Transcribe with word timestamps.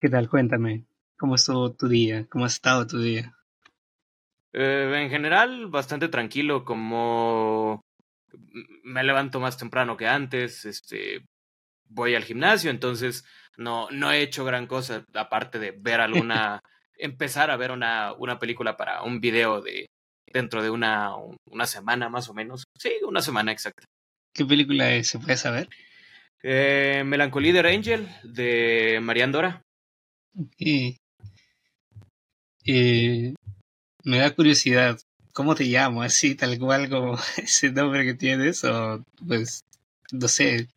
¿Qué 0.00 0.08
tal? 0.08 0.28
Cuéntame. 0.28 0.84
¿Cómo 1.16 1.34
estuvo 1.34 1.72
tu 1.72 1.88
día? 1.88 2.24
¿Cómo 2.30 2.44
ha 2.44 2.48
estado 2.48 2.86
tu 2.86 3.00
día? 3.00 3.34
Eh, 4.52 4.92
en 4.94 5.10
general, 5.10 5.66
bastante 5.66 6.08
tranquilo, 6.08 6.64
como 6.64 7.84
me 8.84 9.02
levanto 9.02 9.40
más 9.40 9.56
temprano 9.56 9.96
que 9.96 10.06
antes, 10.06 10.64
este, 10.66 11.24
voy 11.88 12.14
al 12.14 12.22
gimnasio, 12.22 12.70
entonces 12.70 13.24
no, 13.56 13.90
no 13.90 14.12
he 14.12 14.22
hecho 14.22 14.44
gran 14.44 14.68
cosa, 14.68 15.04
aparte 15.14 15.58
de 15.58 15.72
ver 15.72 16.00
alguna, 16.00 16.60
empezar 16.96 17.50
a 17.50 17.56
ver 17.56 17.72
una, 17.72 18.12
una 18.12 18.38
película 18.38 18.76
para 18.76 19.02
un 19.02 19.20
video 19.20 19.60
de 19.60 19.86
dentro 20.32 20.62
de 20.62 20.70
una, 20.70 21.16
una 21.46 21.66
semana 21.66 22.08
más 22.08 22.28
o 22.28 22.34
menos. 22.34 22.62
Sí, 22.78 22.92
una 23.04 23.20
semana 23.20 23.50
exacta. 23.50 23.84
¿Qué 24.32 24.44
película 24.44 24.94
es? 24.94 25.08
¿Se 25.08 25.18
puede 25.18 25.36
saber? 25.36 25.68
Eh, 26.44 27.02
Melancolía 27.04 27.52
de 27.52 27.74
Angel, 27.74 28.08
de 28.22 29.00
Marian 29.02 29.32
Dora. 29.32 29.64
Y, 30.56 30.98
eh, 32.64 33.34
me 34.04 34.18
da 34.18 34.34
curiosidad, 34.34 34.98
¿cómo 35.32 35.54
te 35.54 35.64
llamo? 35.64 36.02
¿Así, 36.02 36.34
tal 36.34 36.58
cual 36.58 36.88
como 36.88 37.18
ese 37.36 37.70
nombre 37.70 38.04
que 38.04 38.14
tienes? 38.14 38.64
O, 38.64 39.04
pues, 39.26 39.64
no 40.12 40.28
sé. 40.28 40.68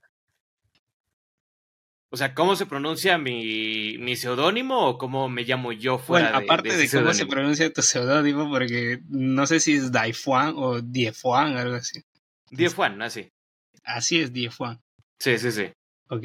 O 2.13 2.17
sea, 2.17 2.33
¿cómo 2.33 2.57
se 2.57 2.65
pronuncia 2.65 3.17
mi, 3.17 3.97
mi 3.97 4.17
seudónimo 4.17 4.85
o 4.85 4.97
cómo 4.97 5.29
me 5.29 5.43
llamo 5.43 5.71
yo 5.71 5.97
fuera 5.97 6.31
bueno, 6.31 6.43
aparte 6.43 6.75
de, 6.75 6.89
cómo 6.89 7.13
se 7.13 7.25
pronuncia 7.25 7.71
tu 7.71 7.81
seudónimo, 7.81 8.49
porque 8.49 8.99
no 9.07 9.47
sé 9.47 9.61
si 9.61 9.75
es 9.75 9.93
Daifuan 9.93 10.53
o 10.57 10.81
Diefuan, 10.81 11.55
algo 11.55 11.75
así. 11.75 12.03
Diefuan, 12.49 13.01
así. 13.01 13.31
Así 13.83 14.19
es, 14.19 14.33
Diefuan. 14.33 14.81
Sí, 15.19 15.37
sí, 15.37 15.51
sí. 15.51 15.71
Ok. 16.09 16.23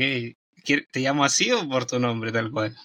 ¿Te 0.91 1.01
llamo 1.01 1.25
así 1.25 1.53
o 1.53 1.69
por 1.69 1.87
tu 1.87 2.01
nombre, 2.01 2.33
tal 2.33 2.51
cual? 2.51 2.77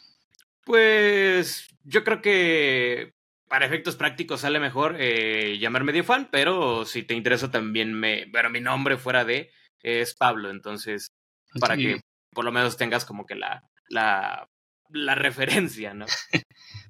Pues 0.63 1.67
yo 1.83 2.03
creo 2.03 2.21
que 2.21 3.13
para 3.47 3.65
efectos 3.65 3.95
prácticos 3.95 4.41
sale 4.41 4.59
mejor 4.59 4.95
eh, 4.99 5.57
llamarme 5.59 5.91
Diefuan, 5.91 6.29
pero 6.31 6.85
si 6.85 7.03
te 7.03 7.13
interesa 7.13 7.51
también 7.51 7.93
me... 7.93 8.27
Pero 8.31 8.49
mi 8.49 8.61
nombre 8.61 8.97
fuera 8.97 9.25
de 9.25 9.51
es 9.83 10.15
Pablo, 10.15 10.49
entonces 10.49 11.11
para 11.59 11.75
que 11.75 11.99
por 12.31 12.45
lo 12.45 12.51
menos 12.51 12.77
tengas 12.77 13.03
como 13.03 13.25
que 13.25 13.35
la, 13.35 13.63
la, 13.89 14.47
la 14.89 15.15
referencia, 15.15 15.93
¿no? 15.93 16.05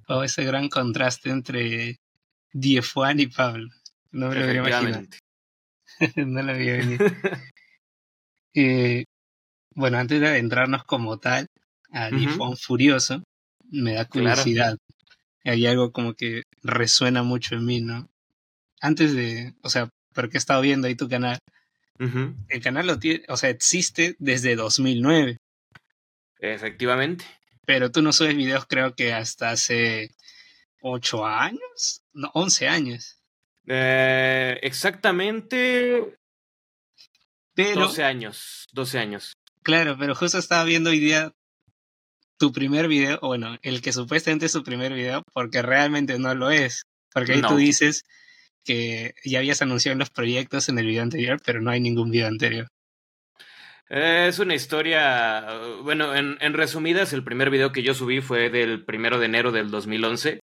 oh, 0.08 0.24
ese 0.24 0.44
gran 0.44 0.70
contraste 0.70 1.30
entre 1.30 1.98
Diefuan 2.54 3.20
y 3.20 3.28
Pablo. 3.28 3.70
No 4.12 4.30
me 4.30 4.36
lo 4.36 4.44
había 4.44 4.60
imaginado. 4.60 5.08
no 6.16 6.42
lo 6.44 6.52
había 6.52 6.74
venido. 6.74 7.06
eh, 8.54 9.06
bueno, 9.74 9.98
antes 9.98 10.20
de 10.20 10.28
adentrarnos 10.28 10.84
como 10.84 11.18
tal 11.18 11.48
a 11.92 12.10
Diefuan 12.10 12.56
Furioso, 12.58 13.24
me 13.72 13.94
da 13.94 14.06
curiosidad. 14.06 14.78
Hay 15.44 15.66
algo 15.66 15.92
como 15.92 16.14
que 16.14 16.44
resuena 16.62 17.24
mucho 17.24 17.56
en 17.56 17.66
mí, 17.66 17.82
¿no? 17.82 18.10
Antes 18.80 19.14
de, 19.16 19.54
o 19.64 19.70
sea, 19.70 19.90
porque 20.14 20.38
he 20.38 20.40
estado 20.40 20.62
viendo 20.62 20.88
ahí 20.88 20.96
tu 20.96 21.10
canal, 21.10 21.40
el 22.50 22.62
canal 22.62 22.88
lo 22.88 23.00
tiene, 23.00 23.24
o 23.28 23.38
sea, 23.38 23.50
existe 23.50 24.16
desde 24.20 24.56
2009. 24.56 25.38
Efectivamente. 26.40 27.26
Pero 27.66 27.92
tú 27.92 28.02
no 28.02 28.12
subes 28.12 28.36
videos 28.36 28.66
creo 28.68 28.96
que 28.96 29.14
hasta 29.14 29.52
hace 29.52 30.10
8 30.82 31.26
años, 31.26 32.02
no, 32.14 32.32
11 32.34 32.68
años. 32.68 33.18
Eh, 33.68 34.60
exactamente 34.64 36.18
pero, 37.54 37.82
12 37.82 38.04
años, 38.04 38.68
12 38.72 39.00
años. 39.00 39.34
Claro, 39.64 39.96
pero 39.98 40.16
justo 40.16 40.38
estaba 40.38 40.64
viendo 40.64 40.90
hoy 40.90 41.00
día 41.00 41.34
tu 42.42 42.52
primer 42.52 42.88
video, 42.88 43.20
bueno, 43.22 43.56
el 43.62 43.84
que 43.84 43.94
supuestamente 43.94 44.48
es 44.48 44.52
tu 44.52 44.64
primer 44.64 44.94
video, 44.94 45.22
porque 45.32 45.62
realmente 45.62 46.18
no 46.18 46.34
lo 46.34 46.50
es. 46.50 46.88
Porque 47.14 47.34
ahí 47.34 47.42
tú 47.44 47.56
dices 47.56 48.04
que 48.66 49.14
ya 49.24 49.38
habías 49.38 49.62
anunciado 49.62 49.96
los 49.96 50.10
proyectos 50.10 50.68
en 50.68 50.80
el 50.80 50.88
video 50.88 51.04
anterior, 51.04 51.40
pero 51.46 51.62
no 51.62 51.70
hay 51.70 51.80
ningún 51.80 52.10
video 52.10 52.28
anterior. 52.28 52.68
Es 53.90 54.40
una 54.40 54.56
historia, 54.56 55.46
bueno, 55.84 56.16
en, 56.16 56.38
en, 56.42 56.54
resumidas, 56.54 57.14
el 57.14 57.24
primer 57.24 57.52
video 57.52 57.72
que 57.72 57.84
yo 57.84 57.94
subí 57.94 58.22
fue 58.22 58.50
del 58.50 58.84
primero 58.86 59.20
de 59.20 59.28
enero 59.28 59.52
del 59.52 59.70
2011, 59.70 60.40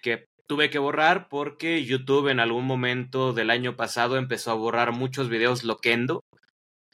que 0.00 0.24
tuve 0.48 0.70
que 0.70 0.80
borrar 0.80 1.28
porque 1.28 1.84
YouTube 1.84 2.30
en 2.30 2.40
algún 2.40 2.64
momento 2.64 3.32
del 3.32 3.50
año 3.50 3.76
pasado 3.76 4.16
empezó 4.16 4.50
a 4.50 4.54
borrar 4.54 4.90
muchos 4.90 5.28
videos 5.28 5.62
loquendo. 5.62 6.24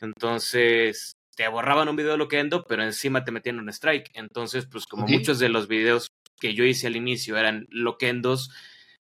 Entonces, 0.02 1.14
te 1.38 1.47
borraban 1.47 1.88
un 1.88 1.94
video 1.94 2.16
loquendo, 2.16 2.65
pero 2.65 2.82
encima 2.82 3.25
te 3.25 3.31
metían 3.31 3.60
un 3.60 3.69
strike. 3.69 4.10
Entonces, 4.15 4.66
pues 4.66 4.88
como 4.88 5.06
muchos 5.06 5.38
de 5.38 5.49
los 5.49 5.69
videos 5.69 6.09
que 6.41 6.53
yo 6.53 6.65
hice 6.65 6.88
al 6.88 6.97
inicio 6.97 7.37
eran 7.37 7.69
loquendos, 7.71 8.50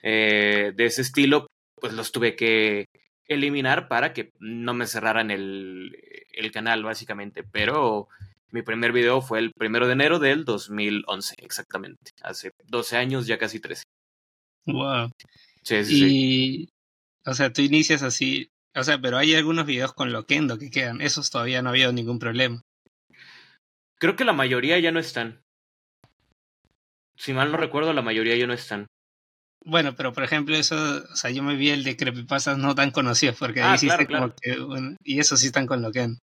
eh, 0.01 0.73
de 0.77 0.87
ese 0.87 1.03
estilo, 1.03 1.49
pues 1.75 1.93
los 1.93 2.13
tuve 2.13 2.37
que 2.37 2.87
eliminar 3.27 3.89
para 3.89 4.13
que 4.13 4.31
no 4.39 4.75
me 4.75 4.87
cerraran 4.87 5.33
el, 5.33 5.99
el 6.33 6.53
canal, 6.53 6.85
básicamente. 6.85 7.43
Pero 7.43 8.07
mi 8.53 8.63
primer 8.63 8.93
video 8.93 9.23
fue 9.23 9.41
el 9.41 9.51
primero 9.51 9.89
de 9.89 9.95
enero 9.95 10.21
del 10.21 10.45
2011, 10.45 11.35
exactamente. 11.39 12.13
Hace 12.23 12.53
12 12.69 12.97
años, 12.97 13.27
ya 13.27 13.39
casi 13.39 13.59
13. 13.59 13.83
Wow. 14.67 15.11
Sí, 15.65 15.85
sí, 15.85 16.07
y, 16.07 16.69
o 17.29 17.35
sea, 17.35 17.53
tú 17.53 17.63
inicias 17.63 18.05
así, 18.05 18.53
o 18.75 18.85
sea, 18.85 19.01
pero 19.01 19.19
hay 19.19 19.35
algunos 19.35 19.67
videos 19.67 19.93
con 19.93 20.13
Loquendo 20.13 20.59
que 20.59 20.71
quedan. 20.71 21.01
Esos 21.01 21.31
todavía 21.31 21.63
no 21.63 21.69
ha 21.69 21.73
habido 21.73 21.93
ningún 21.93 22.19
problema. 22.19 22.63
Creo 23.99 24.17
que 24.17 24.25
la 24.25 24.33
mayoría 24.33 24.79
ya 24.79 24.93
no 24.93 25.01
están. 25.01 25.43
Si 27.17 27.33
mal 27.33 27.53
no 27.53 27.59
recuerdo, 27.59 27.93
la 27.93 28.03
mayoría 28.03 28.37
ya 28.37 28.47
no 28.47 28.55
están. 28.55 28.87
Bueno, 29.63 29.95
pero 29.95 30.13
por 30.13 30.25
ejemplo, 30.25 30.57
eso, 30.57 31.05
o 31.13 31.17
sea, 31.17 31.31
yo 31.31 31.43
me 31.43 31.55
vi 31.55 31.71
el 31.71 31.85
de 31.85 31.97
creepypastas 31.97 32.57
no 32.57 32.75
tan 32.75 32.91
conocidos, 32.93 33.37
porque 33.39 33.61
ahí 33.61 33.89
ah, 33.91 34.07
como 34.07 34.35
que, 34.35 34.97
y 35.05 35.21
eso 35.21 35.37
sí 35.37 35.47
están 35.47 35.67
con 35.67 35.83
Loquendo. 35.83 36.19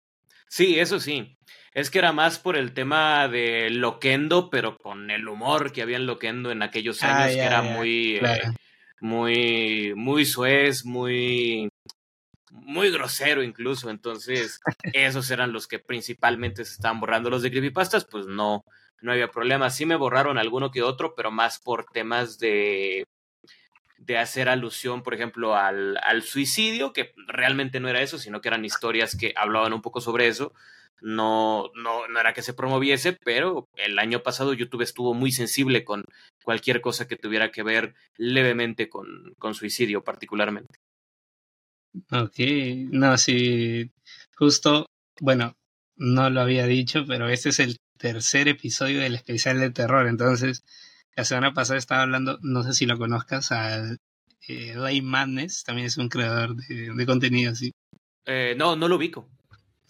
Sí, 0.48 0.80
eso 0.80 1.00
sí. 1.00 1.38
Es 1.74 1.92
que 1.92 2.00
era 2.00 2.12
más 2.14 2.40
por 2.40 2.58
el 2.58 2.74
tema 2.74 3.28
de 3.28 3.70
Loquendo, 3.70 4.50
pero 4.50 4.76
con 4.78 5.12
el 5.12 5.28
humor 5.28 5.72
que 5.72 5.84
había 5.84 5.98
en 5.98 6.08
Loquendo 6.08 6.50
en 6.50 6.64
aquellos 6.64 7.04
ah, 7.04 7.26
años, 7.26 7.36
que 7.36 7.44
era 7.44 7.62
muy, 7.62 8.16
eh, 8.16 8.42
muy, 9.00 9.94
muy 9.96 10.26
suez, 10.26 10.84
muy, 10.84 11.70
muy 12.62 12.92
grosero 12.92 13.44
incluso. 13.44 13.90
Entonces, 13.90 14.60
esos 14.94 15.30
eran 15.32 15.54
los 15.54 15.68
que 15.68 15.80
principalmente 15.80 16.66
se 16.66 16.74
estaban 16.74 17.00
borrando. 17.00 17.30
Los 17.30 17.42
de 17.42 17.52
creepypastas, 17.52 18.06
pues 18.06 18.26
no, 18.28 18.64
no 19.02 19.12
había 19.12 19.30
problema. 19.30 19.70
Sí 19.70 19.86
me 19.86 19.96
borraron 19.96 20.38
alguno 20.38 20.72
que 20.72 20.84
otro, 20.84 21.14
pero 21.16 21.32
más 21.32 21.60
por 21.60 21.86
temas 21.86 22.40
de 22.40 23.06
de 23.98 24.18
hacer 24.18 24.48
alusión, 24.48 25.04
por 25.04 25.14
ejemplo, 25.14 25.56
al, 25.56 25.98
al, 25.98 26.24
suicidio, 26.24 26.94
que 26.94 27.14
realmente 27.28 27.80
no 27.80 27.90
era 27.90 28.02
eso, 28.02 28.18
sino 28.18 28.42
que 28.42 28.48
eran 28.48 28.64
historias 28.64 29.18
que 29.18 29.34
hablaban 29.36 29.74
un 29.74 29.82
poco 29.82 30.02
sobre 30.02 30.28
eso. 30.28 30.54
No, 31.02 31.70
no, 31.76 32.08
no 32.08 32.20
era 32.20 32.34
que 32.34 32.42
se 32.42 32.54
promoviese, 32.54 33.14
pero 33.14 33.68
el 33.76 34.00
año 34.00 34.24
pasado 34.24 34.54
YouTube 34.54 34.82
estuvo 34.82 35.14
muy 35.14 35.32
sensible 35.32 35.84
con 35.84 36.06
cualquier 36.44 36.82
cosa 36.82 37.08
que 37.08 37.18
tuviera 37.18 37.52
que 37.52 37.64
ver 37.64 37.94
levemente 38.18 38.90
con, 38.90 39.34
con 39.38 39.54
suicidio 39.54 40.04
particularmente. 40.04 40.80
Ok, 42.12 42.40
no, 42.92 43.18
sí, 43.18 43.92
justo, 44.36 44.86
bueno, 45.20 45.56
no 45.96 46.30
lo 46.30 46.42
había 46.42 46.66
dicho, 46.68 47.06
pero 47.08 47.30
este 47.30 47.50
es 47.50 47.60
el 47.60 47.78
tercer 47.98 48.48
episodio 48.48 49.00
del 49.00 49.16
especial 49.16 49.60
de 49.60 49.72
terror, 49.72 50.08
entonces 50.08 50.64
la 51.16 51.26
semana 51.26 51.54
pasada 51.54 51.80
estaba 51.80 52.04
hablando, 52.04 52.40
no 52.42 52.64
sé 52.64 52.74
si 52.74 52.86
lo 52.86 52.98
conozcas, 52.98 53.52
al 53.52 53.98
eh, 54.48 54.74
Ray 54.76 55.02
Madness, 55.02 55.64
también 55.64 55.88
es 55.88 55.98
un 55.98 56.10
creador 56.10 56.56
de, 56.56 56.92
de 56.94 57.06
contenido 57.06 57.52
así. 57.52 57.72
Eh, 58.26 58.56
no, 58.58 58.76
no 58.76 58.88
lo 58.88 58.98
ubico. 58.98 59.28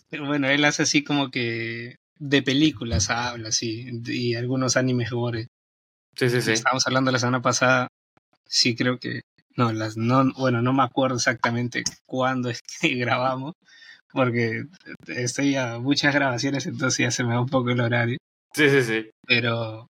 Pero 0.10 0.26
bueno, 0.26 0.48
él 0.48 0.64
hace 0.64 0.84
así 0.84 1.04
como 1.04 1.30
que 1.30 1.98
de 2.18 2.42
películas 2.42 3.10
habla 3.10 3.50
así, 3.50 3.90
y 4.06 4.36
algunos 4.36 4.78
animes 4.78 5.12
gore. 5.12 5.48
Sí, 6.16 6.30
sí, 6.30 6.42
sí. 6.42 6.52
Estábamos 6.54 6.88
hablando 6.88 7.12
la 7.12 7.20
semana 7.20 7.42
pasada, 7.42 7.90
sí 8.46 8.76
creo 8.76 9.00
que, 9.00 9.22
no, 9.58 9.74
las, 9.74 9.98
no, 9.98 10.32
bueno, 10.38 10.62
no 10.62 10.72
me 10.72 10.84
acuerdo 10.84 11.18
exactamente 11.18 11.84
cuándo 12.06 12.50
es 12.50 12.62
que 12.62 12.90
grabamos, 12.96 13.56
porque 14.14 14.64
estoy 15.08 15.56
a 15.56 15.80
muchas 15.80 16.14
grabaciones, 16.14 16.66
entonces 16.68 17.00
ya 17.00 17.12
se 17.12 17.24
me 17.24 17.34
da 17.34 17.42
un 17.42 17.50
poco 17.50 17.72
el 17.72 17.82
horario. 17.82 18.18
Sí, 18.54 18.70
sí, 18.70 18.84
sí. 18.84 19.10
Pero 19.26 19.88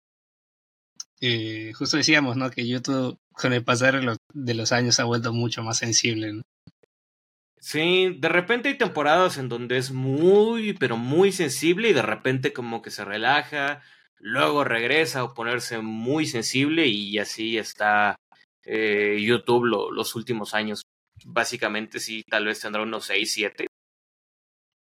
eh, 1.20 1.72
justo 1.75 1.96
decíamos, 1.96 2.37
¿no? 2.37 2.50
Que 2.50 2.69
YouTube 2.69 3.19
con 3.32 3.52
el 3.52 3.64
pasar 3.64 4.00
de 4.32 4.55
los, 4.55 4.72
años 4.72 5.00
ha 5.00 5.05
vuelto 5.05 5.32
mucho 5.32 5.62
más 5.62 5.78
sensible, 5.78 6.34
¿no? 6.34 6.43
Sí, 7.58 8.14
de 8.19 8.28
repente 8.28 8.69
hay 8.69 8.76
temporadas 8.76 9.38
en 9.38 9.49
donde 9.49 9.78
es 9.78 9.90
muy, 9.90 10.75
pero 10.75 10.99
muy 10.99 11.32
sensible 11.32 11.88
y 11.88 11.93
de 11.94 12.02
repente 12.02 12.52
como 12.52 12.82
que 12.82 12.90
se 12.90 13.06
relaja, 13.06 13.81
luego 14.19 14.64
regresa 14.64 15.22
a 15.22 15.32
ponerse 15.32 15.78
muy 15.78 16.26
sensible 16.26 16.87
y 16.87 17.19
así 17.19 17.56
está 17.56 18.17
eh, 18.66 19.19
YouTube 19.20 19.64
los 19.64 20.14
últimos 20.14 20.55
años. 20.55 20.82
Básicamente 21.25 22.00
sí, 22.00 22.22
tal 22.28 22.46
vez 22.46 22.61
tendrá 22.61 22.82
unos 22.82 23.06
6, 23.06 23.32
7. 23.32 23.66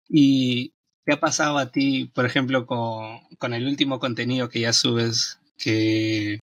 Y 0.09 0.73
¿Qué 1.05 1.13
ha 1.13 1.19
pasado 1.19 1.57
a 1.57 1.71
ti, 1.71 2.11
por 2.13 2.25
ejemplo, 2.25 2.65
con, 2.67 3.21
con 3.39 3.53
el 3.53 3.65
último 3.65 3.99
contenido 3.99 4.49
que 4.49 4.59
ya 4.59 4.71
subes, 4.71 5.39
que, 5.57 6.39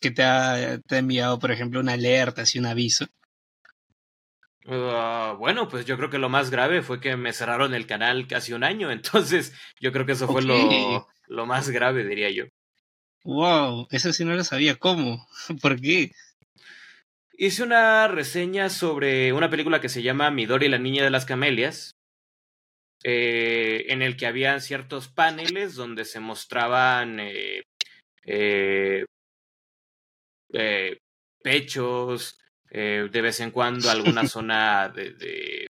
que 0.00 0.10
te, 0.10 0.22
ha, 0.22 0.78
te 0.78 0.94
ha 0.94 0.98
enviado, 0.98 1.38
por 1.38 1.50
ejemplo, 1.50 1.80
una 1.80 1.92
alerta, 1.92 2.42
así 2.42 2.58
un 2.58 2.66
aviso? 2.66 3.06
Uh, 4.64 5.36
bueno, 5.38 5.68
pues 5.68 5.84
yo 5.84 5.96
creo 5.98 6.08
que 6.08 6.18
lo 6.18 6.30
más 6.30 6.50
grave 6.50 6.82
fue 6.82 7.00
que 7.00 7.16
me 7.16 7.32
cerraron 7.32 7.74
el 7.74 7.86
canal 7.86 8.26
casi 8.26 8.54
un 8.54 8.64
año, 8.64 8.90
entonces 8.92 9.52
yo 9.78 9.92
creo 9.92 10.06
que 10.06 10.12
eso 10.12 10.26
fue 10.26 10.42
lo, 10.42 11.08
lo 11.28 11.46
más 11.46 11.68
grave, 11.68 12.06
diría 12.06 12.30
yo. 12.30 12.44
Wow, 13.24 13.86
eso 13.90 14.12
sí 14.12 14.24
no 14.24 14.34
lo 14.34 14.44
sabía. 14.44 14.76
¿Cómo? 14.76 15.26
¿Por 15.62 15.80
qué? 15.80 16.12
Hice 17.32 17.62
una 17.62 18.08
reseña 18.08 18.68
sobre 18.68 19.32
una 19.32 19.50
película 19.50 19.80
que 19.80 19.88
se 19.88 20.02
llama 20.02 20.30
Midori 20.30 20.66
y 20.66 20.68
la 20.68 20.78
niña 20.78 21.04
de 21.04 21.10
las 21.10 21.24
camelias, 21.24 21.92
eh, 23.04 23.86
en 23.88 24.02
el 24.02 24.16
que 24.16 24.26
habían 24.26 24.60
ciertos 24.60 25.08
paneles 25.08 25.74
donde 25.74 26.04
se 26.04 26.20
mostraban 26.20 27.18
eh, 27.20 27.62
eh, 28.24 29.04
pechos, 31.42 32.38
de 32.70 33.20
vez 33.20 33.40
en 33.40 33.50
cuando 33.50 33.90
alguna 33.90 34.26
zona 34.28 34.88
de, 34.88 35.12
de, 35.12 35.68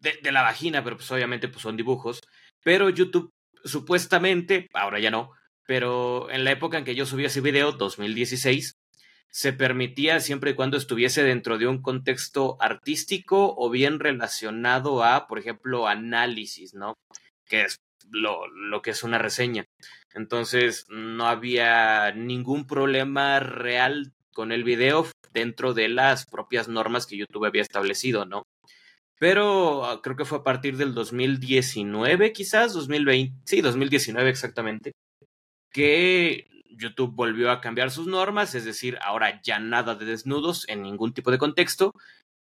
de, 0.00 0.32
la 0.32 0.42
vagina, 0.42 0.82
pero 0.82 0.96
pues 0.96 1.10
obviamente 1.12 1.48
pues 1.48 1.62
son 1.62 1.76
dibujos. 1.76 2.20
Pero 2.64 2.88
YouTube 2.90 3.30
supuestamente, 3.64 4.68
ahora 4.72 4.98
ya 4.98 5.10
no, 5.10 5.32
pero 5.66 6.30
en 6.30 6.44
la 6.44 6.52
época 6.52 6.78
en 6.78 6.84
que 6.84 6.94
yo 6.94 7.06
subí 7.06 7.24
ese 7.24 7.40
video, 7.40 7.72
2016, 7.72 8.74
se 9.30 9.52
permitía 9.52 10.20
siempre 10.20 10.50
y 10.50 10.54
cuando 10.54 10.76
estuviese 10.76 11.22
dentro 11.22 11.56
de 11.56 11.66
un 11.66 11.80
contexto 11.80 12.56
artístico 12.60 13.54
o 13.56 13.70
bien 13.70 13.98
relacionado 13.98 15.02
a, 15.02 15.26
por 15.26 15.38
ejemplo, 15.38 15.88
análisis, 15.88 16.74
¿no? 16.74 16.94
Que 17.46 17.62
es 17.62 17.78
lo, 18.10 18.46
lo 18.48 18.82
que 18.82 18.90
es 18.90 19.02
una 19.02 19.18
reseña. 19.18 19.64
Entonces, 20.14 20.84
no 20.90 21.26
había 21.26 22.12
ningún 22.12 22.66
problema 22.66 23.40
real 23.40 24.12
con 24.32 24.52
el 24.52 24.64
video 24.64 25.06
dentro 25.32 25.72
de 25.72 25.88
las 25.88 26.26
propias 26.26 26.68
normas 26.68 27.06
que 27.06 27.16
YouTube 27.16 27.46
había 27.46 27.62
establecido, 27.62 28.26
¿no? 28.26 28.44
Pero 29.18 29.84
ah, 29.84 30.02
creo 30.02 30.16
que 30.16 30.24
fue 30.24 30.38
a 30.38 30.42
partir 30.42 30.76
del 30.76 30.94
2019, 30.94 32.32
quizás, 32.32 32.72
2020, 32.72 33.40
sí, 33.44 33.60
2019 33.60 34.28
exactamente, 34.28 34.92
que 35.72 36.48
YouTube 36.70 37.14
volvió 37.14 37.50
a 37.50 37.60
cambiar 37.60 37.90
sus 37.90 38.06
normas, 38.06 38.54
es 38.54 38.64
decir, 38.64 38.98
ahora 39.02 39.40
ya 39.42 39.58
nada 39.58 39.94
de 39.94 40.04
desnudos 40.04 40.68
en 40.68 40.82
ningún 40.82 41.12
tipo 41.12 41.30
de 41.30 41.38
contexto, 41.38 41.94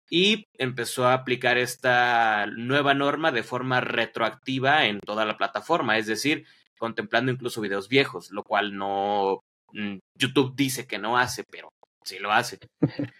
y 0.09 0.45
empezó 0.57 1.05
a 1.05 1.13
aplicar 1.13 1.57
esta 1.57 2.45
nueva 2.47 2.93
norma 2.93 3.31
de 3.31 3.43
forma 3.43 3.81
retroactiva 3.81 4.85
en 4.85 4.99
toda 4.99 5.25
la 5.25 5.37
plataforma, 5.37 5.97
es 5.97 6.07
decir, 6.07 6.45
contemplando 6.77 7.31
incluso 7.31 7.61
videos 7.61 7.89
viejos, 7.89 8.31
lo 8.31 8.43
cual 8.43 8.77
no 8.77 9.41
mm, 9.73 9.97
YouTube 10.15 10.55
dice 10.55 10.87
que 10.87 10.97
no 10.97 11.17
hace, 11.17 11.43
pero 11.49 11.69
sí 12.03 12.19
lo 12.19 12.31
hace. 12.31 12.57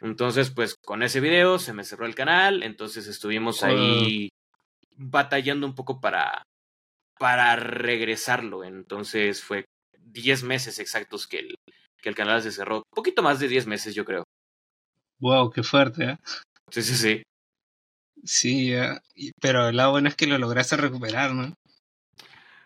Entonces, 0.00 0.50
pues 0.50 0.76
con 0.84 1.02
ese 1.02 1.20
video 1.20 1.58
se 1.58 1.72
me 1.72 1.82
cerró 1.82 2.06
el 2.06 2.14
canal, 2.14 2.62
entonces 2.62 3.08
estuvimos 3.08 3.64
ahí 3.64 4.28
batallando 4.94 5.66
un 5.66 5.74
poco 5.74 6.00
para 6.00 6.44
para 7.18 7.56
regresarlo. 7.56 8.64
Entonces 8.64 9.42
fue 9.42 9.64
10 9.98 10.42
meses 10.44 10.78
exactos 10.78 11.26
que 11.26 11.40
el, 11.40 11.54
que 12.00 12.08
el 12.08 12.14
canal 12.14 12.42
se 12.42 12.52
cerró. 12.52 12.76
Un 12.78 12.94
poquito 12.94 13.22
más 13.22 13.40
de 13.40 13.48
10 13.48 13.66
meses, 13.66 13.94
yo 13.94 14.04
creo. 14.04 14.24
Wow, 15.20 15.50
qué 15.50 15.62
fuerte, 15.62 16.04
¿eh? 16.04 16.16
Sí, 16.70 16.82
sí, 16.82 16.94
sí. 16.94 17.22
Sí, 18.24 18.74
pero 19.40 19.68
el 19.68 19.76
lado 19.76 19.92
bueno 19.92 20.08
es 20.08 20.16
que 20.16 20.26
lo 20.26 20.38
lograste 20.38 20.76
recuperar, 20.76 21.32
¿no? 21.34 21.54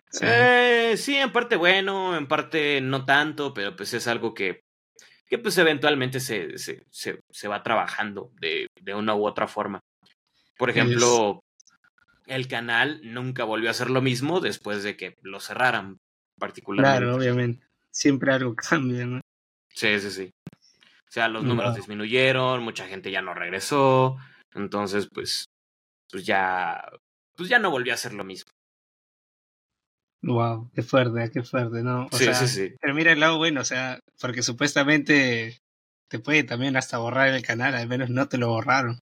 Sí. 0.09 0.25
Eh, 0.27 0.95
sí, 0.97 1.15
en 1.15 1.31
parte 1.31 1.55
bueno, 1.55 2.15
en 2.15 2.27
parte 2.27 2.81
no 2.81 3.05
tanto, 3.05 3.53
pero 3.53 3.75
pues 3.75 3.93
es 3.93 4.07
algo 4.07 4.33
que, 4.33 4.61
que 5.27 5.37
pues 5.37 5.57
eventualmente 5.57 6.19
se, 6.19 6.57
se, 6.57 6.85
se, 6.91 7.19
se 7.31 7.47
va 7.47 7.63
trabajando 7.63 8.31
de, 8.39 8.67
de, 8.79 8.93
una 8.93 9.15
u 9.15 9.25
otra 9.25 9.47
forma. 9.47 9.79
Por 10.57 10.69
ejemplo, 10.69 11.39
el 12.27 12.47
canal 12.47 13.01
nunca 13.03 13.43
volvió 13.43 13.69
a 13.69 13.73
ser 13.73 13.89
lo 13.89 14.01
mismo 14.01 14.39
después 14.39 14.83
de 14.83 14.95
que 14.95 15.15
lo 15.21 15.39
cerraran, 15.39 15.97
particularmente. 16.39 16.99
Claro, 16.99 17.15
obviamente. 17.15 17.65
Siempre 17.91 18.33
algo 18.33 18.55
cambia, 18.69 19.05
¿no? 19.05 19.21
Sí, 19.69 19.99
sí, 19.99 20.11
sí. 20.11 20.31
O 20.47 21.11
sea, 21.13 21.27
los 21.27 21.43
números 21.43 21.75
disminuyeron, 21.75 22.63
mucha 22.63 22.87
gente 22.87 23.11
ya 23.11 23.21
no 23.21 23.35
regresó, 23.35 24.17
entonces 24.55 25.07
pues, 25.13 25.45
pues 26.09 26.25
ya, 26.25 26.83
pues 27.35 27.49
ya 27.49 27.59
no 27.59 27.69
volvió 27.69 27.93
a 27.93 27.97
ser 27.97 28.13
lo 28.13 28.23
mismo. 28.23 28.51
Wow, 30.23 30.71
qué 30.73 30.81
fuerte, 30.81 31.29
qué 31.31 31.43
fuerte, 31.43 31.83
¿no? 31.83 32.07
sí, 32.13 32.33
sí, 32.33 32.47
sí. 32.47 32.75
Pero 32.81 32.95
mira 32.95 33.11
el 33.11 33.19
lado 33.19 33.37
bueno, 33.37 33.61
o 33.61 33.65
sea, 33.65 33.99
porque 34.19 34.41
supuestamente 34.41 35.59
te 36.09 36.17
puede 36.17 36.43
también 36.43 36.77
hasta 36.77 36.97
borrar 36.97 37.27
el 37.27 37.43
canal, 37.43 37.75
al 37.75 37.87
menos 37.87 38.09
no 38.09 38.27
te 38.27 38.37
lo 38.37 38.47
borraron. 38.47 38.99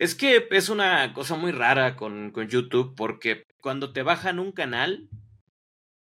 Es 0.00 0.14
que 0.14 0.48
es 0.50 0.70
una 0.70 1.12
cosa 1.12 1.36
muy 1.36 1.52
rara 1.52 1.94
con, 1.94 2.30
con 2.30 2.48
YouTube 2.48 2.94
porque 2.96 3.44
cuando 3.60 3.92
te 3.92 4.02
bajan 4.02 4.38
un 4.38 4.50
canal, 4.50 5.10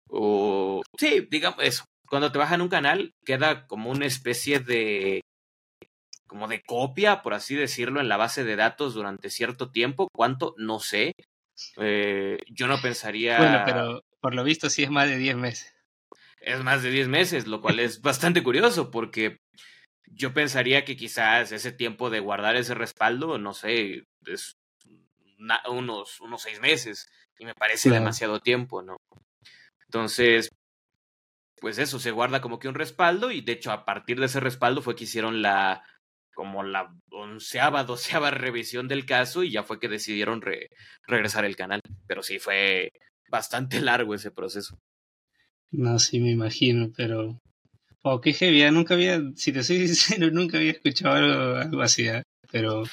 o 0.09 0.81
sí, 0.97 1.27
digamos 1.29 1.59
eso, 1.61 1.85
cuando 2.09 2.31
te 2.31 2.39
bajan 2.39 2.61
un 2.61 2.69
canal 2.69 3.13
queda 3.23 3.67
como 3.67 3.91
una 3.91 4.07
especie 4.07 4.59
de 4.59 5.21
como 6.25 6.47
de 6.47 6.63
copia, 6.63 7.21
por 7.21 7.35
así 7.35 7.53
decirlo, 7.53 8.01
en 8.01 8.09
la 8.09 8.17
base 8.17 8.43
de 8.43 8.55
datos 8.55 8.95
durante 8.95 9.29
cierto 9.29 9.69
tiempo. 9.69 10.07
¿Cuánto? 10.11 10.55
No 10.57 10.79
sé. 10.79 11.13
Eh, 11.77 12.39
yo 12.49 12.65
no 12.65 12.81
pensaría... 12.81 13.37
Bueno, 13.37 13.61
pero 13.63 14.01
por 14.19 14.33
lo 14.33 14.43
visto 14.43 14.71
sí 14.71 14.81
es 14.81 14.89
más 14.89 15.07
de 15.07 15.17
10 15.17 15.35
meses. 15.35 15.75
Es 16.39 16.63
más 16.63 16.81
de 16.81 16.89
10 16.89 17.09
meses, 17.09 17.45
lo 17.45 17.61
cual 17.61 17.79
es 17.79 18.01
bastante 18.01 18.41
curioso 18.41 18.89
porque 18.89 19.37
yo 20.15 20.33
pensaría 20.33 20.85
que 20.85 20.95
quizás 20.95 21.51
ese 21.51 21.71
tiempo 21.71 22.09
de 22.09 22.19
guardar 22.19 22.55
ese 22.55 22.73
respaldo, 22.73 23.37
no 23.37 23.53
sé, 23.53 24.05
es 24.25 24.57
unos, 25.69 26.21
unos 26.21 26.41
seis 26.41 26.61
meses 26.61 27.07
y 27.37 27.45
me 27.45 27.53
parece 27.53 27.89
demasiado 27.89 28.39
tiempo, 28.39 28.81
¿no? 28.81 28.97
Entonces, 29.85 30.49
pues 31.59 31.77
eso, 31.77 31.99
se 31.99 32.11
guarda 32.11 32.41
como 32.41 32.59
que 32.59 32.67
un 32.67 32.75
respaldo 32.75 33.31
y 33.31 33.41
de 33.41 33.53
hecho 33.53 33.71
a 33.71 33.85
partir 33.85 34.19
de 34.19 34.27
ese 34.27 34.39
respaldo 34.39 34.81
fue 34.81 34.95
que 34.95 35.05
hicieron 35.05 35.41
la 35.41 35.83
como 36.33 36.63
la 36.63 36.93
onceava, 37.11 37.83
doceava 37.83 38.31
revisión 38.31 38.87
del 38.87 39.05
caso 39.05 39.43
y 39.43 39.51
ya 39.51 39.63
fue 39.63 39.79
que 39.79 39.87
decidieron 39.87 40.41
regresar 41.07 41.45
el 41.45 41.55
canal. 41.55 41.79
Pero 42.07 42.23
sí 42.23 42.39
fue 42.39 42.91
bastante 43.29 43.81
largo 43.81 44.15
ese 44.15 44.31
proceso. 44.31 44.79
No, 45.71 45.97
sí 45.99 46.19
me 46.19 46.31
imagino, 46.31 46.91
pero 46.95 47.39
Oh, 48.05 48.19
qué 48.19 48.33
heavy, 48.33 48.69
nunca 48.69 48.95
había, 48.95 49.21
si 49.35 49.53
te 49.53 49.63
soy 49.63 49.87
sincero, 49.87 50.29
nunca 50.29 50.57
había 50.57 50.71
escuchado 50.71 51.57
algo, 51.57 51.81
así, 51.81 52.07
¿eh? 52.07 52.23
pero... 52.51 52.83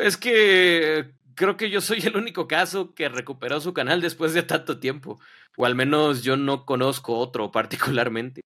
Es 0.00 0.16
que 0.16 1.10
creo 1.34 1.56
que 1.56 1.68
yo 1.68 1.80
soy 1.82 2.00
el 2.00 2.16
único 2.16 2.48
caso 2.48 2.94
que 2.94 3.08
recuperó 3.08 3.60
su 3.60 3.74
canal 3.74 4.00
después 4.00 4.32
de 4.32 4.42
tanto 4.42 4.80
tiempo, 4.80 5.20
o 5.56 5.66
al 5.66 5.74
menos 5.74 6.22
yo 6.22 6.36
no 6.36 6.64
conozco 6.64 7.18
otro 7.18 7.52
particularmente. 7.52 8.40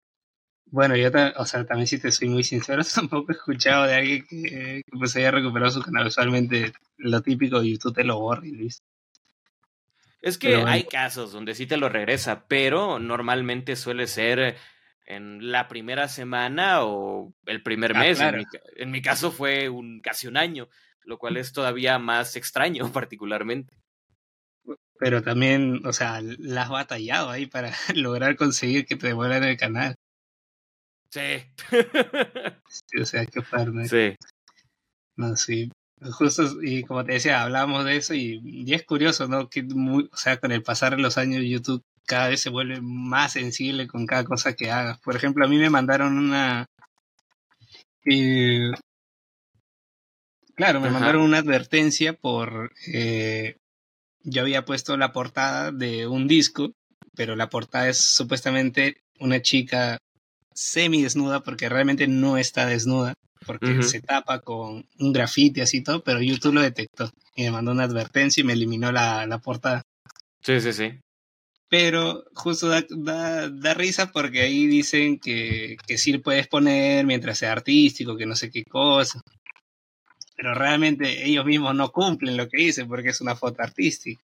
Bueno, 0.67 0.97
yo, 0.97 1.11
o 1.37 1.45
sea, 1.45 1.67
también 1.67 1.87
si 1.87 1.99
te 1.99 2.11
soy 2.12 2.29
muy 2.29 2.43
sincero, 2.43 2.83
tampoco 2.95 3.33
he 3.33 3.35
escuchado 3.35 3.87
de 3.87 3.95
alguien 3.95 4.27
que, 4.27 4.83
pues 4.91 5.17
haya 5.17 5.33
recuperado 5.33 5.71
su 5.71 5.83
canal. 5.83 6.07
Usualmente 6.07 6.73
lo 6.97 7.21
típico 7.21 7.62
YouTube 7.62 7.95
te 7.95 8.05
lo 8.05 8.19
borra 8.19 8.47
y 8.47 8.53
listo. 8.53 8.83
Es 10.23 10.39
que 10.39 10.57
hay 10.57 10.85
casos 10.85 11.33
donde 11.33 11.55
sí 11.55 11.67
te 11.67 11.79
lo 11.79 11.89
regresa, 11.89 12.45
pero 12.47 12.99
normalmente 12.99 13.75
suele 13.75 14.07
ser 14.07 14.57
en 15.11 15.50
la 15.50 15.67
primera 15.67 16.09
semana 16.09 16.85
o 16.85 17.35
el 17.47 17.62
primer 17.62 17.97
ah, 17.97 18.00
mes. 18.00 18.21
En, 18.76 18.90
mi, 18.90 19.02
caso 19.02 19.33
fue 19.33 19.69
un, 19.69 20.00
casi 20.00 20.29
un 20.29 20.37
año, 20.37 20.69
lo 21.02 21.19
cual 21.19 21.37
es 21.37 21.52
todavía 21.52 21.99
más 21.99 22.37
extraño 22.37 22.90
particularmente. 22.93 23.76
Pero 24.99 25.23
también, 25.23 25.85
o 25.87 25.93
sea, 25.93 26.21
la 26.23 26.62
has 26.62 26.69
batallado 26.69 27.31
ahí 27.31 27.47
para 27.47 27.73
lograr 27.95 28.37
conseguir 28.37 28.87
que 28.87 28.97
te 28.97 29.09
devuelvan 29.09 29.45
el 29.45 29.57
canal. 29.57 29.97
Sí. 31.11 31.43
o 33.00 33.05
sea, 33.05 33.26
qué 33.26 33.43
padre. 33.50 33.88
Sí. 33.88 34.17
No, 35.17 35.35
sí. 35.37 35.71
Justo, 36.02 36.45
y 36.62 36.85
como 36.85 37.05
te 37.05 37.14
decía, 37.14 37.43
hablamos 37.43 37.85
de 37.85 37.97
eso 37.97 38.14
y, 38.14 38.40
y 38.45 38.73
es 38.73 38.85
curioso, 38.85 39.26
¿no? 39.26 39.50
Que 39.50 39.62
muy, 39.64 40.09
o 40.11 40.17
sea, 40.17 40.38
con 40.38 40.52
el 40.52 40.62
pasar 40.62 40.97
de 40.97 41.02
los 41.02 41.19
años 41.19 41.43
YouTube 41.45 41.83
cada 42.07 42.28
vez 42.28 42.40
se 42.40 42.50
vuelve 42.50 42.80
más 42.80 43.33
sensible 43.33 43.87
con 43.87 44.07
cada 44.07 44.25
cosa 44.25 44.54
que 44.54 44.71
hagas. 44.71 44.99
Por 45.00 45.16
ejemplo, 45.16 45.45
a 45.45 45.49
mí 45.49 45.59
me 45.59 45.71
mandaron 45.71 46.19
una... 46.19 46.66
Eh, 48.04 48.71
claro, 50.54 50.80
me 50.80 50.90
mandaron 50.90 51.23
una 51.23 51.38
advertencia 51.38 52.14
por... 52.14 52.73
Eh, 52.92 53.57
yo 54.23 54.42
había 54.42 54.64
puesto 54.64 54.97
la 54.97 55.12
portada 55.12 55.73
de 55.73 56.07
un 56.07 56.28
disco, 56.28 56.73
pero 57.14 57.37
la 57.37 57.49
portada 57.49 57.88
es 57.88 57.99
supuestamente 57.99 59.02
una 59.19 59.40
chica 59.40 59.99
semi 60.52 61.02
desnuda 61.02 61.40
porque 61.40 61.69
realmente 61.69 62.07
no 62.07 62.37
está 62.37 62.66
desnuda 62.66 63.14
porque 63.47 63.83
se 63.83 64.00
tapa 64.00 64.40
con 64.40 64.87
un 64.99 65.12
grafiti 65.12 65.61
así 65.61 65.83
todo, 65.83 66.02
pero 66.04 66.21
YouTube 66.21 66.54
lo 66.54 66.62
detectó 66.62 67.11
y 67.35 67.45
me 67.45 67.50
mandó 67.50 67.73
una 67.73 67.85
advertencia 67.85 68.42
y 68.42 68.45
me 68.45 68.52
eliminó 68.52 68.92
la, 68.92 69.26
la 69.26 69.38
portada. 69.38 69.83
Sí, 70.42 70.61
sí, 70.61 70.73
sí. 70.73 71.00
Pero 71.71 72.25
justo 72.35 72.69
da, 72.69 73.49
da, 73.49 73.75
risa 73.75 74.11
porque 74.12 74.43
ahí 74.43 74.67
dicen 74.67 75.19
que, 75.19 75.77
que 75.87 75.97
sí 75.97 76.19
puedes 76.19 76.49
poner 76.49 77.07
mientras 77.07 77.39
sea 77.39 77.53
artístico, 77.53 78.17
que 78.17 78.27
no 78.27 78.35
sé 78.35 78.50
qué 78.50 78.65
cosa. 78.65 79.23
Pero 80.37 80.55
realmente 80.55 81.25
ellos 81.27 81.47
mismos 81.47 81.75
no 81.75 81.91
cumplen 81.93 82.37
lo 82.37 82.49
que 82.49 82.59
dicen 82.59 82.89
porque 82.89 83.11
es 83.11 83.21
una 83.21 83.37
foto 83.37 83.62
artística. 83.62 84.21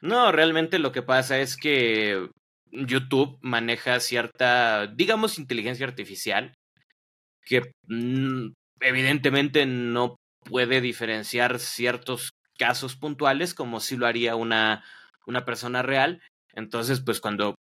No, 0.00 0.32
realmente 0.32 0.80
lo 0.80 0.90
que 0.90 1.02
pasa 1.02 1.38
es 1.38 1.56
que 1.56 2.28
YouTube 2.72 3.38
maneja 3.40 4.00
cierta, 4.00 4.88
digamos, 4.88 5.38
inteligencia 5.38 5.86
artificial 5.86 6.54
que 7.44 7.72
mm, 7.86 8.52
evidentemente 8.80 9.66
no 9.66 10.16
puede 10.44 10.80
diferenciar 10.80 11.58
ciertos 11.60 12.32
casos 12.58 12.96
puntuales 12.96 13.54
como 13.54 13.80
si 13.80 13.96
lo 13.96 14.06
haría 14.06 14.36
una, 14.36 14.84
una 15.26 15.44
persona 15.44 15.82
real. 15.82 16.20
Entonces, 16.54 17.00
pues 17.00 17.20
cuando 17.20 17.54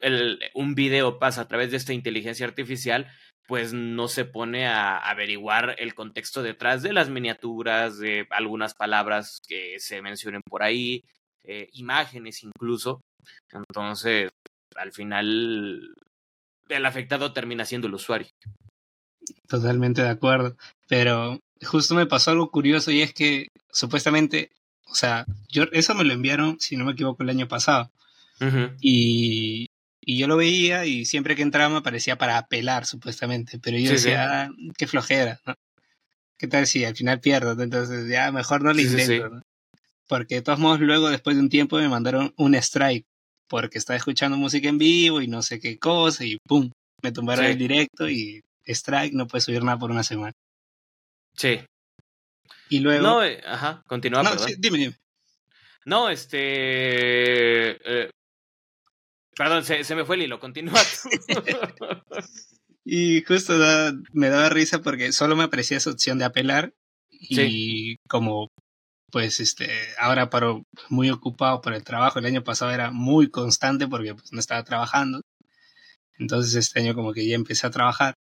el, 0.00 0.40
un 0.54 0.74
video 0.74 1.18
pasa 1.18 1.42
a 1.42 1.48
través 1.48 1.70
de 1.70 1.76
esta 1.76 1.92
inteligencia 1.92 2.46
artificial, 2.46 3.10
pues 3.46 3.72
no 3.72 4.08
se 4.08 4.24
pone 4.24 4.66
a 4.66 4.96
averiguar 4.98 5.76
el 5.78 5.94
contexto 5.94 6.42
detrás 6.42 6.82
de 6.82 6.92
las 6.92 7.10
miniaturas, 7.10 7.98
de 7.98 8.26
algunas 8.30 8.74
palabras 8.74 9.40
que 9.46 9.78
se 9.78 10.00
mencionen 10.00 10.42
por 10.48 10.62
ahí, 10.62 11.04
eh, 11.44 11.68
imágenes 11.72 12.42
incluso. 12.44 13.00
Entonces, 13.52 14.30
al 14.76 14.92
final, 14.92 15.94
el 16.68 16.86
afectado 16.86 17.32
termina 17.32 17.64
siendo 17.64 17.88
el 17.88 17.94
usuario. 17.94 18.28
Totalmente 19.48 20.02
de 20.02 20.08
acuerdo. 20.08 20.56
Pero 20.88 21.40
justo 21.62 21.94
me 21.94 22.06
pasó 22.06 22.30
algo 22.30 22.50
curioso 22.50 22.90
y 22.90 23.02
es 23.02 23.12
que 23.12 23.48
supuestamente, 23.70 24.50
o 24.86 24.94
sea, 24.94 25.26
yo, 25.48 25.64
eso 25.72 25.94
me 25.94 26.04
lo 26.04 26.12
enviaron, 26.12 26.58
si 26.60 26.76
no 26.76 26.84
me 26.84 26.92
equivoco, 26.92 27.22
el 27.22 27.30
año 27.30 27.48
pasado. 27.48 27.90
Y, 28.80 29.66
y, 30.00 30.18
yo 30.18 30.26
lo 30.26 30.36
veía 30.36 30.86
y 30.86 31.04
siempre 31.04 31.36
que 31.36 31.42
entraba 31.42 31.68
me 31.68 31.78
aparecía 31.78 32.16
para 32.16 32.38
apelar, 32.38 32.86
supuestamente. 32.86 33.58
Pero 33.58 33.78
yo 33.78 33.92
decía, 33.92 34.44
ah, 34.44 34.50
qué 34.76 34.86
flojera, 34.86 35.40
¿no? 35.46 35.54
¿Qué 36.38 36.48
tal 36.48 36.66
si 36.66 36.84
al 36.84 36.96
final 36.96 37.20
pierdo? 37.20 37.60
Entonces 37.62 38.08
ya 38.08 38.32
mejor 38.32 38.62
no 38.62 38.72
lo 38.72 38.80
intento, 38.80 39.42
Porque 40.08 40.36
de 40.36 40.42
todos 40.42 40.58
modos 40.58 40.80
luego, 40.80 41.08
después 41.08 41.36
de 41.36 41.42
un 41.42 41.48
tiempo, 41.48 41.78
me 41.78 41.88
mandaron 41.88 42.34
un 42.36 42.54
strike 42.56 43.06
porque 43.48 43.78
estaba 43.78 43.96
escuchando 43.96 44.36
música 44.36 44.68
en 44.68 44.78
vivo 44.78 45.20
y 45.20 45.28
no 45.28 45.42
sé 45.42 45.60
qué 45.60 45.78
cosa 45.78 46.24
y 46.24 46.38
¡pum! 46.48 46.70
Me 47.02 47.12
tumbaron 47.12 47.44
el 47.44 47.58
directo 47.58 48.08
y 48.08 48.40
strike, 48.64 49.12
no 49.12 49.26
puedes 49.26 49.44
subir 49.44 49.62
nada 49.62 49.78
por 49.78 49.90
una 49.90 50.02
semana. 50.02 50.32
Sí. 51.36 51.60
Y 52.70 52.80
luego. 52.80 53.02
No, 53.02 53.24
eh, 53.24 53.42
ajá, 53.46 53.82
continúa. 53.86 54.22
No, 54.22 54.38
sí, 54.38 54.54
dime, 54.58 54.78
dime. 54.78 54.96
No, 55.84 56.08
este. 56.08 56.38
Eh, 58.04 58.10
perdón, 59.36 59.64
se, 59.64 59.84
se, 59.84 59.94
me 59.94 60.04
fue 60.04 60.16
el 60.16 60.22
hilo, 60.22 60.40
continúa 60.40 60.80
y 62.84 63.22
justo 63.22 63.54
me 64.12 64.28
daba 64.28 64.48
risa 64.48 64.82
porque 64.82 65.12
solo 65.12 65.36
me 65.36 65.44
aparecía 65.44 65.76
esa 65.76 65.90
opción 65.90 66.18
de 66.18 66.24
apelar. 66.24 66.72
Y 67.28 67.98
como 68.08 68.48
pues 69.12 69.38
este, 69.38 69.68
ahora 69.98 70.30
paro 70.30 70.64
muy 70.88 71.10
ocupado 71.10 71.60
por 71.60 71.74
el 71.74 71.84
trabajo. 71.84 72.18
El 72.18 72.26
año 72.26 72.42
pasado 72.42 72.72
era 72.72 72.90
muy 72.90 73.30
constante 73.30 73.86
porque 73.86 74.14
pues, 74.14 74.32
no 74.32 74.40
estaba 74.40 74.64
trabajando. 74.64 75.20
Entonces 76.18 76.54
este 76.54 76.80
año 76.80 76.94
como 76.94 77.12
que 77.12 77.26
ya 77.26 77.36
empecé 77.36 77.66
a 77.66 77.70
trabajar 77.70 78.14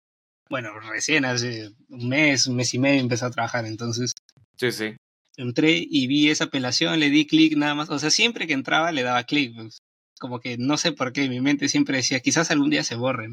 bueno, 0.50 0.72
recién 0.80 1.26
hace 1.26 1.70
un 1.90 2.10
mes, 2.10 2.48
un 2.48 2.56
mes 2.56 2.74
y 2.74 2.80
medio 2.80 3.00
empecé 3.00 3.24
a 3.24 3.30
trabajar, 3.30 3.66
entonces. 3.66 4.14
Sí, 4.58 4.72
sí. 4.72 4.96
Entré 5.38 5.86
y 5.88 6.08
vi 6.08 6.30
esa 6.30 6.46
apelación, 6.46 7.00
le 7.00 7.10
di 7.10 7.28
clic 7.28 7.56
nada 7.56 7.76
más. 7.76 7.90
O 7.90 8.00
sea, 8.00 8.10
siempre 8.10 8.48
que 8.48 8.54
entraba 8.54 8.92
le 8.92 9.04
daba 9.04 9.24
clic. 9.24 9.56
Pues, 9.56 9.80
como 10.20 10.40
que 10.40 10.58
no 10.58 10.78
sé 10.78 10.92
por 10.92 11.14
qué, 11.14 11.28
mi 11.30 11.42
mente 11.42 11.70
siempre 11.70 11.98
decía, 11.98 12.20
quizás 12.20 12.52
algún 12.52 12.70
día 12.70 12.84
se 12.84 12.96
borre. 12.96 13.30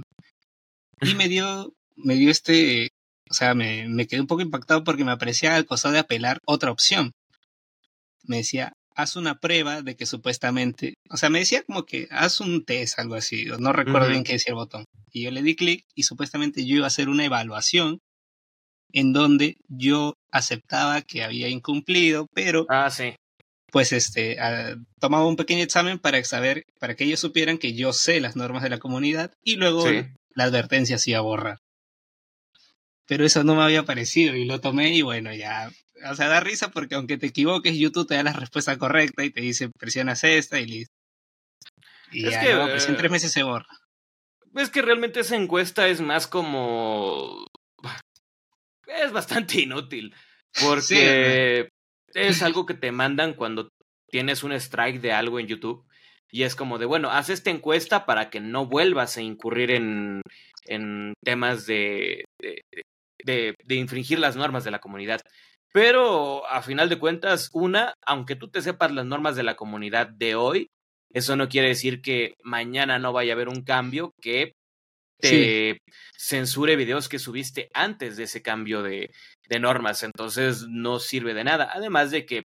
Y 1.02 1.14
me 1.14 1.28
dio, 1.28 1.74
me 1.96 2.14
dio 2.14 2.30
este, 2.30 2.88
o 3.30 3.34
sea, 3.34 3.54
me, 3.54 3.88
me 3.88 4.06
quedé 4.06 4.20
un 4.20 4.26
poco 4.26 4.42
impactado 4.42 4.84
porque 4.84 5.04
me 5.04 5.12
aparecía 5.12 5.56
al 5.56 5.66
costado 5.66 5.94
de 5.94 6.00
apelar 6.00 6.38
otra 6.46 6.70
opción. 6.70 7.12
Me 8.24 8.38
decía, 8.38 8.72
haz 8.96 9.14
una 9.16 9.38
prueba 9.38 9.82
de 9.82 9.94
que 9.94 10.06
supuestamente, 10.06 10.94
o 11.10 11.16
sea, 11.16 11.28
me 11.28 11.40
decía 11.40 11.62
como 11.62 11.84
que 11.84 12.08
haz 12.10 12.40
un 12.40 12.64
test, 12.64 12.98
algo 12.98 13.14
así, 13.14 13.44
no 13.58 13.72
recuerdo 13.72 14.08
bien 14.08 14.24
qué 14.24 14.32
decía 14.32 14.52
el 14.52 14.56
botón. 14.56 14.84
Y 15.12 15.24
yo 15.24 15.30
le 15.30 15.42
di 15.42 15.54
clic 15.54 15.84
y 15.94 16.04
supuestamente 16.04 16.66
yo 16.66 16.76
iba 16.76 16.86
a 16.86 16.88
hacer 16.88 17.08
una 17.08 17.24
evaluación 17.24 17.98
en 18.92 19.12
donde 19.12 19.58
yo 19.68 20.14
aceptaba 20.30 21.02
que 21.02 21.22
había 21.22 21.48
incumplido, 21.48 22.26
pero 22.32 22.66
ah, 22.70 22.90
sí. 22.90 23.14
Pues 23.70 23.92
este 23.92 24.38
ah, 24.40 24.76
tomaba 25.00 25.26
un 25.26 25.36
pequeño 25.36 25.62
examen 25.62 25.98
para 25.98 26.22
saber, 26.24 26.64
para 26.78 26.94
que 26.94 27.04
ellos 27.04 27.20
supieran 27.20 27.58
que 27.58 27.74
yo 27.74 27.92
sé 27.92 28.20
las 28.20 28.36
normas 28.36 28.62
de 28.62 28.70
la 28.70 28.78
comunidad 28.78 29.32
y 29.42 29.56
luego 29.56 29.86
la 30.34 30.44
advertencia 30.44 30.98
se 30.98 31.10
iba 31.10 31.18
a 31.18 31.22
borrar. 31.22 31.58
Pero 33.06 33.24
eso 33.24 33.44
no 33.44 33.54
me 33.54 33.62
había 33.62 33.84
parecido 33.84 34.34
y 34.34 34.44
lo 34.44 34.60
tomé 34.60 34.94
y 34.94 35.02
bueno, 35.02 35.32
ya 35.32 35.70
o 36.10 36.14
sea, 36.14 36.28
da 36.28 36.40
risa 36.40 36.70
porque 36.70 36.94
aunque 36.94 37.18
te 37.18 37.26
equivoques, 37.26 37.76
YouTube 37.76 38.06
te 38.06 38.14
da 38.14 38.22
la 38.22 38.32
respuesta 38.32 38.76
correcta 38.78 39.24
y 39.24 39.30
te 39.30 39.40
dice 39.40 39.70
presionas 39.70 40.24
esta 40.24 40.60
y 40.60 40.66
listo. 40.66 40.94
Y 42.12 42.26
es 42.26 42.36
que, 42.36 42.54
pues, 42.54 42.88
en 42.88 42.96
tres 42.96 43.10
meses 43.10 43.32
se 43.32 43.42
borra. 43.42 43.66
Es 44.54 44.70
que 44.70 44.82
realmente 44.82 45.20
esa 45.20 45.36
encuesta 45.36 45.88
es 45.88 46.00
más 46.00 46.26
como. 46.26 47.46
Es 48.86 49.12
bastante 49.12 49.60
inútil. 49.60 50.14
Porque 50.62 51.68
es 52.16 52.42
algo 52.42 52.66
que 52.66 52.74
te 52.74 52.92
mandan 52.92 53.34
cuando 53.34 53.68
tienes 54.10 54.42
un 54.42 54.52
strike 54.52 55.00
de 55.00 55.12
algo 55.12 55.38
en 55.38 55.46
YouTube. 55.46 55.86
Y 56.30 56.42
es 56.42 56.56
como 56.56 56.78
de, 56.78 56.86
bueno, 56.86 57.10
haz 57.10 57.30
esta 57.30 57.50
encuesta 57.50 58.04
para 58.04 58.30
que 58.30 58.40
no 58.40 58.66
vuelvas 58.66 59.16
a 59.16 59.22
incurrir 59.22 59.70
en, 59.70 60.22
en 60.64 61.14
temas 61.24 61.66
de, 61.66 62.24
de, 63.24 63.54
de 63.64 63.74
infringir 63.74 64.18
las 64.18 64.36
normas 64.36 64.64
de 64.64 64.72
la 64.72 64.80
comunidad. 64.80 65.20
Pero 65.72 66.46
a 66.48 66.62
final 66.62 66.88
de 66.88 66.98
cuentas, 66.98 67.50
una, 67.52 67.94
aunque 68.04 68.34
tú 68.34 68.48
te 68.48 68.62
sepas 68.62 68.92
las 68.92 69.06
normas 69.06 69.36
de 69.36 69.44
la 69.44 69.56
comunidad 69.56 70.08
de 70.08 70.34
hoy, 70.34 70.66
eso 71.12 71.36
no 71.36 71.48
quiere 71.48 71.68
decir 71.68 72.00
que 72.02 72.34
mañana 72.42 72.98
no 72.98 73.12
vaya 73.12 73.32
a 73.32 73.36
haber 73.36 73.48
un 73.48 73.62
cambio 73.62 74.12
que 74.20 74.52
te 75.18 75.78
censure 76.16 76.76
videos 76.76 77.08
que 77.08 77.18
subiste 77.18 77.70
antes 77.74 78.16
de 78.16 78.24
ese 78.24 78.42
cambio 78.42 78.82
de, 78.82 79.10
de, 79.48 79.60
normas. 79.60 80.02
Entonces 80.02 80.66
no 80.68 80.98
sirve 80.98 81.34
de 81.34 81.44
nada. 81.44 81.70
Además 81.72 82.10
de 82.10 82.26
que 82.26 82.42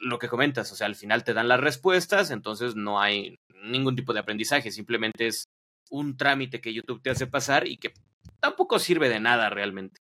lo 0.00 0.18
que 0.18 0.28
comentas, 0.28 0.70
o 0.72 0.74
sea, 0.74 0.86
al 0.86 0.96
final 0.96 1.24
te 1.24 1.34
dan 1.34 1.48
las 1.48 1.60
respuestas, 1.60 2.30
entonces 2.30 2.74
no 2.74 3.00
hay 3.00 3.36
ningún 3.62 3.94
tipo 3.94 4.12
de 4.12 4.20
aprendizaje, 4.20 4.72
simplemente 4.72 5.28
es 5.28 5.44
un 5.90 6.16
trámite 6.16 6.60
que 6.60 6.72
YouTube 6.72 7.02
te 7.02 7.10
hace 7.10 7.26
pasar 7.26 7.66
y 7.68 7.76
que 7.76 7.92
tampoco 8.40 8.78
sirve 8.78 9.08
de 9.08 9.20
nada 9.20 9.50
realmente. 9.50 10.00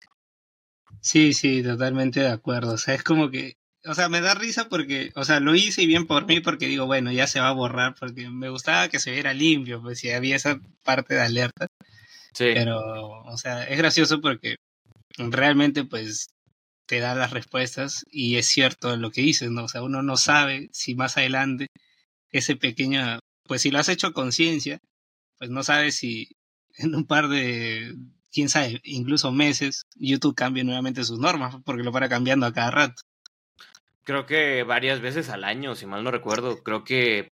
Sí, 1.01 1.33
sí, 1.33 1.63
totalmente 1.63 2.19
de 2.19 2.29
acuerdo. 2.29 2.73
O 2.73 2.77
sea, 2.77 2.93
es 2.93 3.03
como 3.03 3.29
que, 3.29 3.53
o 3.87 3.95
sea, 3.95 4.09
me 4.09 4.21
da 4.21 4.33
risa 4.33 4.69
porque, 4.69 5.11
o 5.15 5.25
sea, 5.25 5.39
lo 5.39 5.55
hice 5.55 5.81
y 5.81 5.87
bien 5.87 6.07
por 6.07 6.25
mí 6.25 6.39
porque 6.39 6.67
digo, 6.67 6.85
bueno, 6.85 7.11
ya 7.11 7.27
se 7.27 7.39
va 7.39 7.49
a 7.49 7.53
borrar 7.53 7.95
porque 7.99 8.29
me 8.29 8.49
gustaba 8.49 8.89
que 8.89 8.99
se 8.99 9.11
viera 9.11 9.33
limpio, 9.33 9.81
pues 9.81 9.99
si 9.99 10.11
había 10.11 10.35
esa 10.35 10.59
parte 10.83 11.15
de 11.15 11.21
alerta. 11.21 11.67
Sí. 12.33 12.51
Pero, 12.53 13.23
o 13.23 13.37
sea, 13.37 13.63
es 13.63 13.77
gracioso 13.77 14.21
porque 14.21 14.57
realmente, 15.17 15.83
pues, 15.85 16.27
te 16.87 16.99
da 16.99 17.15
las 17.15 17.31
respuestas 17.31 18.05
y 18.09 18.37
es 18.37 18.47
cierto 18.47 18.95
lo 18.97 19.11
que 19.11 19.21
dices, 19.21 19.51
¿no? 19.51 19.65
O 19.65 19.67
sea, 19.67 19.83
uno 19.83 20.01
no 20.03 20.17
sabe 20.17 20.69
si 20.71 20.95
más 20.95 21.17
adelante 21.17 21.67
ese 22.31 22.55
pequeño, 22.55 23.19
pues 23.43 23.61
si 23.61 23.71
lo 23.71 23.79
has 23.79 23.89
hecho 23.89 24.07
a 24.07 24.13
conciencia, 24.13 24.79
pues 25.37 25.49
no 25.49 25.63
sabes 25.63 25.95
si 25.95 26.29
en 26.77 26.95
un 26.95 27.05
par 27.05 27.27
de, 27.27 27.95
quién 28.31 28.49
sabe, 28.49 28.79
incluso 28.83 29.31
meses, 29.31 29.83
YouTube 29.95 30.35
cambia 30.35 30.63
nuevamente 30.63 31.03
sus 31.03 31.19
normas, 31.19 31.55
porque 31.65 31.83
lo 31.83 31.91
para 31.91 32.09
cambiando 32.09 32.45
a 32.45 32.53
cada 32.53 32.71
rato. 32.71 33.01
Creo 34.07 34.25
que 34.25 34.63
varias 34.63 35.01
veces 35.01 35.27
al 35.27 35.43
año, 35.43 35.75
si 35.75 35.85
mal 35.85 36.01
no 36.01 36.11
recuerdo. 36.11 36.63
Creo 36.63 36.85
que 36.85 37.33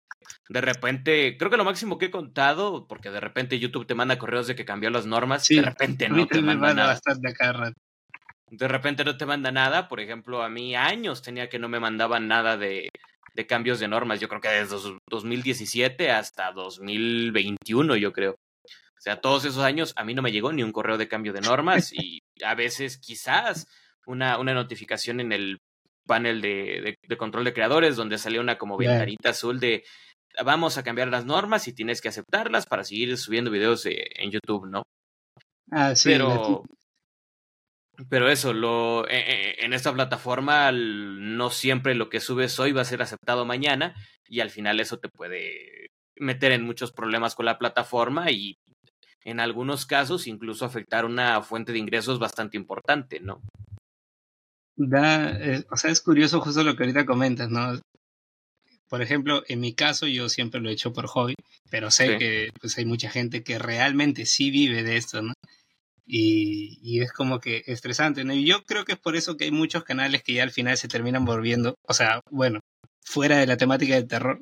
de 0.50 0.62
repente, 0.62 1.36
creo 1.36 1.50
que 1.50 1.58
lo 1.58 1.66
máximo 1.66 1.98
que 1.98 2.06
he 2.06 2.12
contado, 2.12 2.86
porque 2.88 3.10
de 3.10 3.20
repente 3.20 3.58
YouTube 3.58 3.88
te 3.88 3.96
manda 3.96 4.20
correos 4.20 4.46
de 4.46 4.56
que 4.56 4.66
cambió 4.66 4.92
las 4.92 5.08
normas, 5.08 5.48
de 5.48 5.64
repente 5.64 6.10
no 6.10 6.28
te 6.28 6.44
manda 6.44 6.76
nada. 6.76 6.90
Bastante. 6.90 7.34
De 8.52 8.68
repente 8.68 9.04
no 9.04 9.18
te 9.18 9.26
manda 9.26 9.52
nada, 9.52 9.88
por 9.88 10.00
ejemplo, 10.00 10.44
a 10.44 10.50
mí 10.50 10.76
años 10.76 11.24
tenía 11.24 11.50
que 11.50 11.58
no 11.58 11.70
me 11.70 11.80
mandaban 11.80 12.28
nada 12.28 12.56
de, 12.56 12.90
de 13.34 13.48
cambios 13.48 13.80
de 13.80 13.88
normas, 13.88 14.20
yo 14.20 14.30
creo 14.30 14.42
que 14.42 14.50
desde 14.50 14.78
2017 15.08 16.12
hasta 16.12 16.52
2021, 16.52 17.96
yo 17.96 18.14
creo. 18.14 18.34
O 18.64 19.02
sea, 19.02 19.22
todos 19.22 19.44
esos 19.46 19.64
años 19.64 19.94
a 19.96 20.04
mí 20.04 20.14
no 20.14 20.22
me 20.22 20.32
llegó 20.32 20.54
ni 20.54 20.62
un 20.62 20.72
correo 20.72 21.00
de 21.00 21.08
cambio 21.08 21.34
de 21.34 21.42
normas 21.42 21.92
y 21.94 22.22
a 22.46 22.54
veces 22.54 23.00
quizás 23.00 23.66
una, 24.06 24.38
una 24.38 24.54
notificación 24.54 25.20
en 25.20 25.32
el 25.32 25.58
panel 26.10 26.42
de, 26.42 26.98
de, 27.08 27.18
control 27.18 27.46
de 27.46 27.54
creadores 27.54 27.96
donde 27.96 28.18
salía 28.18 28.42
una 28.42 28.58
como 28.58 28.78
ventanita 28.78 29.30
azul 29.30 29.60
de 29.60 29.84
vamos 30.44 30.80
a 30.80 30.84
cambiar 30.84 31.08
las 31.10 31.26
normas 31.26 31.68
y 31.68 31.74
tienes 31.74 32.02
que 32.02 32.10
aceptarlas 32.10 32.66
para 32.66 32.84
seguir 32.84 33.16
subiendo 33.18 33.52
videos 33.52 33.86
en 33.86 34.32
YouTube, 34.32 34.68
¿no? 34.68 34.82
Ah, 35.70 35.96
sí. 35.96 36.10
Pero, 36.10 36.64
pero 38.10 38.28
eso, 38.28 38.54
lo, 38.54 39.08
e, 39.08 39.20
e, 39.20 39.66
en 39.66 39.74
esta 39.74 39.94
plataforma 39.94 40.72
no 40.72 41.52
siempre 41.52 41.94
lo 41.94 42.10
que 42.10 42.20
subes 42.20 42.60
hoy 42.60 42.72
va 42.72 42.82
a 42.82 42.86
ser 42.86 43.04
aceptado 43.04 43.46
mañana 43.46 43.94
y 44.28 44.40
al 44.40 44.50
final 44.50 44.80
eso 44.80 44.98
te 44.98 45.10
puede 45.10 45.92
meter 46.16 46.52
en 46.54 46.64
muchos 46.64 46.92
problemas 46.92 47.36
con 47.36 47.46
la 47.46 47.60
plataforma 47.60 48.32
y 48.32 48.58
en 49.24 49.40
algunos 49.40 49.86
casos 49.86 50.26
incluso 50.26 50.66
afectar 50.66 51.06
una 51.06 51.42
fuente 51.44 51.72
de 51.72 51.80
ingresos 51.80 52.18
bastante 52.18 52.58
importante, 52.58 53.20
¿no? 53.20 53.42
Da, 54.82 55.32
eh, 55.32 55.66
o 55.70 55.76
sea, 55.76 55.92
es 55.92 56.00
curioso 56.00 56.40
justo 56.40 56.64
lo 56.64 56.78
que 56.78 56.84
ahorita 56.84 57.06
comentas, 57.06 57.50
¿no? 57.50 57.78
Por 58.88 59.02
ejemplo, 59.02 59.44
en 59.50 59.60
mi 59.60 59.74
caso 59.74 60.08
yo 60.08 60.30
siempre 60.30 60.62
lo 60.62 60.70
he 60.70 60.74
hecho 60.74 60.94
por 60.94 61.08
hobby, 61.08 61.36
pero 61.70 61.92
sé 61.92 62.18
que 62.18 62.50
pues 62.62 62.78
hay 62.78 62.86
mucha 62.86 63.10
gente 63.10 63.44
que 63.44 63.60
realmente 63.60 64.26
sí 64.26 64.52
vive 64.52 64.84
de 64.84 64.96
esto, 64.96 65.22
¿no? 65.22 65.34
Y, 66.08 66.80
y, 66.82 67.02
es 67.02 67.12
como 67.12 67.40
que 67.40 67.64
estresante, 67.68 68.24
¿no? 68.24 68.34
Y 68.34 68.46
yo 68.46 68.64
creo 68.64 68.86
que 68.86 68.94
es 68.94 69.00
por 69.00 69.16
eso 69.18 69.38
que 69.38 69.46
hay 69.46 69.52
muchos 69.52 69.84
canales 69.84 70.24
que 70.24 70.34
ya 70.34 70.44
al 70.44 70.52
final 70.52 70.78
se 70.78 70.88
terminan 70.88 71.26
volviendo, 71.26 71.76
o 71.88 71.94
sea, 71.94 72.22
bueno, 72.32 72.62
fuera 73.04 73.38
de 73.38 73.48
la 73.48 73.58
temática 73.58 73.96
del 73.96 74.08
terror, 74.08 74.42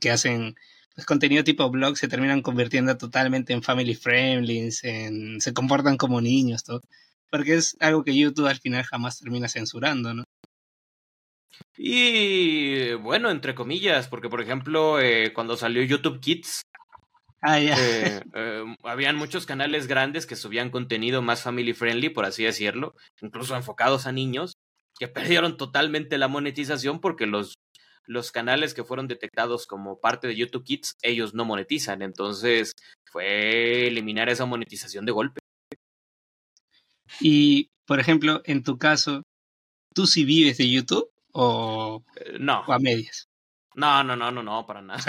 que 0.00 0.10
hacen 0.10 0.56
pues, 0.94 1.06
contenido 1.06 1.44
tipo 1.44 1.70
blog, 1.70 1.96
se 1.98 2.08
terminan 2.08 2.42
convirtiendo 2.42 2.96
totalmente 2.96 3.52
en 3.52 3.62
family 3.62 3.94
friendly, 3.94 4.70
en, 4.82 5.40
se 5.40 5.52
comportan 5.54 5.96
como 5.98 6.20
niños, 6.20 6.64
todo. 6.64 6.80
Porque 7.32 7.54
es 7.54 7.76
algo 7.80 8.04
que 8.04 8.16
YouTube 8.16 8.46
al 8.46 8.60
final 8.60 8.84
jamás 8.84 9.18
termina 9.18 9.48
censurando, 9.48 10.12
¿no? 10.12 10.24
Y 11.78 12.92
bueno, 12.94 13.30
entre 13.30 13.54
comillas, 13.54 14.08
porque 14.08 14.28
por 14.28 14.42
ejemplo, 14.42 15.00
eh, 15.00 15.32
cuando 15.32 15.56
salió 15.56 15.82
YouTube 15.82 16.20
Kids, 16.20 16.60
ah. 17.40 17.58
Eh, 17.58 17.72
eh, 18.34 18.76
habían 18.84 19.16
muchos 19.16 19.46
canales 19.46 19.86
grandes 19.86 20.26
que 20.26 20.36
subían 20.36 20.70
contenido 20.70 21.22
más 21.22 21.42
family 21.42 21.72
friendly, 21.72 22.10
por 22.10 22.26
así 22.26 22.44
decirlo, 22.44 22.94
incluso 23.22 23.56
enfocados 23.56 24.06
a 24.06 24.12
niños, 24.12 24.52
que 24.98 25.08
perdieron 25.40 25.56
totalmente 25.56 26.18
la 26.18 26.28
monetización 26.28 27.00
porque 27.00 27.26
los 27.26 27.54
los 28.06 28.32
canales 28.32 28.74
que 28.74 28.84
fueron 28.84 29.08
detectados 29.08 29.66
como 29.66 30.00
parte 30.00 30.26
de 30.26 30.36
YouTube 30.36 30.64
Kids, 30.64 30.96
ellos 31.02 31.34
no 31.34 31.44
monetizan. 31.44 32.02
Entonces 32.02 32.72
fue 33.04 33.86
eliminar 33.86 34.28
esa 34.28 34.44
monetización 34.44 35.06
de 35.06 35.12
golpe. 35.12 35.41
Y, 37.20 37.70
por 37.86 38.00
ejemplo, 38.00 38.42
en 38.44 38.62
tu 38.62 38.78
caso, 38.78 39.22
¿tú 39.94 40.06
sí 40.06 40.24
vives 40.24 40.58
de 40.58 40.70
YouTube 40.70 41.10
o, 41.32 42.04
eh, 42.16 42.36
no. 42.38 42.64
a 42.66 42.78
medias? 42.78 43.28
No, 43.74 44.04
no, 44.04 44.16
no, 44.16 44.30
no, 44.30 44.42
no, 44.42 44.66
para 44.66 44.82
nada. 44.82 44.98
O 44.98 45.02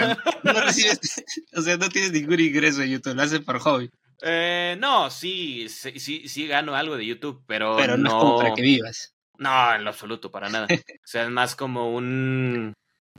sea, 1.62 1.76
no, 1.76 1.88
tienes 1.90 2.12
ningún 2.12 2.40
ingreso 2.40 2.80
de 2.80 2.90
YouTube, 2.90 3.14
lo 3.14 3.22
haces 3.22 3.40
por 3.40 3.58
hobby. 3.58 3.90
Eh, 4.22 4.76
no, 4.78 5.10
sí, 5.10 5.68
sí, 5.68 6.28
sí, 6.28 6.46
gano 6.46 6.74
algo 6.74 6.96
de 6.96 7.04
YouTube, 7.04 7.42
pero, 7.46 7.76
pero 7.76 7.96
no, 7.96 8.04
no 8.04 8.08
es 8.08 8.14
como 8.14 8.38
para 8.38 8.54
que 8.54 8.62
vivas. 8.62 9.14
No, 9.38 9.74
en 9.74 9.84
lo 9.84 9.90
absoluto, 9.90 10.30
para 10.30 10.48
nada. 10.48 10.66
O 11.04 11.06
sea, 11.06 11.24
es 11.24 11.30
más 11.30 11.54
como 11.54 11.94
un, 11.94 12.72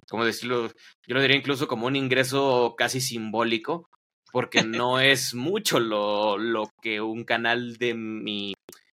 ¿cómo 0.10 0.26
decirlo? 0.26 0.68
Yo 1.08 1.16
lo 1.16 1.22
diría 1.22 1.38
incluso 1.38 1.68
como 1.68 1.86
un 1.88 1.96
ingreso 1.96 2.74
casi 2.78 3.00
simbólico, 3.00 3.90
porque 4.36 4.64
no 4.64 5.00
es 5.00 5.34
mucho 5.34 5.80
lo, 5.80 6.38
lo 6.38 6.70
que 6.82 7.00
un 7.00 7.24
canal 7.24 7.78
de 7.78 7.94
mi 7.94 8.54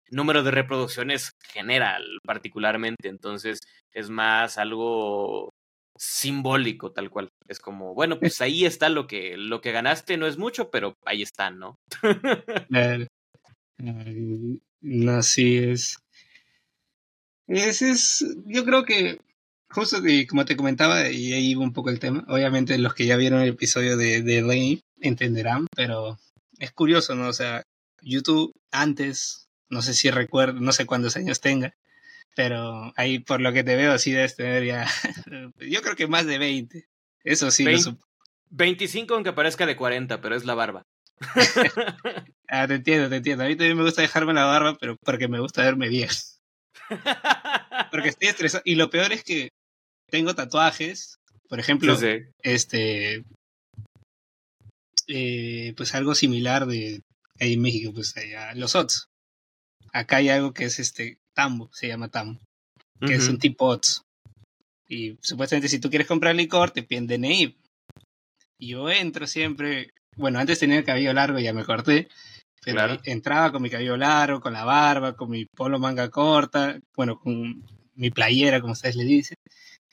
número 0.09 0.43
de 0.43 0.51
reproducciones 0.51 1.31
genera 1.53 1.97
particularmente, 2.25 3.07
entonces 3.07 3.61
es 3.93 4.09
más 4.09 4.57
algo 4.57 5.53
simbólico 5.97 6.91
tal 6.91 7.09
cual. 7.09 7.29
Es 7.47 7.61
como, 7.61 7.93
bueno, 7.93 8.19
pues 8.19 8.41
ahí 8.41 8.65
está 8.65 8.89
lo 8.89 9.07
que 9.07 9.37
lo 9.37 9.61
que 9.61 9.71
ganaste, 9.71 10.17
no 10.17 10.27
es 10.27 10.37
mucho, 10.37 10.69
pero 10.69 10.95
ahí 11.05 11.21
está, 11.21 11.51
¿no? 11.51 11.77
así 15.07 15.57
es. 15.57 15.99
Ese 17.47 17.91
es, 17.91 18.25
yo 18.45 18.65
creo 18.65 18.83
que 18.83 19.21
justo 19.69 20.01
que, 20.01 20.27
como 20.27 20.43
te 20.43 20.57
comentaba, 20.57 21.09
y 21.09 21.31
ahí 21.31 21.51
iba 21.51 21.61
un 21.61 21.71
poco 21.71 21.91
el 21.91 21.99
tema, 21.99 22.25
obviamente 22.27 22.77
los 22.77 22.93
que 22.93 23.05
ya 23.05 23.15
vieron 23.15 23.41
el 23.41 23.51
episodio 23.51 23.95
de, 23.95 24.21
de 24.21 24.41
Lane 24.41 24.81
entenderán, 25.01 25.67
pero 25.75 26.17
es 26.57 26.71
curioso, 26.71 27.15
¿no? 27.15 27.27
O 27.27 27.33
sea, 27.33 27.63
YouTube 28.01 28.53
antes, 28.71 29.47
no 29.69 29.81
sé 29.81 29.93
si 29.93 30.09
recuerdo, 30.11 30.59
no 30.59 30.71
sé 30.71 30.85
cuántos 30.85 31.15
años 31.15 31.41
tenga, 31.41 31.75
pero 32.35 32.93
ahí 32.95 33.19
por 33.19 33.41
lo 33.41 33.51
que 33.53 33.63
te 33.63 33.75
veo 33.75 33.97
sí 33.97 34.11
debes 34.11 34.35
tener 34.35 34.65
ya, 34.65 34.87
yo 35.57 35.81
creo 35.81 35.95
que 35.95 36.07
más 36.07 36.25
de 36.25 36.37
20. 36.37 36.87
Eso 37.23 37.51
sí. 37.51 37.65
25 38.51 39.13
aunque 39.13 39.33
parezca 39.33 39.65
de 39.65 39.75
40, 39.75 40.21
pero 40.21 40.35
es 40.35 40.45
la 40.45 40.55
barba. 40.55 40.83
ah, 42.47 42.67
te 42.67 42.75
entiendo, 42.75 43.09
te 43.09 43.17
entiendo. 43.17 43.43
A 43.43 43.47
mí 43.47 43.55
también 43.55 43.77
me 43.77 43.83
gusta 43.83 44.01
dejarme 44.01 44.33
la 44.33 44.45
barba, 44.45 44.77
pero 44.79 44.95
porque 45.03 45.27
me 45.27 45.39
gusta 45.39 45.63
verme 45.63 45.89
bien. 45.89 46.09
Porque 47.91 48.09
estoy 48.09 48.27
estresado. 48.27 48.61
Y 48.65 48.75
lo 48.75 48.89
peor 48.89 49.11
es 49.11 49.23
que 49.23 49.49
tengo 50.09 50.35
tatuajes, 50.35 51.19
por 51.47 51.59
ejemplo, 51.59 51.97
este, 52.41 53.23
eh, 55.09 55.73
pues 55.75 55.93
algo 55.95 56.15
similar 56.15 56.65
de 56.65 57.01
ahí 57.39 57.53
en 57.53 57.61
México, 57.61 57.91
pues 57.93 58.15
allá, 58.15 58.53
los 58.55 58.75
OTS. 58.75 59.07
Acá 59.91 60.17
hay 60.17 60.29
algo 60.29 60.53
que 60.53 60.65
es 60.65 60.79
este 60.79 61.19
tambo, 61.33 61.69
se 61.73 61.87
llama 61.87 62.09
tambo, 62.09 62.39
que 62.99 63.15
es 63.15 63.27
un 63.27 63.39
tipo 63.39 63.65
OTS. 63.65 64.03
Y 64.87 65.17
supuestamente 65.21 65.67
si 65.67 65.79
tú 65.79 65.89
quieres 65.89 66.07
comprar 66.07 66.35
licor, 66.35 66.71
te 66.71 66.83
piden 66.83 67.07
DNI. 67.07 67.57
Y 68.57 68.67
yo 68.69 68.89
entro 68.89 69.27
siempre, 69.27 69.91
bueno, 70.15 70.39
antes 70.39 70.59
tenía 70.59 70.77
el 70.77 70.83
cabello 70.83 71.13
largo, 71.13 71.39
ya 71.39 71.53
me 71.53 71.65
corté, 71.65 72.07
pero 72.63 72.99
entraba 73.03 73.51
con 73.51 73.61
mi 73.61 73.69
cabello 73.69 73.97
largo, 73.97 74.41
con 74.41 74.53
la 74.53 74.65
barba, 74.65 75.15
con 75.15 75.29
mi 75.29 75.45
polo 75.45 75.79
manga 75.79 76.09
corta, 76.09 76.79
bueno, 76.95 77.19
con 77.19 77.63
mi 77.95 78.11
playera, 78.11 78.61
como 78.61 78.73
ustedes 78.73 78.95
le 78.95 79.05
dicen 79.05 79.37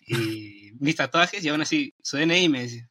y 0.06 0.70
mis 0.78 0.96
tatuajes 0.96 1.44
y 1.44 1.48
aún 1.48 1.60
así 1.60 1.92
su 2.02 2.16
DNI 2.16 2.48
me 2.48 2.62
decía. 2.62 2.88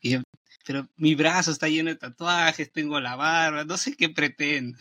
Y 0.00 0.10
yo, 0.10 0.22
pero 0.66 0.88
mi 0.96 1.14
brazo 1.14 1.52
está 1.52 1.68
lleno 1.68 1.90
de 1.90 1.96
tatuajes, 1.96 2.72
tengo 2.72 2.98
la 3.00 3.14
barba, 3.14 3.64
no 3.64 3.76
sé 3.76 3.96
qué 3.96 4.08
pretendo. 4.08 4.76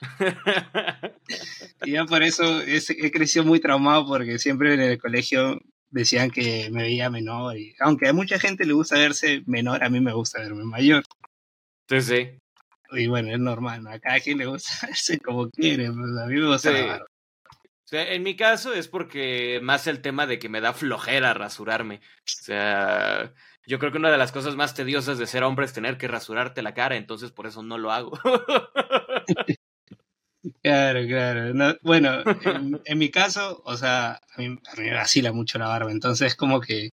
y 1.84 1.92
ya 1.92 2.04
por 2.04 2.22
eso 2.22 2.62
he 2.62 3.10
crecido 3.10 3.44
muy 3.44 3.60
traumado 3.60 4.06
porque 4.06 4.38
siempre 4.38 4.74
en 4.74 4.80
el 4.80 4.98
colegio 4.98 5.60
decían 5.88 6.30
que 6.30 6.68
me 6.70 6.82
veía 6.82 7.10
menor. 7.10 7.56
Y, 7.56 7.74
aunque 7.78 8.08
a 8.08 8.12
mucha 8.12 8.38
gente 8.40 8.66
le 8.66 8.72
gusta 8.72 8.98
verse 8.98 9.42
menor, 9.46 9.84
a 9.84 9.88
mí 9.88 10.00
me 10.00 10.12
gusta 10.12 10.40
verme 10.40 10.64
mayor. 10.64 11.04
Sí, 11.88 12.00
sí. 12.00 12.28
Y 12.92 13.06
bueno, 13.06 13.32
es 13.32 13.38
normal, 13.38 13.86
A 13.86 14.00
cada 14.00 14.18
quien 14.18 14.38
le 14.38 14.46
gusta 14.46 14.72
verse 14.88 15.18
como 15.20 15.48
quiere, 15.50 15.92
pues 15.92 16.10
a 16.22 16.26
mí 16.26 16.40
me 16.40 16.46
gusta 16.46 16.72
la 16.72 16.86
barba 16.86 17.06
en 17.92 18.22
mi 18.22 18.36
caso 18.36 18.72
es 18.72 18.88
porque 18.88 19.60
más 19.62 19.86
el 19.86 20.00
tema 20.00 20.26
de 20.26 20.38
que 20.38 20.48
me 20.48 20.60
da 20.60 20.72
flojera 20.72 21.34
rasurarme. 21.34 21.96
O 21.96 22.22
sea, 22.24 23.32
yo 23.66 23.78
creo 23.78 23.92
que 23.92 23.98
una 23.98 24.10
de 24.10 24.18
las 24.18 24.32
cosas 24.32 24.56
más 24.56 24.74
tediosas 24.74 25.18
de 25.18 25.26
ser 25.26 25.42
hombre 25.42 25.66
es 25.66 25.72
tener 25.72 25.98
que 25.98 26.08
rasurarte 26.08 26.62
la 26.62 26.74
cara, 26.74 26.96
entonces 26.96 27.30
por 27.30 27.46
eso 27.46 27.62
no 27.62 27.78
lo 27.78 27.92
hago. 27.92 28.18
Claro, 30.62 31.06
claro. 31.06 31.78
bueno, 31.82 32.22
en, 32.86 32.98
mi 32.98 33.10
caso, 33.10 33.62
o 33.66 33.76
sea, 33.76 34.12
a 34.12 34.38
mí, 34.38 34.56
me 34.78 34.94
vacila 34.94 35.32
mucho 35.32 35.58
la 35.58 35.68
barba, 35.68 35.92
entonces 35.92 36.34
como 36.34 36.60
que 36.60 36.90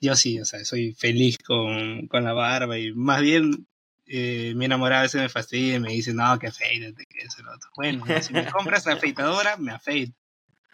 yo 0.00 0.14
sí, 0.14 0.38
o 0.40 0.44
sea, 0.44 0.62
soy 0.64 0.92
feliz 0.92 1.38
con, 1.38 2.06
con 2.06 2.24
la 2.24 2.34
barba 2.34 2.78
y 2.78 2.92
más 2.92 3.22
bien 3.22 3.66
eh, 4.06 4.52
mi 4.56 4.66
enamorada 4.66 5.00
a 5.00 5.04
veces 5.04 5.22
me 5.22 5.28
fastidia 5.30 5.76
y 5.76 5.80
me 5.80 5.92
dice, 5.92 6.12
no, 6.12 6.38
que 6.38 6.48
afeítate, 6.48 7.06
que 7.06 7.20
eso 7.20 7.42
lo 7.42 7.54
otro. 7.54 7.70
Bueno, 7.76 8.04
si 8.20 8.32
me 8.34 8.46
compras 8.46 8.84
la 8.84 8.94
afeitadora, 8.94 9.56
me 9.56 9.72
afeito. 9.72 10.12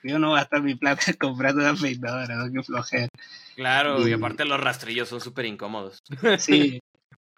Yo 0.02 0.18
no 0.18 0.38
estar 0.38 0.62
mi 0.62 0.74
plata 0.74 1.12
comprando 1.18 1.62
una 1.62 1.70
afeitadora, 1.70 2.36
no 2.36 2.52
que 2.52 2.62
flojera. 2.62 3.08
Claro, 3.56 4.06
y, 4.06 4.12
aparte 4.12 4.44
los 4.44 4.60
rastrillos 4.60 5.08
son 5.08 5.20
súper 5.20 5.46
incómodos. 5.46 6.02
Sí. 6.38 6.80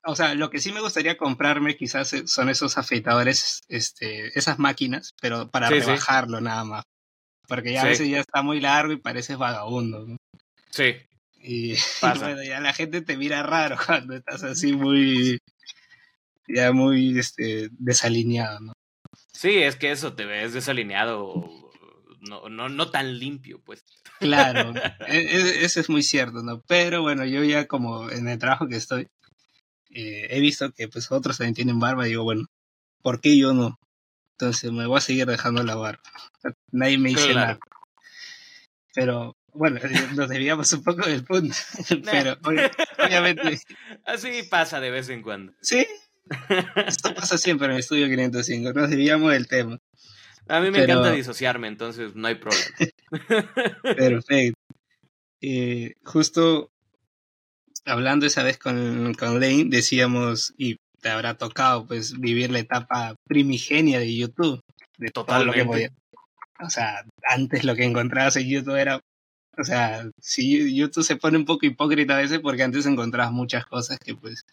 O 0.02 0.16
sea, 0.16 0.34
lo 0.34 0.48
que 0.48 0.60
sí 0.60 0.72
me 0.72 0.80
gustaría 0.80 1.18
comprarme 1.18 1.76
quizás 1.76 2.14
eh, 2.14 2.26
son 2.26 2.48
esos 2.48 2.78
afeitadores, 2.78 3.60
este, 3.68 4.28
esas 4.38 4.58
máquinas, 4.58 5.14
pero 5.20 5.50
para 5.50 5.68
rebajarlo 5.68 6.40
nada 6.40 6.64
más. 6.64 6.84
Porque 7.46 7.74
ya 7.74 7.82
a 7.82 7.84
veces 7.84 8.08
ya 8.08 8.20
está 8.20 8.40
muy 8.40 8.60
largo 8.60 8.94
y 8.94 8.96
pareces 8.96 9.36
vagabundo. 9.36 10.06
¿no? 10.06 10.16
Sí. 10.70 10.94
Y, 11.42 11.74
bueno, 12.18 12.42
ya 12.42 12.60
la 12.60 12.72
gente 12.72 13.02
te 13.02 13.18
mira 13.18 13.42
raro 13.42 13.76
cuando 13.84 14.16
estás 14.16 14.42
así 14.42 14.72
muy, 14.72 15.38
ya 16.48 16.72
muy 16.72 17.18
este, 17.18 17.68
desalineado, 17.72 18.58
¿no? 18.60 18.72
Sí, 19.34 19.62
es 19.62 19.76
que 19.76 19.90
eso, 19.90 20.14
te 20.14 20.24
ves 20.24 20.54
desalineado 20.54 21.59
no, 22.20 22.48
no, 22.48 22.68
no 22.68 22.90
tan 22.90 23.18
limpio, 23.18 23.60
pues. 23.64 23.84
Claro, 24.18 24.72
e, 25.08 25.18
e, 25.18 25.64
eso 25.64 25.80
es 25.80 25.88
muy 25.88 26.02
cierto, 26.02 26.42
¿no? 26.42 26.62
Pero 26.66 27.02
bueno, 27.02 27.24
yo 27.24 27.44
ya 27.44 27.66
como 27.66 28.10
en 28.10 28.28
el 28.28 28.38
trabajo 28.38 28.68
que 28.68 28.76
estoy, 28.76 29.08
eh, 29.90 30.28
he 30.30 30.40
visto 30.40 30.70
que 30.72 30.88
pues 30.88 31.10
otros 31.10 31.38
también 31.38 31.54
tienen 31.54 31.80
barba 31.80 32.06
y 32.06 32.10
digo, 32.10 32.24
bueno, 32.24 32.46
¿por 33.02 33.20
qué 33.20 33.36
yo 33.36 33.52
no? 33.52 33.78
Entonces 34.38 34.72
me 34.72 34.86
voy 34.86 34.98
a 34.98 35.02
seguir 35.02 35.26
dejando 35.26 35.62
la 35.62 35.74
barba. 35.74 36.02
Nadie 36.72 36.98
me 36.98 37.10
dice 37.10 37.34
nada. 37.34 37.58
Pero 38.94 39.36
bueno, 39.52 39.80
nos 40.14 40.28
desviamos 40.28 40.72
un 40.72 40.82
poco 40.82 41.06
del 41.06 41.24
punto, 41.24 41.54
pero 42.04 42.36
obviamente... 42.98 43.60
Así 44.04 44.42
pasa 44.48 44.80
de 44.80 44.90
vez 44.90 45.08
en 45.08 45.22
cuando. 45.22 45.52
Sí, 45.60 45.86
esto 46.86 47.14
pasa 47.14 47.38
siempre 47.38 47.66
en 47.66 47.72
el 47.72 47.80
estudio 47.80 48.08
505, 48.08 48.72
nos 48.72 48.90
desviamos 48.90 49.32
del 49.32 49.48
tema. 49.48 49.78
A 50.50 50.60
mí 50.60 50.70
me 50.70 50.82
encanta 50.82 51.12
disociarme, 51.12 51.68
entonces 51.68 52.14
no 52.16 52.26
hay 52.26 52.34
problema. 52.34 52.64
Perfecto. 53.82 54.58
Eh, 55.40 55.94
justo 56.04 56.70
hablando 57.84 58.26
esa 58.26 58.42
vez 58.42 58.58
con, 58.58 59.14
con 59.14 59.40
Lane, 59.40 59.66
decíamos, 59.68 60.52
y 60.58 60.76
te 61.00 61.08
habrá 61.08 61.34
tocado 61.34 61.86
pues 61.86 62.18
vivir 62.18 62.50
la 62.50 62.58
etapa 62.58 63.14
primigenia 63.26 64.00
de 64.00 64.14
YouTube. 64.14 64.60
De 64.98 65.10
todo 65.10 65.44
lo 65.44 65.52
que 65.52 65.64
podía. 65.64 65.90
O 66.60 66.68
sea, 66.68 67.04
antes 67.22 67.64
lo 67.64 67.74
que 67.74 67.84
encontrabas 67.84 68.36
en 68.36 68.48
YouTube 68.48 68.76
era. 68.76 69.00
O 69.56 69.64
sea, 69.64 70.04
sí, 70.20 70.74
YouTube 70.74 71.04
se 71.04 71.16
pone 71.16 71.38
un 71.38 71.44
poco 71.44 71.64
hipócrita 71.64 72.14
a 72.14 72.20
veces 72.20 72.40
porque 72.40 72.62
antes 72.62 72.86
encontrabas 72.86 73.32
muchas 73.32 73.64
cosas 73.66 73.98
que 73.98 74.14
pues 74.14 74.44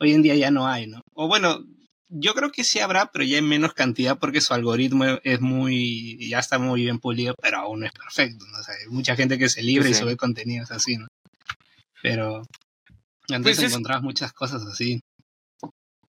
hoy 0.00 0.12
en 0.12 0.22
día 0.22 0.34
ya 0.34 0.50
no 0.50 0.66
hay, 0.66 0.86
¿no? 0.86 1.00
O 1.14 1.28
bueno, 1.28 1.64
yo 2.08 2.34
creo 2.34 2.50
que 2.50 2.64
sí 2.64 2.80
habrá, 2.80 3.12
pero 3.12 3.24
ya 3.24 3.38
en 3.38 3.48
menos 3.48 3.74
cantidad 3.74 4.18
porque 4.18 4.40
su 4.40 4.54
algoritmo 4.54 5.04
es 5.22 5.40
muy, 5.40 6.28
ya 6.28 6.38
está 6.38 6.58
muy 6.58 6.82
bien 6.82 6.98
pulido, 6.98 7.34
pero 7.40 7.58
aún 7.58 7.80
no 7.80 7.86
es 7.86 7.92
perfecto, 7.92 8.44
¿no? 8.50 8.58
O 8.58 8.62
sea, 8.62 8.74
hay 8.74 8.88
mucha 8.88 9.14
gente 9.14 9.38
que 9.38 9.48
se 9.48 9.62
libre 9.62 9.90
y 9.90 9.94
sube 9.94 10.16
contenidos 10.16 10.70
así, 10.70 10.96
¿no? 10.96 11.06
Pero 12.02 12.42
antes 13.30 13.58
pues 13.58 13.70
encontrabas 13.70 14.02
muchas 14.02 14.32
cosas 14.32 14.62
así. 14.64 15.00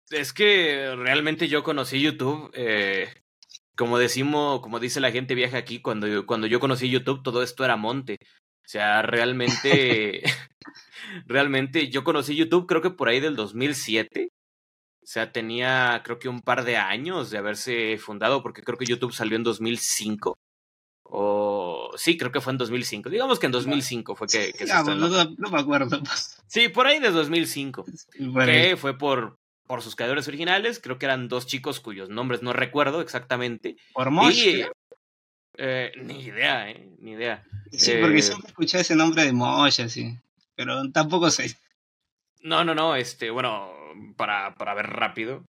Es 0.09 0.33
que 0.33 0.93
realmente 0.95 1.47
yo 1.47 1.63
conocí 1.63 2.01
YouTube, 2.01 2.51
eh, 2.53 3.13
como 3.75 3.97
decimos, 3.97 4.61
como 4.61 4.79
dice 4.79 4.99
la 4.99 5.11
gente 5.11 5.35
vieja 5.35 5.57
aquí, 5.57 5.81
cuando 5.81 6.07
yo, 6.07 6.25
cuando 6.25 6.47
yo 6.47 6.59
conocí 6.59 6.89
YouTube 6.89 7.23
todo 7.23 7.43
esto 7.43 7.65
era 7.65 7.75
monte. 7.75 8.17
O 8.21 8.69
sea, 8.71 9.01
realmente, 9.01 10.21
realmente 11.25 11.89
yo 11.89 12.03
conocí 12.03 12.35
YouTube 12.35 12.67
creo 12.67 12.81
que 12.81 12.91
por 12.91 13.09
ahí 13.09 13.19
del 13.19 13.35
2007 13.35 14.29
o 14.31 14.40
sea, 15.11 15.31
tenía 15.31 16.01
creo 16.05 16.19
que 16.19 16.29
un 16.29 16.41
par 16.41 16.63
de 16.63 16.77
años 16.77 17.31
de 17.31 17.37
haberse 17.37 17.97
fundado, 17.97 18.41
porque 18.41 18.61
creo 18.61 18.77
que 18.77 18.85
YouTube 18.85 19.13
salió 19.13 19.35
en 19.35 19.43
2005. 19.43 20.37
O 21.03 21.91
sí, 21.97 22.17
creo 22.17 22.31
que 22.31 22.39
fue 22.39 22.53
en 22.53 22.57
2005. 22.57 23.09
Digamos 23.09 23.37
que 23.37 23.47
en 23.47 23.51
2005 23.51 24.15
fue 24.15 24.27
que, 24.27 24.53
se 24.53 24.65
no, 24.65 24.95
no, 24.95 25.49
me 25.51 25.59
acuerdo. 25.59 26.01
Sí, 26.47 26.69
por 26.69 26.87
ahí 26.87 26.99
de 26.99 27.11
2005. 27.11 27.83
Que 28.45 28.77
fue 28.77 28.97
por, 28.97 29.37
por 29.67 29.81
sus 29.81 29.97
creadores 29.97 30.29
originales. 30.29 30.79
Creo 30.79 30.97
que 30.97 31.07
eran 31.07 31.27
dos 31.27 31.45
chicos 31.45 31.81
cuyos 31.81 32.09
nombres 32.09 32.41
no 32.41 32.53
recuerdo 32.53 33.01
exactamente. 33.01 33.75
Por 33.93 34.11
Mosh. 34.11 34.63
Eh, 35.57 35.91
ni 36.01 36.21
idea, 36.21 36.69
eh, 36.69 36.89
ni 36.99 37.11
idea. 37.11 37.43
Sí, 37.73 37.91
porque 37.99 38.19
eh, 38.19 38.21
siempre 38.21 38.47
escuché 38.47 38.79
ese 38.79 38.95
nombre 38.95 39.25
de 39.25 39.33
Mosh, 39.33 39.81
así. 39.81 40.17
Pero 40.55 40.89
tampoco 40.91 41.29
sé. 41.29 41.57
No, 42.41 42.63
no, 42.63 42.73
no, 42.73 42.95
este, 42.95 43.29
bueno, 43.29 43.80
para, 44.15 44.55
para 44.55 44.73
ver 44.73 44.87
rápido. 44.87 45.45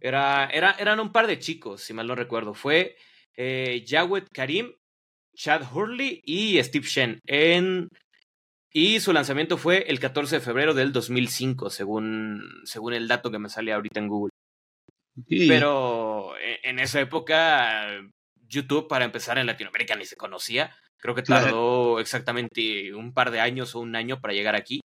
Era, 0.00 0.46
era, 0.46 0.72
eran 0.78 0.98
un 1.00 1.12
par 1.12 1.26
de 1.26 1.38
chicos, 1.38 1.82
si 1.82 1.92
mal 1.92 2.06
no 2.06 2.14
recuerdo. 2.14 2.54
Fue 2.54 2.96
eh, 3.36 3.84
Jawed 3.86 4.24
Karim, 4.32 4.72
Chad 5.34 5.62
Hurley 5.72 6.22
y 6.24 6.62
Steve 6.62 6.86
Shen. 6.86 7.20
En, 7.26 7.88
y 8.72 9.00
su 9.00 9.12
lanzamiento 9.12 9.58
fue 9.58 9.84
el 9.88 10.00
14 10.00 10.36
de 10.36 10.40
febrero 10.40 10.74
del 10.74 10.92
2005, 10.92 11.70
según, 11.70 12.42
según 12.64 12.94
el 12.94 13.08
dato 13.08 13.30
que 13.30 13.38
me 13.38 13.48
sale 13.48 13.72
ahorita 13.72 14.00
en 14.00 14.08
Google. 14.08 14.32
Pero 15.28 16.36
e, 16.38 16.60
en, 16.62 16.78
esa 16.78 17.00
época, 17.00 18.00
YouTube, 18.46 18.88
para 18.88 19.04
empezar 19.04 19.36
en 19.38 19.46
Latinoamérica, 19.46 19.96
ni 19.96 20.06
se 20.06 20.16
conocía. 20.16 20.74
Creo 20.96 21.14
que 21.14 21.22
tardó 21.22 21.98
exactamente 21.98 22.94
un 22.94 23.12
par 23.12 23.30
de 23.30 23.40
años 23.40 23.74
o 23.74 23.80
un 23.80 23.96
año 23.96 24.20
para 24.20 24.34
llegar 24.34 24.54
aquí 24.54 24.80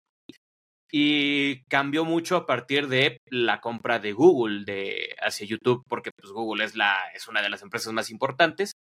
y 0.90 1.64
cambió 1.64 2.04
mucho 2.04 2.36
a 2.36 2.46
partir 2.46 2.88
de 2.88 3.18
la 3.26 3.60
compra 3.60 3.98
de 3.98 4.12
Google 4.12 4.64
de, 4.64 5.16
hacia 5.20 5.46
YouTube, 5.46 5.84
porque 5.88 6.10
pues, 6.16 6.32
Google 6.32 6.64
es, 6.64 6.76
la, 6.76 6.98
es 7.14 7.28
una 7.28 7.42
de 7.42 7.50
las 7.50 7.62
empresas 7.62 7.92
más 7.92 8.10
importantes. 8.10 8.72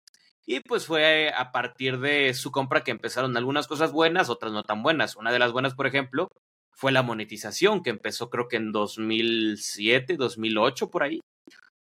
Y 0.45 0.59
pues 0.59 0.85
fue 0.85 1.31
a 1.33 1.51
partir 1.51 1.99
de 1.99 2.33
su 2.33 2.51
compra 2.51 2.83
que 2.83 2.91
empezaron 2.91 3.37
algunas 3.37 3.67
cosas 3.67 3.93
buenas, 3.93 4.29
otras 4.29 4.51
no 4.51 4.63
tan 4.63 4.83
buenas. 4.83 5.15
Una 5.15 5.31
de 5.31 5.39
las 5.39 5.53
buenas, 5.53 5.73
por 5.73 5.87
ejemplo, 5.87 6.27
fue 6.75 6.91
la 6.91 7.01
monetización, 7.01 7.81
que 7.81 7.91
empezó 7.91 8.29
creo 8.29 8.47
que 8.49 8.57
en 8.57 8.71
2007, 8.71 10.17
2008, 10.17 10.89
por 10.89 11.03
ahí. 11.03 11.21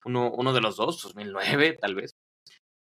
Uno, 0.06 0.32
uno 0.32 0.54
de 0.54 0.62
los 0.62 0.78
dos, 0.78 1.02
2009 1.02 1.78
tal 1.82 1.96
vez. 1.96 2.12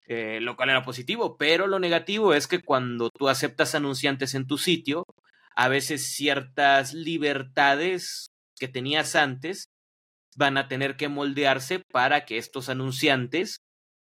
Eh, 0.07 0.41
lo 0.41 0.57
cual 0.57 0.71
era 0.71 0.83
positivo, 0.83 1.37
pero 1.39 1.69
lo 1.69 1.79
negativo 1.79 2.35
es 2.35 2.49
que 2.49 2.61
cuando 2.61 3.11
tú 3.17 3.29
aceptas 3.29 3.77
anunciantes 3.77 4.35
en 4.35 4.47
tu 4.47 4.59
sitio, 4.59 5.05
a 5.55 5.69
veces 5.69 6.15
ciertas 6.15 6.95
libertades 6.95 8.31
que 8.59 8.69
tenías 8.69 9.17
antes 9.17 9.69
van 10.37 10.57
a 10.57 10.69
tener 10.69 10.97
que 10.97 11.09
moldearse 11.09 11.83
para 11.93 12.25
que 12.25 12.39
estos 12.39 12.69
anunciantes 12.69 13.59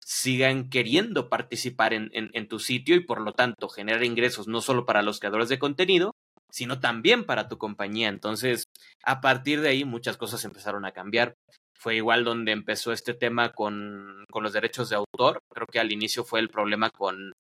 sigan 0.06 0.69
queriendo 0.69 1.29
participar 1.29 1.93
en, 1.93 2.47
tu 2.47 2.60
sitio 2.60 2.95
y 2.95 3.06
por 3.06 3.21
lo 3.21 3.34
tanto 3.34 3.69
generar 3.69 4.03
ingresos 4.03 4.47
no 4.47 4.62
solo 4.62 4.86
para 4.86 5.01
los 5.01 5.19
creadores 5.19 5.49
de 5.49 5.60
contenido, 5.60 6.13
sino 6.51 6.79
también 6.79 7.25
para 7.25 7.47
tu 7.47 7.58
compañía. 7.58 8.10
Entonces, 8.10 8.65
a 9.03 9.21
partir 9.21 9.62
de 9.62 9.69
ahí 9.69 9.86
muchas 9.86 10.17
cosas 10.17 10.43
empezaron 10.45 10.86
a 10.86 10.91
cambiar. 10.91 11.36
Fue 11.73 11.95
igual 11.95 12.23
donde 12.23 12.51
empezó 12.51 12.91
este 12.91 13.13
tema 13.13 13.53
con 13.53 14.25
los 14.41 14.53
derechos 14.53 14.89
de 14.89 14.97
autor. 14.97 15.39
Creo 15.53 15.67
que 15.67 15.79
al 15.79 15.91
inicio 15.91 16.23
fue 16.23 16.39
el 16.39 16.49
problema 16.49 16.89
con 16.89 17.34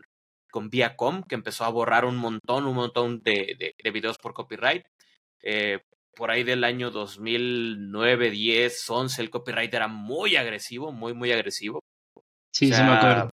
con 0.53 0.69
Viacom, 0.69 1.23
que 1.23 1.33
empezó 1.33 1.65
a 1.65 1.69
borrar 1.69 2.05
un 2.05 2.15
montón, 2.15 2.67
un 2.67 2.75
montón 2.75 3.23
de, 3.23 3.73
de, 3.75 3.91
videos 3.91 4.19
por 4.19 4.35
copyright. 4.35 4.85
Eh, 5.41 5.79
por 6.15 6.29
ahí 6.29 6.43
del 6.43 6.63
año 6.63 6.91
2009, 6.91 8.29
10, 8.29 8.89
11, 8.89 9.21
el 9.23 9.31
copyright 9.31 9.73
era 9.73 9.87
muy 9.87 10.35
agresivo, 10.35 10.91
muy, 10.91 11.15
muy 11.15 11.31
agresivo. 11.31 11.79
Sí, 12.53 12.71
sí 12.71 12.83
me 12.83 12.91
acuerdo. 12.91 13.31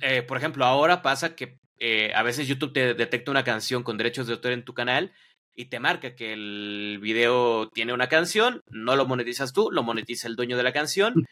Eh, 0.00 0.22
por 0.22 0.38
ejemplo, 0.38 0.64
ahora 0.64 1.02
pasa 1.02 1.36
que 1.36 1.58
eh, 1.78 2.10
a 2.14 2.22
veces 2.22 2.48
YouTube 2.48 2.72
te 2.72 2.94
detecta 2.94 3.30
una 3.30 3.44
canción 3.44 3.82
con 3.82 3.98
derechos 3.98 4.26
de 4.26 4.32
autor 4.32 4.52
en 4.52 4.64
tu 4.64 4.72
canal 4.72 5.12
y 5.54 5.66
te 5.66 5.78
marca 5.78 6.14
que 6.16 6.32
el 6.32 6.98
video 7.02 7.68
tiene 7.68 7.92
una 7.92 8.08
canción, 8.08 8.62
no 8.70 8.96
lo 8.96 9.04
monetizas 9.04 9.52
tú, 9.52 9.70
lo 9.70 9.82
monetiza 9.82 10.26
el 10.26 10.36
dueño 10.36 10.56
de 10.56 10.62
la 10.62 10.72
canción 10.72 11.26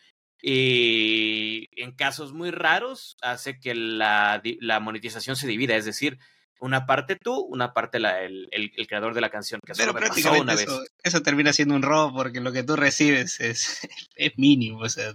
y 0.46 1.70
en 1.82 1.92
casos 1.92 2.34
muy 2.34 2.50
raros 2.50 3.16
hace 3.22 3.58
que 3.58 3.74
la, 3.74 4.42
la 4.60 4.78
monetización 4.78 5.36
se 5.36 5.46
divida, 5.46 5.74
es 5.74 5.86
decir, 5.86 6.18
una 6.60 6.84
parte 6.84 7.16
tú, 7.16 7.40
una 7.40 7.72
parte 7.72 7.98
la, 7.98 8.20
el, 8.20 8.50
el, 8.52 8.86
creador 8.86 9.14
de 9.14 9.22
la 9.22 9.30
canción. 9.30 9.58
Que 9.64 9.72
Pero 9.74 9.94
prácticamente 9.94 10.64
eso, 10.64 10.82
eso, 11.02 11.22
termina 11.22 11.54
siendo 11.54 11.74
un 11.74 11.80
robo 11.80 12.14
porque 12.14 12.42
lo 12.42 12.52
que 12.52 12.62
tú 12.62 12.76
recibes 12.76 13.40
es, 13.40 13.88
es 14.16 14.32
mínimo. 14.36 14.80
O 14.80 14.88
sea. 14.90 15.14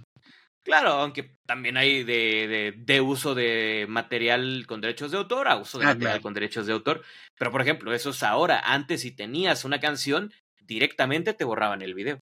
Claro, 0.64 0.94
aunque 0.94 1.36
también 1.46 1.76
hay 1.76 2.02
de, 2.02 2.48
de, 2.48 2.74
de, 2.76 3.00
uso 3.00 3.36
de 3.36 3.86
material 3.88 4.64
con 4.66 4.80
derechos 4.80 5.12
de 5.12 5.18
autor 5.18 5.46
a 5.46 5.56
uso 5.56 5.78
de 5.78 5.84
ah, 5.84 5.88
material 5.94 6.20
con 6.22 6.34
derechos 6.34 6.66
de 6.66 6.72
autor. 6.72 7.04
Pero, 7.38 7.52
por 7.52 7.62
ejemplo, 7.62 7.94
eso 7.94 8.10
es 8.10 8.24
ahora. 8.24 8.60
Antes, 8.64 9.02
si 9.02 9.12
tenías 9.12 9.64
una 9.64 9.78
canción, 9.78 10.32
directamente 10.60 11.34
te 11.34 11.44
borraban 11.44 11.82
el 11.82 11.94
video. 11.94 12.18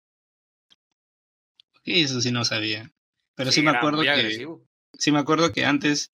Eso 1.85 2.21
sí 2.21 2.31
no 2.31 2.45
sabía. 2.45 2.91
Pero 3.35 3.51
sí, 3.51 3.61
me 3.61 3.71
acuerdo 3.71 4.01
que. 4.01 4.47
Sí 4.97 5.11
me 5.11 5.19
acuerdo 5.19 5.51
que 5.51 5.65
antes 5.65 6.11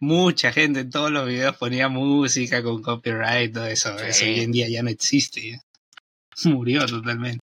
mucha 0.00 0.52
gente 0.52 0.80
en 0.80 0.90
todos 0.90 1.10
los 1.10 1.26
videos 1.26 1.56
ponía 1.56 1.88
música 1.88 2.62
con 2.62 2.82
copyright, 2.82 3.54
todo 3.54 3.66
eso. 3.66 3.96
Eso 3.98 4.24
hoy 4.24 4.40
en 4.40 4.52
día 4.52 4.68
ya 4.68 4.82
no 4.82 4.90
existe. 4.90 5.60
Murió 6.44 6.84
totalmente. 6.86 7.40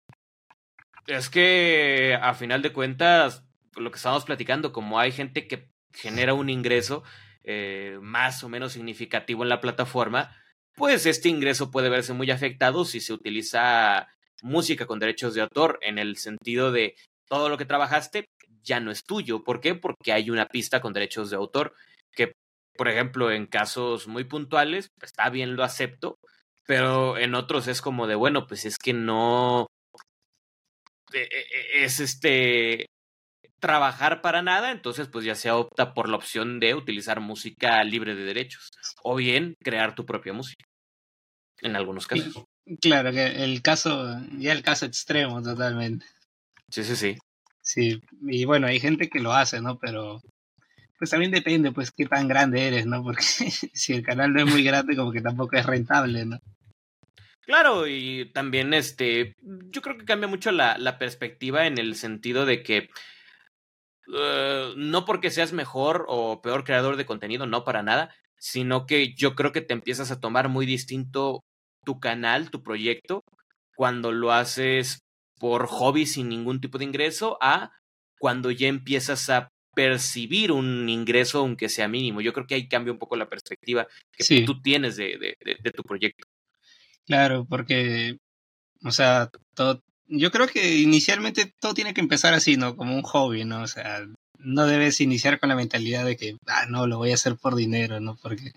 Es 1.08 1.30
que 1.30 2.18
a 2.22 2.34
final 2.34 2.62
de 2.62 2.74
cuentas, 2.74 3.44
lo 3.76 3.92
que 3.92 3.98
estábamos 3.98 4.26
platicando, 4.26 4.72
como 4.72 5.00
hay 5.00 5.12
gente 5.12 5.48
que 5.48 5.70
genera 5.94 6.34
un 6.34 6.50
ingreso 6.50 7.04
eh, 7.44 7.98
más 8.02 8.44
o 8.44 8.50
menos 8.50 8.74
significativo 8.74 9.44
en 9.44 9.50
la 9.50 9.62
plataforma, 9.62 10.36
pues 10.76 11.06
este 11.06 11.30
ingreso 11.30 11.72
puede 11.72 11.90
verse 11.90 12.14
muy 12.14 12.32
afectado 12.32 12.86
si 12.86 13.02
se 13.02 13.14
utiliza 13.14 14.08
música 14.42 14.86
con 14.86 15.00
derechos 15.00 15.34
de 15.34 15.42
autor, 15.42 15.80
en 15.82 15.98
el 15.98 16.18
sentido 16.18 16.72
de 16.72 16.96
todo 17.32 17.48
lo 17.48 17.58
que 17.58 17.66
trabajaste 17.66 18.26
ya 18.62 18.82
no 18.82 18.92
es 18.92 19.06
tuyo. 19.06 19.44
¿Por 19.44 19.62
qué? 19.62 19.74
Porque 19.74 20.12
hay 20.12 20.30
una 20.30 20.48
pista 20.48 20.82
con 20.82 20.92
derechos 20.92 21.30
de 21.30 21.38
autor 21.38 21.74
que, 22.12 22.34
por 22.78 22.90
ejemplo, 22.90 23.32
en 23.32 23.48
casos 23.48 24.08
muy 24.08 24.26
puntuales, 24.26 24.90
pues, 25.00 25.12
está 25.12 25.30
bien, 25.30 25.56
lo 25.56 25.64
acepto, 25.64 26.18
pero 26.68 27.18
en 27.18 27.34
otros 27.34 27.68
es 27.68 27.82
como 27.82 28.06
de, 28.06 28.16
bueno, 28.16 28.48
pues 28.48 28.66
es 28.66 28.78
que 28.78 28.92
no 28.92 29.68
e, 31.14 31.22
e, 31.22 31.80
e, 31.80 31.86
es 31.86 32.02
este 32.02 32.88
trabajar 33.62 34.22
para 34.22 34.42
nada, 34.42 34.72
entonces 34.72 35.08
pues 35.08 35.24
ya 35.24 35.36
se 35.36 35.52
opta 35.52 35.94
por 35.94 36.10
la 36.10 36.18
opción 36.18 36.60
de 36.60 36.74
utilizar 36.74 37.22
música 37.22 37.84
libre 37.84 38.16
de 38.16 38.24
derechos 38.24 38.72
o 39.04 39.16
bien 39.16 39.54
crear 39.64 39.96
tu 39.96 40.06
propia 40.06 40.34
música. 40.34 40.66
En 41.62 41.76
algunos 41.76 42.08
casos. 42.08 42.44
Claro, 42.82 43.12
que 43.12 43.44
el 43.44 43.62
caso, 43.62 44.20
ya 44.40 44.52
el 44.52 44.64
caso 44.64 44.86
extremo 44.88 45.42
totalmente. 45.44 46.08
Sí, 46.72 46.84
sí, 46.84 46.96
sí. 46.96 47.18
Sí, 47.62 48.02
y 48.24 48.46
bueno, 48.46 48.68
hay 48.68 48.80
gente 48.80 49.10
que 49.10 49.20
lo 49.20 49.34
hace, 49.34 49.62
¿no? 49.62 49.78
Pero 49.78 50.22
pues 50.98 51.10
también 51.10 51.32
depende, 51.32 51.72
pues, 51.72 51.92
qué 51.92 52.06
tan 52.06 52.28
grande 52.28 52.68
eres, 52.68 52.86
¿no? 52.86 53.04
Porque 53.04 53.24
si 53.24 53.94
el 53.94 54.04
canal 54.04 54.34
no 54.34 54.42
es 54.42 54.46
muy 54.46 54.64
grande, 54.64 54.96
como 54.96 55.12
que 55.12 55.22
tampoco 55.22 55.58
es 55.58 55.66
rentable, 55.66 56.26
¿no? 56.26 56.38
Claro, 57.42 57.88
y 57.88 58.32
también 58.34 58.74
este, 58.74 59.36
yo 59.72 59.82
creo 59.82 59.98
que 59.98 60.06
cambia 60.06 60.28
mucho 60.28 60.52
la, 60.52 60.78
la 60.78 60.98
perspectiva 61.00 61.66
en 61.66 61.80
el 61.80 61.96
sentido 61.96 62.46
de 62.46 62.64
que 62.64 62.90
eh, 64.14 64.74
no 64.78 65.06
porque 65.06 65.32
seas 65.32 65.54
mejor 65.54 66.06
o 66.08 66.42
peor 66.42 66.64
creador 66.64 66.98
de 66.98 67.06
contenido, 67.06 67.46
no 67.48 67.64
para 67.64 67.84
nada, 67.84 68.14
sino 68.38 68.86
que 68.86 69.14
yo 69.16 69.36
creo 69.36 69.52
que 69.52 69.62
te 69.62 69.74
empiezas 69.74 70.12
a 70.12 70.20
tomar 70.20 70.50
muy 70.50 70.66
distinto 70.66 71.44
tu 71.84 72.00
canal, 72.00 72.52
tu 72.52 72.62
proyecto, 72.64 73.24
cuando 73.76 74.12
lo 74.12 74.32
haces 74.32 75.02
por 75.42 75.66
hobby 75.66 76.06
sin 76.06 76.30
ningún 76.30 76.62
tipo 76.62 76.78
de 76.78 76.86
ingreso 76.86 77.40
a 77.42 77.72
cuando 78.20 78.52
ya 78.52 78.68
empiezas 78.68 79.28
a 79.32 79.50
percibir 79.74 80.52
un 80.52 80.88
ingreso 80.88 81.40
aunque 81.40 81.68
sea 81.68 81.88
mínimo. 81.88 82.22
Yo 82.22 82.32
creo 82.32 82.46
que 82.46 82.54
ahí 82.54 82.68
cambia 82.68 82.94
un 82.94 83.00
poco 83.00 83.16
la 83.16 83.28
perspectiva 83.28 83.88
que 84.12 84.44
tú 84.44 84.62
tienes 84.62 84.98
de, 84.98 85.18
de, 85.18 85.58
de, 85.64 85.72
tu 85.72 85.82
proyecto. 85.82 86.28
Claro, 87.08 87.48
porque, 87.50 88.18
o 88.84 88.92
sea, 88.92 89.32
todo, 89.56 89.82
yo 90.06 90.30
creo 90.30 90.48
que 90.48 90.78
inicialmente 90.78 91.52
todo 91.60 91.74
tiene 91.74 91.96
que 91.96 92.02
empezar 92.02 92.36
así, 92.36 92.56
¿no? 92.56 92.76
Como 92.76 92.96
un 92.96 93.02
hobby, 93.02 93.44
¿no? 93.44 93.64
O 93.64 93.68
sea, 93.68 94.06
no 94.38 94.68
debes 94.68 95.02
iniciar 95.02 95.40
con 95.40 95.50
la 95.50 95.56
mentalidad 95.56 96.06
de 96.06 96.18
que, 96.18 96.38
ah, 96.46 96.68
no, 96.70 96.86
lo 96.86 97.00
voy 97.00 97.10
a 97.10 97.16
hacer 97.16 97.36
por 97.36 97.56
dinero, 97.56 98.00
¿no? 98.00 98.16
Porque 98.22 98.52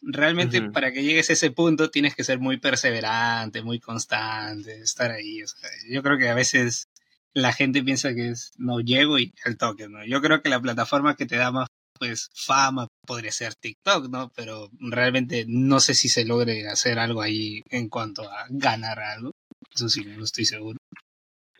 realmente 0.00 0.62
para 0.70 0.92
que 0.92 1.02
llegues 1.02 1.30
a 1.30 1.32
ese 1.32 1.50
punto 1.50 1.90
tienes 1.90 2.14
que 2.14 2.24
ser 2.24 2.38
muy 2.38 2.58
perseverante, 2.58 3.62
muy 3.62 3.80
constante, 3.80 4.80
estar 4.80 5.10
ahí. 5.10 5.42
O 5.42 5.46
sea, 5.46 5.70
yo 5.90 6.02
creo 6.02 6.18
que 6.18 6.28
a 6.28 6.34
veces 6.34 6.88
la 7.32 7.52
gente 7.52 7.82
piensa 7.82 8.14
que 8.14 8.30
es, 8.30 8.52
no, 8.56 8.80
llego 8.80 9.18
y 9.18 9.32
el 9.44 9.56
toque, 9.56 9.88
¿no? 9.88 10.04
Yo 10.04 10.20
creo 10.20 10.42
que 10.42 10.48
la 10.48 10.60
plataforma 10.60 11.16
que 11.16 11.26
te 11.26 11.36
da 11.36 11.50
más 11.52 11.68
pues 11.98 12.30
fama 12.32 12.86
podría 13.06 13.32
ser 13.32 13.54
TikTok, 13.54 14.08
¿no? 14.08 14.30
Pero 14.34 14.70
realmente 14.78 15.44
no 15.48 15.80
sé 15.80 15.94
si 15.94 16.08
se 16.08 16.24
logre 16.24 16.68
hacer 16.68 16.98
algo 16.98 17.22
ahí 17.22 17.62
en 17.70 17.88
cuanto 17.88 18.22
a 18.22 18.46
ganar 18.50 19.00
algo. 19.00 19.32
Eso 19.74 19.88
sí, 19.88 20.04
no 20.04 20.24
estoy 20.24 20.44
seguro. 20.44 20.78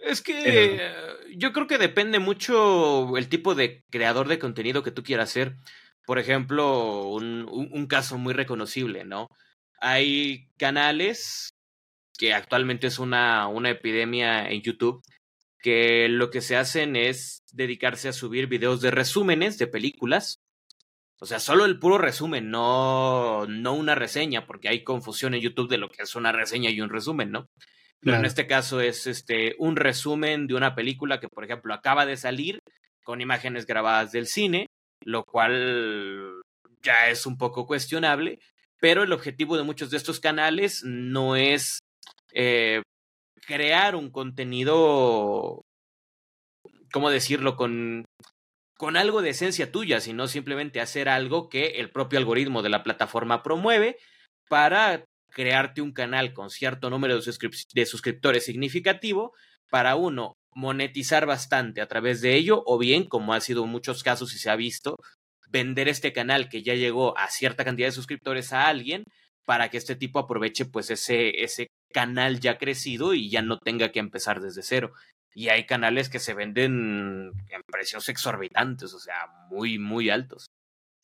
Es 0.01 0.23
que 0.23 0.81
yo 1.37 1.53
creo 1.53 1.67
que 1.67 1.77
depende 1.77 2.19
mucho 2.19 3.17
el 3.17 3.29
tipo 3.29 3.55
de 3.55 3.83
creador 3.91 4.29
de 4.29 4.39
contenido 4.39 4.83
que 4.83 4.93
tú 4.93 5.03
quieras 5.03 5.31
ser. 5.31 5.57
Por 6.09 6.19
ejemplo, 6.19 7.07
un, 7.09 7.47
un 7.51 7.87
caso 7.87 8.17
muy 8.17 8.33
reconocible, 8.33 9.05
¿no? 9.05 9.29
Hay 9.79 10.49
canales 10.57 11.51
que 12.17 12.33
actualmente 12.33 12.87
es 12.87 12.99
una, 12.99 13.47
una 13.47 13.69
epidemia 13.69 14.49
en 14.49 14.63
YouTube 14.63 15.03
que 15.61 16.09
lo 16.09 16.31
que 16.31 16.41
se 16.41 16.57
hacen 16.57 16.97
es 16.97 17.43
dedicarse 17.53 18.09
a 18.09 18.15
subir 18.15 18.47
videos 18.47 18.81
de 18.81 18.91
resúmenes 18.91 19.59
de 19.59 19.67
películas. 19.67 20.41
O 21.21 21.27
sea, 21.27 21.41
solo 21.41 21.67
el 21.67 21.79
puro 21.79 21.99
resumen, 21.99 22.49
no, 22.49 23.45
no 23.47 23.75
una 23.75 23.95
reseña, 23.95 24.47
porque 24.47 24.71
hay 24.71 24.85
confusión 24.85 25.35
en 25.35 25.43
YouTube 25.43 25.69
de 25.69 25.77
lo 25.77 25.91
que 25.91 26.05
es 26.05 26.15
una 26.15 26.33
reseña 26.33 26.71
y 26.71 26.81
un 26.81 26.89
resumen, 26.89 27.33
¿no? 27.33 27.51
Pero 28.01 28.17
en 28.17 28.25
este 28.25 28.47
caso 28.47 28.81
es 28.81 29.07
este, 29.07 29.57
un 29.59 29.77
resumen 29.77 30.47
de 30.47 30.55
una 30.55 30.75
película 30.75 31.21
que, 31.21 31.29
por 31.29 31.45
ejemplo, 31.45 31.75
acaba 31.75 32.07
de 32.07 32.17
salir 32.17 32.63
con 33.05 33.21
imágenes 33.21 33.67
grabadas 33.67 34.11
del 34.11 34.27
cine, 34.27 34.68
lo 35.05 35.25
cual 35.25 36.41
ya 36.83 37.09
es 37.09 37.27
un 37.27 37.37
poco 37.39 37.67
cuestionable, 37.67 38.41
pero 38.81 39.03
el 39.03 39.13
objetivo 39.13 39.57
de 39.57 39.65
muchos 39.65 39.91
de 39.91 39.97
estos 39.97 40.21
canales 40.21 40.83
no 40.85 41.37
es 41.37 41.81
eh, 42.33 42.83
crear 43.47 43.97
un 43.97 44.11
contenido, 44.11 45.63
¿cómo 46.93 47.11
decirlo? 47.11 47.57
Con, 47.57 48.05
con 48.77 48.97
algo 48.97 49.23
de 49.23 49.31
esencia 49.31 49.73
tuya, 49.73 50.01
sino 50.01 50.29
simplemente 50.29 50.81
hacer 50.81 51.09
algo 51.09 51.49
que 51.49 51.81
el 51.81 51.91
propio 51.91 52.19
algoritmo 52.19 52.63
de 52.63 52.69
la 52.69 52.85
plataforma 52.85 53.43
promueve 53.43 53.97
para 54.49 55.05
crearte 55.31 55.83
un 55.83 55.93
canal 55.93 56.33
con 56.33 56.51
cierto 56.51 56.91
número 56.91 57.21
de, 57.21 57.87
suscriptores 57.87 58.45
significativo 58.45 59.33
para 59.71 59.97
uno 59.97 60.35
monetizar 60.55 61.27
bastante 61.27 61.81
a 61.81 61.89
través 61.89 62.21
de 62.21 62.35
ello 62.35 62.63
o 62.67 62.79
bien, 62.79 63.05
como 63.05 63.35
ha 63.35 63.41
sido 63.41 63.65
en 63.65 63.71
muchos 63.71 64.03
casos 64.03 64.35
y 64.35 64.39
se 64.39 64.51
ha 64.51 64.57
visto, 64.57 64.97
vender 65.51 65.89
este 65.89 66.13
canal 66.13 66.49
que 66.49 66.63
ya 66.63 66.75
llegó 66.75 67.17
a 67.19 67.29
cierta 67.29 67.65
cantidad 67.65 67.89
de 67.89 67.93
suscriptores 67.93 68.53
a 68.53 68.67
alguien 68.67 69.05
para 69.45 69.71
que 69.71 69.79
este 69.79 69.97
tipo 69.97 70.19
aproveche 70.19 70.67
pues 70.67 70.91
ese, 70.91 71.43
ese 71.43 71.69
canal 71.93 72.39
ya 72.39 72.59
crecido 72.59 73.15
y 73.15 73.31
ya 73.31 73.41
no 73.41 73.59
tenga 73.59 73.91
que 73.93 73.99
empezar 73.99 74.41
desde 74.41 74.63
cero. 74.63 74.93
Y 75.35 75.49
hay 75.49 75.65
canales 75.67 76.09
que 76.11 76.19
se 76.19 76.35
venden 76.35 77.33
en 77.49 77.63
precios 77.67 78.09
exorbitantes, 78.09 78.93
o 78.93 78.99
sea, 78.99 79.27
muy, 79.49 79.79
muy 79.79 80.11
altos. 80.11 80.47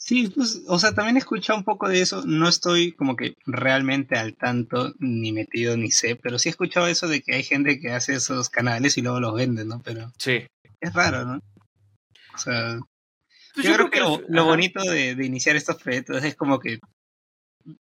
Sí, 0.05 0.29
pues, 0.29 0.61
o 0.69 0.79
sea, 0.79 0.93
también 0.93 1.17
he 1.17 1.21
escuchado 1.21 1.59
un 1.59 1.65
poco 1.65 1.89
de 1.89 2.03
eso. 2.03 2.25
No 2.27 2.47
estoy 2.47 2.93
como 2.93 3.17
que 3.17 3.37
realmente 3.47 4.19
al 4.19 4.37
tanto, 4.37 4.93
ni 4.99 5.33
metido, 5.33 5.79
ni 5.79 5.91
sé, 5.91 6.15
pero 6.15 6.39
sí 6.39 6.51
he 6.51 6.53
escuchado 6.53 6.89
eso 6.89 7.09
de 7.09 7.23
que 7.23 7.35
hay 7.35 7.43
gente 7.43 7.81
que 7.81 7.91
hace 7.91 8.13
esos 8.13 8.51
canales 8.51 8.99
y 8.99 9.01
luego 9.01 9.19
los 9.21 9.35
vende, 9.35 9.65
¿no? 9.65 9.81
Pero 9.83 10.13
sí. 10.19 10.47
es 10.79 10.93
raro, 10.93 11.25
¿no? 11.25 11.41
O 12.35 12.39
sea, 12.39 12.81
pues 13.55 13.67
yo, 13.67 13.73
creo, 13.77 13.91
que, 13.91 14.01
lo, 14.29 14.45
bonito 14.45 14.83
de, 14.83 15.15
de, 15.15 15.25
iniciar 15.25 15.57
estos 15.57 15.83
proyectos 15.83 16.23
es 16.23 16.37
como 16.37 16.61
que 16.61 16.81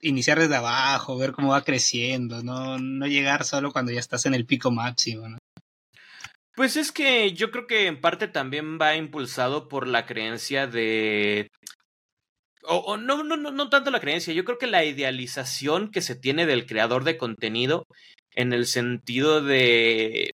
iniciar 0.01 0.39
desde 0.39 0.57
abajo, 0.57 1.19
ver 1.19 1.33
cómo 1.33 1.51
va 1.51 1.63
creciendo, 1.63 2.43
no, 2.43 2.79
no 2.79 3.07
llegar 3.07 3.45
solo 3.45 3.71
cuando 3.71 3.93
ya 3.93 4.01
estás 4.01 4.25
en 4.25 4.33
el 4.33 4.47
pico 4.47 4.71
máximo, 4.71 5.29
¿no? 5.29 5.37
Pues 6.55 6.77
es 6.77 6.93
que 6.93 7.33
yo 7.33 7.51
creo 7.51 7.67
que 7.67 7.87
en 7.87 8.01
parte 8.01 8.29
también 8.29 8.79
va 8.81 8.95
impulsado 8.97 9.69
por 9.69 9.89
la 9.89 10.07
creencia 10.07 10.69
de 10.69 11.51
o, 12.67 12.97
no, 12.97 13.23
no, 13.23 13.37
no, 13.37 13.51
no 13.51 13.69
tanto 13.69 13.91
la 13.91 14.01
creencia, 14.01 14.33
yo 14.35 14.45
creo 14.45 14.59
que 14.59 14.67
la 14.67 14.85
idealización 14.85 15.91
que 15.91 16.01
se 16.01 16.17
tiene 16.17 16.47
del 16.47 16.67
creador 16.67 17.05
de 17.05 17.17
contenido 17.17 17.87
en 18.35 18.53
el 18.53 18.67
sentido 18.67 19.43
de 19.43 20.31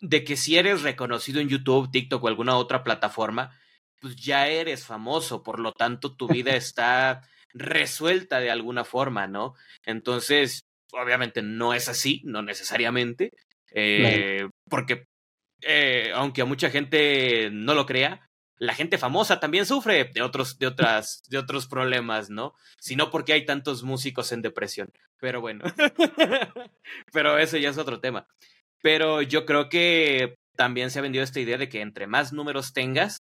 de 0.00 0.24
que 0.24 0.36
si 0.36 0.56
eres 0.56 0.82
reconocido 0.82 1.40
en 1.40 1.48
YouTube, 1.48 1.90
TikTok 1.90 2.24
o 2.24 2.28
alguna 2.28 2.56
otra 2.56 2.82
plataforma, 2.82 3.58
pues 4.00 4.16
ya 4.16 4.48
eres 4.48 4.86
famoso, 4.86 5.42
por 5.42 5.60
lo 5.60 5.72
tanto 5.72 6.16
tu 6.16 6.26
vida 6.26 6.52
está 6.56 7.22
resuelta 7.52 8.40
de 8.40 8.50
alguna 8.50 8.84
forma, 8.84 9.26
¿no? 9.26 9.54
Entonces, 9.84 10.62
obviamente 10.92 11.42
no 11.42 11.74
es 11.74 11.88
así, 11.88 12.22
no 12.24 12.42
necesariamente, 12.42 13.32
eh, 13.72 14.48
porque 14.68 15.04
eh, 15.62 16.12
aunque 16.14 16.42
a 16.42 16.46
mucha 16.46 16.70
gente 16.70 17.50
no 17.52 17.74
lo 17.74 17.86
crea, 17.86 18.29
la 18.60 18.74
gente 18.74 18.98
famosa 18.98 19.40
también 19.40 19.64
sufre 19.64 20.04
de 20.12 20.20
otros, 20.20 20.58
de 20.58 20.66
otras, 20.66 21.22
de 21.30 21.38
otros 21.38 21.66
problemas, 21.66 22.28
¿no? 22.28 22.54
Si 22.78 22.94
no 22.94 23.10
porque 23.10 23.32
hay 23.32 23.46
tantos 23.46 23.82
músicos 23.82 24.32
en 24.32 24.42
depresión. 24.42 24.92
Pero 25.18 25.40
bueno. 25.40 25.64
Pero 27.12 27.38
ese 27.38 27.62
ya 27.62 27.70
es 27.70 27.78
otro 27.78 28.00
tema. 28.00 28.26
Pero 28.82 29.22
yo 29.22 29.46
creo 29.46 29.70
que 29.70 30.34
también 30.56 30.90
se 30.90 30.98
ha 30.98 31.02
vendido 31.02 31.24
esta 31.24 31.40
idea 31.40 31.56
de 31.56 31.70
que 31.70 31.80
entre 31.80 32.06
más 32.06 32.34
números 32.34 32.74
tengas, 32.74 33.20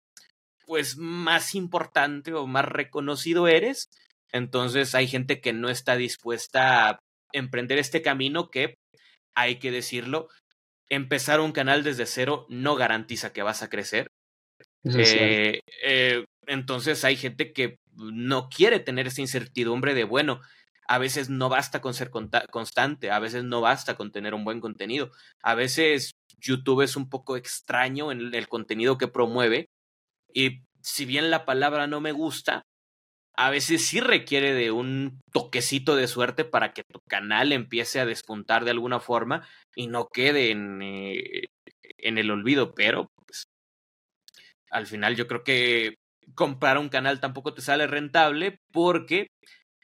pues 0.66 0.96
más 0.96 1.55
importante 1.55 2.35
o 2.35 2.48
más 2.48 2.64
reconocido 2.64 3.46
eres. 3.46 3.90
Entonces 4.33 4.96
hay 4.96 5.07
gente 5.07 5.40
que 5.40 5.53
no 5.53 5.70
está 5.70 5.94
dispuesta 5.94 6.90
a 6.90 6.98
emprender 7.33 7.79
este 7.79 8.03
camino 8.03 8.51
que, 8.51 8.74
hay 9.37 9.61
que 9.61 9.70
decirlo, 9.70 10.29
empezar 10.88 11.38
un 11.38 11.53
canal 11.53 11.85
desde 11.85 12.07
cero 12.07 12.44
no 12.48 12.74
garantiza 12.74 13.33
que 13.33 13.42
vas 13.42 13.62
a 13.62 13.70
crecer. 13.70 14.09
Eh, 14.85 15.61
eh, 15.83 16.25
entonces 16.47 17.05
hay 17.05 17.17
gente 17.17 17.53
que 17.53 17.77
no 17.95 18.49
quiere 18.49 18.81
tener 18.81 19.07
esa 19.07 19.21
incertidumbre 19.21 19.95
de, 19.95 20.05
bueno, 20.05 20.41
a 20.87 20.99
veces 20.99 21.29
no 21.29 21.49
basta 21.49 21.81
con 21.81 21.95
ser 21.95 22.11
constante, 22.11 23.11
a 23.11 23.19
veces 23.19 23.45
no 23.45 23.61
basta 23.61 23.97
con 23.97 24.11
tener 24.11 24.35
un 24.35 24.45
buen 24.45 24.61
contenido, 24.61 25.11
a 25.43 25.55
veces 25.55 26.12
YouTube 26.38 26.83
es 26.83 26.97
un 26.97 27.11
poco 27.11 27.37
extraño 27.37 28.11
en 28.11 28.35
el 28.35 28.49
contenido 28.49 28.97
que 28.97 29.09
promueve 29.09 29.67
y 30.33 30.62
si 30.83 31.05
bien 31.05 31.31
la 31.31 31.45
palabra 31.45 31.87
no 31.87 32.01
me 32.01 32.12
gusta, 32.12 32.62
a 33.37 33.51
veces 33.51 33.87
sí 33.87 34.01
requiere 34.01 34.53
de 34.53 34.71
un 34.73 35.21
toquecito 35.33 35.95
de 35.95 36.09
suerte 36.09 36.45
para 36.45 36.73
que 36.73 36.83
tu 36.83 37.01
canal 37.09 37.53
empiece 37.53 38.01
a 38.01 38.07
despuntar 38.07 38.64
de 38.64 38.73
alguna 38.73 39.01
forma 39.01 39.47
y 39.77 39.87
no 39.87 40.09
quede 40.12 40.51
en, 40.51 40.83
eh, 40.83 41.45
en 41.99 42.19
el 42.19 42.31
olvido, 42.31 42.75
pero 42.75 43.09
al 44.70 44.87
final 44.87 45.16
yo 45.16 45.26
creo 45.26 45.44
que 45.44 45.94
comprar 46.35 46.78
un 46.78 46.88
canal 46.88 47.20
tampoco 47.20 47.54
te 47.54 47.62
sale 47.62 47.87
rentable 47.87 48.59
porque 48.72 49.28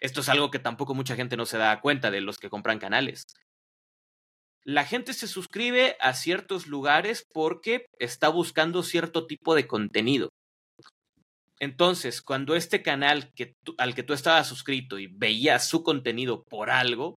esto 0.00 0.20
es 0.20 0.28
algo 0.28 0.50
que 0.50 0.58
tampoco 0.58 0.94
mucha 0.94 1.16
gente 1.16 1.36
no 1.36 1.46
se 1.46 1.58
da 1.58 1.80
cuenta 1.80 2.10
de 2.10 2.20
los 2.20 2.38
que 2.38 2.50
compran 2.50 2.78
canales. 2.78 3.24
La 4.62 4.84
gente 4.84 5.12
se 5.12 5.28
suscribe 5.28 5.96
a 6.00 6.14
ciertos 6.14 6.66
lugares 6.66 7.24
porque 7.32 7.86
está 7.98 8.28
buscando 8.28 8.82
cierto 8.82 9.26
tipo 9.26 9.54
de 9.54 9.66
contenido. 9.66 10.30
Entonces, 11.60 12.20
cuando 12.20 12.56
este 12.56 12.82
canal 12.82 13.32
que 13.34 13.54
al 13.78 13.94
que 13.94 14.02
tú 14.02 14.12
estabas 14.12 14.48
suscrito 14.48 14.98
y 14.98 15.06
veías 15.06 15.68
su 15.68 15.82
contenido 15.82 16.42
por 16.44 16.70
algo, 16.70 17.16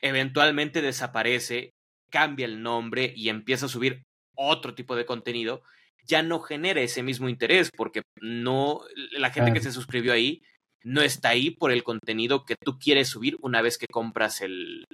eventualmente 0.00 0.82
desaparece, 0.82 1.72
cambia 2.10 2.46
el 2.46 2.62
nombre 2.62 3.12
y 3.16 3.28
empieza 3.28 3.66
a 3.66 3.70
subir 3.70 4.02
otro 4.36 4.74
tipo 4.74 4.94
de 4.94 5.06
contenido, 5.06 5.62
ya 6.04 6.22
no 6.22 6.40
genera 6.40 6.80
ese 6.80 7.02
mismo 7.02 7.28
interés, 7.28 7.70
porque 7.76 8.02
no, 8.20 8.80
la 9.12 9.30
gente 9.30 9.52
que 9.52 9.60
se 9.60 9.72
suscribió 9.72 10.12
ahí 10.12 10.42
no 10.84 11.00
está 11.00 11.30
ahí 11.30 11.50
por 11.50 11.70
el 11.70 11.84
contenido 11.84 12.44
que 12.44 12.56
tú 12.56 12.78
quieres 12.78 13.08
subir 13.08 13.36
una 13.40 13.62
vez 13.62 13.78
que 13.78 13.86
compras 13.86 14.40
el, 14.40 14.84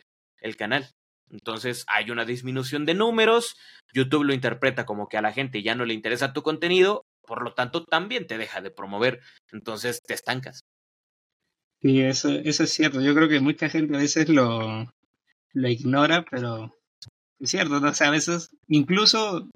el 0.40 0.56
canal. 0.56 0.90
Entonces 1.30 1.84
hay 1.88 2.10
una 2.10 2.24
disminución 2.24 2.86
de 2.86 2.94
números, 2.94 3.56
YouTube 3.92 4.24
lo 4.24 4.34
interpreta 4.34 4.86
como 4.86 5.08
que 5.08 5.18
a 5.18 5.22
la 5.22 5.32
gente 5.32 5.62
ya 5.62 5.74
no 5.74 5.84
le 5.84 5.94
interesa 5.94 6.32
tu 6.32 6.42
contenido, 6.42 7.04
por 7.26 7.42
lo 7.42 7.52
tanto 7.54 7.84
también 7.84 8.26
te 8.26 8.38
deja 8.38 8.60
de 8.60 8.70
promover, 8.70 9.20
entonces 9.52 10.00
te 10.06 10.14
estancas. 10.14 10.60
Sí, 11.82 12.00
eso, 12.00 12.30
eso 12.30 12.64
es 12.64 12.70
cierto. 12.70 13.00
Yo 13.00 13.14
creo 13.14 13.28
que 13.28 13.40
mucha 13.40 13.68
gente 13.68 13.94
a 13.94 14.00
veces 14.00 14.28
lo, 14.28 14.92
lo 15.52 15.68
ignora, 15.68 16.24
pero 16.28 16.74
es 17.38 17.50
cierto, 17.50 17.78
¿no? 17.78 17.88
o 17.88 17.94
sea, 17.94 18.08
a 18.08 18.12
veces 18.12 18.50
incluso 18.66 19.48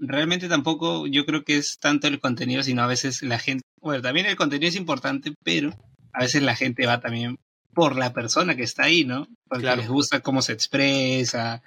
realmente 0.00 0.48
tampoco 0.48 1.06
yo 1.06 1.24
creo 1.26 1.44
que 1.44 1.56
es 1.56 1.78
tanto 1.78 2.06
el 2.06 2.20
contenido, 2.20 2.62
sino 2.62 2.82
a 2.82 2.86
veces 2.86 3.22
la 3.22 3.38
gente, 3.38 3.64
bueno, 3.80 4.02
también 4.02 4.26
el 4.26 4.36
contenido 4.36 4.68
es 4.68 4.76
importante, 4.76 5.34
pero 5.42 5.74
a 6.12 6.20
veces 6.20 6.42
la 6.42 6.56
gente 6.56 6.86
va 6.86 7.00
también 7.00 7.38
por 7.74 7.96
la 7.96 8.12
persona 8.12 8.54
que 8.54 8.62
está 8.62 8.84
ahí, 8.84 9.04
¿no? 9.04 9.26
Porque 9.48 9.76
les 9.76 9.88
gusta 9.88 10.20
cómo 10.20 10.42
se 10.42 10.52
expresa, 10.52 11.62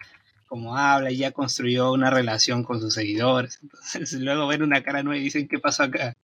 cómo 0.48 0.78
habla, 0.78 1.12
y 1.12 1.18
ya 1.18 1.32
construyó 1.32 1.92
una 1.92 2.10
relación 2.10 2.64
con 2.64 2.80
sus 2.80 2.94
seguidores. 2.94 3.60
Entonces 3.94 4.20
luego 4.22 4.48
ven 4.48 4.64
una 4.64 4.84
cara 4.84 5.04
nueva 5.04 5.20
y 5.20 5.24
dicen, 5.24 5.48
¿qué 5.48 5.60
pasó 5.60 5.84
acá? 5.84 6.16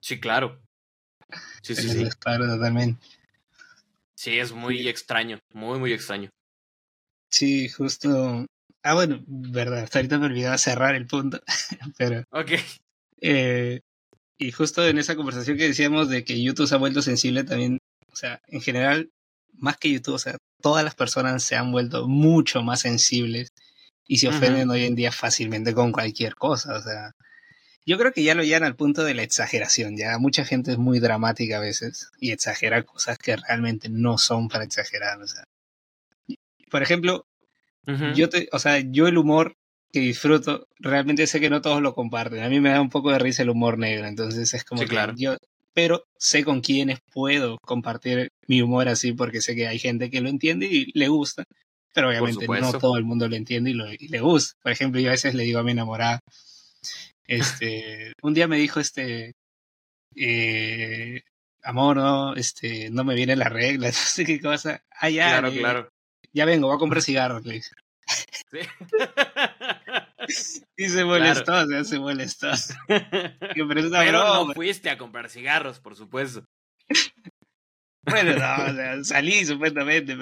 Sí, 0.00 0.20
claro. 0.20 0.60
Sí, 1.62 1.74
sí, 1.74 1.88
sí. 1.88 2.04
totalmente. 2.04 3.00
Sí, 4.14 4.38
es 4.38 4.52
muy 4.52 4.86
extraño, 4.88 5.40
muy, 5.52 5.78
muy 5.78 5.92
extraño. 5.92 6.28
Sí, 7.30 7.68
justo. 7.70 8.46
Ah, 8.82 8.94
bueno, 8.94 9.22
verdad, 9.26 9.84
hasta 9.84 9.98
ahorita 9.98 10.18
me 10.18 10.26
olvidaba 10.26 10.58
cerrar 10.58 10.94
el 10.94 11.06
punto, 11.06 11.40
pero... 11.98 12.24
Ok. 12.30 12.52
Eh, 13.20 13.80
y 14.38 14.50
justo 14.50 14.86
en 14.86 14.98
esa 14.98 15.14
conversación 15.14 15.56
que 15.56 15.68
decíamos 15.68 16.08
de 16.08 16.24
que 16.24 16.42
YouTube 16.42 16.66
se 16.66 16.74
ha 16.74 16.78
vuelto 16.78 17.00
sensible 17.00 17.44
también, 17.44 17.78
o 18.12 18.16
sea, 18.16 18.42
en 18.48 18.60
general, 18.60 19.10
más 19.52 19.76
que 19.76 19.90
YouTube, 19.90 20.14
o 20.14 20.18
sea, 20.18 20.36
todas 20.60 20.82
las 20.82 20.96
personas 20.96 21.44
se 21.44 21.54
han 21.54 21.70
vuelto 21.70 22.08
mucho 22.08 22.62
más 22.62 22.80
sensibles 22.80 23.52
y 24.06 24.18
se 24.18 24.28
ofenden 24.28 24.68
hoy 24.70 24.84
en 24.84 24.96
día 24.96 25.12
fácilmente 25.12 25.74
con 25.74 25.92
cualquier 25.92 26.34
cosa, 26.34 26.76
o 26.76 26.82
sea, 26.82 27.12
yo 27.84 27.98
creo 27.98 28.12
que 28.12 28.22
ya 28.22 28.34
lo 28.34 28.42
llegan 28.42 28.64
al 28.64 28.76
punto 28.76 29.04
de 29.04 29.14
la 29.14 29.22
exageración, 29.22 29.96
ya 29.96 30.18
mucha 30.18 30.44
gente 30.44 30.72
es 30.72 30.78
muy 30.78 31.00
dramática 31.00 31.56
a 31.58 31.60
veces 31.60 32.10
y 32.18 32.32
exagera 32.32 32.82
cosas 32.84 33.18
que 33.18 33.36
realmente 33.36 33.88
no 33.88 34.18
son 34.18 34.48
para 34.48 34.64
exagerar, 34.64 35.20
o 35.20 35.26
sea. 35.26 35.44
Por 36.70 36.82
ejemplo, 36.82 37.26
yo 38.14 38.28
te, 38.28 38.48
o 38.52 38.58
sea, 38.58 38.78
yo 38.78 39.08
el 39.08 39.18
humor 39.18 39.56
que 39.92 40.00
disfruto, 40.00 40.68
realmente 40.78 41.26
sé 41.26 41.38
que 41.38 41.50
no 41.50 41.60
todos 41.60 41.82
lo 41.82 41.94
comparten. 41.94 42.42
A 42.42 42.48
mí 42.48 42.60
me 42.60 42.70
da 42.70 42.80
un 42.80 42.90
poco 42.90 43.12
de 43.12 43.18
risa 43.18 43.42
el 43.42 43.50
humor 43.50 43.78
negro, 43.78 44.06
entonces 44.06 44.54
es 44.54 44.64
como 44.64 44.80
que 44.80 44.88
claro. 44.88 45.14
yo, 45.16 45.36
pero 45.74 46.04
sé 46.16 46.44
con 46.44 46.60
quiénes 46.60 47.00
puedo 47.12 47.58
compartir 47.58 48.30
mi 48.46 48.62
humor 48.62 48.88
así 48.88 49.12
porque 49.12 49.42
sé 49.42 49.54
que 49.54 49.68
hay 49.68 49.78
gente 49.78 50.10
que 50.10 50.20
lo 50.20 50.28
entiende 50.28 50.66
y 50.66 50.90
le 50.94 51.08
gusta, 51.08 51.44
pero 51.92 52.08
obviamente 52.08 52.46
no 52.46 52.72
todo 52.72 52.96
el 52.96 53.04
mundo 53.04 53.28
lo 53.28 53.36
entiende 53.36 53.70
y, 53.70 53.74
lo, 53.74 53.86
le 53.86 54.20
gusta. 54.20 54.58
Por 54.62 54.72
ejemplo, 54.72 55.00
yo 55.00 55.08
a 55.08 55.12
veces 55.12 55.34
le 55.34 55.44
digo 55.44 55.58
a 55.58 55.62
mi 55.62 55.72
enamorada, 55.72 56.20
este, 57.26 58.12
un 58.22 58.34
día 58.34 58.48
me 58.48 58.56
dijo 58.56 58.80
este, 58.80 59.34
eh, 60.16 61.22
amor, 61.62 61.96
no, 61.96 62.34
este, 62.34 62.90
no 62.90 63.04
me 63.04 63.14
viene 63.14 63.36
la 63.36 63.48
regla, 63.48 63.86
no 63.88 63.92
sé 63.92 64.24
qué 64.24 64.40
cosa. 64.40 64.82
Ah, 64.90 65.10
ya, 65.10 65.38
claro, 65.38 65.52
claro. 65.52 65.88
Ya 66.32 66.44
vengo, 66.44 66.68
voy 66.68 66.76
a 66.76 66.78
comprar 66.78 67.02
cigarros, 67.02 67.44
le 67.44 67.54
dice. 67.54 67.74
Sí. 68.50 68.58
y 70.76 70.88
se 70.88 71.04
molestó, 71.04 71.44
claro. 71.44 71.66
o 71.66 71.70
sea, 71.70 71.84
se 71.84 71.98
molestó. 71.98 72.50
pero, 72.86 73.68
pero 73.68 74.46
no 74.46 74.52
fuiste 74.52 74.90
a 74.90 74.98
comprar 74.98 75.28
cigarros, 75.28 75.80
por 75.80 75.96
supuesto. 75.96 76.44
Bueno, 78.04 78.32
no, 78.32 78.64
o 78.64 78.74
sea, 78.74 79.04
salí 79.04 79.44
supuestamente, 79.44 80.16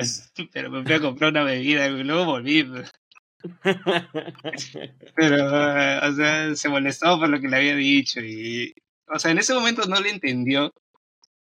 pero 0.53 0.71
me 0.71 0.83
fui 0.83 0.93
a 0.93 1.01
comprar 1.01 1.31
una 1.31 1.45
bebida 1.45 1.87
y 1.87 2.05
luego 2.05 2.27
volví. 2.27 2.71
Pero, 5.17 5.47
o 5.47 6.13
sea, 6.13 6.55
se 6.55 6.69
molestó 6.69 7.19
por 7.19 7.31
lo 7.31 7.41
que 7.41 7.49
le 7.49 7.57
había 7.57 7.75
dicho 7.75 8.21
y, 8.21 8.75
o 9.07 9.19
sea, 9.19 9.31
en 9.31 9.39
ese 9.39 9.55
momento 9.55 9.87
no 9.87 9.99
le 9.99 10.11
entendió 10.11 10.75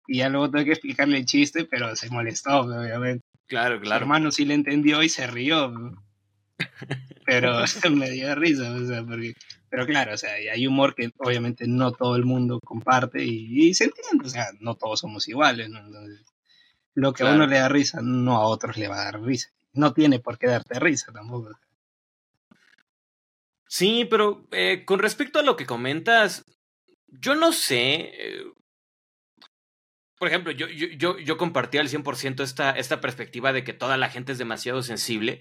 y 0.06 0.18
ya 0.18 0.30
luego 0.30 0.50
tuve 0.50 0.64
que 0.64 0.72
explicarle 0.72 1.18
el 1.18 1.26
chiste, 1.26 1.66
pero 1.66 1.94
se 1.94 2.08
molestó, 2.08 2.60
obviamente. 2.60 3.22
Claro, 3.50 3.80
claro. 3.80 4.00
Mi 4.00 4.02
hermano 4.04 4.30
sí 4.30 4.44
le 4.44 4.54
entendió 4.54 5.02
y 5.02 5.08
se 5.08 5.26
rió, 5.26 5.74
pero 7.26 7.64
me 7.90 8.08
dio 8.08 8.32
risa, 8.36 8.70
o 8.70 8.86
sea, 8.86 9.02
porque, 9.04 9.34
pero 9.68 9.86
claro, 9.86 10.14
o 10.14 10.16
sea, 10.16 10.34
hay 10.34 10.68
humor 10.68 10.94
que 10.94 11.10
obviamente 11.18 11.66
no 11.66 11.90
todo 11.90 12.14
el 12.14 12.24
mundo 12.24 12.60
comparte 12.64 13.24
y, 13.24 13.66
y 13.70 13.74
se 13.74 13.84
entiende, 13.84 14.24
o 14.24 14.30
sea, 14.30 14.50
no 14.60 14.76
todos 14.76 15.00
somos 15.00 15.26
iguales, 15.26 15.68
¿no? 15.68 15.80
Entonces, 15.80 16.24
lo 16.94 17.12
que 17.12 17.24
claro. 17.24 17.32
a 17.32 17.36
uno 17.38 17.46
le 17.48 17.58
da 17.58 17.68
risa, 17.68 17.98
no 18.00 18.36
a 18.36 18.46
otros 18.46 18.76
le 18.76 18.86
va 18.86 19.00
a 19.00 19.04
dar 19.06 19.20
risa. 19.20 19.48
No 19.72 19.92
tiene 19.94 20.20
por 20.20 20.38
qué 20.38 20.46
darte 20.46 20.78
risa 20.78 21.12
tampoco. 21.12 21.50
Sí, 23.66 24.06
pero 24.08 24.46
eh, 24.52 24.84
con 24.84 25.00
respecto 25.00 25.40
a 25.40 25.42
lo 25.42 25.56
que 25.56 25.66
comentas, 25.66 26.44
yo 27.08 27.34
no 27.34 27.50
sé. 27.50 28.12
Eh, 28.14 28.44
por 30.20 30.28
ejemplo, 30.28 30.52
yo, 30.52 30.68
yo, 30.68 30.88
yo, 30.88 31.18
yo 31.18 31.38
compartí 31.38 31.78
al 31.78 31.88
100% 31.88 32.42
esta, 32.42 32.72
esta 32.72 33.00
perspectiva 33.00 33.54
de 33.54 33.64
que 33.64 33.72
toda 33.72 33.96
la 33.96 34.10
gente 34.10 34.32
es 34.32 34.38
demasiado 34.38 34.82
sensible, 34.82 35.40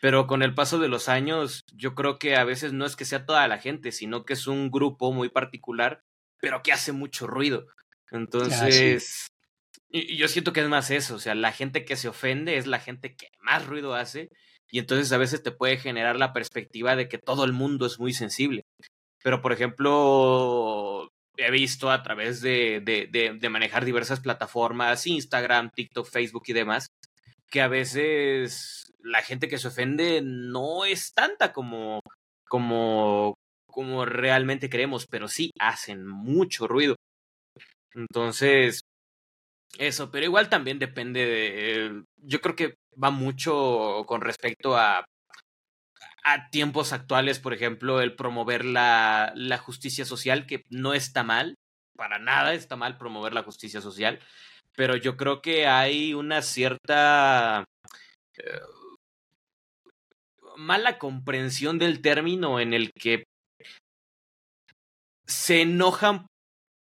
pero 0.00 0.26
con 0.26 0.42
el 0.42 0.52
paso 0.52 0.80
de 0.80 0.88
los 0.88 1.08
años, 1.08 1.62
yo 1.72 1.94
creo 1.94 2.18
que 2.18 2.34
a 2.34 2.42
veces 2.42 2.72
no 2.72 2.86
es 2.86 2.96
que 2.96 3.04
sea 3.04 3.24
toda 3.24 3.46
la 3.46 3.58
gente, 3.58 3.92
sino 3.92 4.24
que 4.24 4.32
es 4.32 4.48
un 4.48 4.72
grupo 4.72 5.12
muy 5.12 5.28
particular, 5.28 6.00
pero 6.40 6.60
que 6.64 6.72
hace 6.72 6.90
mucho 6.90 7.28
ruido. 7.28 7.68
Entonces, 8.10 9.28
ah, 9.30 9.32
sí. 9.92 10.16
yo 10.16 10.26
siento 10.26 10.52
que 10.52 10.62
es 10.62 10.68
más 10.68 10.90
eso, 10.90 11.14
o 11.14 11.18
sea, 11.20 11.36
la 11.36 11.52
gente 11.52 11.84
que 11.84 11.94
se 11.94 12.08
ofende 12.08 12.56
es 12.56 12.66
la 12.66 12.80
gente 12.80 13.14
que 13.14 13.28
más 13.42 13.64
ruido 13.64 13.94
hace 13.94 14.28
y 14.72 14.80
entonces 14.80 15.12
a 15.12 15.18
veces 15.18 15.44
te 15.44 15.52
puede 15.52 15.76
generar 15.76 16.16
la 16.16 16.32
perspectiva 16.32 16.96
de 16.96 17.06
que 17.06 17.18
todo 17.18 17.44
el 17.44 17.52
mundo 17.52 17.86
es 17.86 18.00
muy 18.00 18.12
sensible. 18.12 18.64
Pero, 19.22 19.40
por 19.40 19.52
ejemplo, 19.52 21.12
he 21.36 21.50
visto 21.50 21.90
a 21.90 22.02
través 22.02 22.40
de, 22.40 22.80
de, 22.82 23.38
de, 23.38 23.48
manejar 23.48 23.84
diversas 23.84 24.20
plataformas, 24.20 25.06
Instagram, 25.06 25.70
TikTok, 25.70 26.06
Facebook 26.06 26.44
y 26.46 26.52
demás, 26.52 26.88
que 27.50 27.60
a 27.60 27.68
veces 27.68 28.92
la 29.00 29.22
gente 29.22 29.48
que 29.48 29.58
se 29.58 29.68
ofende 29.68 30.20
no 30.22 30.84
es 30.84 31.12
tanta 31.12 31.52
como, 31.52 32.00
como, 32.48 33.34
como 33.66 34.04
realmente 34.04 34.70
creemos, 34.70 35.06
pero 35.06 35.28
sí 35.28 35.50
hacen 35.58 36.06
mucho 36.06 36.66
ruido. 36.66 36.96
Entonces, 37.94 38.80
eso, 39.78 40.10
pero 40.10 40.26
igual 40.26 40.48
también 40.48 40.78
depende 40.78 41.26
de... 41.26 42.02
Yo 42.16 42.40
creo 42.40 42.56
que 42.56 42.74
va 43.02 43.10
mucho 43.10 44.04
con 44.06 44.20
respecto 44.20 44.76
a, 44.76 45.04
a 46.26 46.50
tiempos 46.50 46.92
actuales, 46.92 47.38
por 47.38 47.54
ejemplo, 47.54 48.00
el 48.00 48.16
promover 48.16 48.64
la, 48.64 49.32
justicia 49.62 50.04
social, 50.04 50.44
que 50.44 50.64
no 50.70 50.92
está 50.92 51.22
mal, 51.22 51.54
para 51.96 52.18
nada 52.18 52.52
está 52.52 52.74
mal 52.74 52.98
promover 52.98 53.32
la 53.32 53.44
justicia 53.44 53.80
social, 53.80 54.18
pero 54.74 54.96
yo 54.96 55.16
creo 55.16 55.40
que 55.40 55.68
hay 55.68 56.14
una 56.14 56.42
cierta 56.42 57.64
eh, 58.38 58.60
mala 60.56 60.98
comprensión 60.98 61.78
del 61.78 62.02
término 62.02 62.58
en 62.58 62.74
el 62.74 62.90
que 62.90 63.22
se 65.28 65.62
enojan 65.62 66.26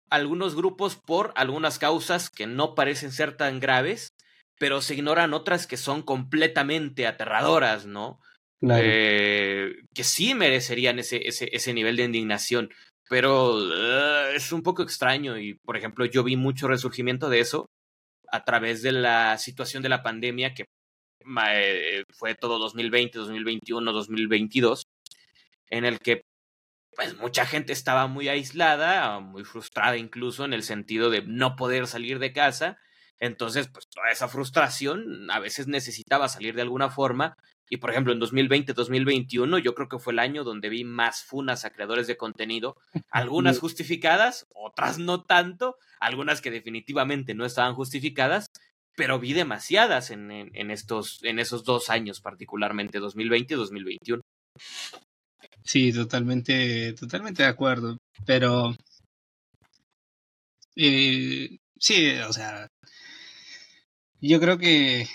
algunos 0.08 0.54
grupos 0.54 0.96
por 0.96 1.34
algunas 1.36 1.78
causas 1.78 2.30
que 2.30 2.46
no 2.46 2.74
parecen 2.74 3.12
ser 3.12 3.36
tan 3.36 3.60
graves, 3.60 4.08
pero 4.58 4.80
se 4.80 4.94
ignoran 4.94 5.34
otras 5.34 5.66
que 5.66 5.76
son 5.76 6.00
completamente 6.00 7.06
aterradoras, 7.06 7.84
¿no? 7.84 8.18
Eh, 8.62 9.74
que 9.94 10.04
sí 10.04 10.34
merecerían 10.34 10.98
ese, 10.98 11.26
ese, 11.28 11.48
ese 11.52 11.74
nivel 11.74 11.96
de 11.96 12.04
indignación, 12.04 12.70
pero 13.08 13.56
uh, 13.56 14.34
es 14.34 14.50
un 14.52 14.62
poco 14.62 14.82
extraño 14.82 15.38
y, 15.38 15.54
por 15.54 15.76
ejemplo, 15.76 16.06
yo 16.06 16.24
vi 16.24 16.36
mucho 16.36 16.68
resurgimiento 16.68 17.28
de 17.28 17.40
eso 17.40 17.66
a 18.28 18.44
través 18.44 18.82
de 18.82 18.92
la 18.92 19.38
situación 19.38 19.82
de 19.82 19.88
la 19.88 20.02
pandemia 20.02 20.54
que 20.54 20.64
eh, 21.48 22.04
fue 22.10 22.34
todo 22.34 22.58
2020, 22.58 23.18
2021, 23.18 23.92
2022, 23.92 24.84
en 25.70 25.84
el 25.84 25.98
que 25.98 26.22
pues 26.96 27.16
mucha 27.18 27.44
gente 27.44 27.72
estaba 27.72 28.06
muy 28.06 28.28
aislada, 28.28 29.20
muy 29.20 29.44
frustrada 29.44 29.98
incluso 29.98 30.44
en 30.44 30.54
el 30.54 30.62
sentido 30.62 31.10
de 31.10 31.22
no 31.22 31.56
poder 31.56 31.86
salir 31.86 32.18
de 32.18 32.32
casa. 32.32 32.78
Entonces, 33.18 33.68
pues 33.72 33.86
toda 33.88 34.10
esa 34.10 34.28
frustración 34.28 35.30
a 35.30 35.38
veces 35.40 35.68
necesitaba 35.68 36.28
salir 36.28 36.54
de 36.54 36.62
alguna 36.62 36.90
forma. 36.90 37.36
Y 37.68 37.78
por 37.78 37.90
ejemplo, 37.90 38.12
en 38.12 38.20
2020, 38.20 38.72
2021, 38.72 39.58
yo 39.58 39.74
creo 39.74 39.88
que 39.88 39.98
fue 39.98 40.12
el 40.12 40.18
año 40.18 40.44
donde 40.44 40.68
vi 40.68 40.84
más 40.84 41.24
funas 41.24 41.64
a 41.64 41.70
creadores 41.70 42.06
de 42.06 42.16
contenido, 42.16 42.76
algunas 43.10 43.58
justificadas, 43.58 44.46
otras 44.54 44.98
no 44.98 45.24
tanto, 45.24 45.76
algunas 46.00 46.40
que 46.40 46.50
definitivamente 46.50 47.34
no 47.34 47.44
estaban 47.44 47.74
justificadas, 47.74 48.46
pero 48.96 49.18
vi 49.18 49.32
demasiadas 49.32 50.10
en, 50.10 50.30
en, 50.30 50.50
en 50.54 50.70
estos, 50.70 51.22
en 51.22 51.38
esos 51.38 51.64
dos 51.64 51.90
años, 51.90 52.20
particularmente 52.20 52.98
2020 52.98 53.54
y 53.54 53.56
2021. 53.56 54.22
Sí, 55.64 55.92
totalmente, 55.92 56.92
totalmente 56.94 57.42
de 57.42 57.48
acuerdo. 57.48 57.98
Pero 58.24 58.76
eh, 60.76 61.58
sí, 61.78 62.10
o 62.28 62.32
sea, 62.32 62.68
yo 64.20 64.40
creo 64.40 64.58
que 64.58 65.08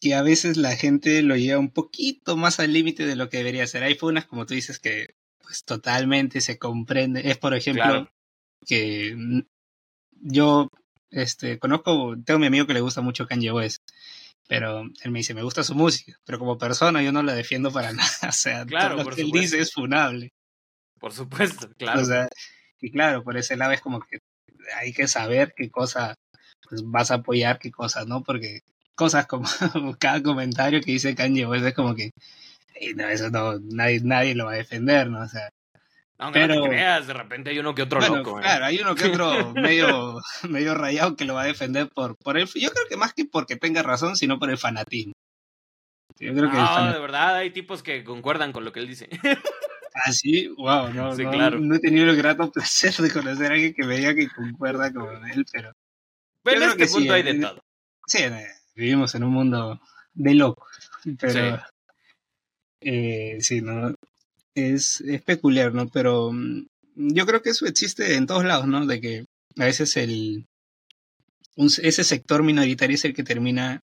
que 0.00 0.14
a 0.14 0.22
veces 0.22 0.56
la 0.56 0.74
gente 0.76 1.22
lo 1.22 1.36
lleva 1.36 1.58
un 1.58 1.70
poquito 1.70 2.36
más 2.36 2.58
al 2.58 2.72
límite 2.72 3.06
de 3.06 3.16
lo 3.16 3.28
que 3.28 3.38
debería 3.38 3.66
ser. 3.66 3.82
Hay 3.82 3.94
funas, 3.94 4.24
como 4.24 4.46
tú 4.46 4.54
dices, 4.54 4.78
que 4.78 5.14
pues 5.40 5.64
totalmente 5.64 6.40
se 6.40 6.58
comprende. 6.58 7.28
Es, 7.30 7.36
por 7.36 7.54
ejemplo, 7.54 8.10
que 8.66 9.44
yo 10.22 10.70
este, 11.10 11.58
conozco, 11.58 12.16
tengo 12.24 12.36
a 12.36 12.40
mi 12.40 12.46
amigo 12.46 12.66
que 12.66 12.74
le 12.74 12.80
gusta 12.80 13.02
mucho 13.02 13.26
Kanye 13.26 13.52
West, 13.52 13.82
pero 14.48 14.82
él 15.02 15.10
me 15.10 15.18
dice, 15.18 15.34
me 15.34 15.42
gusta 15.42 15.62
su 15.64 15.74
música, 15.74 16.18
pero 16.24 16.38
como 16.38 16.56
persona 16.56 17.02
yo 17.02 17.12
no 17.12 17.22
la 17.22 17.34
defiendo 17.34 17.70
para 17.70 17.92
nada. 17.92 18.28
O 18.28 18.32
sea, 18.32 18.64
claro, 18.64 18.96
todo 18.96 19.10
lo 19.10 19.16
que 19.16 19.22
él 19.22 19.30
dice 19.30 19.60
es 19.60 19.72
funable. 19.72 20.32
Por 20.98 21.12
supuesto, 21.12 21.70
claro. 21.76 22.00
O 22.00 22.04
sea, 22.04 22.28
y 22.80 22.90
claro, 22.90 23.22
por 23.22 23.36
ese 23.36 23.56
lado 23.56 23.72
es 23.72 23.80
como 23.80 24.00
que 24.00 24.18
hay 24.76 24.92
que 24.92 25.08
saber 25.08 25.52
qué 25.56 25.70
cosa 25.70 26.14
pues, 26.68 26.82
vas 26.84 27.10
a 27.10 27.16
apoyar, 27.16 27.58
qué 27.58 27.70
cosas, 27.70 28.06
¿no? 28.06 28.22
Porque 28.22 28.60
cosas 29.00 29.26
como 29.26 29.48
cada 29.98 30.22
comentario 30.22 30.82
que 30.82 30.92
dice 30.92 31.14
Kanye 31.14 31.46
West 31.46 31.64
es 31.64 31.72
como 31.72 31.94
que 31.94 32.10
no, 32.94 33.08
eso 33.08 33.30
no, 33.30 33.58
nadie, 33.58 34.00
nadie 34.02 34.34
lo 34.34 34.44
va 34.44 34.52
a 34.52 34.56
defender, 34.56 35.08
¿no? 35.08 35.22
O 35.22 35.28
sea, 35.28 35.48
aunque 36.18 36.40
pero, 36.40 36.56
no 36.56 36.62
te 36.64 36.68
creas, 36.68 37.06
de 37.06 37.14
repente 37.14 37.48
hay 37.48 37.58
uno 37.58 37.74
que 37.74 37.80
otro 37.80 37.98
loco. 37.98 38.38
¿eh? 38.38 38.42
Claro, 38.42 38.66
hay 38.66 38.78
uno 38.78 38.94
que 38.94 39.06
otro 39.06 39.52
medio, 39.54 40.20
medio 40.50 40.74
rayado 40.74 41.16
que 41.16 41.24
lo 41.24 41.32
va 41.32 41.42
a 41.42 41.46
defender 41.46 41.88
por, 41.88 42.14
por 42.18 42.36
el. 42.36 42.46
Yo 42.46 42.70
creo 42.70 42.86
que 42.90 42.98
más 42.98 43.14
que 43.14 43.24
porque 43.24 43.56
tenga 43.56 43.82
razón, 43.82 44.16
sino 44.16 44.38
por 44.38 44.50
el 44.50 44.58
fanatismo. 44.58 45.14
Yo 46.18 46.34
creo 46.34 46.50
no, 46.50 46.92
de 46.92 47.00
verdad 47.00 47.36
hay 47.36 47.50
tipos 47.50 47.82
que 47.82 48.04
concuerdan 48.04 48.52
con 48.52 48.66
lo 48.66 48.72
que 48.72 48.80
él 48.80 48.88
dice. 48.88 49.08
Ah, 49.92 50.12
sí, 50.12 50.46
wow, 50.56 50.94
no, 50.94 51.12
no, 51.16 51.50
no, 51.50 51.74
he 51.74 51.80
tenido 51.80 52.08
el 52.10 52.16
grato 52.16 52.48
placer 52.52 52.94
de 52.94 53.10
conocer 53.10 53.50
a 53.50 53.54
alguien 53.54 53.74
que 53.74 53.84
me 53.84 53.96
diga 53.96 54.14
que 54.14 54.28
concuerda 54.28 54.92
con 54.92 55.28
él, 55.28 55.44
pero. 55.52 55.72
Pero 56.44 56.62
en 56.62 56.70
este 56.70 56.86
punto 56.86 57.12
hay 57.12 57.24
de 57.24 57.34
todo. 57.34 57.60
Sí, 58.06 58.22
vivimos 58.74 59.14
en 59.14 59.24
un 59.24 59.32
mundo 59.32 59.80
de 60.14 60.34
locos, 60.34 60.90
pero. 61.18 61.56
Sí. 61.56 61.62
Eh, 62.82 63.38
sí, 63.40 63.60
¿no? 63.60 63.94
Es, 64.54 65.00
es 65.02 65.22
peculiar, 65.22 65.74
¿no? 65.74 65.88
Pero 65.88 66.32
mm, 66.32 66.66
yo 66.94 67.26
creo 67.26 67.42
que 67.42 67.50
eso 67.50 67.66
existe 67.66 68.14
en 68.16 68.26
todos 68.26 68.44
lados, 68.44 68.66
¿no? 68.66 68.86
De 68.86 69.00
que 69.00 69.26
a 69.58 69.64
veces 69.64 69.96
el. 69.96 70.46
ese 71.56 72.04
sector 72.04 72.42
minoritario 72.42 72.94
es 72.94 73.04
el 73.04 73.14
que 73.14 73.22
termina 73.22 73.80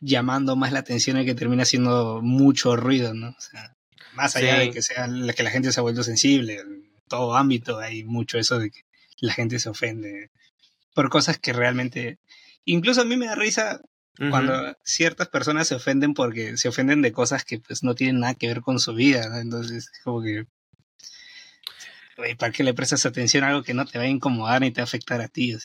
llamando 0.00 0.56
más 0.56 0.72
la 0.72 0.80
atención, 0.80 1.16
el 1.16 1.26
que 1.26 1.34
termina 1.34 1.62
haciendo 1.62 2.20
mucho 2.22 2.76
ruido, 2.76 3.14
¿no? 3.14 3.30
O 3.30 3.40
sea, 3.40 3.74
más 4.14 4.36
allá 4.36 4.58
de 4.58 4.70
que 4.70 4.82
sea 4.82 5.06
la 5.06 5.32
que 5.32 5.42
la 5.42 5.50
gente 5.50 5.72
se 5.72 5.80
ha 5.80 5.82
vuelto 5.82 6.02
sensible, 6.02 6.60
en 6.60 6.90
todo 7.08 7.36
ámbito 7.36 7.78
hay 7.78 8.04
mucho 8.04 8.38
eso 8.38 8.58
de 8.58 8.70
que 8.70 8.82
la 9.20 9.32
gente 9.32 9.58
se 9.58 9.68
ofende 9.68 10.30
por 10.94 11.10
cosas 11.10 11.38
que 11.38 11.52
realmente 11.52 12.18
incluso 12.64 13.00
a 13.00 13.04
mí 13.04 13.16
me 13.16 13.26
da 13.26 13.34
risa 13.34 13.80
cuando 14.30 14.76
ciertas 14.82 15.28
personas 15.28 15.68
se 15.68 15.76
ofenden 15.76 16.12
porque 16.12 16.56
se 16.56 16.68
ofenden 16.68 17.02
de 17.02 17.12
cosas 17.12 17.44
que 17.44 17.60
pues 17.60 17.84
no 17.84 17.94
tienen 17.94 18.20
nada 18.20 18.34
que 18.34 18.48
ver 18.48 18.62
con 18.62 18.80
su 18.80 18.94
vida, 18.94 19.28
¿no? 19.28 19.38
Entonces, 19.38 19.90
como 20.02 20.22
que 20.22 20.46
¿para 22.36 22.52
qué 22.52 22.64
le 22.64 22.74
prestas 22.74 23.06
atención 23.06 23.44
a 23.44 23.48
algo 23.48 23.62
que 23.62 23.74
no 23.74 23.84
te 23.84 23.98
va 23.98 24.04
a 24.04 24.08
incomodar 24.08 24.60
ni 24.60 24.70
te 24.70 24.80
va 24.80 24.84
a 24.84 24.84
afectar 24.84 25.20
a 25.20 25.28
ti? 25.28 25.56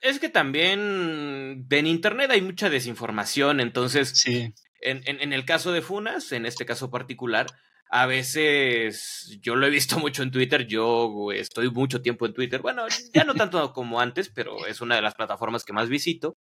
Es 0.00 0.18
que 0.18 0.28
también 0.28 1.66
en 1.70 1.86
internet 1.86 2.30
hay 2.30 2.42
mucha 2.42 2.70
desinformación, 2.70 3.60
entonces 3.60 4.10
sí. 4.10 4.52
en, 4.80 5.02
en, 5.06 5.20
en, 5.20 5.32
el 5.32 5.44
caso 5.44 5.72
de 5.72 5.82
Funas, 5.82 6.30
en 6.32 6.46
este 6.46 6.66
caso 6.66 6.90
particular, 6.90 7.46
a 7.90 8.06
veces 8.06 9.38
yo 9.40 9.56
lo 9.56 9.66
he 9.66 9.70
visto 9.70 9.98
mucho 9.98 10.22
en 10.22 10.30
Twitter, 10.30 10.66
yo 10.66 11.32
estoy 11.32 11.70
mucho 11.70 12.02
tiempo 12.02 12.26
en 12.26 12.34
Twitter, 12.34 12.60
bueno, 12.60 12.86
ya 13.12 13.24
no 13.24 13.34
tanto 13.34 13.72
como 13.72 14.00
antes, 14.00 14.28
pero 14.28 14.66
es 14.66 14.80
una 14.80 14.96
de 14.96 15.02
las 15.02 15.14
plataformas 15.14 15.64
que 15.64 15.72
más 15.72 15.88
visito. 15.88 16.36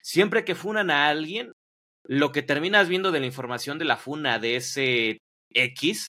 Siempre 0.00 0.44
que 0.44 0.54
funan 0.54 0.90
a 0.90 1.08
alguien, 1.08 1.52
lo 2.04 2.32
que 2.32 2.42
terminas 2.42 2.88
viendo 2.88 3.12
de 3.12 3.20
la 3.20 3.26
información 3.26 3.78
de 3.78 3.84
la 3.84 3.96
funa 3.96 4.38
de 4.38 4.56
ese 4.56 5.18
X 5.50 6.08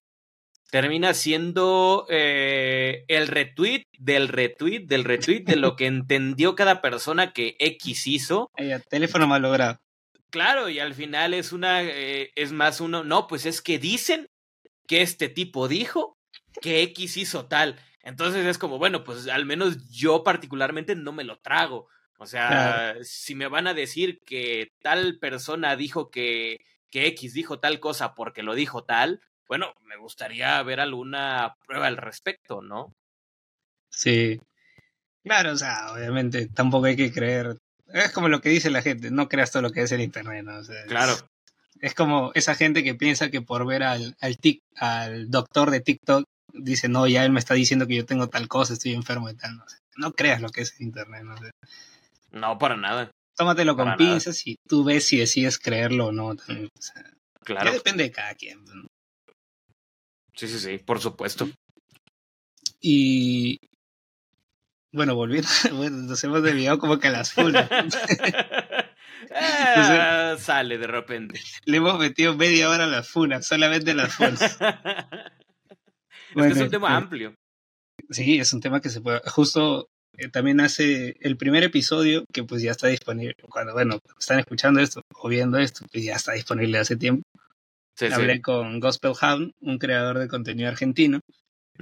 termina 0.70 1.14
siendo 1.14 2.06
eh, 2.10 3.04
el 3.08 3.28
retweet 3.28 3.84
del 3.98 4.28
retweet 4.28 4.86
del 4.86 5.04
retweet 5.04 5.44
de 5.44 5.56
lo 5.56 5.76
que 5.76 5.88
entendió 5.88 6.56
cada 6.56 6.82
persona 6.82 7.34
que 7.34 7.56
X 7.60 8.08
hizo. 8.08 8.52
El 8.56 8.84
teléfono 8.84 9.28
mal 9.28 9.42
logrado. 9.42 9.80
Claro, 10.30 10.70
y 10.70 10.80
al 10.80 10.94
final 10.94 11.34
es 11.34 11.52
una, 11.52 11.82
eh, 11.82 12.32
es 12.36 12.52
más 12.52 12.82
uno, 12.82 13.04
no, 13.04 13.28
pues 13.28 13.48
es 13.48 13.62
que 13.62 13.80
dicen 13.80 14.28
que 14.88 15.02
este 15.02 15.28
tipo 15.28 15.68
dijo 15.68 16.18
que 16.62 16.84
X 16.84 17.18
hizo 17.18 17.48
tal. 17.48 17.80
Entonces 18.04 18.46
es 18.46 18.58
como, 18.58 18.78
bueno, 18.78 19.04
pues 19.04 19.28
al 19.28 19.46
menos 19.46 19.90
yo 19.90 20.24
particularmente 20.24 20.96
no 20.96 21.12
me 21.12 21.24
lo 21.24 21.40
trago. 21.40 21.88
O 22.20 22.26
sea, 22.26 22.96
si 23.02 23.34
me 23.34 23.48
van 23.48 23.68
a 23.68 23.74
decir 23.74 24.20
que 24.26 24.74
tal 24.82 25.18
persona 25.20 25.78
dijo 25.78 26.12
que, 26.12 26.60
que 26.92 27.08
X 27.08 27.34
dijo 27.34 27.60
tal 27.60 27.80
cosa 27.80 28.14
porque 28.14 28.44
lo 28.44 28.56
dijo 28.56 28.84
tal, 28.84 29.22
bueno, 29.48 29.74
me 29.86 29.96
gustaría 29.96 30.62
ver 30.64 30.82
alguna 30.82 31.56
prueba 31.66 31.88
al 31.88 31.96
respecto, 31.96 32.62
¿no? 32.62 32.94
Sí. 33.90 34.40
Claro, 35.24 35.54
o 35.54 35.58
sea, 35.58 35.94
obviamente 35.94 36.48
tampoco 36.48 36.88
hay 36.88 36.98
que 36.98 37.12
creer. 37.12 37.58
Es 37.88 38.12
como 38.12 38.28
lo 38.28 38.42
que 38.42 38.50
dice 38.50 38.70
la 38.70 38.82
gente, 38.82 39.12
no 39.12 39.30
creas 39.30 39.52
todo 39.52 39.64
lo 39.64 39.72
que 39.72 39.82
es 39.82 39.92
el 39.94 40.02
internet, 40.02 40.44
¿no? 40.44 40.60
claro. 40.88 41.16
Es 41.80 41.94
como 41.94 42.32
esa 42.36 42.56
gente 42.56 42.84
que 42.84 42.96
piensa 42.96 43.30
que 43.30 43.42
por 43.42 43.66
ver 43.66 43.84
al, 43.84 44.18
al, 44.20 44.38
tic, 44.38 44.62
al 44.76 45.32
doctor 45.32 45.72
de 45.72 45.80
TikTok 45.80 46.26
dice, 46.52 46.90
no, 46.90 47.08
ya 47.08 47.24
él 47.24 47.32
me 47.32 47.40
está 47.40 47.54
diciendo 47.54 47.88
que 47.88 47.96
yo 47.96 48.06
tengo 48.06 48.28
tal 48.28 48.50
cosa, 48.50 48.74
estoy 48.74 48.94
enfermo 48.94 49.30
y 49.30 49.36
tal. 49.36 49.56
No, 49.56 49.64
no 49.96 50.12
creas 50.12 50.42
lo 50.42 50.50
que 50.50 50.62
es 50.62 50.80
Internet. 50.82 51.24
No, 51.24 51.36
no 52.32 52.58
para 52.58 52.78
nada. 52.78 53.12
Tómatelo 53.36 53.76
con 53.76 53.96
pinzas 53.96 54.46
y 54.46 54.58
tú 54.68 54.84
ves 54.84 55.08
si 55.08 55.18
decides 55.18 55.58
creerlo 55.58 56.08
o 56.08 56.12
no. 56.12 56.36
claro. 57.44 57.66
Ya 57.66 57.72
depende 57.72 58.04
de 58.04 58.12
cada 58.12 58.36
quien. 58.36 58.66
Sí, 60.36 60.48
sí, 60.48 60.60
sí, 60.60 60.78
por 60.78 61.00
supuesto. 61.00 61.50
Y 62.82 63.60
bueno, 64.92 65.16
volviendo, 65.16 65.48
bueno, 65.74 65.98
nos 65.98 66.24
hemos 66.24 66.44
desviado 66.44 66.80
como 66.80 67.00
que 67.00 67.08
a 67.08 67.12
las 67.12 67.34
funas. 67.34 67.70
Ah, 69.36 70.36
sale 70.40 70.78
de 70.78 70.88
repente. 70.88 71.40
Le 71.66 71.78
hemos 71.78 72.00
metido 72.00 72.36
media 72.36 72.70
hora 72.70 72.86
a 72.86 72.88
las 72.88 73.10
funas, 73.10 73.46
solamente 73.46 73.92
a 73.92 73.96
las 73.96 74.14
funas. 74.16 74.58
es, 76.36 76.58
un 76.58 76.70
tema 76.70 76.88
este, 76.88 76.98
amplio. 76.98 77.36
Sí, 78.10 78.40
es 78.40 78.54
un 78.54 78.62
tema 78.62 78.82
que 78.82 78.90
se 78.90 79.02
puede. 79.02 79.22
Justo 79.26 79.82
eh, 79.82 79.86
también 80.32 80.60
hace 80.60 81.16
el 81.22 81.38
primer 81.38 81.64
episodio 81.64 82.26
que 82.34 82.44
pues 82.44 82.62
ya 82.62 82.72
está 82.72 82.88
disponible. 82.88 83.36
Cuando, 83.50 83.74
bueno, 83.74 84.00
están 84.20 84.40
escuchando 84.40 84.82
esto 84.82 85.02
o 85.16 85.30
viendo 85.30 85.58
esto, 85.58 85.86
pues 85.92 86.04
ya 86.04 86.16
está 86.16 86.34
disponible 86.34 86.78
hace 86.78 86.98
tiempo. 86.98 87.24
Hablé 88.12 88.42
con 88.42 88.80
Gospel 88.80 89.14
Hound, 89.22 89.54
un 89.60 89.78
creador 89.78 90.20
de 90.20 90.28
contenido 90.28 90.70
argentino. 90.70 91.20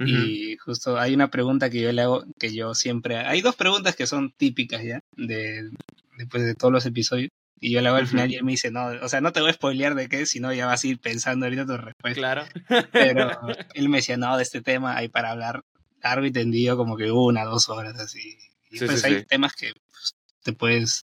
Y 0.00 0.56
justo 0.58 0.96
hay 0.96 1.12
una 1.12 1.28
pregunta 1.28 1.70
que 1.70 1.80
yo 1.80 1.90
le 1.90 2.02
hago, 2.02 2.24
que 2.38 2.54
yo 2.54 2.72
siempre... 2.72 3.16
Hay 3.16 3.40
dos 3.40 3.56
preguntas 3.56 3.96
que 3.96 4.06
son 4.06 4.30
típicas 4.30 4.84
ya, 4.84 5.00
de, 5.16 5.70
después 6.16 6.44
de 6.44 6.54
todos 6.54 6.72
los 6.72 6.86
episodios. 6.86 7.30
Y 7.60 7.72
yo 7.72 7.80
le 7.80 7.88
hago 7.88 7.96
al 7.96 8.06
final 8.06 8.30
y 8.30 8.36
él 8.36 8.44
me 8.44 8.52
dice, 8.52 8.70
no, 8.70 8.86
o 9.02 9.08
sea, 9.08 9.20
no 9.20 9.32
te 9.32 9.40
voy 9.40 9.50
a 9.50 9.54
spoilear 9.54 9.96
de 9.96 10.08
qué, 10.08 10.26
sino 10.26 10.52
ya 10.52 10.66
vas 10.66 10.84
a 10.84 10.86
ir 10.86 11.00
pensando 11.00 11.46
ahorita 11.46 11.66
tu 11.66 11.76
respuesta. 11.76 12.20
Claro. 12.20 12.44
Pero 12.92 13.30
él 13.74 13.88
me 13.88 13.98
decía, 13.98 14.16
no, 14.16 14.36
de 14.36 14.44
este 14.44 14.60
tema 14.60 14.96
hay 14.96 15.08
para 15.08 15.32
hablar 15.32 15.62
largo 16.02 16.26
y 16.26 16.32
tendido 16.32 16.76
como 16.76 16.96
que 16.96 17.10
una, 17.10 17.44
dos 17.44 17.68
horas 17.68 17.98
así. 17.98 18.38
Y 18.70 18.78
pues 18.78 19.04
hay 19.04 19.24
temas 19.24 19.54
que 19.54 19.72
pues, 19.90 20.14
te 20.42 20.52
puedes 20.52 21.04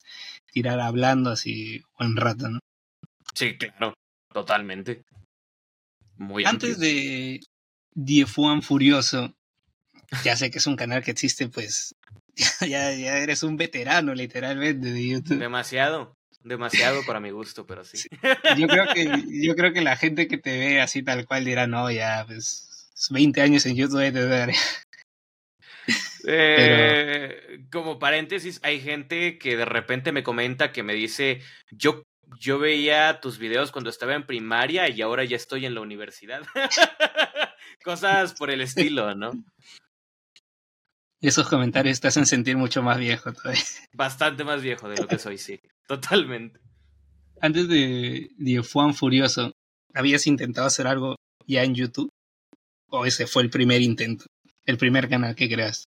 tirar 0.53 0.80
hablando 0.80 1.30
así 1.30 1.82
buen 1.99 2.16
rato, 2.16 2.49
¿no? 2.49 2.59
Sí, 3.34 3.57
claro, 3.57 3.95
totalmente. 4.32 5.05
Muy 6.16 6.45
Antes 6.45 6.78
de 6.78 7.40
Diefuan 7.95 8.62
Furioso, 8.62 9.34
ya 10.24 10.36
sé 10.36 10.51
que 10.51 10.59
es 10.59 10.66
un 10.66 10.76
canal 10.76 11.03
que 11.03 11.11
existe 11.11 11.49
pues 11.49 11.95
ya, 12.61 12.93
ya 12.93 13.18
eres 13.18 13.43
un 13.43 13.57
veterano 13.57 14.14
literalmente 14.14 14.93
de 14.93 15.09
YouTube. 15.09 15.38
Demasiado, 15.38 16.16
demasiado 16.43 17.03
para 17.07 17.20
mi 17.20 17.30
gusto, 17.30 17.66
pero 17.66 17.84
sí. 17.84 18.09
Yo 18.57 18.66
creo 18.66 18.86
que, 18.93 19.05
yo 19.47 19.55
creo 19.55 19.72
que 19.72 19.82
la 19.82 19.97
gente 19.97 20.28
que 20.28 20.38
te 20.38 20.59
ve 20.59 20.80
así 20.80 21.03
tal 21.03 21.26
cual 21.26 21.45
dirá, 21.45 21.66
no, 21.66 21.90
ya, 21.90 22.24
pues 22.26 22.68
20 23.11 23.40
años 23.40 23.66
en 23.66 23.76
YouTube 23.76 24.12
de. 24.12 24.55
Eh, 26.24 27.66
Como 27.72 27.99
paréntesis, 27.99 28.61
hay 28.62 28.80
gente 28.80 29.38
que 29.38 29.57
de 29.57 29.64
repente 29.64 30.12
me 30.12 30.22
comenta 30.22 30.70
que 30.70 30.84
me 30.84 30.95
dice, 30.95 31.40
yo, 31.70 32.05
yo 32.38 32.61
veía 32.61 33.18
tus 33.20 33.38
videos 33.38 33.72
cuando 33.72 33.90
estaba 33.90 34.14
en 34.14 34.24
primaria 34.24 34.88
y 34.88 35.03
ahora 35.03 35.24
ya 35.24 35.36
estoy 35.36 35.66
en 35.66 35.74
la 35.74 35.80
universidad. 35.80 36.43
Cosas 37.84 38.34
por 38.34 38.51
el 38.51 38.61
estilo, 38.61 39.14
¿no? 39.16 39.32
esos 41.22 41.49
comentarios 41.49 42.01
te 42.01 42.09
hacen 42.09 42.26
sentir 42.26 42.57
mucho 42.57 42.82
más 42.82 42.99
viejo 42.99 43.32
todavía. 43.32 43.62
Bastante 43.93 44.45
más 44.45 44.61
viejo 44.61 44.88
de 44.88 44.97
lo 44.97 45.07
que 45.07 45.18
soy, 45.18 45.38
sí. 45.38 45.61
Totalmente. 45.86 46.61
Antes 47.40 47.68
de, 47.68 48.30
de 48.36 48.59
Juan 48.59 48.93
Furioso, 48.93 49.53
¿habías 49.95 50.26
intentado 50.26 50.66
hacer 50.66 50.86
algo 50.86 51.16
ya 51.47 51.62
en 51.62 51.74
YouTube? 51.74 52.11
¿O 52.95 53.07
ese 53.07 53.26
fue 53.26 53.43
el 53.43 53.49
primer 53.49 53.80
intento? 53.80 54.26
El 54.66 54.76
primer 54.76 55.09
canal 55.09 55.34
que 55.34 55.49
creaste. 55.49 55.86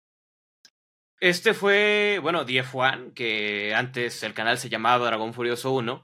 Este 1.19 1.53
fue, 1.53 2.19
bueno, 2.21 2.45
DF1, 2.45 3.13
que 3.13 3.73
antes 3.75 4.23
el 4.23 4.33
canal 4.33 4.57
se 4.57 4.69
llamaba 4.69 5.05
Dragón 5.05 5.33
Furioso 5.33 5.71
1. 5.71 6.03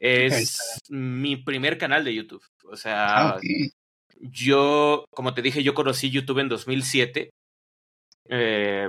Es 0.00 0.80
mi 0.88 1.36
primer 1.36 1.76
canal 1.76 2.02
de 2.02 2.14
YouTube. 2.14 2.42
O 2.64 2.76
sea, 2.76 3.28
ah, 3.28 3.40
yo, 4.20 5.04
como 5.10 5.34
te 5.34 5.42
dije, 5.42 5.62
yo 5.62 5.74
conocí 5.74 6.10
YouTube 6.10 6.38
en 6.38 6.48
2007. 6.48 7.30
Eh, 8.30 8.88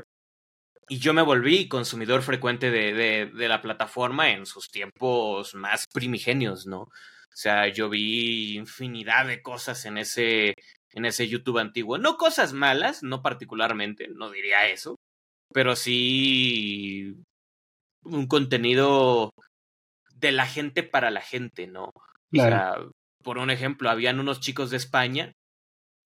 y 0.88 0.98
yo 1.00 1.14
me 1.14 1.22
volví 1.22 1.68
consumidor 1.68 2.22
frecuente 2.22 2.72
de, 2.72 2.94
de, 2.94 3.26
de, 3.26 3.48
la 3.50 3.62
plataforma 3.62 4.32
en 4.32 4.46
sus 4.46 4.72
tiempos 4.72 5.54
más 5.56 5.86
primigenios, 5.94 6.66
¿no? 6.66 6.84
O 6.84 7.36
sea, 7.36 7.68
yo 7.68 7.90
vi 7.90 8.56
infinidad 8.58 9.28
de 9.28 9.42
cosas 9.42 9.86
en 9.86 10.00
ese, 10.00 10.56
en 10.94 11.06
ese 11.06 11.28
YouTube 11.28 11.60
antiguo. 11.60 11.98
No 11.98 12.18
cosas 12.18 12.54
malas, 12.54 13.04
no 13.04 13.22
particularmente, 13.22 14.08
no 14.08 14.32
diría 14.32 14.68
eso, 14.68 14.96
pero 15.54 15.76
sí 15.76 17.16
un 18.04 18.28
contenido 18.28 19.32
de 20.16 20.32
la 20.32 20.46
gente 20.46 20.84
para 20.84 21.12
la 21.12 21.22
gente, 21.22 21.68
¿no? 21.68 21.86
O 21.86 22.36
sea, 22.36 22.76
por 23.24 23.38
un 23.38 23.50
ejemplo, 23.50 23.90
habían 23.90 24.20
unos 24.20 24.40
chicos 24.40 24.70
de 24.70 24.78
España 24.78 25.34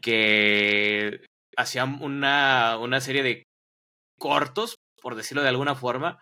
que 0.01 1.25
hacían 1.55 2.01
una, 2.01 2.77
una 2.77 2.99
serie 3.01 3.23
de 3.23 3.43
cortos, 4.19 4.75
por 5.01 5.15
decirlo 5.15 5.43
de 5.43 5.49
alguna 5.49 5.75
forma, 5.75 6.19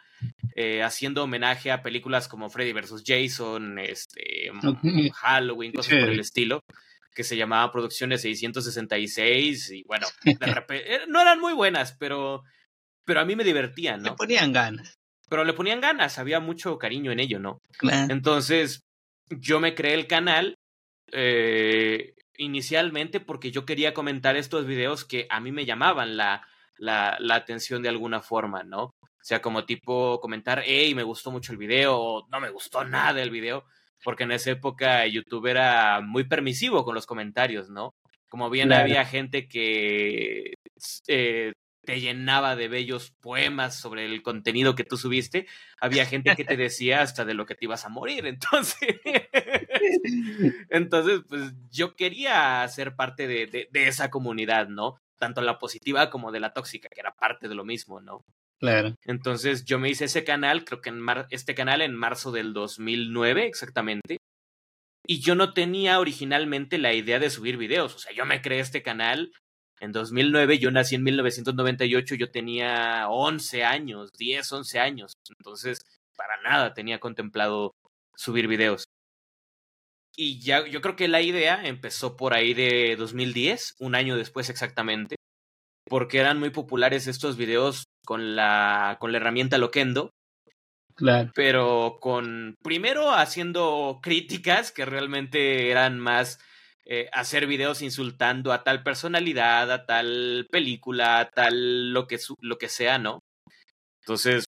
eh, 0.56 0.84
haciendo 0.84 1.24
homenaje 1.24 1.72
a 1.72 1.82
películas 1.82 2.28
como 2.28 2.50
Freddy 2.50 2.74
vs. 2.74 3.04
Jason, 3.06 3.80
este, 3.80 4.52
Halloween, 5.14 5.74
cosas 5.74 6.00
por 6.00 6.10
el 6.10 6.20
estilo, 6.20 6.62
que 7.14 7.24
se 7.24 7.38
llamaba 7.38 7.72
Producciones 7.72 8.22
666 8.22 9.72
y 9.72 9.84
bueno, 9.84 10.08
de 10.24 10.46
repente, 10.46 10.96
eh, 10.96 11.02
no 11.08 11.22
eran 11.22 11.40
muy 11.40 11.54
buenas, 11.54 11.96
pero, 12.00 12.44
pero 13.06 13.22
a 13.22 13.26
mí 13.26 13.36
me 13.36 13.44
divertían, 13.44 14.02
¿no? 14.02 14.12
Le 14.12 14.16
ponían 14.16 14.52
ganas. 14.52 14.98
Pero 15.30 15.44
le 15.44 15.54
ponían 15.54 15.82
ganas, 15.82 16.18
había 16.20 16.40
mucho 16.40 16.78
cariño 16.78 17.12
en 17.12 17.20
ello, 17.20 17.40
¿no? 17.40 17.60
Entonces, 17.82 18.82
yo 19.30 19.60
me 19.62 19.76
creé 19.76 19.94
el 19.94 20.08
canal 20.08 20.56
eh, 21.14 22.16
inicialmente 22.38 23.20
porque 23.22 23.52
yo 23.52 23.66
quería 23.66 23.94
comentar 23.94 24.36
estos 24.36 24.66
videos 24.66 25.06
que 25.06 25.28
a 25.30 25.40
mí 25.40 25.52
me 25.52 25.66
llamaban 25.66 26.18
la, 26.18 26.46
la, 26.78 27.16
la 27.20 27.36
atención 27.36 27.82
de 27.82 27.90
alguna 27.90 28.22
forma, 28.22 28.64
¿no? 28.64 28.92
O 29.22 29.24
sea, 29.24 29.42
como 29.42 29.66
tipo 29.66 30.20
comentar, 30.20 30.64
hey, 30.66 30.96
me 30.96 31.04
gustó 31.04 31.32
mucho 31.32 31.52
el 31.52 31.60
video, 31.60 31.98
o 31.98 32.28
no 32.30 32.40
me 32.40 32.50
gustó 32.50 32.84
nada 32.84 33.22
el 33.22 33.30
video, 33.30 33.66
porque 34.04 34.24
en 34.24 34.32
esa 34.32 34.52
época 34.52 35.06
YouTube 35.08 35.48
era 35.48 36.02
muy 36.02 36.24
permisivo 36.24 36.84
con 36.84 36.96
los 36.96 37.06
comentarios, 37.06 37.70
¿no? 37.70 37.94
Como 38.30 38.50
bien 38.50 38.72
había 38.72 39.06
gente 39.06 39.48
que 39.48 40.54
eh, 41.08 41.52
te 41.84 42.00
llenaba 42.00 42.56
de 42.56 42.68
bellos 42.68 43.12
poemas 43.20 43.76
sobre 43.76 44.06
el 44.06 44.22
contenido 44.22 44.76
que 44.76 44.84
tú 44.84 44.98
subiste, 44.98 45.48
había 45.80 46.06
gente 46.06 46.36
que 46.36 46.46
te 46.46 46.56
decía 46.58 47.02
hasta 47.02 47.26
de 47.26 47.34
lo 47.34 47.46
que 47.46 47.56
te 47.56 47.66
ibas 47.66 47.86
a 47.86 47.90
morir. 47.90 48.26
Entonces, 48.26 49.00
entonces 50.70 51.22
pues 51.28 51.54
yo 51.70 51.96
quería 51.96 52.68
ser 52.68 52.96
parte 52.96 53.28
de, 53.28 53.48
de, 53.48 53.68
de, 53.72 53.88
esa 53.88 54.10
comunidad, 54.10 54.68
¿no? 54.70 54.98
Tanto 55.18 55.42
la 55.42 55.60
positiva 55.60 56.10
como 56.10 56.32
de 56.32 56.40
la 56.40 56.54
tóxica, 56.54 56.90
que 56.90 57.02
era 57.02 57.14
parte 57.14 57.48
de 57.48 57.56
lo 57.56 57.66
mismo, 57.66 58.00
¿no? 58.00 58.24
Claro. 58.62 58.96
Entonces 59.06 59.66
yo 59.66 59.80
me 59.80 59.90
hice 59.90 60.06
ese 60.06 60.24
canal, 60.24 60.64
creo 60.64 60.82
que 60.82 60.90
en 60.90 61.00
mar 61.00 61.26
este 61.32 61.56
canal 61.56 61.82
en 61.82 61.96
marzo 61.96 62.32
del 62.32 62.54
2009 62.54 63.48
exactamente. 63.48 64.18
Y 65.08 65.20
yo 65.20 65.34
no 65.34 65.54
tenía 65.54 66.00
originalmente 66.00 66.78
la 66.78 66.94
idea 66.94 67.18
de 67.18 67.32
subir 67.32 67.58
videos. 67.58 67.96
O 67.96 68.00
sea, 68.00 68.14
yo 68.14 68.24
me 68.26 68.42
creé 68.42 68.60
este 68.60 68.84
canal 68.84 69.32
en 69.80 69.92
2009, 69.92 70.60
yo 70.60 70.70
nací 70.70 70.94
en 70.94 71.04
1998, 71.04 72.14
yo 72.14 72.30
tenía 72.30 73.08
11 73.10 73.64
años, 73.64 74.12
10, 74.16 74.52
11 74.52 74.80
años. 74.80 75.14
Entonces, 75.40 75.80
para 76.16 76.40
nada 76.44 76.76
tenía 76.76 77.00
contemplado 77.00 77.74
subir 78.16 78.48
videos. 78.48 78.86
Y 80.16 80.40
ya, 80.40 80.68
yo 80.68 80.82
creo 80.82 80.96
que 80.96 81.08
la 81.08 81.22
idea 81.22 81.66
empezó 81.66 82.16
por 82.16 82.36
ahí 82.36 82.54
de 82.54 82.96
2010, 82.96 83.74
un 83.80 83.96
año 83.96 84.18
después 84.18 84.50
exactamente, 84.52 85.16
porque 85.90 86.20
eran 86.20 86.40
muy 86.40 86.52
populares 86.52 87.08
estos 87.08 87.38
videos 87.38 87.86
con 88.06 88.36
la, 88.36 88.98
con 89.00 89.12
la 89.12 89.18
herramienta 89.18 89.58
Loquendo. 89.58 90.12
Claro. 90.96 91.32
Pero 91.34 91.98
con, 92.00 92.56
primero 92.62 93.12
haciendo 93.12 94.00
críticas 94.04 94.72
que 94.72 94.86
realmente 94.86 95.72
eran 95.72 96.00
más 96.00 96.40
eh, 96.86 97.10
hacer 97.14 97.48
videos 97.48 97.82
insultando 97.82 98.52
a 98.52 98.64
tal 98.64 98.84
personalidad, 98.84 99.72
a 99.72 99.86
tal 99.86 100.48
película, 100.52 101.20
a 101.20 101.30
tal 101.30 101.94
lo 101.94 102.08
que, 102.08 102.20
lo 102.40 102.58
que 102.58 102.70
sea, 102.70 102.98
¿no? 102.98 103.20
Entonces, 104.02 104.46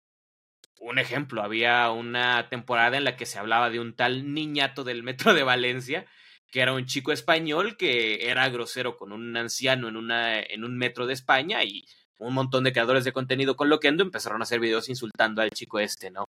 un 0.81 0.99
ejemplo, 0.99 1.43
había 1.43 1.91
una 1.91 2.49
temporada 2.49 2.97
en 2.97 3.05
la 3.05 3.17
que 3.17 3.27
se 3.27 3.39
hablaba 3.39 3.71
de 3.71 3.81
un 3.81 3.95
tal 3.95 4.35
niñato 4.35 4.85
del 4.85 5.03
metro 5.03 5.35
de 5.35 5.45
Valencia, 5.45 6.07
que 6.51 6.61
era 6.61 6.73
un 6.73 6.87
chico 6.87 7.13
español 7.13 7.77
que 7.77 8.29
era 8.29 8.49
grosero 8.49 8.97
con 8.97 9.13
un 9.13 9.37
anciano 9.37 9.89
en, 9.89 9.97
una, 9.97 10.41
en 10.41 10.65
un 10.65 10.77
metro 10.77 11.07
de 11.07 11.15
España 11.15 11.65
y 11.65 11.87
un 12.19 12.35
montón 12.35 12.65
de 12.65 12.73
creadores 12.73 13.05
de 13.05 13.13
contenido 13.13 13.57
con 13.57 13.69
Loquendo 13.69 14.03
empezaron 14.03 14.41
a 14.41 14.45
hacer 14.45 14.61
videos 14.61 14.89
insultando 14.89 15.43
al 15.43 15.51
chico 15.51 15.79
este, 15.79 16.11
¿no? 16.11 16.25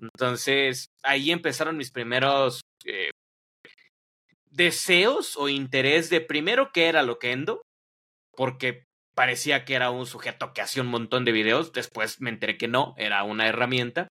Entonces, 0.00 0.88
ahí 1.02 1.30
empezaron 1.30 1.76
mis 1.76 1.90
primeros 1.90 2.60
eh, 2.84 3.10
deseos 4.50 5.36
o 5.36 5.48
interés 5.48 6.10
de 6.10 6.20
primero 6.20 6.70
qué 6.72 6.88
era 6.88 7.02
Loquendo, 7.02 7.62
porque 8.36 8.84
parecía 9.14 9.64
que 9.64 9.74
era 9.74 9.90
un 9.90 10.06
sujeto 10.06 10.52
que 10.52 10.60
hacía 10.60 10.82
un 10.82 10.88
montón 10.88 11.24
de 11.24 11.32
videos, 11.32 11.72
después 11.72 12.20
me 12.20 12.30
enteré 12.30 12.56
que 12.56 12.68
no, 12.68 12.94
era 12.96 13.24
una 13.24 13.48
herramienta. 13.48 14.08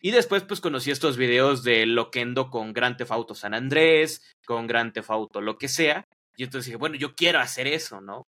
Y 0.00 0.10
después 0.10 0.44
pues 0.44 0.60
conocí 0.60 0.90
estos 0.90 1.16
videos 1.16 1.64
de 1.64 1.86
Loquendo 1.86 2.50
con 2.50 2.72
Grand 2.72 2.96
Theft 2.96 3.10
Auto 3.10 3.34
San 3.34 3.54
Andrés, 3.54 4.20
con 4.46 4.66
Grand 4.66 4.92
Theft 4.92 5.10
Auto 5.10 5.40
lo 5.40 5.56
que 5.56 5.68
sea, 5.68 6.04
y 6.36 6.44
entonces 6.44 6.66
dije, 6.66 6.76
bueno, 6.76 6.96
yo 6.96 7.14
quiero 7.14 7.40
hacer 7.40 7.66
eso, 7.66 8.00
¿no? 8.00 8.24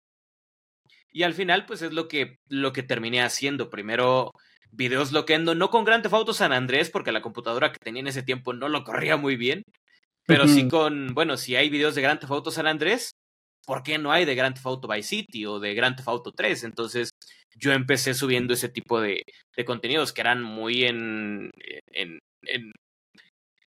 Y 1.15 1.23
al 1.23 1.33
final, 1.33 1.65
pues 1.65 1.81
es 1.81 1.93
lo 1.93 2.09
que, 2.09 2.39
lo 2.49 2.73
que 2.73 2.83
terminé 2.83 3.23
haciendo. 3.23 3.71
Primero, 3.71 4.33
videos 4.73 5.13
loquendo, 5.13 5.55
no 5.55 5.71
con 5.71 5.85
Grand 5.85 6.03
Theft 6.03 6.15
Auto 6.15 6.35
San 6.35 6.53
Andrés, 6.53 6.91
porque 6.91 7.13
la 7.13 7.23
computadora 7.23 7.71
que 7.71 7.79
tenía 7.79 8.01
en 8.01 8.09
ese 8.09 8.25
tiempo 8.25 8.53
no 8.53 8.69
lo 8.69 8.83
corría 8.83 9.17
muy 9.17 9.37
bien. 9.37 9.63
Pero 10.27 10.49
sí 10.49 10.69
con, 10.69 11.15
bueno, 11.15 11.37
si 11.37 11.55
hay 11.55 11.71
videos 11.71 11.95
de 11.95 12.03
Grand 12.03 12.19
Theft 12.19 12.33
Auto 12.33 12.51
San 12.51 12.67
Andrés, 12.67 13.13
¿por 13.65 13.85
qué 13.85 13.99
no 13.99 14.11
hay 14.11 14.25
de 14.25 14.35
Grand 14.35 14.55
Theft 14.57 14.67
Auto 14.67 14.89
Vice 14.89 15.09
City 15.09 15.47
o 15.47 15.61
de 15.61 15.75
Grand 15.75 15.97
Theft 15.97 16.09
Auto 16.09 16.33
3? 16.33 16.65
Entonces, 16.65 17.11
yo 17.55 17.73
empecé 17.73 18.15
subiendo 18.15 18.55
ese 18.55 18.69
tipo 18.69 19.01
de, 19.01 19.23
de 19.57 19.65
contenidos 19.65 20.13
que 20.13 20.23
eran 20.23 20.43
muy 20.43 20.85
en, 20.85 21.51
en, 21.93 22.19
en, 22.43 22.73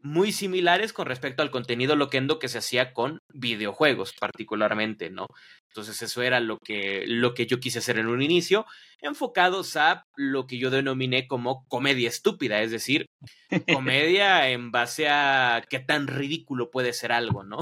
muy 0.08 0.32
similares 0.32 0.94
con 0.94 1.06
respecto 1.06 1.44
al 1.44 1.52
contenido 1.52 1.96
loquendo 1.96 2.40
que 2.40 2.48
se 2.48 2.60
hacía 2.60 2.94
con 2.94 3.20
videojuegos 3.34 4.14
particularmente, 4.14 5.10
¿no? 5.10 5.28
Entonces 5.68 6.02
eso 6.02 6.22
era 6.22 6.40
lo 6.40 6.58
que, 6.60 7.04
lo 7.08 7.34
que 7.34 7.46
yo 7.46 7.60
quise 7.60 7.80
hacer 7.80 8.00
en 8.00 8.08
un 8.08 8.22
inicio, 8.22 8.66
enfocados 9.02 9.76
a 9.76 10.06
lo 10.16 10.48
que 10.48 10.58
yo 10.58 10.70
denominé 10.70 11.28
como 11.28 11.66
comedia 11.68 12.08
estúpida, 12.08 12.62
es 12.62 12.72
decir, 12.72 13.08
comedia 13.82 14.50
en 14.50 14.72
base 14.72 15.10
a 15.10 15.64
qué 15.70 15.80
tan 15.80 16.08
ridículo 16.08 16.72
puede 16.72 16.94
ser 16.94 17.12
algo, 17.12 17.44
¿no? 17.44 17.60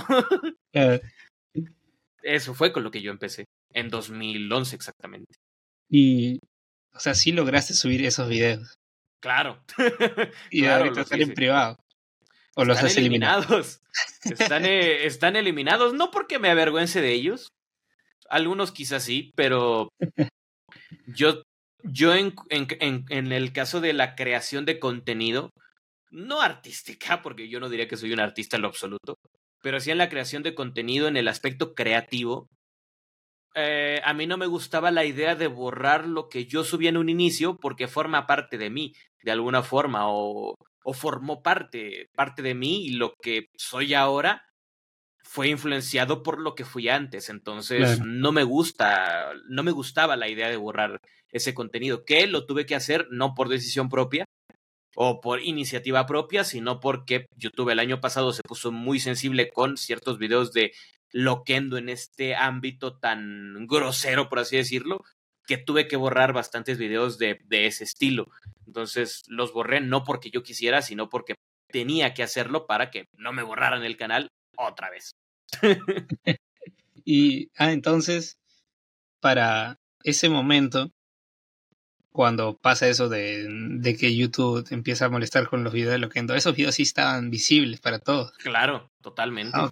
Eso 2.21 2.53
fue 2.53 2.71
con 2.71 2.83
lo 2.83 2.91
que 2.91 3.01
yo 3.01 3.11
empecé, 3.11 3.45
en 3.73 3.89
2011 3.89 4.75
exactamente. 4.75 5.35
Y, 5.89 6.39
o 6.93 6.99
sea, 6.99 7.15
sí 7.15 7.31
lograste 7.31 7.73
subir 7.73 8.05
esos 8.05 8.29
videos. 8.29 8.75
Claro. 9.19 9.63
y 10.51 10.65
ahorita 10.65 11.01
están 11.01 11.21
en 11.21 11.33
privado. 11.33 11.84
¿O 12.55 12.63
los 12.63 12.81
has 12.81 12.97
eliminados? 12.97 13.81
Están, 14.23 14.65
eh, 14.65 15.05
están 15.05 15.35
eliminados, 15.35 15.93
no 15.93 16.09
porque 16.09 16.39
me 16.39 16.49
avergüence 16.49 16.99
de 16.99 17.13
ellos, 17.13 17.49
algunos 18.27 18.71
quizás 18.71 19.03
sí, 19.03 19.31
pero 19.35 19.89
yo, 21.05 21.43
yo 21.83 22.13
en, 22.15 22.33
en, 22.49 23.05
en, 23.09 23.31
el 23.31 23.53
caso 23.53 23.81
de 23.81 23.93
la 23.93 24.15
creación 24.15 24.65
de 24.65 24.79
contenido, 24.79 25.51
no 26.09 26.41
artística, 26.41 27.21
porque 27.21 27.47
yo 27.47 27.59
no 27.59 27.69
diría 27.69 27.87
que 27.87 27.97
soy 27.97 28.11
un 28.11 28.19
artista 28.19 28.55
en 28.55 28.63
lo 28.63 28.67
absoluto, 28.67 29.15
pero 29.61 29.79
sí 29.79 29.91
en 29.91 29.97
la 29.97 30.09
creación 30.09 30.43
de 30.43 30.55
contenido, 30.55 31.07
en 31.07 31.17
el 31.17 31.27
aspecto 31.27 31.73
creativo, 31.73 32.47
eh, 33.53 34.01
a 34.03 34.13
mí 34.13 34.27
no 34.27 34.37
me 34.37 34.47
gustaba 34.47 34.91
la 34.91 35.05
idea 35.05 35.35
de 35.35 35.47
borrar 35.47 36.07
lo 36.07 36.27
que 36.27 36.45
yo 36.45 36.63
subía 36.63 36.89
en 36.89 36.97
un 36.97 37.09
inicio 37.09 37.55
porque 37.55 37.87
forma 37.87 38.27
parte 38.27 38.57
de 38.57 38.69
mí, 38.69 38.93
de 39.23 39.31
alguna 39.31 39.63
forma, 39.63 40.09
o, 40.09 40.55
o 40.85 40.93
formó 40.93 41.41
parte, 41.41 42.09
parte 42.15 42.43
de 42.43 42.53
mí 42.53 42.85
y 42.85 42.91
lo 42.91 43.15
que 43.19 43.47
soy 43.57 43.95
ahora 43.95 44.43
fue 45.23 45.47
influenciado 45.49 46.21
por 46.21 46.39
lo 46.39 46.53
que 46.53 46.63
fui 46.63 46.89
antes. 46.89 47.29
Entonces, 47.29 47.99
no 48.05 48.31
me 48.31 48.43
gusta, 48.43 49.31
no 49.49 49.63
me 49.63 49.71
gustaba 49.71 50.15
la 50.15 50.29
idea 50.29 50.47
de 50.47 50.57
borrar 50.57 50.99
ese 51.31 51.55
contenido, 51.55 52.05
que 52.05 52.27
lo 52.27 52.45
tuve 52.45 52.67
que 52.67 52.75
hacer 52.75 53.07
no 53.09 53.33
por 53.33 53.49
decisión 53.49 53.89
propia 53.89 54.25
o 54.95 55.21
por 55.21 55.41
iniciativa 55.41 56.05
propia, 56.05 56.43
sino 56.43 56.79
porque 56.79 57.25
YouTube 57.35 57.71
el 57.71 57.79
año 57.79 57.99
pasado 57.99 58.31
se 58.31 58.43
puso 58.43 58.71
muy 58.71 58.99
sensible 58.99 59.49
con 59.49 59.77
ciertos 59.77 60.19
videos 60.19 60.53
de 60.53 60.71
loquendo 61.11 61.77
en 61.77 61.89
este 61.89 62.35
ámbito 62.35 62.99
tan 62.99 63.65
grosero, 63.65 64.29
por 64.29 64.37
así 64.37 64.57
decirlo, 64.57 65.03
que 65.47 65.57
tuve 65.57 65.87
que 65.87 65.95
borrar 65.95 66.33
bastantes 66.33 66.77
videos 66.77 67.17
de, 67.17 67.39
de 67.45 67.67
ese 67.67 67.83
estilo. 67.83 68.29
Entonces 68.65 69.23
los 69.27 69.53
borré 69.53 69.81
no 69.81 70.03
porque 70.03 70.31
yo 70.31 70.43
quisiera, 70.43 70.81
sino 70.81 71.09
porque 71.09 71.35
tenía 71.69 72.13
que 72.13 72.23
hacerlo 72.23 72.67
para 72.67 72.91
que 72.91 73.07
no 73.17 73.33
me 73.33 73.43
borraran 73.43 73.83
el 73.83 73.97
canal 73.97 74.29
otra 74.57 74.89
vez. 74.89 75.11
y, 77.05 77.49
ah, 77.57 77.71
entonces, 77.71 78.37
para 79.19 79.79
ese 80.03 80.29
momento, 80.29 80.91
cuando 82.11 82.57
pasa 82.57 82.87
eso 82.87 83.09
de, 83.09 83.45
de, 83.49 83.97
que 83.97 84.15
YouTube 84.15 84.65
empieza 84.71 85.05
a 85.05 85.09
molestar 85.09 85.49
con 85.49 85.63
los 85.63 85.73
videos 85.73 85.91
de 85.91 85.99
Loquendo, 85.99 86.33
esos 86.33 86.55
videos 86.55 86.75
sí 86.75 86.83
estaban 86.83 87.29
visibles 87.29 87.81
para 87.81 87.99
todos. 87.99 88.31
Claro, 88.37 88.89
totalmente. 89.01 89.57
Ah, 89.57 89.71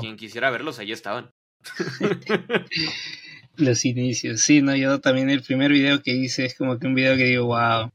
Quien 0.00 0.16
quisiera 0.16 0.50
verlos, 0.50 0.78
ahí 0.78 0.92
estaban. 0.92 1.30
los 3.56 3.84
inicios, 3.84 4.40
sí, 4.40 4.62
no, 4.62 4.74
yo 4.74 5.00
también 5.00 5.30
el 5.30 5.42
primer 5.42 5.70
video 5.70 6.02
que 6.02 6.12
hice 6.12 6.44
es 6.44 6.54
como 6.54 6.78
que 6.78 6.86
un 6.86 6.94
video 6.94 7.16
que 7.16 7.24
digo, 7.24 7.46
wow. 7.46 7.90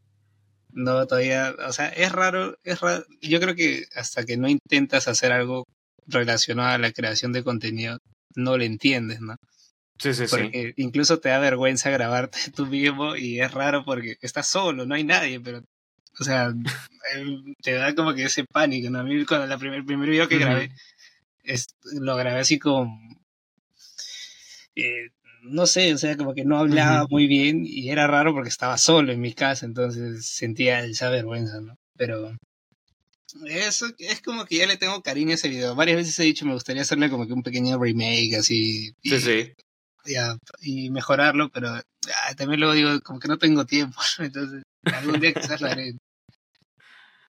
No, 0.72 1.08
todavía, 1.08 1.56
o 1.68 1.74
sea, 1.74 1.90
es 1.90 2.12
raro, 2.12 2.58
es 2.64 2.80
raro. 2.80 3.04
Yo 3.22 3.40
creo 3.40 3.56
que 3.56 3.86
hasta 3.96 4.24
que 4.24 4.38
no 4.38 4.48
intentas 4.48 5.08
hacer 5.08 5.32
algo 5.32 5.66
relacionado 6.06 6.70
a 6.70 6.78
la 6.78 6.92
creación 6.92 7.34
de 7.34 7.44
contenido, 7.44 8.00
no 8.36 8.58
lo 8.58 8.64
entiendes, 8.64 9.20
¿no? 9.20 9.36
Sí, 9.98 10.14
sí, 10.14 10.26
porque 10.30 10.74
incluso 10.78 11.20
te 11.20 11.30
da 11.30 11.40
vergüenza 11.40 11.90
grabarte 11.90 12.40
tú 12.56 12.66
mismo 12.68 13.16
y 13.16 13.42
es 13.42 13.52
raro 13.52 13.84
porque 13.84 14.18
estás 14.22 14.48
solo, 14.48 14.86
no 14.86 14.96
hay 14.96 15.04
nadie, 15.04 15.40
pero, 15.40 15.62
o 16.20 16.24
sea, 16.24 16.54
te 17.62 17.74
da 17.74 17.94
como 17.96 18.14
que 18.14 18.24
ese 18.24 18.46
pánico, 18.46 18.90
¿no? 18.90 19.00
A 19.00 19.04
mí 19.04 19.26
cuando 19.26 19.48
la 19.48 19.58
primer, 19.58 19.84
primer 19.84 20.10
video 20.10 20.28
que 20.28 20.38
grabé, 20.38 20.72
es, 21.44 21.68
lo 21.94 22.16
grabé 22.16 22.40
así 22.40 22.60
como, 22.60 22.98
eh, 24.76 25.10
no 25.44 25.66
sé, 25.66 25.94
o 25.94 25.98
sea, 25.98 26.18
como 26.18 26.34
que 26.34 26.46
no 26.46 26.58
hablaba 26.58 27.08
muy 27.10 27.28
bien 27.28 27.64
y 27.66 27.90
era 27.90 28.08
raro 28.08 28.34
porque 28.34 28.50
estaba 28.50 28.78
solo 28.78 29.12
en 29.12 29.22
mi 29.22 29.34
casa, 29.34 29.66
entonces 29.66 30.26
sentía 30.26 30.84
esa 30.84 31.10
vergüenza, 31.10 31.62
¿no? 31.62 31.76
Pero 31.98 32.36
eso 33.46 33.88
es 33.98 34.22
como 34.22 34.46
que 34.46 34.58
ya 34.58 34.68
le 34.68 34.78
tengo 34.78 35.02
cariño 35.02 35.32
a 35.32 35.36
ese 35.36 35.50
video. 35.50 35.76
Varias 35.76 35.98
veces 35.98 36.20
he 36.20 36.24
dicho 36.24 36.46
me 36.46 36.54
gustaría 36.54 36.82
hacerle 36.82 37.10
como 37.10 37.28
que 37.28 37.34
un 37.34 37.44
pequeño 37.44 37.80
remake 37.80 38.36
así. 38.36 38.94
Sí, 39.04 39.20
sí 39.20 39.54
y 40.62 40.90
mejorarlo, 40.90 41.50
pero 41.50 41.80
también 42.38 42.60
luego 42.60 42.74
digo, 42.74 43.02
como 43.02 43.20
que 43.20 43.28
no 43.28 43.38
tengo 43.38 43.66
tiempo, 43.66 44.00
entonces 44.20 44.64
algún 44.84 45.20
día 45.20 45.34
quizás 45.34 45.62
lo 45.62 45.68
haré. 45.68 45.94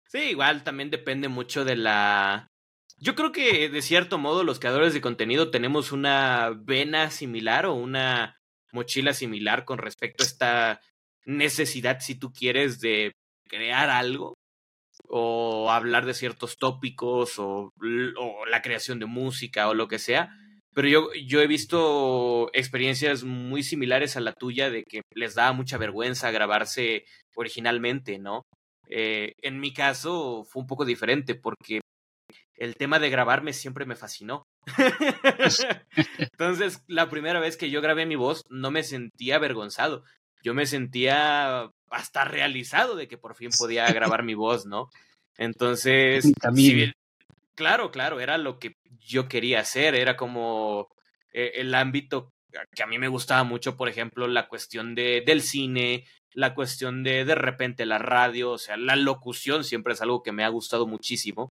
Sí, 0.06 0.18
igual 0.30 0.64
también 0.64 0.90
depende 0.90 1.28
mucho 1.28 1.64
de 1.64 1.76
la... 1.76 2.49
Yo 3.00 3.14
creo 3.14 3.32
que 3.32 3.68
de 3.70 3.82
cierto 3.82 4.18
modo 4.18 4.44
los 4.44 4.60
creadores 4.60 4.92
de 4.92 5.00
contenido 5.00 5.50
tenemos 5.50 5.90
una 5.90 6.50
vena 6.54 7.10
similar 7.10 7.66
o 7.66 7.74
una 7.74 8.36
mochila 8.72 9.14
similar 9.14 9.64
con 9.64 9.78
respecto 9.78 10.22
a 10.22 10.26
esta 10.26 10.80
necesidad, 11.24 12.00
si 12.00 12.14
tú 12.14 12.32
quieres, 12.32 12.78
de 12.80 13.12
crear 13.48 13.88
algo 13.88 14.34
o 15.08 15.70
hablar 15.70 16.04
de 16.04 16.14
ciertos 16.14 16.58
tópicos 16.58 17.38
o, 17.38 17.70
la 18.48 18.62
creación 18.62 18.98
de 18.98 19.06
música 19.06 19.68
o 19.68 19.74
lo 19.74 19.88
que 19.88 19.98
sea 19.98 20.30
pero 20.72 20.88
yo, 20.88 21.08
yo 21.26 21.40
he 21.40 21.46
visto 21.46 22.48
experiencias 22.52 23.24
muy 23.24 23.62
similares 23.62 24.16
a 24.16 24.20
la 24.20 24.32
tuya 24.32 24.70
de 24.70 24.84
que 24.84 25.02
les 25.14 25.34
daba 25.34 25.52
mucha 25.52 25.78
vergüenza 25.78 26.30
grabarse 26.30 27.04
originalmente, 27.34 28.18
¿no? 28.18 28.42
Eh, 28.88 29.32
en 29.42 29.58
mi 29.58 29.72
caso 29.72 30.44
fue 30.44 30.62
un 30.62 30.68
poco 30.68 30.84
diferente 30.84 31.34
porque 31.34 31.80
el 32.60 32.76
tema 32.76 32.98
de 32.98 33.10
grabarme 33.10 33.52
siempre 33.54 33.86
me 33.86 33.96
fascinó. 33.96 34.44
Entonces, 36.18 36.84
la 36.86 37.08
primera 37.08 37.40
vez 37.40 37.56
que 37.56 37.70
yo 37.70 37.80
grabé 37.80 38.04
mi 38.04 38.16
voz 38.16 38.44
no 38.50 38.70
me 38.70 38.82
sentía 38.82 39.36
avergonzado. 39.36 40.04
Yo 40.42 40.54
me 40.54 40.66
sentía 40.66 41.70
hasta 41.90 42.24
realizado 42.24 42.96
de 42.96 43.08
que 43.08 43.18
por 43.18 43.34
fin 43.34 43.50
podía 43.58 43.86
grabar 43.92 44.22
mi 44.22 44.34
voz, 44.34 44.66
¿no? 44.66 44.90
Entonces, 45.38 46.30
si 46.54 46.92
Claro, 47.56 47.90
claro, 47.90 48.20
era 48.20 48.38
lo 48.38 48.58
que 48.58 48.74
yo 49.00 49.28
quería 49.28 49.60
hacer, 49.60 49.94
era 49.94 50.16
como 50.16 50.88
eh, 51.32 51.52
el 51.56 51.74
ámbito 51.74 52.30
que 52.74 52.82
a 52.82 52.86
mí 52.86 52.98
me 52.98 53.08
gustaba 53.08 53.44
mucho, 53.44 53.76
por 53.76 53.88
ejemplo, 53.88 54.26
la 54.26 54.48
cuestión 54.48 54.94
de, 54.94 55.22
del 55.24 55.40
cine, 55.42 56.04
la 56.32 56.54
cuestión 56.54 57.02
de 57.02 57.24
de 57.24 57.34
repente 57.34 57.86
la 57.86 57.98
radio, 57.98 58.52
o 58.52 58.58
sea, 58.58 58.76
la 58.76 58.96
locución 58.96 59.64
siempre 59.64 59.92
es 59.94 60.02
algo 60.02 60.22
que 60.22 60.32
me 60.32 60.44
ha 60.44 60.48
gustado 60.48 60.86
muchísimo. 60.86 61.50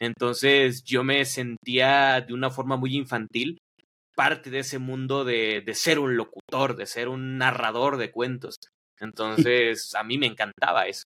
Entonces 0.00 0.82
yo 0.84 1.04
me 1.04 1.24
sentía 1.24 2.20
de 2.20 2.32
una 2.32 2.50
forma 2.50 2.76
muy 2.76 2.96
infantil 2.96 3.58
parte 4.14 4.50
de 4.50 4.60
ese 4.60 4.78
mundo 4.78 5.24
de, 5.24 5.62
de 5.64 5.74
ser 5.74 6.00
un 6.00 6.16
locutor, 6.16 6.74
de 6.76 6.86
ser 6.86 7.08
un 7.08 7.38
narrador 7.38 7.98
de 7.98 8.10
cuentos. 8.10 8.56
Entonces 9.00 9.94
a 9.94 10.02
mí 10.02 10.18
me 10.18 10.26
encantaba 10.26 10.86
eso. 10.86 11.04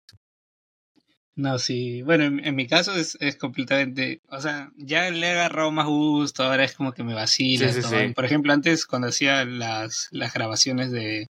No, 1.38 1.58
sí. 1.60 2.02
Bueno, 2.02 2.24
en, 2.24 2.56
mi 2.56 2.66
caso 2.66 2.92
es, 2.96 3.16
es, 3.20 3.36
completamente. 3.36 4.20
O 4.28 4.40
sea, 4.40 4.72
ya 4.76 5.08
le 5.08 5.24
he 5.24 5.30
agarrado 5.30 5.70
más 5.70 5.86
gusto, 5.86 6.42
ahora 6.42 6.64
es 6.64 6.74
como 6.74 6.92
que 6.92 7.04
me 7.04 7.14
vacila. 7.14 7.72
Por 8.12 8.24
ejemplo, 8.24 8.52
antes 8.52 8.84
cuando 8.86 9.06
hacía 9.06 9.44
las, 9.44 10.08
las 10.10 10.34
grabaciones 10.34 10.90
de, 10.90 11.28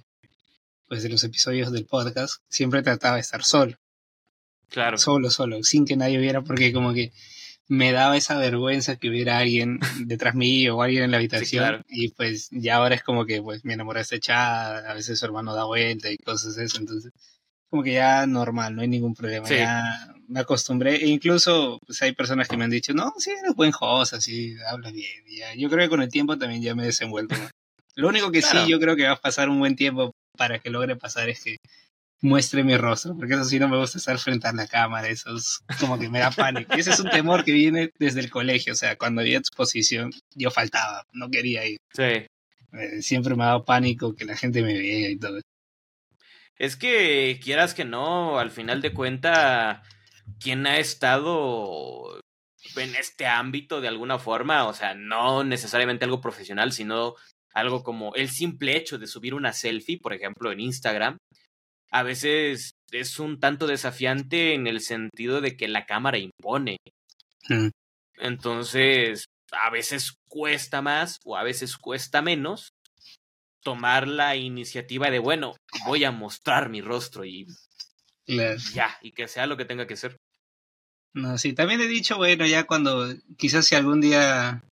pues, 0.88 1.02
de 1.02 1.10
los 1.10 1.22
episodios 1.24 1.70
del 1.70 1.84
podcast, 1.84 2.42
siempre 2.48 2.82
trataba 2.82 3.16
de 3.16 3.20
estar 3.20 3.44
solo. 3.44 3.76
Claro. 4.70 4.96
Solo, 4.96 5.30
solo, 5.30 5.62
sin 5.62 5.84
que 5.84 5.96
nadie 5.96 6.16
viera, 6.16 6.40
porque 6.40 6.72
como 6.72 6.94
que 6.94 7.12
me 7.68 7.92
daba 7.92 8.16
esa 8.16 8.36
vergüenza 8.38 8.96
que 8.96 9.10
hubiera 9.10 9.38
alguien 9.38 9.78
detrás 10.00 10.34
mío 10.34 10.76
o 10.76 10.82
alguien 10.82 11.04
en 11.04 11.10
la 11.10 11.18
habitación. 11.18 11.84
Y 11.88 12.08
pues 12.08 12.48
ya 12.50 12.76
ahora 12.76 12.94
es 12.94 13.02
como 13.02 13.26
que 13.26 13.42
pues 13.42 13.64
mi 13.64 13.74
enamorada 13.74 14.02
está 14.02 14.16
echada, 14.16 14.90
a 14.90 14.94
veces 14.94 15.18
su 15.18 15.24
hermano 15.26 15.54
da 15.54 15.64
vuelta 15.64 16.10
y 16.10 16.16
cosas 16.16 16.56
de 16.56 16.64
eso. 16.64 16.78
Entonces 16.78 17.12
como 17.70 17.82
que 17.82 17.92
ya 17.92 18.26
normal, 18.26 18.74
no 18.74 18.82
hay 18.82 18.88
ningún 18.88 19.14
problema. 19.14 19.46
Ya 19.48 20.14
me 20.26 20.40
acostumbré. 20.40 20.96
E 20.96 21.06
incluso 21.06 21.78
pues, 21.86 22.00
hay 22.02 22.12
personas 22.12 22.48
que 22.48 22.56
me 22.56 22.64
han 22.64 22.70
dicho, 22.70 22.94
no, 22.94 23.12
sí, 23.18 23.30
eres 23.30 23.54
buen 23.54 23.72
host, 23.78 24.14
así, 24.14 24.56
hablas 24.66 24.92
bien. 24.92 25.24
Ya. 25.28 25.54
Yo 25.54 25.68
creo 25.68 25.84
que 25.84 25.90
con 25.90 26.02
el 26.02 26.08
tiempo 26.08 26.38
también 26.38 26.62
ya 26.62 26.74
me 26.74 26.84
he 26.84 26.86
desenvuelto. 26.86 27.34
Lo 27.94 28.08
único 28.08 28.30
que 28.30 28.42
sí, 28.42 28.56
yo 28.66 28.78
creo 28.78 28.96
que 28.96 29.04
va 29.04 29.12
a 29.12 29.20
pasar 29.20 29.48
un 29.48 29.58
buen 29.58 29.76
tiempo 29.76 30.14
para 30.36 30.60
que 30.60 30.70
logre 30.70 30.96
pasar 30.96 31.28
es 31.28 31.42
que 31.42 31.56
muestre 32.20 32.64
mi 32.64 32.76
rostro, 32.76 33.16
porque 33.16 33.34
eso 33.34 33.44
sí 33.44 33.58
no 33.58 33.68
me 33.68 33.78
gusta 33.78 33.98
estar 33.98 34.18
frente 34.18 34.48
a 34.48 34.52
la 34.52 34.66
cámara, 34.66 35.08
eso 35.08 35.34
es 35.36 35.60
como 35.78 35.98
que 35.98 36.08
me 36.08 36.18
da 36.18 36.30
pánico. 36.30 36.76
Y 36.76 36.80
ese 36.80 36.90
es 36.90 37.00
un 37.00 37.10
temor 37.10 37.44
que 37.44 37.52
viene 37.52 37.92
desde 37.98 38.20
el 38.20 38.30
colegio, 38.30 38.72
o 38.72 38.76
sea, 38.76 38.96
cuando 38.96 39.20
había 39.20 39.38
exposición 39.38 40.10
yo 40.34 40.50
faltaba, 40.50 41.04
no 41.12 41.30
quería 41.30 41.66
ir. 41.66 41.78
Sí. 41.92 42.26
Eh, 42.72 43.00
siempre 43.00 43.34
me 43.34 43.44
ha 43.44 43.48
dado 43.48 43.64
pánico 43.64 44.14
que 44.14 44.24
la 44.24 44.36
gente 44.36 44.62
me 44.62 44.74
vea 44.74 45.10
y 45.10 45.18
todo. 45.18 45.40
Es 46.56 46.76
que 46.76 47.38
quieras 47.42 47.72
que 47.72 47.84
no, 47.84 48.38
al 48.38 48.50
final 48.50 48.82
de 48.82 48.92
cuenta, 48.92 49.82
quien 50.40 50.66
ha 50.66 50.78
estado 50.78 52.20
en 52.76 52.94
este 52.96 53.26
ámbito 53.26 53.80
de 53.80 53.88
alguna 53.88 54.18
forma, 54.18 54.66
o 54.66 54.74
sea, 54.74 54.94
no 54.94 55.44
necesariamente 55.44 56.04
algo 56.04 56.20
profesional, 56.20 56.72
sino 56.72 57.14
algo 57.54 57.82
como 57.82 58.14
el 58.14 58.28
simple 58.28 58.76
hecho 58.76 58.98
de 58.98 59.06
subir 59.06 59.34
una 59.34 59.52
selfie, 59.52 60.00
por 60.00 60.12
ejemplo, 60.12 60.50
en 60.52 60.60
Instagram, 60.60 61.16
a 61.90 62.02
veces 62.02 62.72
es 62.90 63.18
un 63.18 63.40
tanto 63.40 63.66
desafiante 63.66 64.54
en 64.54 64.66
el 64.66 64.80
sentido 64.80 65.40
de 65.40 65.56
que 65.56 65.68
la 65.68 65.86
cámara 65.86 66.18
impone. 66.18 66.78
Mm. 67.48 67.68
Entonces, 68.18 69.26
a 69.52 69.70
veces 69.70 70.14
cuesta 70.28 70.82
más 70.82 71.18
o 71.24 71.36
a 71.36 71.42
veces 71.42 71.76
cuesta 71.76 72.22
menos 72.22 72.70
tomar 73.62 74.08
la 74.08 74.36
iniciativa 74.36 75.10
de, 75.10 75.18
bueno, 75.18 75.56
voy 75.86 76.04
a 76.04 76.10
mostrar 76.10 76.68
mi 76.68 76.80
rostro 76.80 77.24
y 77.24 77.46
ya, 78.26 78.98
y 79.02 79.12
que 79.12 79.26
sea 79.26 79.46
lo 79.46 79.56
que 79.56 79.64
tenga 79.64 79.86
que 79.86 79.96
ser. 79.96 80.16
No, 81.14 81.38
sí, 81.38 81.54
también 81.54 81.80
he 81.80 81.86
dicho, 81.86 82.16
bueno, 82.16 82.46
ya 82.46 82.64
cuando, 82.64 83.08
quizás 83.36 83.66
si 83.66 83.74
algún 83.74 84.00
día 84.00 84.62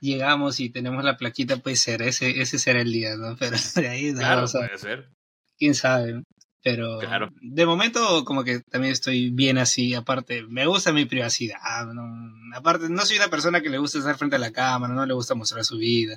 llegamos 0.00 0.60
y 0.60 0.70
tenemos 0.70 1.04
la 1.04 1.16
plaquita, 1.16 1.58
puede 1.58 1.76
ser, 1.76 2.02
ese, 2.02 2.40
ese 2.40 2.58
será 2.58 2.80
el 2.80 2.92
día, 2.92 3.16
¿no? 3.16 3.36
Pero 3.36 3.56
de 3.76 3.88
ahí, 3.88 4.12
claro, 4.12 4.46
puede 4.50 4.78
ser. 4.78 5.15
Quién 5.58 5.74
sabe. 5.74 6.22
Pero 6.62 6.98
de 7.40 7.64
momento 7.64 8.24
como 8.24 8.42
que 8.42 8.60
también 8.68 8.92
estoy 8.92 9.30
bien 9.30 9.56
así, 9.56 9.94
aparte 9.94 10.42
me 10.42 10.66
gusta 10.66 10.92
mi 10.92 11.04
privacidad, 11.04 11.60
aparte 12.52 12.88
no 12.88 13.02
soy 13.02 13.18
una 13.18 13.28
persona 13.28 13.60
que 13.60 13.70
le 13.70 13.78
gusta 13.78 13.98
estar 13.98 14.18
frente 14.18 14.34
a 14.34 14.40
la 14.40 14.50
cámara, 14.50 14.92
no 14.92 15.06
le 15.06 15.14
gusta 15.14 15.36
mostrar 15.36 15.64
su 15.64 15.78
vida. 15.78 16.16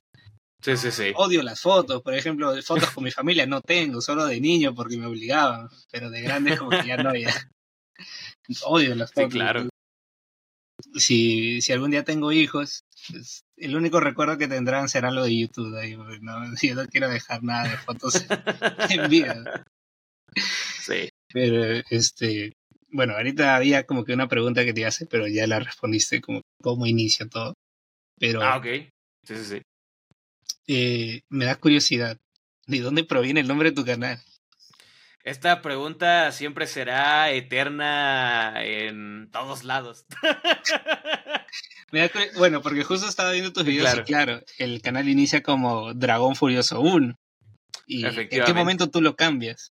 Sí, 0.59 0.75
sí, 0.75 0.89
sí. 0.89 1.13
Odio 1.15 1.43
las 1.43 1.61
fotos, 1.61 2.01
por 2.01 2.15
ejemplo, 2.15 2.51
fotos 2.63 2.89
con 2.89 3.03
mi 3.03 3.11
familia 3.11 3.45
no 3.45 3.61
tengo, 3.61 4.01
solo 4.01 4.25
de 4.25 4.41
niño 4.41 4.73
porque 4.73 4.97
me 4.97 5.05
obligaban, 5.05 5.69
pero 5.91 6.09
de 6.09 6.21
grande 6.21 6.57
como 6.57 6.71
que 6.71 6.87
ya 6.87 6.97
no, 6.97 7.15
ya. 7.15 7.31
Odio 8.65 8.95
las 8.95 9.13
fotos. 9.13 9.31
Sí, 9.31 9.37
claro. 9.37 9.68
Si, 10.95 11.61
si 11.61 11.73
algún 11.73 11.91
día 11.91 12.03
tengo 12.03 12.31
hijos, 12.31 12.85
pues, 13.09 13.43
el 13.57 13.75
único 13.75 13.99
recuerdo 13.99 14.37
que 14.37 14.47
tendrán 14.47 14.89
será 14.89 15.11
lo 15.11 15.23
de 15.23 15.37
YouTube. 15.37 15.75
Ahí, 15.77 15.95
¿no? 16.21 16.55
Yo 16.61 16.75
no 16.75 16.87
quiero 16.87 17.09
dejar 17.09 17.43
nada 17.43 17.69
de 17.69 17.77
fotos 17.77 18.25
en 18.89 19.09
vida. 19.09 19.65
Sí. 20.81 21.09
Pero, 21.33 21.83
este, 21.89 22.53
bueno, 22.91 23.13
ahorita 23.15 23.55
había 23.55 23.85
como 23.85 24.05
que 24.05 24.13
una 24.13 24.27
pregunta 24.27 24.65
que 24.65 24.73
te 24.73 24.85
hace, 24.85 25.05
pero 25.05 25.27
ya 25.27 25.47
la 25.47 25.59
respondiste 25.59 26.21
como 26.21 26.41
cómo 26.61 26.85
inicia 26.85 27.27
todo. 27.27 27.53
Pero, 28.17 28.41
ah, 28.41 28.57
ok. 28.57 28.65
Sí, 29.23 29.35
sí, 29.35 29.45
sí. 29.45 29.61
Eh, 30.67 31.21
me 31.29 31.45
da 31.45 31.55
curiosidad. 31.55 32.17
¿De 32.67 32.79
dónde 32.79 33.03
proviene 33.03 33.39
el 33.39 33.47
nombre 33.47 33.69
de 33.69 33.75
tu 33.75 33.85
canal? 33.85 34.19
Esta 35.29 35.61
pregunta 35.61 36.31
siempre 36.31 36.65
será 36.65 37.29
eterna 37.29 38.63
en 38.63 39.29
todos 39.31 39.63
lados. 39.63 40.07
bueno, 42.35 42.63
porque 42.63 42.83
justo 42.83 43.07
estaba 43.07 43.33
viendo 43.33 43.53
tus 43.53 43.63
videos 43.63 43.95
y 43.95 44.01
claro, 44.01 44.41
el 44.57 44.81
canal 44.81 45.07
inicia 45.07 45.43
como 45.43 45.93
Dragón 45.93 46.35
Furioso 46.35 46.81
1. 46.81 47.13
¿Y 47.85 48.07
en 48.07 48.27
qué 48.27 48.53
momento 48.55 48.89
tú 48.89 49.01
lo 49.01 49.15
cambias? 49.15 49.71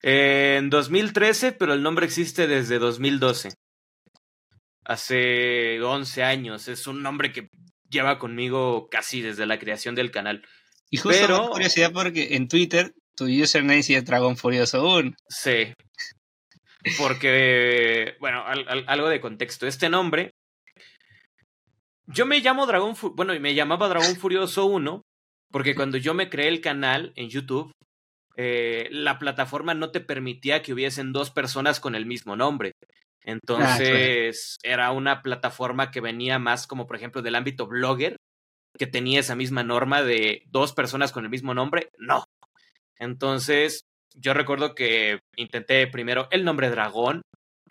En 0.00 0.70
2013, 0.70 1.50
pero 1.50 1.74
el 1.74 1.82
nombre 1.82 2.06
existe 2.06 2.46
desde 2.46 2.78
2012. 2.78 3.54
Hace 4.84 5.82
11 5.82 6.22
años. 6.22 6.68
Es 6.68 6.86
un 6.86 7.02
nombre 7.02 7.32
que 7.32 7.48
lleva 7.90 8.20
conmigo 8.20 8.88
casi 8.88 9.22
desde 9.22 9.44
la 9.44 9.58
creación 9.58 9.96
del 9.96 10.12
canal. 10.12 10.46
Y 10.88 10.98
justo 10.98 11.18
pero... 11.20 11.50
curiosidad 11.50 11.90
porque 11.92 12.36
en 12.36 12.46
Twitter 12.46 12.94
tu 13.16 13.26
username 13.26 13.80
es 13.80 14.04
Dragón 14.04 14.36
Furioso 14.36 14.84
1. 14.98 15.12
Sí. 15.28 15.72
Porque, 16.98 18.16
bueno, 18.20 18.44
algo 18.46 19.08
de 19.08 19.20
contexto. 19.20 19.66
Este 19.66 19.88
nombre. 19.88 20.30
Yo 22.06 22.26
me 22.26 22.40
llamo 22.40 22.66
Dragón. 22.66 22.94
Bueno, 23.14 23.38
me 23.38 23.54
llamaba 23.54 23.88
Dragón 23.88 24.16
Furioso 24.16 24.66
1 24.66 25.02
porque 25.52 25.74
cuando 25.74 25.98
yo 25.98 26.14
me 26.14 26.30
creé 26.30 26.48
el 26.48 26.62
canal 26.62 27.12
en 27.14 27.28
YouTube, 27.28 27.72
eh, 28.36 28.88
la 28.90 29.18
plataforma 29.18 29.74
no 29.74 29.90
te 29.90 30.00
permitía 30.00 30.62
que 30.62 30.72
hubiesen 30.72 31.12
dos 31.12 31.30
personas 31.30 31.78
con 31.78 31.94
el 31.94 32.06
mismo 32.06 32.34
nombre. 32.34 32.72
Entonces, 33.22 34.58
era 34.64 34.90
una 34.90 35.22
plataforma 35.22 35.90
que 35.92 36.00
venía 36.00 36.38
más 36.40 36.66
como, 36.66 36.86
por 36.86 36.96
ejemplo, 36.96 37.22
del 37.22 37.36
ámbito 37.36 37.66
blogger, 37.66 38.16
que 38.76 38.86
tenía 38.86 39.20
esa 39.20 39.36
misma 39.36 39.62
norma 39.62 40.02
de 40.02 40.42
dos 40.46 40.72
personas 40.72 41.12
con 41.12 41.24
el 41.24 41.30
mismo 41.30 41.54
nombre. 41.54 41.90
No. 41.98 42.24
Entonces, 43.02 43.84
yo 44.14 44.32
recuerdo 44.32 44.76
que 44.76 45.18
intenté 45.36 45.88
primero 45.88 46.28
el 46.30 46.44
nombre 46.44 46.70
dragón, 46.70 47.22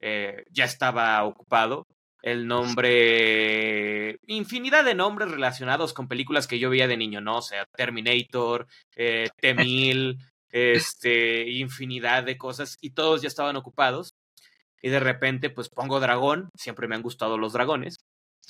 eh, 0.02 0.44
ya 0.52 0.66
estaba 0.66 1.24
ocupado 1.24 1.86
el 2.22 2.48
nombre, 2.48 4.18
infinidad 4.28 4.84
de 4.84 4.94
nombres 4.94 5.32
relacionados 5.32 5.94
con 5.94 6.10
películas 6.10 6.48
que 6.48 6.60
yo 6.60 6.70
veía 6.70 6.88
de 6.88 6.98
niño, 6.98 7.22
¿no? 7.22 7.38
O 7.38 7.42
sea, 7.42 7.64
Terminator, 7.78 8.68
eh, 8.98 9.30
T-1000, 9.40 10.18
este, 10.50 11.50
infinidad 11.50 12.24
de 12.24 12.38
cosas 12.38 12.78
y 12.82 12.92
todos 12.92 13.22
ya 13.22 13.30
estaban 13.30 13.56
ocupados. 13.56 14.14
Y 14.82 14.90
de 14.90 15.00
repente, 15.00 15.50
pues 15.50 15.70
pongo 15.70 16.02
dragón, 16.02 16.50
siempre 16.58 16.90
me 16.90 16.96
han 16.96 17.04
gustado 17.04 17.38
los 17.38 17.54
dragones, 17.54 17.96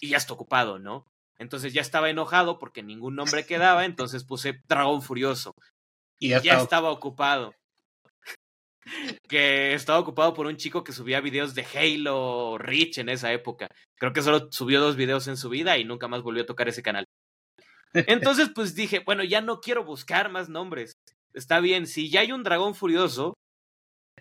y 0.01 0.09
ya 0.09 0.17
está 0.17 0.33
ocupado, 0.33 0.79
¿no? 0.79 1.05
Entonces 1.37 1.73
ya 1.73 1.81
estaba 1.81 2.09
enojado 2.09 2.57
porque 2.57 2.81
ningún 2.81 3.15
nombre 3.15 3.45
quedaba, 3.45 3.85
entonces 3.85 4.25
puse 4.25 4.61
dragón 4.67 5.03
furioso. 5.03 5.53
Y 6.21 6.29
ya, 6.29 6.41
ya 6.41 6.57
estaba 6.59 6.91
ocupado 6.91 7.53
que 9.27 9.73
estaba 9.73 9.99
ocupado 9.99 10.33
por 10.33 10.47
un 10.47 10.57
chico 10.57 10.83
que 10.83 10.91
subía 10.91 11.21
videos 11.21 11.55
de 11.55 11.65
Halo 11.65 12.57
Rich 12.57 12.99
en 12.99 13.09
esa 13.09 13.31
época. 13.31 13.67
Creo 13.97 14.13
que 14.13 14.21
solo 14.21 14.47
subió 14.51 14.81
dos 14.81 14.95
videos 14.95 15.27
en 15.27 15.37
su 15.37 15.49
vida 15.49 15.77
y 15.77 15.85
nunca 15.85 16.07
más 16.07 16.21
volvió 16.21 16.43
a 16.43 16.45
tocar 16.45 16.67
ese 16.67 16.83
canal. 16.83 17.05
Entonces, 17.93 18.49
pues 18.53 18.75
dije, 18.75 19.01
bueno, 19.05 19.23
ya 19.23 19.41
no 19.41 19.59
quiero 19.59 19.83
buscar 19.83 20.31
más 20.31 20.49
nombres. 20.49 20.93
Está 21.33 21.59
bien, 21.59 21.87
si 21.87 22.09
ya 22.09 22.21
hay 22.21 22.31
un 22.31 22.43
dragón 22.43 22.75
furioso, 22.75 23.35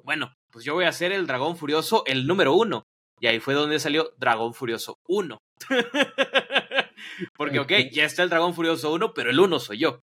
bueno, 0.05 0.33
pues 0.51 0.65
yo 0.65 0.75
voy 0.75 0.85
a 0.85 0.91
hacer 0.91 1.13
el 1.13 1.27
dragón 1.27 1.57
furioso 1.57 2.05
el 2.07 2.27
número 2.27 2.55
uno. 2.55 2.85
Y 3.21 3.27
ahí 3.27 3.39
fue 3.39 3.53
donde 3.53 3.79
salió 3.79 4.15
Dragón 4.17 4.55
Furioso 4.55 4.97
1. 5.07 5.39
Porque, 7.37 7.59
ok, 7.59 7.73
ya 7.93 8.07
está 8.07 8.23
el 8.23 8.31
Dragón 8.31 8.55
Furioso 8.55 8.91
1, 8.95 9.13
pero 9.13 9.29
el 9.29 9.39
1 9.39 9.61
soy 9.61 9.79
yo. 9.79 10.01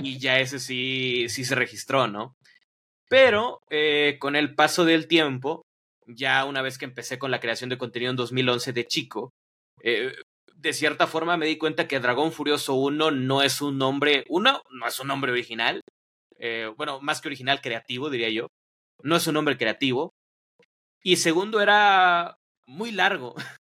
Y 0.00 0.18
ya 0.18 0.38
ese 0.40 0.58
sí, 0.58 1.26
sí 1.28 1.44
se 1.44 1.54
registró, 1.54 2.06
¿no? 2.06 2.34
Pero 3.08 3.60
eh, 3.70 4.16
con 4.18 4.36
el 4.36 4.54
paso 4.54 4.84
del 4.84 5.06
tiempo, 5.06 5.66
ya 6.06 6.44
una 6.44 6.62
vez 6.62 6.78
que 6.78 6.86
empecé 6.86 7.18
con 7.18 7.30
la 7.30 7.40
creación 7.40 7.68
de 7.70 7.78
contenido 7.78 8.10
en 8.10 8.16
2011 8.16 8.72
de 8.72 8.86
chico, 8.86 9.32
eh, 9.82 10.14
de 10.54 10.72
cierta 10.72 11.06
forma 11.06 11.36
me 11.36 11.46
di 11.46 11.58
cuenta 11.58 11.88
que 11.88 12.00
Dragón 12.00 12.32
Furioso 12.32 12.74
1 12.74 13.10
no 13.10 13.42
es 13.42 13.60
un 13.60 13.78
nombre, 13.78 14.24
uno, 14.28 14.62
no 14.70 14.86
es 14.86 14.98
un 15.00 15.08
nombre 15.08 15.32
original, 15.32 15.82
eh, 16.38 16.72
bueno, 16.76 17.00
más 17.00 17.20
que 17.20 17.28
original, 17.28 17.60
creativo, 17.60 18.10
diría 18.10 18.30
yo, 18.30 18.46
no 19.02 19.16
es 19.16 19.26
un 19.26 19.34
nombre 19.34 19.58
creativo, 19.58 20.12
y 21.02 21.16
segundo, 21.16 21.60
era 21.60 22.36
muy 22.66 22.92
largo, 22.92 23.34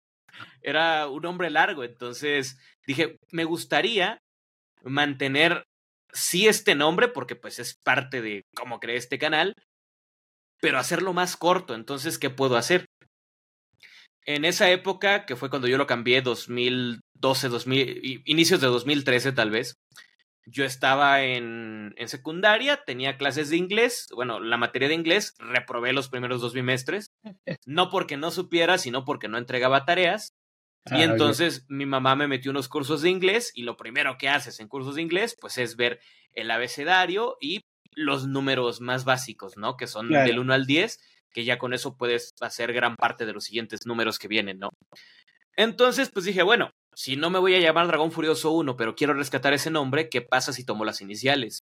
era 0.62 1.08
un 1.08 1.22
nombre 1.22 1.50
largo, 1.50 1.84
entonces 1.84 2.58
dije, 2.86 3.18
me 3.30 3.44
gustaría 3.44 4.18
mantener 4.84 5.64
sí 6.14 6.48
este 6.48 6.74
nombre, 6.74 7.08
porque 7.08 7.36
pues 7.36 7.58
es 7.58 7.74
parte 7.74 8.22
de 8.22 8.46
cómo 8.54 8.80
creé 8.80 8.96
este 8.96 9.18
canal, 9.18 9.54
pero 10.60 10.78
hacerlo 10.78 11.12
más 11.12 11.36
corto. 11.36 11.74
Entonces, 11.74 12.18
¿qué 12.18 12.30
puedo 12.30 12.56
hacer? 12.56 12.86
En 14.24 14.46
esa 14.46 14.70
época, 14.70 15.26
que 15.26 15.36
fue 15.36 15.50
cuando 15.50 15.68
yo 15.68 15.76
lo 15.76 15.86
cambié, 15.86 16.22
2012, 16.22 17.48
2000, 17.48 18.22
inicios 18.24 18.60
de 18.62 18.68
2013 18.68 19.32
tal 19.32 19.50
vez, 19.50 19.74
yo 20.46 20.64
estaba 20.64 21.22
en, 21.22 21.94
en 21.96 22.08
secundaria, 22.08 22.82
tenía 22.84 23.16
clases 23.18 23.50
de 23.50 23.56
inglés, 23.56 24.08
bueno, 24.14 24.40
la 24.40 24.56
materia 24.56 24.88
de 24.88 24.94
inglés, 24.94 25.34
reprobé 25.38 25.92
los 25.92 26.08
primeros 26.08 26.40
dos 26.40 26.54
bimestres, 26.54 27.10
no 27.66 27.90
porque 27.90 28.16
no 28.16 28.30
supiera, 28.30 28.78
sino 28.78 29.04
porque 29.04 29.28
no 29.28 29.36
entregaba 29.36 29.84
tareas, 29.84 30.32
y 30.90 31.00
ah, 31.00 31.04
entonces 31.04 31.64
mi 31.68 31.86
mamá 31.86 32.14
me 32.14 32.28
metió 32.28 32.50
unos 32.50 32.68
cursos 32.68 33.00
de 33.00 33.10
inglés 33.10 33.52
y 33.54 33.62
lo 33.62 33.76
primero 33.76 34.18
que 34.18 34.28
haces 34.28 34.60
en 34.60 34.68
cursos 34.68 34.96
de 34.96 35.02
inglés 35.02 35.34
pues 35.40 35.56
es 35.56 35.76
ver 35.76 36.00
el 36.34 36.50
abecedario 36.50 37.36
y 37.40 37.60
los 37.92 38.26
números 38.26 38.80
más 38.80 39.04
básicos, 39.04 39.56
¿no? 39.56 39.76
Que 39.76 39.86
son 39.86 40.08
del 40.08 40.38
1 40.38 40.52
al 40.52 40.66
10, 40.66 40.98
que 41.32 41.44
ya 41.44 41.58
con 41.58 41.72
eso 41.72 41.96
puedes 41.96 42.34
hacer 42.40 42.72
gran 42.72 42.96
parte 42.96 43.24
de 43.24 43.32
los 43.32 43.44
siguientes 43.44 43.86
números 43.86 44.18
que 44.18 44.28
vienen, 44.28 44.58
¿no? 44.58 44.70
Entonces 45.56 46.10
pues 46.12 46.26
dije, 46.26 46.42
bueno, 46.42 46.70
si 46.94 47.16
no 47.16 47.30
me 47.30 47.38
voy 47.38 47.54
a 47.54 47.60
llamar 47.60 47.86
Dragón 47.86 48.12
Furioso 48.12 48.50
1, 48.50 48.76
pero 48.76 48.94
quiero 48.94 49.14
rescatar 49.14 49.54
ese 49.54 49.70
nombre, 49.70 50.08
¿qué 50.08 50.20
pasa 50.20 50.52
si 50.52 50.66
tomo 50.66 50.84
las 50.84 51.00
iniciales? 51.00 51.60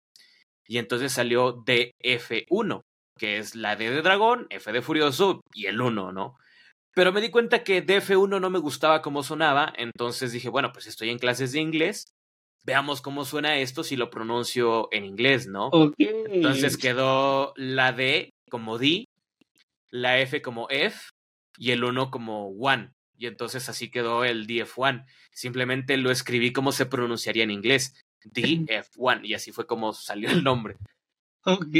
Y 0.67 0.79
entonces 0.79 1.13
salió 1.13 1.57
DF1, 1.65 2.83
que 3.19 3.39
es 3.39 3.55
la 3.55 3.77
D 3.77 3.91
de 3.91 4.03
dragón, 4.03 4.47
F 4.51 4.73
de 4.73 4.83
furioso 4.83 5.43
y 5.53 5.67
el 5.67 5.81
1, 5.81 6.13
¿no? 6.13 6.37
Pero 6.95 7.13
me 7.13 7.21
di 7.21 7.31
cuenta 7.31 7.65
que 7.65 7.85
DF1 7.85 8.41
no 8.41 8.51
me 8.51 8.59
gustaba 8.59 9.01
cómo 9.01 9.23
sonaba, 9.23 9.73
entonces 9.77 10.33
dije, 10.33 10.49
bueno, 10.49 10.73
pues 10.73 10.87
estoy 10.87 11.11
en 11.11 11.19
clases 11.19 11.53
de 11.53 11.61
inglés, 11.61 12.13
veamos 12.65 13.01
cómo 13.01 13.25
suena 13.25 13.59
esto 13.59 13.83
si 13.83 13.97
lo 13.97 14.11
pronuncio 14.11 14.89
en 14.93 15.05
inglés, 15.05 15.47
¿no? 15.47 15.71
Entonces 15.99 16.77
quedó 16.77 17.55
la 17.57 17.93
D 17.93 18.31
como 18.51 18.79
D, 18.79 19.07
la 19.91 20.19
F 20.21 20.43
como 20.43 20.69
F 20.71 21.11
y 21.57 21.71
el 21.71 21.85
1 21.85 22.11
como 22.11 22.49
one. 22.49 22.91
Y 23.17 23.27
entonces 23.27 23.69
así 23.69 23.91
quedó 23.91 24.25
el 24.25 24.47
DF1. 24.47 25.05
Simplemente 25.31 25.97
lo 25.97 26.11
escribí 26.11 26.53
como 26.53 26.73
se 26.73 26.87
pronunciaría 26.87 27.45
en 27.45 27.53
inglés, 27.53 27.95
DF1, 28.25 29.21
y 29.25 29.35
así 29.35 29.53
fue 29.53 29.67
como 29.67 29.93
salió 29.93 30.31
el 30.31 30.45
nombre. 30.45 30.77
Ok, 31.45 31.73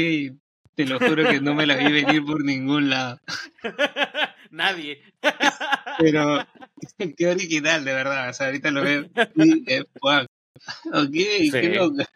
te 0.75 0.85
lo 0.85 0.99
juro 0.99 1.29
que 1.29 1.39
no 1.39 1.53
me 1.53 1.65
la 1.65 1.75
vi 1.75 1.91
venir 1.91 2.25
por 2.25 2.43
ningún 2.43 2.89
lado. 2.89 3.19
Nadie. 4.53 5.01
Pero 5.97 6.45
qué 7.17 7.27
original, 7.27 7.83
de 7.83 7.93
verdad. 7.93 8.29
O 8.29 8.33
sea, 8.33 8.47
ahorita 8.47 8.69
lo 8.69 8.83
veo. 8.83 9.05
Ok, 10.93 11.11
qué 11.11 11.73
loca. 11.75 12.07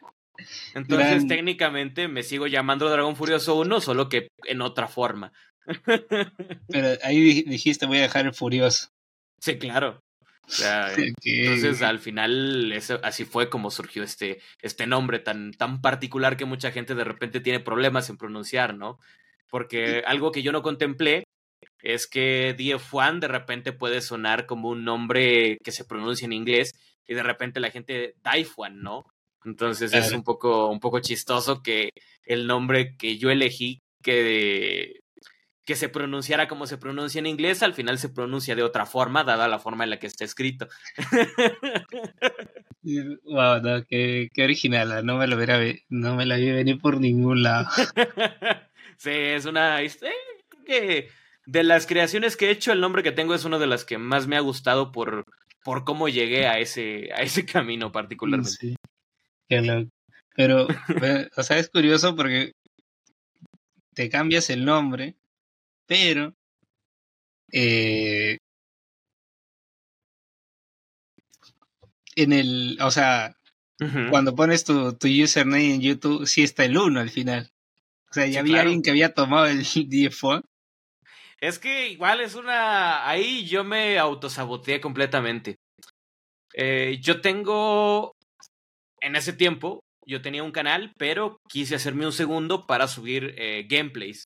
Entonces, 0.75 1.27
técnicamente 1.27 2.07
me 2.07 2.21
sigo 2.21 2.45
llamando 2.45 2.89
Dragón 2.89 3.15
Furioso 3.15 3.55
1, 3.55 3.81
solo 3.81 4.07
que 4.07 4.27
en 4.45 4.61
otra 4.61 4.88
forma. 4.88 5.33
Pero 6.67 6.99
ahí 7.03 7.41
dijiste, 7.41 7.88
voy 7.88 7.97
a 7.97 8.03
dejar 8.03 8.27
el 8.27 8.35
Furioso. 8.35 8.89
Sí, 9.39 9.57
claro. 9.57 9.99
Entonces, 11.23 11.81
al 11.81 11.97
final, 11.97 12.71
eso, 12.71 12.99
así 13.03 13.25
fue 13.25 13.49
como 13.49 13.71
surgió 13.71 14.03
este, 14.03 14.39
este 14.61 14.85
nombre 14.85 15.17
tan, 15.17 15.53
tan 15.53 15.81
particular 15.81 16.38
que 16.38 16.45
mucha 16.45 16.71
gente 16.71 16.93
de 16.93 17.03
repente 17.03 17.39
tiene 17.39 17.59
problemas 17.59 18.11
en 18.11 18.17
pronunciar, 18.17 18.75
¿no? 18.75 18.99
Porque 19.49 20.03
algo 20.05 20.31
que 20.31 20.43
yo 20.43 20.51
no 20.51 20.61
contemplé 20.61 21.26
es 21.82 22.07
que 22.07 22.55
Juan 22.89 23.20
de 23.20 23.28
repente 23.28 23.74
puede 23.74 24.01
sonar 24.01 24.45
como 24.45 24.70
un 24.70 24.84
nombre 24.84 25.57
que 25.63 25.72
se 25.72 25.86
pronuncia 25.86 26.26
en 26.26 26.34
inglés 26.34 26.74
y 27.07 27.13
de 27.13 27.24
repente 27.24 27.59
la 27.59 27.72
gente 27.72 28.15
Daifuan, 28.24 28.82
¿no? 28.82 29.05
Entonces 29.45 29.93
es 29.93 30.11
un 30.11 30.24
poco, 30.24 30.70
un 30.70 30.80
poco 30.80 30.99
chistoso 30.99 31.61
que 31.61 31.91
el 32.24 32.47
nombre 32.47 32.97
que 32.97 33.18
yo 33.18 33.30
elegí 33.30 33.82
que 34.03 34.99
que 35.68 35.76
se 35.76 35.89
pronunciara 35.89 36.47
como 36.47 36.65
se 36.65 36.78
pronuncia 36.78 37.20
en 37.20 37.26
inglés, 37.26 37.61
al 37.61 37.74
final 37.74 37.99
se 37.99 38.07
pronuncia 38.07 38.55
de 38.55 38.63
otra 38.63 38.86
forma, 38.86 39.26
dada 39.26 39.49
la 39.49 39.59
forma 39.59 39.84
en 39.84 39.89
la 39.89 39.99
que 39.99 40.07
está 40.07 40.24
escrito. 40.24 40.70
wow, 43.26 43.61
no, 43.61 43.86
qué, 43.86 44.30
original, 44.41 45.05
no 45.05 45.18
me 45.18 45.28
lo 45.28 45.36
hubiera 45.36 45.59
no 45.89 46.15
me 46.15 46.26
la 46.26 46.38
vi 46.38 46.51
venir 46.51 46.80
por 46.80 47.01
ningún 47.01 47.43
lado. 47.43 47.68
sí, 48.97 49.11
es 49.11 49.45
una 49.45 49.82
que 50.65 51.09
de 51.47 51.63
las 51.63 51.87
creaciones 51.87 52.35
que 52.35 52.47
he 52.47 52.51
hecho, 52.51 52.73
el 52.73 52.81
nombre 52.81 53.03
que 53.03 53.13
tengo 53.13 53.33
es 53.33 53.45
uno 53.45 53.57
de 53.57 53.67
las 53.67 53.85
que 53.85 53.97
más 53.97 54.27
me 54.27 54.35
ha 54.35 54.41
gustado 54.41 54.91
por, 54.91 55.25
por 55.63 55.85
cómo 55.85 56.09
llegué 56.09 56.45
a 56.45 56.59
ese, 56.59 57.09
a 57.13 57.21
ese 57.21 57.45
camino 57.45 57.91
particularmente. 57.91 58.51
Sí. 58.51 58.75
Pero, 60.35 60.67
o 61.37 61.43
sea, 61.43 61.57
es 61.57 61.69
curioso 61.69 62.15
porque 62.17 62.51
te 63.93 64.09
cambias 64.09 64.49
el 64.49 64.65
nombre, 64.65 65.15
pero 65.85 66.35
eh, 67.53 68.37
en 72.17 72.33
el, 72.33 72.77
o 72.81 72.91
sea, 72.91 73.37
cuando 74.09 74.35
pones 74.35 74.65
tu, 74.65 74.97
tu 74.97 75.07
username 75.07 75.75
en 75.75 75.81
YouTube, 75.81 76.27
sí 76.27 76.43
está 76.43 76.65
el 76.65 76.77
1 76.77 76.99
al 76.99 77.09
final. 77.09 77.51
O 78.09 78.13
sea, 78.13 78.27
ya 78.27 78.41
había 78.41 78.61
alguien 78.61 78.81
que 78.81 78.89
había 78.89 79.13
tomado 79.13 79.45
el 79.45 79.63
DFO. 79.89 80.43
Es 81.39 81.59
que 81.59 81.89
igual 81.89 82.21
es 82.21 82.35
una. 82.35 83.07
Ahí 83.07 83.45
yo 83.45 83.63
me 83.63 83.99
autosaboteé 83.99 84.81
completamente. 84.81 85.57
Eh, 86.53 86.99
yo 87.01 87.21
tengo. 87.21 88.13
En 88.99 89.15
ese 89.15 89.33
tiempo, 89.33 89.81
yo 90.07 90.21
tenía 90.21 90.41
un 90.41 90.51
canal, 90.51 90.91
pero 90.97 91.38
quise 91.47 91.75
hacerme 91.75 92.07
un 92.07 92.13
segundo 92.13 92.65
para 92.65 92.88
subir 92.88 93.35
eh, 93.38 93.67
gameplays. 93.69 94.25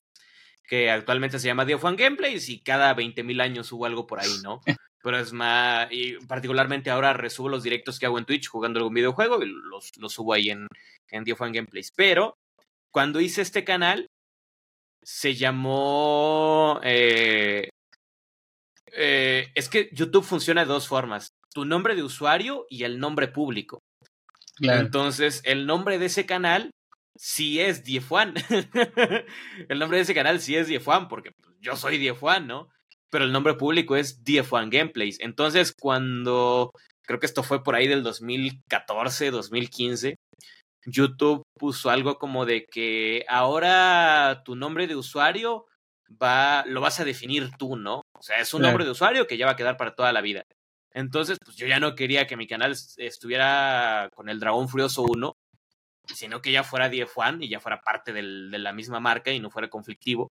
Que 0.66 0.90
actualmente 0.90 1.38
se 1.38 1.48
llama 1.48 1.66
Diofan 1.66 1.96
Gameplays 1.96 2.48
y 2.48 2.62
cada 2.62 2.96
20.000 2.96 3.42
años 3.42 3.66
subo 3.66 3.84
algo 3.84 4.06
por 4.06 4.20
ahí, 4.20 4.34
¿no? 4.42 4.60
pero 5.02 5.18
es 5.18 5.32
más, 5.32 5.88
y 5.90 6.14
particularmente 6.26 6.90
ahora 6.90 7.12
resubo 7.12 7.48
los 7.48 7.62
directos 7.62 7.98
que 7.98 8.06
hago 8.06 8.18
en 8.18 8.24
Twitch 8.24 8.48
jugando 8.48 8.78
algún 8.78 8.94
videojuego 8.94 9.42
y 9.42 9.46
los, 9.46 9.90
los 9.98 10.12
subo 10.12 10.32
ahí 10.32 10.50
en, 10.50 10.68
en 11.10 11.24
Gameplays. 11.24 11.92
Pero 11.94 12.36
cuando 12.92 13.20
hice 13.20 13.42
este 13.42 13.64
canal, 13.64 14.08
se 15.02 15.34
llamó... 15.34 16.80
Eh, 16.82 17.68
eh, 18.94 19.50
es 19.54 19.68
que 19.68 19.88
YouTube 19.92 20.24
funciona 20.24 20.62
de 20.62 20.68
dos 20.68 20.86
formas, 20.86 21.28
tu 21.54 21.64
nombre 21.64 21.94
de 21.94 22.02
usuario 22.02 22.66
y 22.68 22.84
el 22.84 22.98
nombre 22.98 23.28
público. 23.28 23.80
Entonces, 24.60 25.40
el 25.44 25.66
nombre 25.66 25.98
de 25.98 26.06
ese 26.06 26.26
canal 26.26 26.70
sí 27.18 27.58
es 27.58 27.84
Diefuan. 27.84 28.34
el 29.68 29.78
nombre 29.78 29.96
de 29.96 30.02
ese 30.02 30.14
canal 30.14 30.40
sí 30.40 30.56
es 30.56 30.68
Diefuan, 30.68 31.08
porque 31.08 31.32
yo 31.60 31.74
soy 31.76 31.98
Diefuan, 31.98 32.46
¿no? 32.46 32.68
pero 33.12 33.26
el 33.26 33.32
nombre 33.32 33.54
público 33.54 33.94
es 33.94 34.24
DF1 34.24 34.70
Gameplays. 34.70 35.20
Entonces, 35.20 35.74
cuando 35.78 36.72
creo 37.06 37.20
que 37.20 37.26
esto 37.26 37.42
fue 37.42 37.62
por 37.62 37.74
ahí 37.74 37.86
del 37.86 38.02
2014, 38.02 39.30
2015, 39.30 40.16
YouTube 40.86 41.41
puso 41.62 41.90
algo 41.90 42.18
como 42.18 42.44
de 42.44 42.66
que 42.66 43.24
ahora 43.28 44.42
tu 44.44 44.56
nombre 44.56 44.88
de 44.88 44.96
usuario 44.96 45.66
va, 46.20 46.64
lo 46.66 46.80
vas 46.80 46.98
a 46.98 47.04
definir 47.04 47.50
tú, 47.56 47.76
¿no? 47.76 48.02
O 48.18 48.20
sea, 48.20 48.40
es 48.40 48.52
un 48.52 48.62
nombre 48.62 48.84
de 48.84 48.90
usuario 48.90 49.28
que 49.28 49.36
ya 49.36 49.46
va 49.46 49.52
a 49.52 49.56
quedar 49.56 49.76
para 49.76 49.94
toda 49.94 50.12
la 50.12 50.22
vida. 50.22 50.42
Entonces, 50.90 51.38
pues 51.44 51.56
yo 51.56 51.68
ya 51.68 51.78
no 51.78 51.94
quería 51.94 52.26
que 52.26 52.36
mi 52.36 52.48
canal 52.48 52.74
estuviera 52.96 54.10
con 54.12 54.28
el 54.28 54.40
Dragón 54.40 54.68
Furioso 54.68 55.02
1, 55.02 55.36
sino 56.12 56.42
que 56.42 56.50
ya 56.50 56.64
fuera 56.64 56.90
DF1 56.90 57.44
y 57.44 57.48
ya 57.48 57.60
fuera 57.60 57.80
parte 57.80 58.12
del, 58.12 58.50
de 58.50 58.58
la 58.58 58.72
misma 58.72 58.98
marca 58.98 59.30
y 59.30 59.38
no 59.38 59.48
fuera 59.48 59.70
conflictivo. 59.70 60.32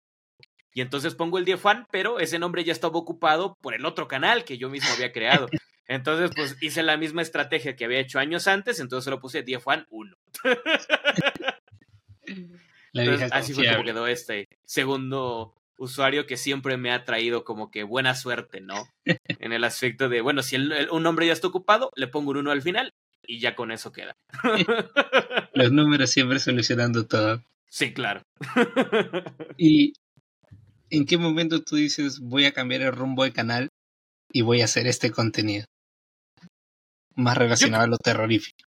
Y 0.75 0.81
entonces 0.81 1.15
pongo 1.15 1.39
el 1.39 1.45
Diefan, 1.45 1.87
pero 1.93 2.19
ese 2.19 2.41
nombre 2.41 2.65
ya 2.65 2.73
estaba 2.73 2.99
ocupado 2.99 3.57
por 3.63 3.75
el 3.75 3.87
otro 3.87 4.09
canal 4.09 4.45
que 4.45 4.59
yo 4.59 4.69
mismo 4.69 4.91
había 4.93 5.13
creado. 5.13 5.47
Entonces, 5.87 6.31
pues 6.35 6.57
hice 6.63 6.83
la 6.83 6.97
misma 6.97 7.21
estrategia 7.21 7.77
que 7.77 7.85
había 7.85 8.01
hecho 8.01 8.19
años 8.19 8.49
antes, 8.49 8.81
entonces 8.81 9.11
lo 9.11 9.21
puse 9.21 9.43
Diefan 9.43 9.87
1. 9.91 10.17
así 13.31 13.53
fue 13.53 13.71
como 13.71 13.85
quedó 13.85 14.07
este 14.07 14.49
segundo 14.65 15.53
usuario 15.77 16.27
que 16.27 16.39
siempre 16.39 16.79
me 16.79 16.91
ha 16.91 17.05
traído 17.05 17.45
como 17.45 17.71
que 17.71 17.83
buena 17.83 18.15
suerte, 18.15 18.63
¿no? 18.63 18.89
En 19.41 19.53
el 19.53 19.63
aspecto 19.63 20.09
de, 20.09 20.23
bueno, 20.23 20.43
si 20.43 20.57
un 20.57 21.03
nombre 21.03 21.27
ya 21.27 21.35
está 21.35 21.49
ocupado, 21.49 21.91
le 21.97 22.09
pongo 22.09 22.31
un 22.31 22.39
1 22.39 22.51
al 22.51 22.63
final 22.63 22.95
y 23.27 23.41
ya 23.41 23.55
con 23.55 23.71
eso 23.71 23.93
queda. 23.93 24.17
Los 25.53 25.71
números 25.71 26.11
siempre 26.11 26.39
solucionando 26.39 27.07
todo. 27.07 27.45
Sí, 27.69 27.93
claro. 27.93 28.23
Y 29.59 29.93
¿en 30.97 31.07
qué 31.07 31.19
momento 31.19 31.63
tú 31.63 31.77
dices 31.77 32.21
voy 32.21 32.45
a 32.47 32.53
cambiar 32.53 32.83
el 32.83 32.93
rumbo 32.93 33.25
del 33.25 33.33
canal 33.33 33.69
y 34.33 34.43
voy 34.43 34.61
a 34.61 34.65
hacer 34.65 34.87
este 34.87 35.11
contenido? 35.11 35.65
Más 37.17 37.37
relacionado 37.37 37.85
a 37.85 37.89
lo 37.89 37.97
terrorífico. 37.99 38.65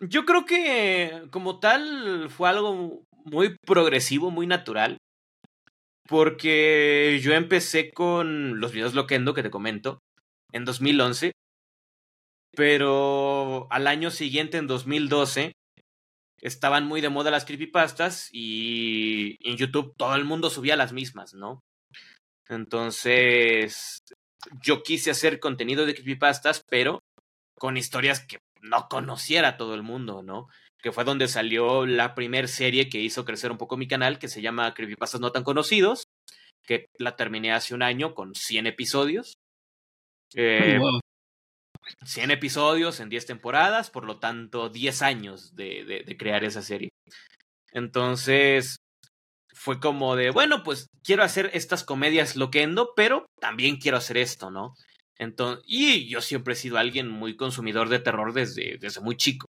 Yo 0.00 0.24
creo 0.24 0.44
que 0.44 1.22
como 1.30 1.58
tal 1.58 2.28
fue 2.30 2.48
algo 2.48 3.02
muy 3.24 3.56
progresivo, 3.66 4.30
muy 4.30 4.46
natural. 4.46 4.98
Porque 6.08 7.18
yo 7.20 7.32
empecé 7.32 7.90
con 7.90 8.60
los 8.60 8.72
videos 8.72 8.94
Loquendo 8.94 9.34
que 9.34 9.42
te 9.42 9.50
comento 9.50 9.98
en 10.52 10.64
2011. 10.64 11.32
Pero 12.54 13.66
al 13.70 13.86
año 13.86 14.10
siguiente, 14.10 14.56
en 14.58 14.66
2012, 14.66 15.52
estaban 16.40 16.86
muy 16.86 17.00
de 17.00 17.08
moda 17.08 17.30
las 17.30 17.44
creepypastas 17.44 18.28
y 18.32 19.36
en 19.48 19.56
YouTube 19.56 19.94
todo 19.96 20.14
el 20.14 20.24
mundo 20.24 20.50
subía 20.50 20.76
las 20.76 20.92
mismas, 20.92 21.34
¿no? 21.34 21.60
Entonces, 22.48 23.98
yo 24.62 24.82
quise 24.82 25.10
hacer 25.10 25.40
contenido 25.40 25.86
de 25.86 25.94
creepypastas, 25.94 26.62
pero 26.68 27.00
con 27.58 27.76
historias 27.76 28.24
que 28.24 28.38
no 28.60 28.88
conociera 28.88 29.56
todo 29.56 29.74
el 29.74 29.82
mundo, 29.82 30.22
¿no? 30.22 30.48
Que 30.82 30.92
fue 30.92 31.04
donde 31.04 31.28
salió 31.28 31.86
la 31.86 32.14
primera 32.14 32.46
serie 32.46 32.88
que 32.88 33.00
hizo 33.00 33.24
crecer 33.24 33.50
un 33.50 33.58
poco 33.58 33.76
mi 33.76 33.88
canal, 33.88 34.18
que 34.18 34.28
se 34.28 34.42
llama 34.42 34.74
Creepypastas 34.74 35.20
no 35.20 35.32
tan 35.32 35.42
conocidos, 35.42 36.04
que 36.64 36.86
la 36.98 37.16
terminé 37.16 37.52
hace 37.52 37.74
un 37.74 37.82
año 37.82 38.14
con 38.14 38.34
100 38.34 38.66
episodios. 38.66 39.34
Eh, 40.34 40.78
100 42.04 42.30
episodios 42.30 43.00
en 43.00 43.08
10 43.08 43.26
temporadas, 43.26 43.90
por 43.90 44.04
lo 44.04 44.18
tanto 44.18 44.68
10 44.68 45.02
años 45.02 45.54
de, 45.54 46.04
de, 46.04 46.16
crear 46.16 46.44
esa 46.44 46.62
serie. 46.62 46.90
Entonces, 47.72 48.76
fue 49.54 49.80
como 49.80 50.16
de, 50.16 50.30
bueno, 50.30 50.62
pues 50.62 50.88
quiero 51.02 51.22
hacer 51.22 51.50
estas 51.54 51.84
comedias 51.84 52.36
loquendo, 52.36 52.92
pero 52.96 53.26
también 53.40 53.76
quiero 53.76 53.96
hacer 53.98 54.18
esto, 54.18 54.50
¿no? 54.50 54.74
Entonces, 55.18 55.64
y 55.66 56.08
yo 56.08 56.20
siempre 56.20 56.54
he 56.54 56.56
sido 56.56 56.78
alguien 56.78 57.08
muy 57.08 57.36
consumidor 57.36 57.88
de 57.88 57.98
terror 57.98 58.32
desde, 58.32 58.78
desde 58.78 59.00
muy 59.00 59.16
chico. 59.16 59.46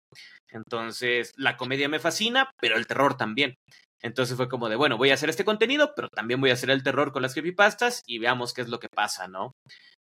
Entonces, 0.50 1.32
la 1.38 1.56
comedia 1.56 1.88
me 1.88 2.00
fascina, 2.00 2.52
pero 2.60 2.78
el 2.78 2.88
terror 2.88 3.16
también. 3.16 3.56
Entonces 4.02 4.36
fue 4.36 4.50
como 4.50 4.70
de, 4.70 4.76
bueno, 4.76 4.98
voy 4.98 5.12
a 5.12 5.14
hacer 5.14 5.30
este 5.30 5.46
contenido, 5.46 5.94
pero 5.96 6.10
también 6.10 6.42
voy 6.42 6.50
a 6.50 6.54
hacer 6.54 6.72
el 6.72 6.84
terror 6.84 7.12
con 7.12 7.22
las 7.22 7.34
creepypastas 7.34 8.02
y 8.08 8.18
veamos 8.18 8.54
qué 8.54 8.62
es 8.62 8.70
lo 8.70 8.80
que 8.80 8.90
pasa, 8.90 9.28
¿no? 9.28 9.54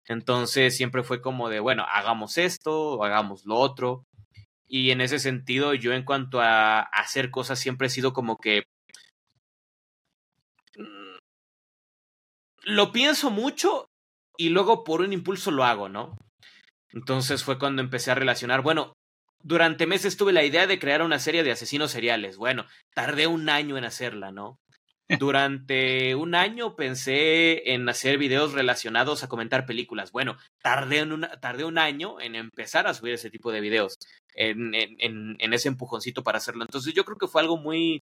Entonces 0.06 0.76
siempre 0.76 1.02
fue 1.02 1.20
como 1.20 1.48
de, 1.48 1.60
bueno, 1.60 1.84
hagamos 1.88 2.38
esto, 2.38 3.02
hagamos 3.02 3.44
lo 3.44 3.56
otro. 3.56 4.04
Y 4.68 4.90
en 4.90 5.00
ese 5.00 5.18
sentido, 5.18 5.74
yo 5.74 5.92
en 5.92 6.04
cuanto 6.04 6.40
a 6.40 6.80
hacer 6.80 7.30
cosas 7.30 7.58
siempre 7.58 7.88
he 7.88 7.90
sido 7.90 8.12
como 8.12 8.36
que... 8.36 8.64
Mm, 10.76 11.18
lo 12.64 12.92
pienso 12.92 13.30
mucho 13.30 13.88
y 14.36 14.50
luego 14.50 14.84
por 14.84 15.00
un 15.00 15.12
impulso 15.12 15.50
lo 15.50 15.64
hago, 15.64 15.88
¿no? 15.88 16.16
Entonces 16.90 17.44
fue 17.44 17.58
cuando 17.58 17.82
empecé 17.82 18.10
a 18.10 18.16
relacionar, 18.16 18.62
bueno, 18.62 18.94
durante 19.42 19.86
meses 19.86 20.16
tuve 20.16 20.32
la 20.32 20.44
idea 20.44 20.66
de 20.66 20.78
crear 20.78 21.02
una 21.02 21.18
serie 21.18 21.44
de 21.44 21.52
asesinos 21.52 21.90
seriales. 21.90 22.36
Bueno, 22.36 22.66
tardé 22.94 23.26
un 23.26 23.48
año 23.48 23.78
en 23.78 23.84
hacerla, 23.84 24.32
¿no? 24.32 24.58
Durante 25.08 26.16
un 26.16 26.34
año 26.34 26.74
pensé 26.74 27.72
en 27.72 27.88
hacer 27.88 28.18
videos 28.18 28.52
relacionados 28.52 29.22
a 29.22 29.28
comentar 29.28 29.64
películas. 29.64 30.10
Bueno, 30.10 30.36
tardé, 30.60 31.06
tardé 31.40 31.64
un 31.64 31.78
año 31.78 32.20
en 32.20 32.34
empezar 32.34 32.88
a 32.88 32.94
subir 32.94 33.14
ese 33.14 33.30
tipo 33.30 33.52
de 33.52 33.60
videos, 33.60 33.98
en, 34.34 34.74
en, 34.74 35.36
en, 35.38 35.52
ese 35.52 35.68
empujoncito 35.68 36.24
para 36.24 36.38
hacerlo. 36.38 36.64
Entonces 36.64 36.92
yo 36.92 37.04
creo 37.04 37.18
que 37.18 37.28
fue 37.28 37.40
algo 37.40 37.56
muy, 37.56 38.02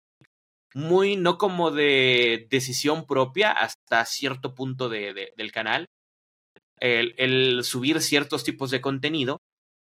muy, 0.74 1.16
no 1.16 1.36
como 1.36 1.70
de 1.70 2.46
decisión 2.50 3.06
propia 3.06 3.52
hasta 3.52 4.04
cierto 4.06 4.54
punto 4.54 4.88
de, 4.88 5.32
del 5.36 5.52
canal, 5.52 5.86
el, 6.80 7.14
el 7.18 7.64
subir 7.64 8.00
ciertos 8.00 8.42
tipos 8.42 8.70
de 8.70 8.80
contenido 8.80 9.38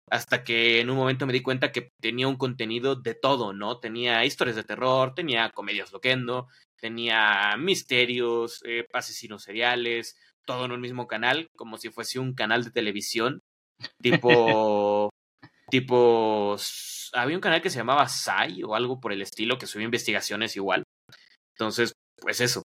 hasta 0.10 0.44
que 0.44 0.80
en 0.80 0.90
un 0.90 0.98
momento 0.98 1.26
me 1.26 1.34
di 1.34 1.42
cuenta 1.42 1.72
que 1.72 1.90
tenía 2.02 2.28
un 2.28 2.36
contenido 2.36 2.96
de 2.96 3.16
todo, 3.16 3.54
¿no? 3.54 3.80
Tenía 3.80 4.26
historias 4.26 4.56
de 4.56 4.64
terror, 4.64 5.16
tenía 5.16 5.50
comedias 5.50 5.92
loquendo, 5.92 6.48
tenía 6.84 7.56
misterios, 7.58 8.62
eh, 8.66 8.86
asesinos 8.92 9.44
seriales, 9.44 10.18
todo 10.46 10.66
en 10.66 10.74
un 10.74 10.82
mismo 10.82 11.08
canal, 11.08 11.48
como 11.56 11.78
si 11.78 11.90
fuese 11.90 12.20
un 12.20 12.34
canal 12.34 12.66
de 12.66 12.72
televisión, 12.72 13.40
tipo, 14.02 15.10
tipo, 15.72 16.58
había 17.14 17.38
un 17.38 17.42
canal 17.42 17.62
que 17.62 17.70
se 17.70 17.78
llamaba 17.78 18.10
Sai 18.10 18.64
o 18.64 18.76
algo 18.76 19.00
por 19.00 19.14
el 19.14 19.22
estilo, 19.22 19.58
que 19.58 19.66
subía 19.66 19.86
investigaciones 19.86 20.58
igual. 20.58 20.84
Entonces, 21.56 21.94
pues 22.18 22.42
eso. 22.42 22.64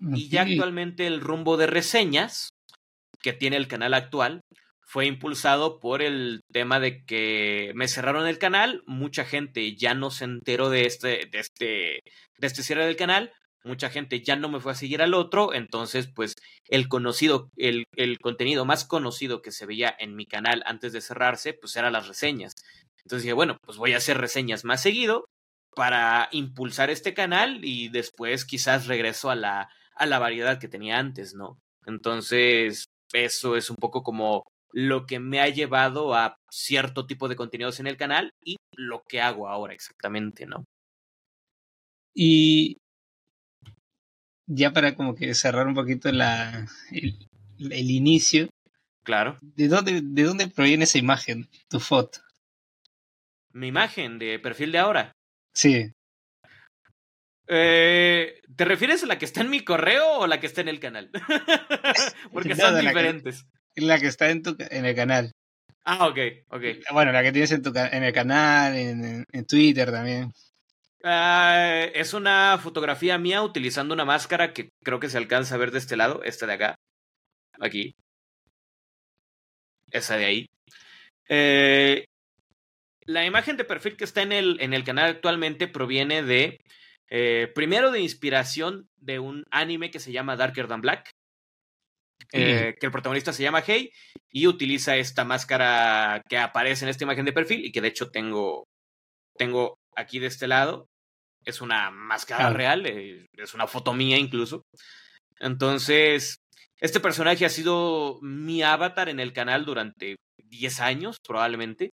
Y 0.00 0.28
ya 0.28 0.42
actualmente 0.42 1.06
el 1.06 1.20
rumbo 1.20 1.56
de 1.56 1.68
reseñas 1.68 2.48
que 3.22 3.32
tiene 3.32 3.58
el 3.58 3.68
canal 3.68 3.94
actual 3.94 4.40
fue 4.90 5.06
impulsado 5.06 5.78
por 5.78 6.02
el 6.02 6.42
tema 6.52 6.80
de 6.80 7.04
que 7.04 7.70
me 7.76 7.86
cerraron 7.86 8.26
el 8.26 8.38
canal, 8.38 8.82
mucha 8.86 9.24
gente 9.24 9.76
ya 9.76 9.94
no 9.94 10.10
se 10.10 10.24
enteró 10.24 10.68
de 10.68 10.84
este, 10.84 11.28
de 11.30 11.38
este, 11.38 12.00
de 12.38 12.46
este 12.48 12.64
cierre 12.64 12.86
del 12.86 12.96
canal, 12.96 13.32
mucha 13.62 13.88
gente 13.88 14.20
ya 14.20 14.34
no 14.34 14.48
me 14.48 14.58
fue 14.58 14.72
a 14.72 14.74
seguir 14.74 15.00
al 15.00 15.14
otro, 15.14 15.54
entonces 15.54 16.08
pues 16.12 16.34
el 16.66 16.88
conocido, 16.88 17.50
el, 17.56 17.84
el, 17.94 18.18
contenido 18.18 18.64
más 18.64 18.84
conocido 18.84 19.42
que 19.42 19.52
se 19.52 19.64
veía 19.64 19.94
en 19.96 20.16
mi 20.16 20.26
canal 20.26 20.64
antes 20.66 20.92
de 20.92 21.00
cerrarse, 21.00 21.52
pues 21.52 21.76
eran 21.76 21.92
las 21.92 22.08
reseñas. 22.08 22.54
Entonces 23.04 23.22
dije, 23.22 23.34
bueno, 23.34 23.58
pues 23.64 23.78
voy 23.78 23.92
a 23.92 23.98
hacer 23.98 24.18
reseñas 24.18 24.64
más 24.64 24.82
seguido 24.82 25.24
para 25.76 26.28
impulsar 26.32 26.90
este 26.90 27.14
canal 27.14 27.64
y 27.64 27.90
después 27.90 28.44
quizás 28.44 28.88
regreso 28.88 29.30
a 29.30 29.36
la, 29.36 29.68
a 29.94 30.06
la 30.06 30.18
variedad 30.18 30.58
que 30.58 30.66
tenía 30.66 30.98
antes, 30.98 31.32
¿no? 31.36 31.60
Entonces, 31.86 32.86
eso 33.12 33.56
es 33.56 33.70
un 33.70 33.76
poco 33.76 34.02
como 34.02 34.49
lo 34.72 35.06
que 35.06 35.18
me 35.18 35.40
ha 35.40 35.48
llevado 35.48 36.14
a 36.14 36.36
cierto 36.50 37.06
tipo 37.06 37.28
de 37.28 37.36
contenidos 37.36 37.80
en 37.80 37.86
el 37.86 37.96
canal 37.96 38.32
y 38.44 38.56
lo 38.76 39.02
que 39.08 39.20
hago 39.20 39.48
ahora 39.48 39.74
exactamente, 39.74 40.46
¿no? 40.46 40.64
Y 42.14 42.78
ya 44.46 44.72
para 44.72 44.94
como 44.94 45.14
que 45.14 45.34
cerrar 45.34 45.66
un 45.66 45.74
poquito 45.74 46.10
la, 46.12 46.66
el, 46.90 47.28
el 47.58 47.90
inicio. 47.90 48.48
Claro. 49.02 49.38
¿de 49.40 49.68
dónde, 49.68 50.00
¿De 50.02 50.22
dónde 50.22 50.48
proviene 50.48 50.84
esa 50.84 50.98
imagen, 50.98 51.48
tu 51.68 51.80
foto? 51.80 52.20
Mi 53.52 53.68
imagen 53.68 54.18
de 54.18 54.38
perfil 54.38 54.72
de 54.72 54.78
ahora. 54.78 55.12
Sí. 55.54 55.92
Eh, 57.48 58.40
¿Te 58.54 58.64
refieres 58.64 59.02
a 59.02 59.06
la 59.06 59.18
que 59.18 59.24
está 59.24 59.40
en 59.40 59.50
mi 59.50 59.64
correo 59.64 60.18
o 60.18 60.26
la 60.26 60.38
que 60.38 60.46
está 60.46 60.60
en 60.60 60.68
el 60.68 60.78
canal? 60.78 61.10
Porque 62.32 62.54
son 62.54 62.80
diferentes. 62.80 63.46
La 63.76 63.98
que, 63.98 64.06
está 64.06 64.30
en, 64.30 64.42
tu, 64.42 64.56
en 64.58 64.84
el 64.84 64.94
canal. 64.94 65.32
Ah, 65.84 66.08
ok, 66.08 66.18
ok. 66.48 66.62
Bueno, 66.92 67.12
la 67.12 67.22
que 67.22 67.32
tienes 67.32 67.52
en, 67.52 67.62
tu, 67.62 67.72
en 67.74 68.02
el 68.02 68.12
canal, 68.12 68.76
en, 68.76 69.24
en 69.30 69.46
Twitter 69.46 69.90
también. 69.90 70.32
Ah, 71.02 71.86
es 71.94 72.12
una 72.12 72.58
fotografía 72.58 73.16
mía 73.18 73.42
utilizando 73.42 73.94
una 73.94 74.04
máscara 74.04 74.52
que 74.52 74.70
creo 74.84 75.00
que 75.00 75.08
se 75.08 75.16
alcanza 75.16 75.54
a 75.54 75.58
ver 75.58 75.70
de 75.70 75.78
este 75.78 75.96
lado, 75.96 76.22
esta 76.24 76.46
de 76.46 76.52
acá. 76.54 76.76
Aquí. 77.58 77.94
Esa 79.90 80.16
de 80.16 80.24
ahí. 80.24 80.46
Eh, 81.28 82.04
la 83.06 83.24
imagen 83.24 83.56
de 83.56 83.64
perfil 83.64 83.96
que 83.96 84.04
está 84.04 84.22
en 84.22 84.32
el, 84.32 84.60
en 84.60 84.74
el 84.74 84.84
canal 84.84 85.10
actualmente 85.10 85.68
proviene 85.68 86.22
de, 86.22 86.60
eh, 87.08 87.50
primero 87.54 87.90
de 87.90 88.00
inspiración 88.00 88.88
de 88.96 89.18
un 89.18 89.44
anime 89.50 89.90
que 89.90 90.00
se 90.00 90.12
llama 90.12 90.36
Darker 90.36 90.68
Than 90.68 90.82
Black, 90.82 91.10
eh, 92.32 92.76
que 92.78 92.86
el 92.86 92.92
protagonista 92.92 93.32
se 93.32 93.42
llama 93.42 93.62
Hey 93.66 93.90
y 94.30 94.46
utiliza 94.46 94.96
esta 94.96 95.24
máscara 95.24 96.22
que 96.28 96.38
aparece 96.38 96.84
en 96.84 96.90
esta 96.90 97.04
imagen 97.04 97.24
de 97.24 97.32
perfil 97.32 97.64
y 97.64 97.72
que 97.72 97.80
de 97.80 97.88
hecho 97.88 98.10
tengo, 98.10 98.64
tengo 99.36 99.76
aquí 99.96 100.18
de 100.18 100.26
este 100.26 100.46
lado. 100.46 100.86
Es 101.44 101.60
una 101.60 101.90
máscara 101.90 102.50
real, 102.50 102.86
eh, 102.86 103.26
es 103.36 103.54
una 103.54 103.66
foto 103.66 103.94
mía 103.94 104.18
incluso. 104.18 104.62
Entonces, 105.38 106.36
este 106.80 107.00
personaje 107.00 107.44
ha 107.44 107.50
sido 107.50 108.18
mi 108.20 108.62
avatar 108.62 109.08
en 109.08 109.20
el 109.20 109.32
canal 109.32 109.64
durante 109.64 110.16
10 110.44 110.80
años, 110.80 111.16
probablemente. 111.26 111.90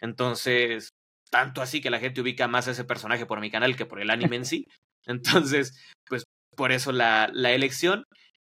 Entonces, 0.00 0.90
tanto 1.30 1.62
así 1.62 1.80
que 1.80 1.90
la 1.90 1.98
gente 1.98 2.20
ubica 2.20 2.48
más 2.48 2.68
a 2.68 2.72
ese 2.72 2.84
personaje 2.84 3.26
por 3.26 3.40
mi 3.40 3.50
canal 3.50 3.76
que 3.76 3.86
por 3.86 4.00
el 4.00 4.10
anime 4.10 4.36
en 4.36 4.44
sí. 4.44 4.66
Entonces, 5.06 5.78
pues 6.06 6.24
por 6.56 6.72
eso 6.72 6.92
la, 6.92 7.30
la 7.32 7.52
elección. 7.52 8.04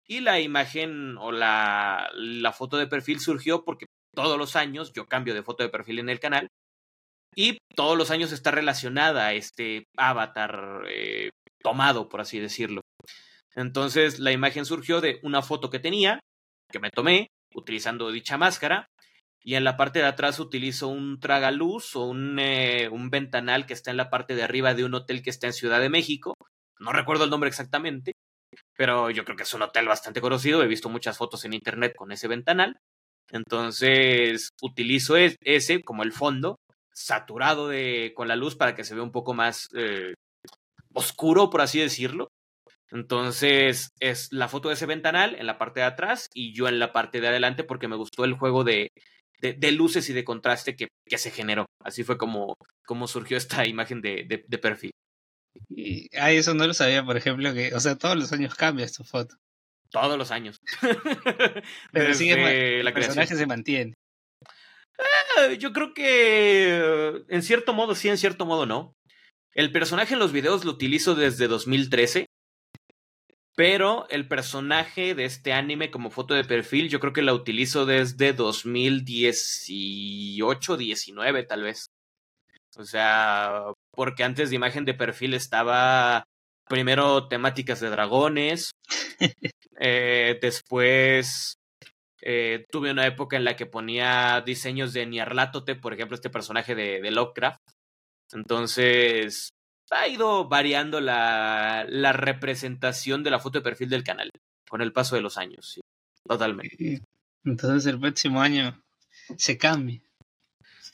Y 0.08 0.20
la 0.20 0.40
imagen 0.40 1.18
o 1.18 1.32
la, 1.32 2.10
la 2.14 2.52
foto 2.52 2.78
de 2.78 2.86
perfil 2.86 3.20
surgió 3.20 3.64
porque 3.64 3.86
todos 4.14 4.38
los 4.38 4.56
años 4.56 4.92
yo 4.94 5.06
cambio 5.06 5.34
de 5.34 5.42
foto 5.42 5.62
de 5.62 5.68
perfil 5.68 5.98
en 5.98 6.08
el 6.08 6.18
canal 6.18 6.48
y 7.36 7.58
todos 7.76 7.96
los 7.96 8.10
años 8.10 8.32
está 8.32 8.50
relacionada 8.50 9.26
a 9.26 9.34
este 9.34 9.84
avatar 9.96 10.84
eh, 10.88 11.30
tomado, 11.62 12.08
por 12.08 12.20
así 12.20 12.38
decirlo. 12.38 12.80
Entonces 13.54 14.18
la 14.18 14.32
imagen 14.32 14.64
surgió 14.64 15.00
de 15.00 15.20
una 15.22 15.42
foto 15.42 15.70
que 15.70 15.78
tenía, 15.78 16.20
que 16.70 16.80
me 16.80 16.90
tomé, 16.90 17.28
utilizando 17.54 18.10
dicha 18.10 18.38
máscara, 18.38 18.86
y 19.40 19.54
en 19.54 19.64
la 19.64 19.76
parte 19.76 20.00
de 20.00 20.06
atrás 20.06 20.40
utilizo 20.40 20.88
un 20.88 21.20
tragaluz 21.20 21.94
o 21.96 22.06
un, 22.06 22.38
eh, 22.38 22.88
un 22.88 23.10
ventanal 23.10 23.66
que 23.66 23.74
está 23.74 23.90
en 23.90 23.96
la 23.96 24.10
parte 24.10 24.34
de 24.34 24.42
arriba 24.42 24.74
de 24.74 24.84
un 24.84 24.94
hotel 24.94 25.22
que 25.22 25.30
está 25.30 25.46
en 25.46 25.52
Ciudad 25.52 25.80
de 25.80 25.90
México. 25.90 26.34
No 26.80 26.92
recuerdo 26.92 27.24
el 27.24 27.30
nombre 27.30 27.48
exactamente, 27.48 28.12
pero 28.78 29.10
yo 29.10 29.24
creo 29.24 29.36
que 29.36 29.42
es 29.42 29.54
un 29.54 29.62
hotel 29.62 29.88
bastante 29.88 30.20
conocido. 30.20 30.62
He 30.62 30.68
visto 30.68 30.88
muchas 30.88 31.18
fotos 31.18 31.44
en 31.44 31.52
internet 31.52 31.94
con 31.96 32.12
ese 32.12 32.28
ventanal. 32.28 32.78
Entonces 33.32 34.50
utilizo 34.62 35.16
ese 35.16 35.82
como 35.82 36.04
el 36.04 36.12
fondo, 36.12 36.60
saturado 36.92 37.66
de, 37.66 38.12
con 38.14 38.28
la 38.28 38.36
luz 38.36 38.54
para 38.54 38.76
que 38.76 38.84
se 38.84 38.94
vea 38.94 39.02
un 39.02 39.10
poco 39.10 39.34
más 39.34 39.68
eh, 39.74 40.14
oscuro, 40.94 41.50
por 41.50 41.60
así 41.60 41.80
decirlo. 41.80 42.28
Entonces 42.92 43.90
es 43.98 44.32
la 44.32 44.46
foto 44.46 44.68
de 44.68 44.74
ese 44.74 44.86
ventanal 44.86 45.34
en 45.34 45.46
la 45.46 45.58
parte 45.58 45.80
de 45.80 45.86
atrás 45.86 46.28
y 46.32 46.54
yo 46.54 46.68
en 46.68 46.78
la 46.78 46.92
parte 46.92 47.20
de 47.20 47.26
adelante 47.26 47.64
porque 47.64 47.88
me 47.88 47.96
gustó 47.96 48.24
el 48.24 48.34
juego 48.34 48.62
de, 48.62 48.92
luces 49.72 50.08
y 50.08 50.12
de 50.12 50.24
contraste 50.24 50.76
que, 50.76 50.86
se 51.18 51.32
generó. 51.32 51.66
Así 51.82 52.04
fue 52.04 52.16
como, 52.16 52.56
surgió 53.08 53.36
esta 53.36 53.66
imagen 53.66 54.00
de, 54.00 54.46
perfil. 54.62 54.92
Y, 55.68 56.08
ah, 56.16 56.32
eso 56.32 56.54
no 56.54 56.66
lo 56.66 56.74
sabía, 56.74 57.04
por 57.04 57.16
ejemplo, 57.16 57.52
que, 57.54 57.74
o 57.74 57.80
sea, 57.80 57.96
todos 57.96 58.16
los 58.16 58.32
años 58.32 58.54
cambia 58.54 58.86
tu 58.88 59.04
foto. 59.04 59.36
Todos 59.90 60.18
los 60.18 60.30
años. 60.30 60.60
Pero 61.92 62.14
sigue, 62.14 62.80
el 62.80 62.92
personaje 62.92 63.36
se 63.36 63.46
mantiene. 63.46 63.94
Ah, 64.98 65.52
yo 65.58 65.72
creo 65.72 65.94
que 65.94 67.24
en 67.28 67.42
cierto 67.42 67.72
modo 67.72 67.94
sí, 67.94 68.08
en 68.08 68.18
cierto 68.18 68.44
modo 68.44 68.66
no. 68.66 68.92
El 69.54 69.72
personaje 69.72 70.12
en 70.14 70.20
los 70.20 70.32
videos 70.32 70.64
lo 70.64 70.72
utilizo 70.72 71.14
desde 71.14 71.48
2013. 71.48 72.26
Pero 73.56 74.06
el 74.08 74.28
personaje 74.28 75.14
de 75.16 75.24
este 75.24 75.52
anime 75.52 75.90
como 75.90 76.10
foto 76.10 76.34
de 76.34 76.44
perfil, 76.44 76.88
yo 76.88 77.00
creo 77.00 77.12
que 77.12 77.22
la 77.22 77.34
utilizo 77.34 77.86
desde 77.86 78.32
2018, 78.32 80.76
19 80.76 81.42
tal 81.42 81.62
vez. 81.62 81.87
O 82.78 82.84
sea, 82.84 83.72
porque 83.92 84.22
antes 84.22 84.50
de 84.50 84.56
imagen 84.56 84.84
de 84.84 84.94
perfil 84.94 85.34
estaba 85.34 86.24
primero 86.68 87.26
temáticas 87.26 87.80
de 87.80 87.90
dragones, 87.90 88.70
eh, 89.80 90.38
después 90.40 91.56
eh, 92.22 92.66
tuve 92.70 92.92
una 92.92 93.06
época 93.06 93.36
en 93.36 93.44
la 93.44 93.56
que 93.56 93.66
ponía 93.66 94.42
diseños 94.46 94.92
de 94.92 95.06
Nyarlathotep, 95.06 95.80
por 95.80 95.92
ejemplo, 95.92 96.14
este 96.14 96.30
personaje 96.30 96.74
de, 96.74 97.00
de 97.00 97.10
Lovecraft. 97.10 97.60
Entonces, 98.32 99.50
ha 99.90 100.06
ido 100.06 100.48
variando 100.48 101.00
la, 101.00 101.84
la, 101.88 102.12
representación 102.12 103.24
de 103.24 103.30
la 103.30 103.40
foto 103.40 103.58
de 103.58 103.64
perfil 103.64 103.88
del 103.88 104.04
canal 104.04 104.30
con 104.68 104.82
el 104.82 104.92
paso 104.92 105.16
de 105.16 105.22
los 105.22 105.38
años, 105.38 105.72
sí, 105.74 105.80
totalmente. 106.26 107.02
Entonces 107.44 107.86
el 107.86 107.98
próximo 107.98 108.40
año 108.40 108.82
se 109.36 109.56
cambia. 109.56 110.02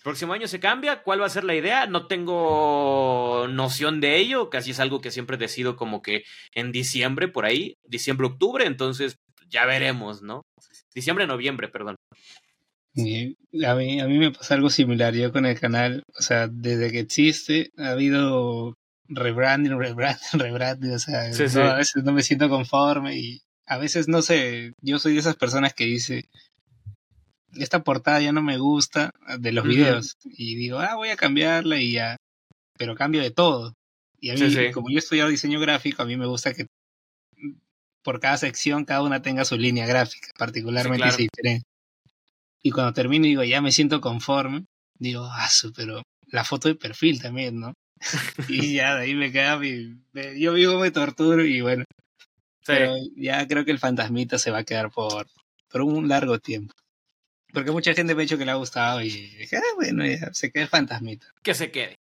Próximo 0.04 0.34
año 0.34 0.46
se 0.46 0.60
cambia, 0.60 1.02
¿cuál 1.02 1.22
va 1.22 1.26
a 1.26 1.30
ser 1.30 1.44
la 1.44 1.54
idea? 1.54 1.86
No 1.86 2.06
tengo 2.08 3.46
noción 3.48 4.02
de 4.02 4.18
ello, 4.18 4.50
casi 4.50 4.72
es 4.72 4.78
algo 4.78 5.00
que 5.00 5.10
siempre 5.10 5.38
decido 5.38 5.76
como 5.76 6.02
que 6.02 6.24
en 6.54 6.72
diciembre, 6.72 7.26
por 7.26 7.46
ahí, 7.46 7.78
diciembre, 7.88 8.26
octubre, 8.26 8.66
entonces 8.66 9.16
ya 9.48 9.64
veremos, 9.64 10.20
¿no? 10.20 10.42
Diciembre, 10.94 11.26
noviembre, 11.26 11.68
perdón. 11.68 11.96
a, 13.64 13.74
mí, 13.74 14.00
a 14.00 14.06
mí 14.06 14.18
me 14.18 14.30
pasa 14.30 14.56
algo 14.56 14.68
similar. 14.68 15.14
Yo 15.14 15.32
con 15.32 15.46
el 15.46 15.58
canal, 15.58 16.02
o 16.18 16.20
sea, 16.20 16.48
desde 16.48 16.92
que 16.92 17.00
existe, 17.00 17.70
ha 17.78 17.92
habido 17.92 18.74
rebranding, 19.08 19.72
rebranding, 19.78 20.38
rebranding, 20.38 20.92
o 20.92 20.98
sea, 20.98 21.22
a 21.22 21.76
veces 21.76 22.04
no 22.04 22.12
me 22.12 22.22
siento 22.22 22.50
conforme 22.50 23.16
y 23.16 23.40
a 23.64 23.78
veces 23.78 24.06
no 24.06 24.20
sé, 24.20 24.74
yo 24.82 24.98
soy 24.98 25.14
de 25.14 25.20
esas 25.20 25.36
personas 25.36 25.72
que 25.72 25.84
dice, 25.84 26.28
esta 27.56 27.82
portada 27.82 28.20
ya 28.20 28.32
no 28.32 28.42
me 28.42 28.58
gusta 28.58 29.10
de 29.38 29.52
los 29.52 29.64
videos 29.64 30.16
y 30.24 30.56
digo, 30.56 30.78
ah, 30.78 30.96
voy 30.96 31.10
a 31.10 31.16
cambiarla 31.16 31.80
y 31.80 31.92
ya, 31.92 32.16
pero 32.76 32.94
cambio 32.94 33.22
de 33.22 33.30
todo. 33.30 33.74
Y 34.20 34.30
a 34.30 34.34
mí, 34.34 34.72
como 34.72 34.88
yo 34.90 34.96
he 34.96 34.98
estudiado 34.98 35.28
diseño 35.28 35.60
gráfico, 35.60 36.02
a 36.02 36.06
mí 36.06 36.16
me 36.16 36.26
gusta 36.26 36.54
que 36.54 36.66
por 38.02 38.20
cada 38.20 38.36
sección 38.36 38.84
cada 38.84 39.02
una 39.02 39.22
tenga 39.22 39.44
su 39.44 39.56
línea 39.56 39.86
gráfica, 39.86 40.28
particularmente 40.38 41.10
si 41.10 41.22
diferente. 41.24 41.66
Y 42.62 42.70
cuando 42.70 42.92
termino 42.92 43.26
digo, 43.26 43.44
ya 43.44 43.60
me 43.60 43.72
siento 43.72 44.00
conforme, 44.00 44.64
digo, 44.98 45.28
ah, 45.30 45.48
pero 45.76 46.02
la 46.28 46.44
foto 46.44 46.68
de 46.68 46.74
perfil 46.74 47.20
también, 47.20 47.60
¿no? 47.60 47.74
y 48.48 48.74
ya 48.74 48.96
de 48.96 49.02
ahí 49.02 49.14
me 49.14 49.32
queda 49.32 49.58
mi, 49.58 49.96
yo 50.38 50.54
vivo 50.54 50.78
me 50.78 50.90
torturo 50.90 51.44
y 51.44 51.60
bueno. 51.60 51.84
Pero 52.66 52.94
ya 53.16 53.46
creo 53.46 53.64
que 53.64 53.70
el 53.70 53.78
fantasmita 53.78 54.38
se 54.38 54.50
va 54.50 54.58
a 54.58 54.64
quedar 54.64 54.90
por, 54.90 55.26
por 55.70 55.82
un 55.82 56.08
largo 56.08 56.38
tiempo. 56.38 56.74
Porque 57.54 57.70
mucha 57.70 57.94
gente 57.94 58.14
me 58.14 58.22
ha 58.22 58.24
dicho 58.24 58.36
que 58.36 58.44
le 58.44 58.50
ha 58.50 58.56
gustado 58.56 59.00
y 59.00 59.10
dije, 59.10 59.56
ah, 59.56 59.74
bueno, 59.76 60.04
ya 60.04 60.34
se 60.34 60.50
quede 60.50 60.64
el 60.64 60.68
fantasmita. 60.68 61.26
Que 61.42 61.54
se 61.54 61.70
quede. 61.70 61.96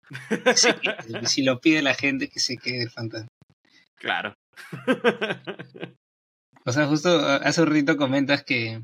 si 1.25 1.43
lo 1.43 1.59
pide 1.59 1.81
la 1.81 1.93
gente, 1.93 2.29
que 2.29 2.39
se 2.39 2.57
quede 2.57 2.83
el 2.83 2.89
fantasma. 2.89 3.27
Claro. 3.95 4.33
o 6.65 6.71
sea, 6.71 6.87
justo 6.87 7.09
hace 7.19 7.61
un 7.61 7.67
rito 7.67 7.97
comentas 7.97 8.43
que 8.43 8.81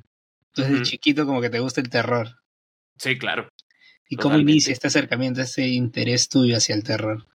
tú 0.52 0.62
desde 0.62 0.84
chiquito 0.84 1.26
como 1.26 1.40
que 1.40 1.50
te 1.50 1.60
gusta 1.60 1.80
el 1.80 1.90
terror. 1.90 2.38
Sí, 2.98 3.18
claro. 3.18 3.50
¿Y 4.10 4.18
cómo 4.18 4.38
inicia 4.38 4.74
este 4.74 4.88
acercamiento, 4.88 5.42
este 5.42 5.68
interés 5.68 6.28
tuyo 6.28 6.58
hacia 6.58 6.76
el 6.76 6.84
terror? 6.84 7.26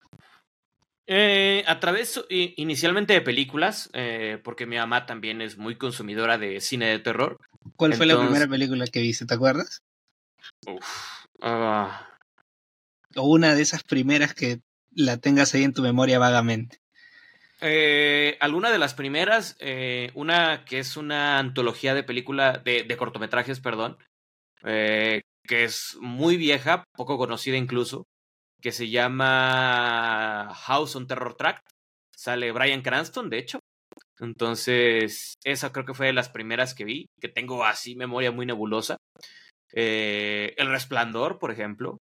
Eh, 1.07 1.64
a 1.66 1.80
través 1.80 2.22
inicialmente 2.30 3.14
de 3.14 3.20
películas, 3.20 3.91
eh, 3.95 4.39
porque 4.45 4.66
mi 4.66 4.76
mamá 4.76 5.07
también 5.07 5.41
es 5.41 5.57
muy 5.57 5.76
consumidora 5.76 6.39
de 6.39 6.61
cine 6.61 6.87
de 6.87 6.99
terror. 6.99 7.39
¿Cuál 7.77 7.95
fue 7.95 8.07
la 8.07 8.19
primera 8.19 8.47
película 8.47 8.87
que 8.87 9.01
viste? 9.01 9.27
¿Te 9.27 9.35
acuerdas? 9.35 9.83
Ah. 11.41 12.09
O 13.17 13.23
una 13.23 13.55
de 13.55 13.63
esas 13.63 13.83
primeras 13.83 14.35
que 14.35 14.61
la 14.91 15.17
tengas 15.17 15.55
ahí 15.55 15.65
en 15.65 15.73
tu 15.73 15.83
memoria 15.83 16.19
vagamente. 16.19 16.79
Eh, 17.61 18.37
alguna 18.41 18.71
de 18.71 18.79
las 18.79 18.95
primeras, 18.95 19.57
una 20.15 20.65
que 20.65 20.79
es 20.79 20.97
una 20.97 21.39
antología 21.39 21.95
de 21.95 22.03
película, 22.03 22.59
de, 22.65 22.83
de 22.83 22.97
cortometrajes, 22.97 23.61
perdón, 23.61 23.99
que 24.63 25.23
es 25.49 25.97
muy 26.01 26.37
vieja, 26.37 26.85
poco 26.97 27.19
conocida 27.19 27.57
incluso, 27.57 28.07
que 28.61 28.73
se 28.73 28.91
llama 28.91 30.53
House 30.55 30.97
on 30.97 31.07
Terror 31.07 31.35
Track. 31.35 31.63
Sale 32.15 32.53
Brian 32.53 32.83
Cranston, 32.83 33.29
de 33.31 33.39
hecho. 33.39 33.59
Entonces, 34.23 35.35
esa 35.43 35.73
creo 35.73 35.85
que 35.85 35.95
fue 35.95 36.07
de 36.07 36.12
las 36.12 36.29
primeras 36.29 36.75
que 36.75 36.85
vi, 36.85 37.07
que 37.20 37.29
tengo 37.29 37.64
así 37.64 37.97
memoria 37.97 38.31
muy 38.31 38.47
nebulosa. 38.47 38.97
Eh, 39.73 40.55
el 40.59 40.68
Resplandor, 40.68 41.41
por 41.41 41.51
ejemplo. 41.51 41.99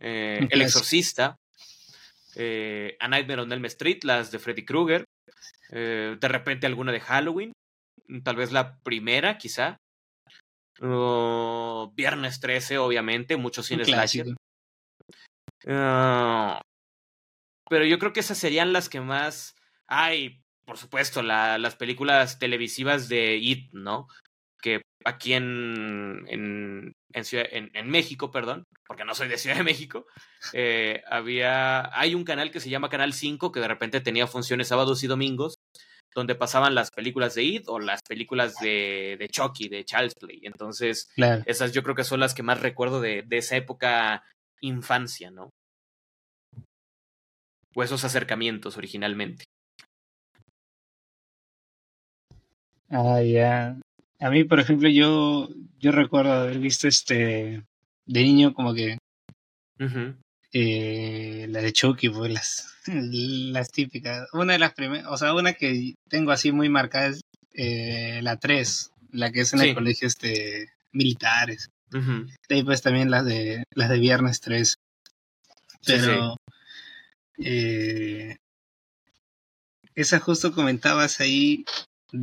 Eh, 0.00 0.48
el 0.50 0.60
Exorcista. 0.60 1.36
Eh, 2.34 2.96
A 2.98 3.06
Nightmare 3.06 3.42
on 3.42 3.52
Elm 3.52 3.64
Street, 3.66 4.00
las 4.02 4.32
de 4.32 4.40
Freddy 4.40 4.64
Krueger. 4.64 5.04
de 5.70 6.18
repente 6.20 6.66
alguna 6.66 6.90
de 6.90 7.00
Halloween. 7.00 7.52
Tal 8.24 8.36
vez 8.36 8.50
la 8.50 8.78
primera, 8.80 9.38
quizá. 9.38 9.76
Viernes 10.80 12.40
13, 12.40 12.78
obviamente, 12.78 13.36
muchos 13.36 13.66
cines 13.66 13.86
slasher. 13.86 14.34
Ah, 15.68 16.60
pero 17.68 17.84
yo 17.84 17.98
creo 17.98 18.12
que 18.12 18.20
esas 18.20 18.38
serían 18.38 18.72
las 18.72 18.88
que 18.88 19.00
más. 19.00 19.54
Hay, 19.88 20.40
por 20.66 20.78
supuesto, 20.78 21.22
la, 21.22 21.58
las 21.58 21.76
películas 21.76 22.38
televisivas 22.38 23.08
de 23.08 23.36
IT, 23.36 23.72
¿no? 23.72 24.08
Que 24.60 24.82
aquí 25.04 25.34
en, 25.34 26.24
en, 26.28 26.92
en, 27.12 27.70
en, 27.72 27.90
México, 27.90 28.32
perdón, 28.32 28.64
porque 28.86 29.04
no 29.04 29.14
soy 29.14 29.28
de 29.28 29.38
Ciudad 29.38 29.56
de 29.56 29.62
México, 29.62 30.06
eh, 30.52 31.02
había. 31.08 31.96
Hay 31.98 32.14
un 32.14 32.24
canal 32.24 32.50
que 32.50 32.60
se 32.60 32.68
llama 32.68 32.90
Canal 32.90 33.12
5 33.12 33.52
que 33.52 33.60
de 33.60 33.68
repente 33.68 34.00
tenía 34.00 34.26
funciones 34.26 34.68
sábados 34.68 35.04
y 35.04 35.06
domingos 35.06 35.54
donde 36.14 36.34
pasaban 36.34 36.74
las 36.74 36.90
películas 36.90 37.34
de 37.34 37.44
It 37.44 37.64
o 37.68 37.78
las 37.78 38.00
películas 38.02 38.54
de, 38.60 39.16
de 39.18 39.28
Chucky, 39.28 39.68
de 39.68 39.84
Child's 39.84 40.14
Play. 40.18 40.40
Entonces, 40.44 41.10
esas 41.44 41.72
yo 41.72 41.82
creo 41.82 41.94
que 41.94 42.04
son 42.04 42.20
las 42.20 42.32
que 42.32 42.42
más 42.42 42.60
recuerdo 42.60 43.02
de, 43.02 43.22
de 43.26 43.36
esa 43.36 43.56
época 43.56 44.24
infancia, 44.62 45.30
¿no? 45.30 45.50
O 47.74 47.82
esos 47.82 48.02
acercamientos 48.04 48.78
originalmente. 48.78 49.44
Ah, 52.88 53.20
ya. 53.22 53.78
A 54.20 54.30
mí, 54.30 54.44
por 54.44 54.60
ejemplo, 54.60 54.88
yo, 54.88 55.48
yo 55.78 55.92
recuerdo 55.92 56.32
haber 56.32 56.58
visto 56.58 56.88
este 56.88 57.64
de 58.06 58.22
niño 58.22 58.54
como 58.54 58.72
que 58.72 58.98
eh, 60.52 61.46
la 61.50 61.60
de 61.60 61.72
Chucky, 61.72 62.08
pues 62.08 62.32
las, 62.32 62.74
las 62.86 63.70
típicas. 63.70 64.28
Una 64.32 64.54
de 64.54 64.58
las 64.58 64.72
primeras, 64.72 65.06
o 65.08 65.16
sea, 65.16 65.34
una 65.34 65.52
que 65.54 65.94
tengo 66.08 66.30
así 66.30 66.52
muy 66.52 66.68
marcada 66.68 67.08
es 67.08 67.20
eh, 67.54 68.20
la 68.22 68.36
3, 68.36 68.90
la 69.12 69.32
que 69.32 69.40
es 69.40 69.52
en 69.52 69.60
el 69.60 69.74
colegio 69.74 70.06
este, 70.06 70.70
militares. 70.92 71.68
Y 72.48 72.62
pues 72.62 72.82
también 72.82 73.10
las 73.10 73.24
de 73.24 73.64
las 73.74 73.88
de 73.88 73.98
viernes 73.98 74.40
3. 74.40 74.76
Pero 75.86 76.36
eh, 77.38 78.36
esa 79.94 80.18
justo 80.20 80.52
comentabas 80.52 81.20
ahí 81.20 81.64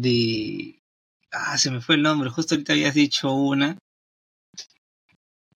de 0.02 0.82
ah 1.32 1.58
se 1.58 1.72
me 1.72 1.82
fue 1.82 1.96
el 1.96 2.04
nombre, 2.04 2.30
justo 2.30 2.56
ahorita 2.56 2.74
habías 2.74 2.94
dicho 2.94 3.32
una. 3.34 3.78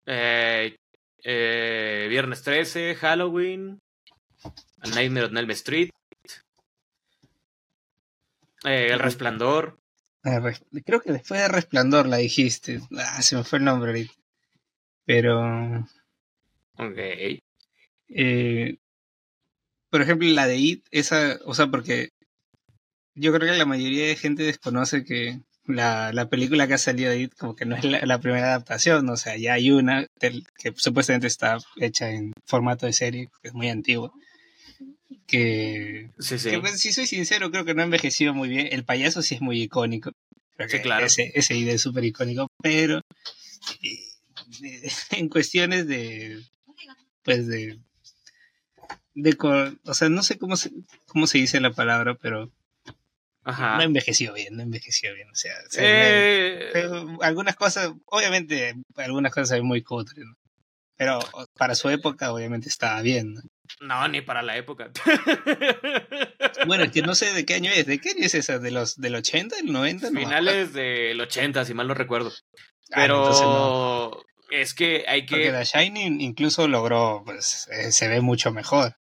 Eh, 0.05 0.75
eh, 1.23 2.07
viernes 2.09 2.43
13, 2.43 2.95
Halloween, 2.95 3.79
A 4.79 4.88
Nightmare 4.88 5.25
on 5.25 5.38
Elm 5.38 5.51
Street, 5.51 5.89
eh, 8.63 8.89
El 8.91 8.99
Resplandor. 8.99 9.79
Creo 10.86 11.01
que 11.01 11.11
después 11.11 11.39
de 11.39 11.47
Resplandor 11.47 12.07
la 12.07 12.17
dijiste. 12.17 12.81
Ah, 12.97 13.21
se 13.21 13.36
me 13.36 13.43
fue 13.43 13.59
el 13.59 13.65
nombre 13.65 13.91
ahorita. 13.91 14.13
Pero. 15.05 15.88
Ok. 16.77 16.97
Eh, 18.09 18.77
por 19.89 20.01
ejemplo, 20.01 20.27
la 20.29 20.47
de 20.47 20.57
It, 20.57 20.86
esa. 20.91 21.38
O 21.45 21.53
sea, 21.53 21.67
porque. 21.67 22.09
Yo 23.16 23.34
creo 23.34 23.51
que 23.51 23.57
la 23.57 23.66
mayoría 23.66 24.07
de 24.07 24.16
gente 24.16 24.43
desconoce 24.43 25.03
que 25.03 25.39
la, 25.66 26.13
la 26.13 26.30
película 26.30 26.68
que 26.68 26.76
ha 26.76 26.78
salido 26.78 27.13
It, 27.13 27.34
como 27.36 27.55
que 27.55 27.66
no 27.66 27.76
es 27.76 27.84
la, 27.84 28.20
primera 28.20 28.47
adaptación. 28.47 29.09
O 29.09 29.18
sea, 29.18 29.38
ya 29.38 29.53
hay 29.53 29.72
una 29.72 30.05
que 30.20 30.74
supuestamente 30.76 31.28
está 31.28 31.57
hecha 31.78 32.11
en 32.11 32.34
formato 32.45 32.86
de 32.86 32.93
serie, 32.93 33.30
que 33.41 33.47
es 33.47 33.53
muy 33.53 33.70
antigua 33.70 34.11
que, 35.28 36.09
sí, 36.20 36.38
sí. 36.38 36.57
Pues, 36.57 36.80
si 36.80 36.93
soy 36.93 37.07
sincero, 37.07 37.51
creo 37.51 37.66
que 37.66 37.74
no 37.74 37.82
ha 37.82 37.86
envejecido 37.86 38.34
muy 38.34 38.49
bien. 38.49 38.70
El 38.72 38.86
payaso 38.86 39.22
sí 39.22 39.36
es 39.36 39.41
muy 39.41 39.61
icónico. 39.61 40.11
sí, 40.68 40.80
claro. 40.80 41.05
Ese, 41.05 41.32
ese 41.36 41.55
idea 41.57 41.74
es 41.74 41.82
súper 41.82 42.05
icónico, 42.05 42.47
pero 42.61 43.01
eh, 43.82 43.99
en 45.11 45.30
cuestiones 45.30 45.88
de, 45.88 46.41
pues 47.24 47.47
de, 47.47 47.80
de, 49.16 49.38
o 49.84 49.93
sea, 49.93 50.09
no 50.09 50.24
sé 50.24 50.38
cómo 50.38 50.57
se, 50.57 50.72
cómo 51.07 51.28
se 51.28 51.39
dice 51.39 51.59
la 51.59 51.72
palabra, 51.72 52.16
pero 52.16 52.51
Ajá. 53.45 53.77
no 53.77 53.83
envejeció 53.83 54.33
bien, 54.33 54.57
no 54.57 54.63
envejeció 54.63 55.13
bien. 55.13 55.29
O 55.29 55.35
sea, 55.35 55.53
eh... 55.77 56.71
algunas 57.21 57.55
cosas, 57.55 57.91
obviamente, 58.05 58.73
algunas 58.95 59.33
cosas 59.33 59.61
muy 59.61 59.83
cutres, 59.83 60.25
pero 60.97 61.19
para 61.57 61.75
su 61.75 61.89
época, 61.89 62.33
obviamente 62.33 62.69
estaba 62.69 63.01
bien. 63.01 63.35
No, 63.81 64.07
ni 64.07 64.21
para 64.21 64.41
la 64.41 64.57
época. 64.57 64.91
Bueno, 66.67 66.85
es 66.85 66.91
que 66.91 67.01
no 67.01 67.13
sé 67.15 67.33
de 67.33 67.45
qué 67.45 67.55
año 67.55 67.69
es. 67.71 67.85
¿De 67.85 67.99
qué 67.99 68.11
año 68.11 68.25
es 68.25 68.33
esa? 68.33 68.59
¿De 68.59 68.71
los, 68.71 68.95
del 68.95 69.15
80, 69.15 69.57
del 69.57 69.71
90? 69.71 70.09
Finales 70.09 70.73
del 70.73 71.19
80, 71.19 71.65
si 71.65 71.73
mal 71.73 71.87
no 71.87 71.93
recuerdo. 71.93 72.31
Ah, 72.91 73.01
Pero 73.01 74.23
es 74.49 74.73
que 74.73 75.05
hay 75.07 75.25
que... 75.25 75.35
Porque 75.35 75.51
The 75.51 75.65
Shining 75.65 76.21
incluso 76.21 76.67
logró, 76.67 77.23
pues, 77.25 77.67
eh, 77.71 77.91
se 77.91 78.07
ve 78.07 78.21
mucho 78.21 78.51
mejor. 78.51 78.95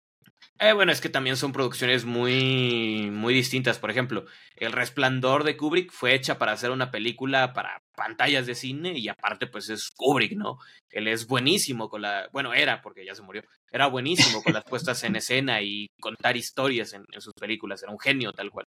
Eh, 0.63 0.75
bueno, 0.75 0.93
es 0.93 1.01
que 1.01 1.09
también 1.09 1.39
son 1.39 1.53
producciones 1.53 2.05
muy, 2.05 3.09
muy 3.11 3.33
distintas. 3.33 3.79
Por 3.79 3.91
ejemplo, 3.91 4.27
El 4.57 4.73
Resplandor 4.73 5.43
de 5.43 5.57
Kubrick 5.57 5.91
fue 5.91 6.15
hecha 6.15 6.37
para 6.37 6.53
hacer 6.53 6.71
una 6.71 6.91
película 6.91 7.55
para 7.55 7.81
pantallas 7.97 8.45
de 8.45 8.55
cine 8.55 8.93
y 8.99 9.09
aparte 9.09 9.47
pues 9.47 9.71
es 9.71 9.89
Kubrick, 9.97 10.33
¿no? 10.33 10.59
Él 10.91 11.09
es 11.09 11.27
buenísimo 11.27 11.89
con 11.89 12.03
la... 12.03 12.29
Bueno, 12.33 12.53
era 12.53 12.83
porque 12.83 13.07
ya 13.07 13.15
se 13.15 13.23
murió. 13.23 13.43
Era 13.73 13.87
buenísimo 13.87 14.43
con 14.43 14.53
las 14.53 14.65
puestas 14.65 15.03
en 15.03 15.17
escena 15.17 15.63
y 15.63 15.87
contar 15.99 16.37
historias 16.37 16.93
en, 16.93 17.07
sus 17.23 17.33
películas. 17.33 17.83
Era 17.83 17.93
un 17.93 17.99
genio 17.99 18.35
tal 18.35 18.51
cual. 18.51 18.67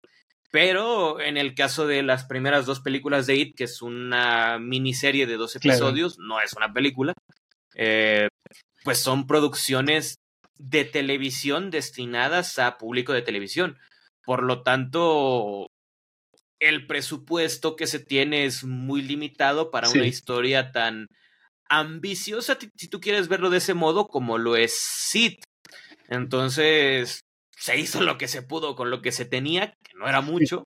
Pero 0.52 1.22
en 1.22 1.38
el 1.38 1.56
caso 1.56 1.88
de 1.88 2.04
las 2.04 2.26
primeras 2.26 2.66
dos 2.66 2.82
películas 2.82 3.28
de 3.28 3.36
It, 3.36 3.56
que 3.56 3.64
es 3.64 3.82
una 3.82 4.60
miniserie 4.60 5.26
de 5.26 5.38
dos 5.38 5.56
episodios, 5.56 6.18
no 6.20 6.42
es 6.42 6.52
una 6.52 6.74
película, 6.74 7.14
eh, 7.76 8.28
pues 8.84 8.99
son 8.99 9.26
producciones 9.26 10.18
de 10.60 10.86
televisión 10.86 11.72
destinadas 11.72 12.60
a 12.60 12.78
público 12.78 13.14
de 13.14 13.22
televisión. 13.22 13.78
Por 14.26 14.44
lo 14.44 14.64
tanto, 14.64 15.68
el 16.60 16.88
presupuesto 16.88 17.76
que 17.76 17.88
se 17.88 18.00
tiene 18.00 18.46
es 18.46 18.64
muy 18.64 19.02
limitado 19.02 19.72
para 19.72 19.90
una 19.90 20.06
historia 20.06 20.72
tan 20.72 21.08
ambiciosa, 21.70 22.58
si 22.76 22.88
tú 22.88 23.00
quieres 23.00 23.28
verlo 23.28 23.50
de 23.50 23.58
ese 23.58 23.74
modo, 23.74 24.08
como 24.08 24.38
lo 24.38 24.56
es 24.56 24.78
Sid. 24.78 25.40
Entonces, 26.08 27.22
se 27.52 27.78
hizo 27.78 28.02
lo 28.02 28.18
que 28.18 28.28
se 28.28 28.42
pudo 28.42 28.76
con 28.76 28.90
lo 28.90 29.02
que 29.02 29.12
se 29.12 29.26
tenía, 29.26 29.74
que 29.84 29.94
no 29.96 30.08
era 30.08 30.22
mucho. 30.22 30.64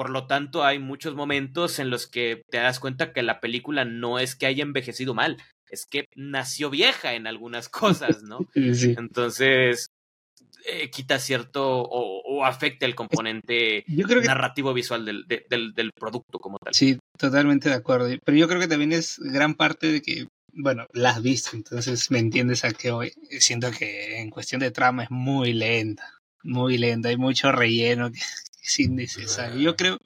Por 0.00 0.08
lo 0.08 0.26
tanto, 0.26 0.64
hay 0.64 0.78
muchos 0.78 1.14
momentos 1.14 1.78
en 1.78 1.90
los 1.90 2.06
que 2.06 2.40
te 2.50 2.56
das 2.56 2.80
cuenta 2.80 3.12
que 3.12 3.22
la 3.22 3.38
película 3.38 3.84
no 3.84 4.18
es 4.18 4.34
que 4.34 4.46
haya 4.46 4.62
envejecido 4.62 5.12
mal, 5.12 5.36
es 5.68 5.84
que 5.84 6.06
nació 6.16 6.70
vieja 6.70 7.12
en 7.12 7.26
algunas 7.26 7.68
cosas, 8.08 8.22
¿no? 8.22 8.38
Entonces, 8.54 9.88
eh, 10.64 10.88
quita 10.88 11.18
cierto 11.18 11.82
o, 11.82 12.46
afecta 12.46 12.86
el 12.86 12.94
componente 12.94 13.84
narrativo 14.24 14.72
visual 14.72 15.04
del, 15.04 15.26
del, 15.26 15.90
producto 15.94 16.38
como 16.38 16.56
tal. 16.56 16.72
Sí, 16.72 16.98
totalmente 17.18 17.68
de 17.68 17.74
acuerdo. 17.74 18.08
Pero 18.24 18.38
yo 18.38 18.48
creo 18.48 18.58
que 18.58 18.68
también 18.68 18.92
es 18.92 19.18
gran 19.18 19.54
parte 19.54 19.92
de 19.92 20.00
que, 20.00 20.28
bueno, 20.54 20.86
la 20.94 21.10
has 21.10 21.22
visto, 21.22 21.50
entonces 21.52 22.10
me 22.10 22.20
entiendes 22.20 22.64
a 22.64 22.72
que 22.72 22.90
hoy 22.90 23.12
siento 23.38 23.70
que 23.70 24.18
en 24.18 24.30
cuestión 24.30 24.62
de 24.62 24.70
trama 24.70 25.04
es 25.04 25.10
muy 25.10 25.52
lenta, 25.52 26.10
muy 26.42 26.78
lenta, 26.78 27.10
hay 27.10 27.18
mucho 27.18 27.52
relleno 27.52 28.10
que 28.10 28.20
es 28.62 28.78
innecesario. 28.80 29.60
Yo 29.60 29.76
creo, 29.76 29.98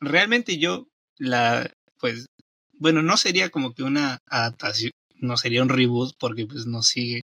realmente 0.00 0.58
yo 0.58 0.88
la, 1.16 1.70
pues, 1.98 2.26
bueno, 2.72 3.02
no 3.02 3.16
sería 3.16 3.50
como 3.50 3.74
que 3.74 3.82
una 3.82 4.18
adaptación, 4.26 4.92
no 5.16 5.36
sería 5.36 5.62
un 5.62 5.68
reboot 5.68 6.14
porque 6.18 6.46
pues 6.46 6.66
no 6.66 6.82
sigue 6.82 7.22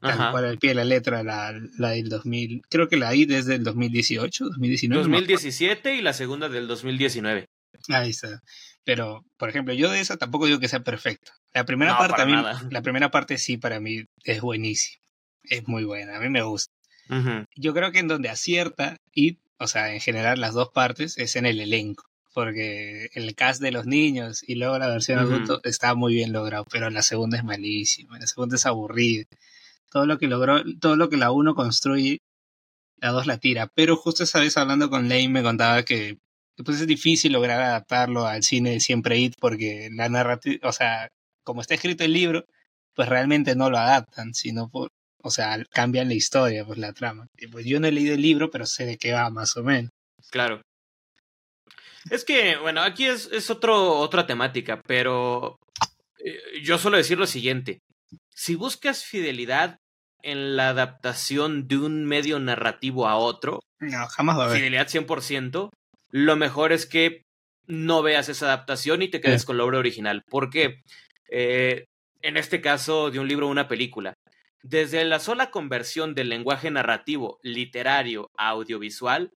Tal 0.00 0.30
cual 0.32 0.44
al 0.46 0.58
pie 0.58 0.70
de 0.70 0.74
la 0.74 0.84
letra, 0.84 1.22
la, 1.22 1.54
la, 1.78 1.90
del 1.90 2.08
2000. 2.08 2.62
Creo 2.68 2.88
que 2.88 2.96
la 2.96 3.14
I 3.14 3.26
desde 3.26 3.56
el 3.56 3.64
2018, 3.64 4.44
2019. 4.46 5.02
2017 5.02 5.94
y 5.94 6.02
la 6.02 6.12
segunda 6.12 6.48
del 6.48 6.66
2019. 6.66 7.46
Ahí 7.88 8.10
está. 8.10 8.40
Pero, 8.84 9.24
por 9.36 9.48
ejemplo, 9.48 9.74
yo 9.74 9.90
de 9.90 10.00
esa 10.00 10.16
tampoco 10.16 10.46
digo 10.46 10.58
que 10.58 10.68
sea 10.68 10.82
perfecta. 10.82 11.32
La 11.52 11.64
primera 11.64 11.98
parte, 11.98 12.22
a 12.22 12.26
mí, 12.26 12.34
la 12.70 12.82
primera 12.82 13.10
parte 13.10 13.38
sí 13.38 13.58
para 13.58 13.78
mí 13.78 14.04
es 14.24 14.40
buenísima. 14.40 15.02
Es 15.44 15.68
muy 15.68 15.84
buena, 15.84 16.16
a 16.16 16.20
mí 16.20 16.28
me 16.28 16.42
gusta. 16.42 16.72
Yo 17.56 17.74
creo 17.74 17.90
que 17.90 17.98
en 17.98 18.08
donde 18.08 18.28
acierta 18.28 18.96
y, 19.12 19.38
o 19.60 19.66
sea, 19.68 19.92
en 19.94 20.00
general 20.00 20.40
las 20.40 20.54
dos 20.54 20.70
partes 20.70 21.18
es 21.18 21.36
en 21.36 21.46
el 21.46 21.60
elenco. 21.60 22.04
Porque 22.32 23.10
el 23.14 23.34
cast 23.34 23.60
de 23.60 23.72
los 23.72 23.86
niños 23.86 24.42
y 24.46 24.54
luego 24.54 24.78
la 24.78 24.88
versión 24.88 25.18
adulto 25.18 25.60
está 25.64 25.94
muy 25.94 26.14
bien 26.14 26.32
logrado, 26.32 26.64
pero 26.70 26.88
la 26.90 27.02
segunda 27.02 27.36
es 27.38 27.44
malísima, 27.44 28.18
la 28.18 28.26
segunda 28.26 28.56
es 28.56 28.66
aburrida. 28.66 29.24
Todo 29.90 30.06
lo 30.06 30.18
que 30.18 30.28
logró, 30.28 30.62
todo 30.80 30.96
lo 30.96 31.08
que 31.10 31.16
la 31.16 31.32
uno 31.32 31.54
construye, 31.54 32.20
la 32.98 33.10
dos 33.10 33.26
la 33.26 33.38
tira. 33.38 33.68
Pero 33.74 33.96
justo 33.96 34.24
esa 34.24 34.40
vez 34.40 34.56
hablando 34.56 34.90
con 34.90 35.08
Lane 35.08 35.28
me 35.28 35.42
contaba 35.42 35.84
que 35.84 36.18
pues 36.64 36.80
es 36.80 36.86
difícil 36.86 37.32
lograr 37.32 37.60
adaptarlo 37.60 38.26
al 38.26 38.42
cine 38.42 38.70
de 38.72 38.80
siempre 38.80 39.18
It 39.18 39.34
porque 39.40 39.88
la 39.92 40.08
narrativa, 40.08 40.68
o 40.68 40.72
sea, 40.72 41.10
como 41.44 41.62
está 41.62 41.74
escrito 41.74 42.04
el 42.04 42.12
libro, 42.12 42.46
pues 42.94 43.08
realmente 43.08 43.56
no 43.56 43.70
lo 43.70 43.78
adaptan, 43.78 44.34
sino 44.34 44.68
por, 44.70 44.92
o 45.22 45.30
sea, 45.30 45.62
cambian 45.70 46.08
la 46.08 46.14
historia, 46.14 46.64
pues 46.64 46.78
la 46.78 46.92
trama. 46.92 47.26
Y 47.36 47.46
pues 47.48 47.66
yo 47.66 47.80
no 47.80 47.86
he 47.86 47.92
leído 47.92 48.14
el 48.14 48.22
libro, 48.22 48.50
pero 48.50 48.66
sé 48.66 48.86
de 48.86 48.96
qué 48.96 49.12
va 49.12 49.30
más 49.30 49.56
o 49.56 49.62
menos. 49.62 49.90
Claro. 50.30 50.62
Es 52.10 52.24
que, 52.24 52.56
bueno, 52.56 52.80
aquí 52.80 53.06
es, 53.06 53.28
es 53.32 53.50
otro, 53.50 53.98
otra 53.98 54.26
temática, 54.26 54.80
pero 54.86 55.56
eh, 56.24 56.38
yo 56.62 56.78
suelo 56.78 56.96
decir 56.96 57.18
lo 57.18 57.26
siguiente. 57.26 57.80
Si 58.34 58.54
buscas 58.54 59.04
fidelidad 59.04 59.76
en 60.22 60.56
la 60.56 60.70
adaptación 60.70 61.68
de 61.68 61.78
un 61.78 62.06
medio 62.06 62.38
narrativo 62.38 63.06
a 63.06 63.16
otro, 63.16 63.60
no, 63.80 64.06
jamás 64.08 64.38
va 64.38 64.42
a 64.42 64.46
haber. 64.46 64.58
Fidelidad 64.58 64.88
100%, 64.88 65.70
lo 66.10 66.36
mejor 66.36 66.72
es 66.72 66.86
que 66.86 67.22
no 67.66 68.02
veas 68.02 68.28
esa 68.28 68.46
adaptación 68.46 69.02
y 69.02 69.08
te 69.08 69.20
quedes 69.20 69.44
con 69.44 69.56
la 69.56 69.64
obra 69.64 69.78
original. 69.78 70.22
¿Por 70.28 70.50
qué? 70.50 70.80
Eh, 71.30 71.84
en 72.22 72.36
este 72.36 72.60
caso, 72.60 73.10
de 73.10 73.18
un 73.20 73.28
libro 73.28 73.46
o 73.46 73.50
una 73.50 73.68
película. 73.68 74.14
Desde 74.62 75.04
la 75.04 75.20
sola 75.20 75.50
conversión 75.50 76.14
del 76.14 76.28
lenguaje 76.28 76.70
narrativo, 76.70 77.38
literario 77.42 78.30
a 78.36 78.48
audiovisual, 78.50 79.32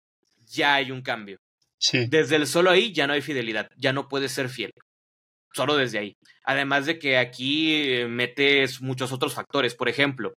ya 0.45 0.75
hay 0.75 0.91
un 0.91 1.01
cambio. 1.01 1.39
Sí. 1.77 2.07
Desde 2.07 2.35
el 2.35 2.47
solo 2.47 2.69
ahí 2.69 2.93
ya 2.93 3.07
no 3.07 3.13
hay 3.13 3.21
fidelidad, 3.21 3.69
ya 3.77 3.93
no 3.93 4.07
puedes 4.07 4.31
ser 4.31 4.49
fiel. 4.49 4.71
Solo 5.53 5.77
desde 5.77 5.99
ahí. 5.99 6.17
Además 6.43 6.85
de 6.85 6.99
que 6.99 7.17
aquí 7.17 7.75
eh, 7.75 8.07
metes 8.07 8.81
muchos 8.81 9.11
otros 9.11 9.33
factores. 9.33 9.75
Por 9.75 9.87
ejemplo, 9.87 10.33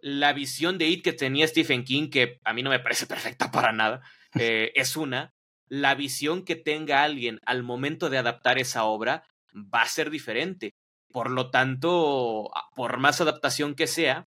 la 0.00 0.32
visión 0.32 0.78
de 0.78 0.88
It 0.88 1.04
que 1.04 1.12
tenía 1.12 1.46
Stephen 1.46 1.84
King, 1.84 2.10
que 2.10 2.38
a 2.44 2.52
mí 2.52 2.62
no 2.62 2.70
me 2.70 2.80
parece 2.80 3.06
perfecta 3.06 3.50
para 3.50 3.72
nada, 3.72 4.02
eh, 4.38 4.72
es 4.74 4.96
una. 4.96 5.32
La 5.68 5.94
visión 5.94 6.44
que 6.44 6.56
tenga 6.56 7.02
alguien 7.02 7.40
al 7.44 7.62
momento 7.62 8.08
de 8.08 8.18
adaptar 8.18 8.58
esa 8.58 8.84
obra 8.84 9.24
va 9.54 9.82
a 9.82 9.88
ser 9.88 10.10
diferente. 10.10 10.74
Por 11.12 11.30
lo 11.30 11.50
tanto, 11.50 12.50
por 12.74 12.98
más 12.98 13.20
adaptación 13.20 13.74
que 13.74 13.86
sea, 13.86 14.26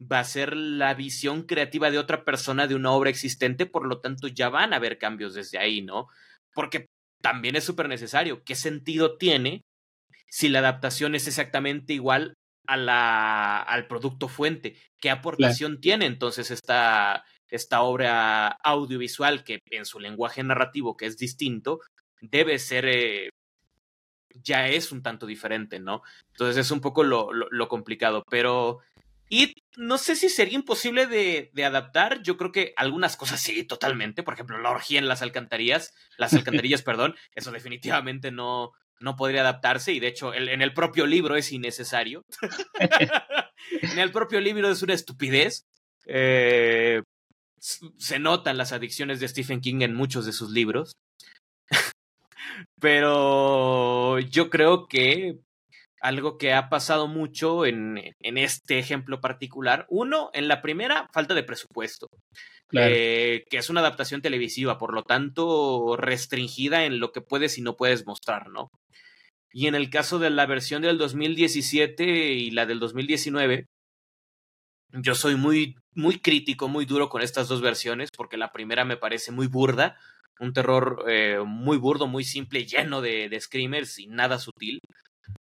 va 0.00 0.20
a 0.20 0.24
ser 0.24 0.56
la 0.56 0.94
visión 0.94 1.42
creativa 1.42 1.90
de 1.90 1.98
otra 1.98 2.24
persona 2.24 2.66
de 2.66 2.74
una 2.74 2.92
obra 2.92 3.10
existente, 3.10 3.66
por 3.66 3.86
lo 3.86 4.00
tanto 4.00 4.28
ya 4.28 4.48
van 4.48 4.72
a 4.72 4.76
haber 4.76 4.98
cambios 4.98 5.34
desde 5.34 5.58
ahí, 5.58 5.82
¿no? 5.82 6.08
Porque 6.54 6.86
también 7.20 7.56
es 7.56 7.64
súper 7.64 7.88
necesario. 7.88 8.42
¿Qué 8.44 8.54
sentido 8.54 9.16
tiene 9.16 9.62
si 10.28 10.48
la 10.48 10.58
adaptación 10.60 11.14
es 11.14 11.26
exactamente 11.26 11.92
igual 11.92 12.34
a 12.66 12.76
la, 12.76 13.60
al 13.60 13.86
producto 13.86 14.28
fuente? 14.28 14.76
¿Qué 15.00 15.10
aportación 15.10 15.80
tiene 15.80 16.06
entonces 16.06 16.50
esta, 16.50 17.24
esta 17.48 17.82
obra 17.82 18.48
audiovisual 18.48 19.44
que 19.44 19.60
en 19.70 19.84
su 19.84 20.00
lenguaje 20.00 20.42
narrativo, 20.42 20.96
que 20.96 21.06
es 21.06 21.16
distinto, 21.16 21.80
debe 22.20 22.58
ser 22.58 22.86
eh, 22.86 23.30
ya 24.42 24.68
es 24.68 24.92
un 24.92 25.02
tanto 25.02 25.26
diferente, 25.26 25.80
¿no? 25.80 26.02
Entonces 26.32 26.56
es 26.56 26.70
un 26.70 26.80
poco 26.80 27.04
lo, 27.04 27.32
lo, 27.32 27.68
complicado, 27.68 28.24
pero... 28.28 28.80
Y 29.30 29.54
no 29.76 29.96
sé 29.96 30.16
si 30.16 30.28
sería 30.28 30.54
imposible 30.54 31.06
de, 31.06 31.50
de, 31.54 31.64
adaptar. 31.64 32.22
Yo 32.22 32.36
creo 32.36 32.52
que 32.52 32.74
algunas 32.76 33.16
cosas 33.16 33.40
sí, 33.40 33.64
totalmente. 33.64 34.22
Por 34.22 34.34
ejemplo, 34.34 34.58
la 34.58 34.70
orgía 34.70 34.98
en 34.98 35.08
las 35.08 35.22
alcantarillas, 35.22 35.94
las 36.18 36.34
alcantarillas, 36.34 36.82
perdón, 36.82 37.16
eso 37.34 37.50
definitivamente 37.50 38.30
no, 38.30 38.72
no 39.00 39.16
podría 39.16 39.42
adaptarse 39.42 39.92
y 39.92 40.00
de 40.00 40.08
hecho 40.08 40.34
en 40.34 40.62
el 40.62 40.74
propio 40.74 41.06
libro 41.06 41.36
es 41.36 41.52
innecesario. 41.52 42.24
en 43.82 43.98
el 43.98 44.10
propio 44.10 44.40
libro 44.40 44.70
es 44.70 44.82
una 44.82 44.94
estupidez. 44.94 45.66
Eh, 46.06 47.02
se 47.58 48.18
notan 48.18 48.58
las 48.58 48.72
adicciones 48.72 49.20
de 49.20 49.28
Stephen 49.28 49.60
King 49.60 49.80
en 49.82 49.94
muchos 49.94 50.26
de 50.26 50.32
sus 50.32 50.50
libros. 50.50 50.96
Pero 52.84 54.18
yo 54.18 54.50
creo 54.50 54.88
que 54.88 55.38
algo 56.02 56.36
que 56.36 56.52
ha 56.52 56.68
pasado 56.68 57.08
mucho 57.08 57.64
en, 57.64 58.14
en, 58.20 58.36
este 58.36 58.78
ejemplo 58.78 59.22
particular, 59.22 59.86
uno, 59.88 60.28
en 60.34 60.48
la 60.48 60.60
primera, 60.60 61.08
falta 61.14 61.32
de 61.32 61.44
presupuesto, 61.44 62.10
eh, 62.72 63.46
que 63.48 63.56
es 63.56 63.70
una 63.70 63.80
adaptación 63.80 64.20
televisiva, 64.20 64.76
por 64.76 64.92
lo 64.92 65.02
tanto, 65.02 65.96
restringida 65.96 66.84
en 66.84 67.00
lo 67.00 67.10
que 67.10 67.22
puedes 67.22 67.56
y 67.56 67.62
no 67.62 67.74
puedes 67.74 68.04
mostrar, 68.04 68.50
¿no? 68.50 68.70
Y 69.50 69.66
en 69.66 69.76
el 69.76 69.88
caso 69.88 70.18
de 70.18 70.28
la 70.28 70.44
versión 70.44 70.82
del 70.82 70.98
2017 70.98 72.04
y 72.34 72.50
la 72.50 72.66
del 72.66 72.80
2019, 72.80 73.64
yo 74.92 75.14
soy 75.14 75.36
muy, 75.36 75.76
muy 75.94 76.18
crítico, 76.18 76.68
muy 76.68 76.84
duro 76.84 77.08
con 77.08 77.22
estas 77.22 77.48
dos 77.48 77.62
versiones, 77.62 78.10
porque 78.14 78.36
la 78.36 78.52
primera 78.52 78.84
me 78.84 78.98
parece 78.98 79.32
muy 79.32 79.46
burda, 79.46 79.96
un 80.40 80.52
terror 80.52 81.04
eh, 81.08 81.38
muy 81.44 81.76
burdo, 81.76 82.06
muy 82.06 82.24
simple, 82.24 82.66
lleno 82.66 83.00
de, 83.00 83.28
de 83.28 83.40
screamers 83.40 83.98
y 83.98 84.06
nada 84.06 84.38
sutil. 84.38 84.80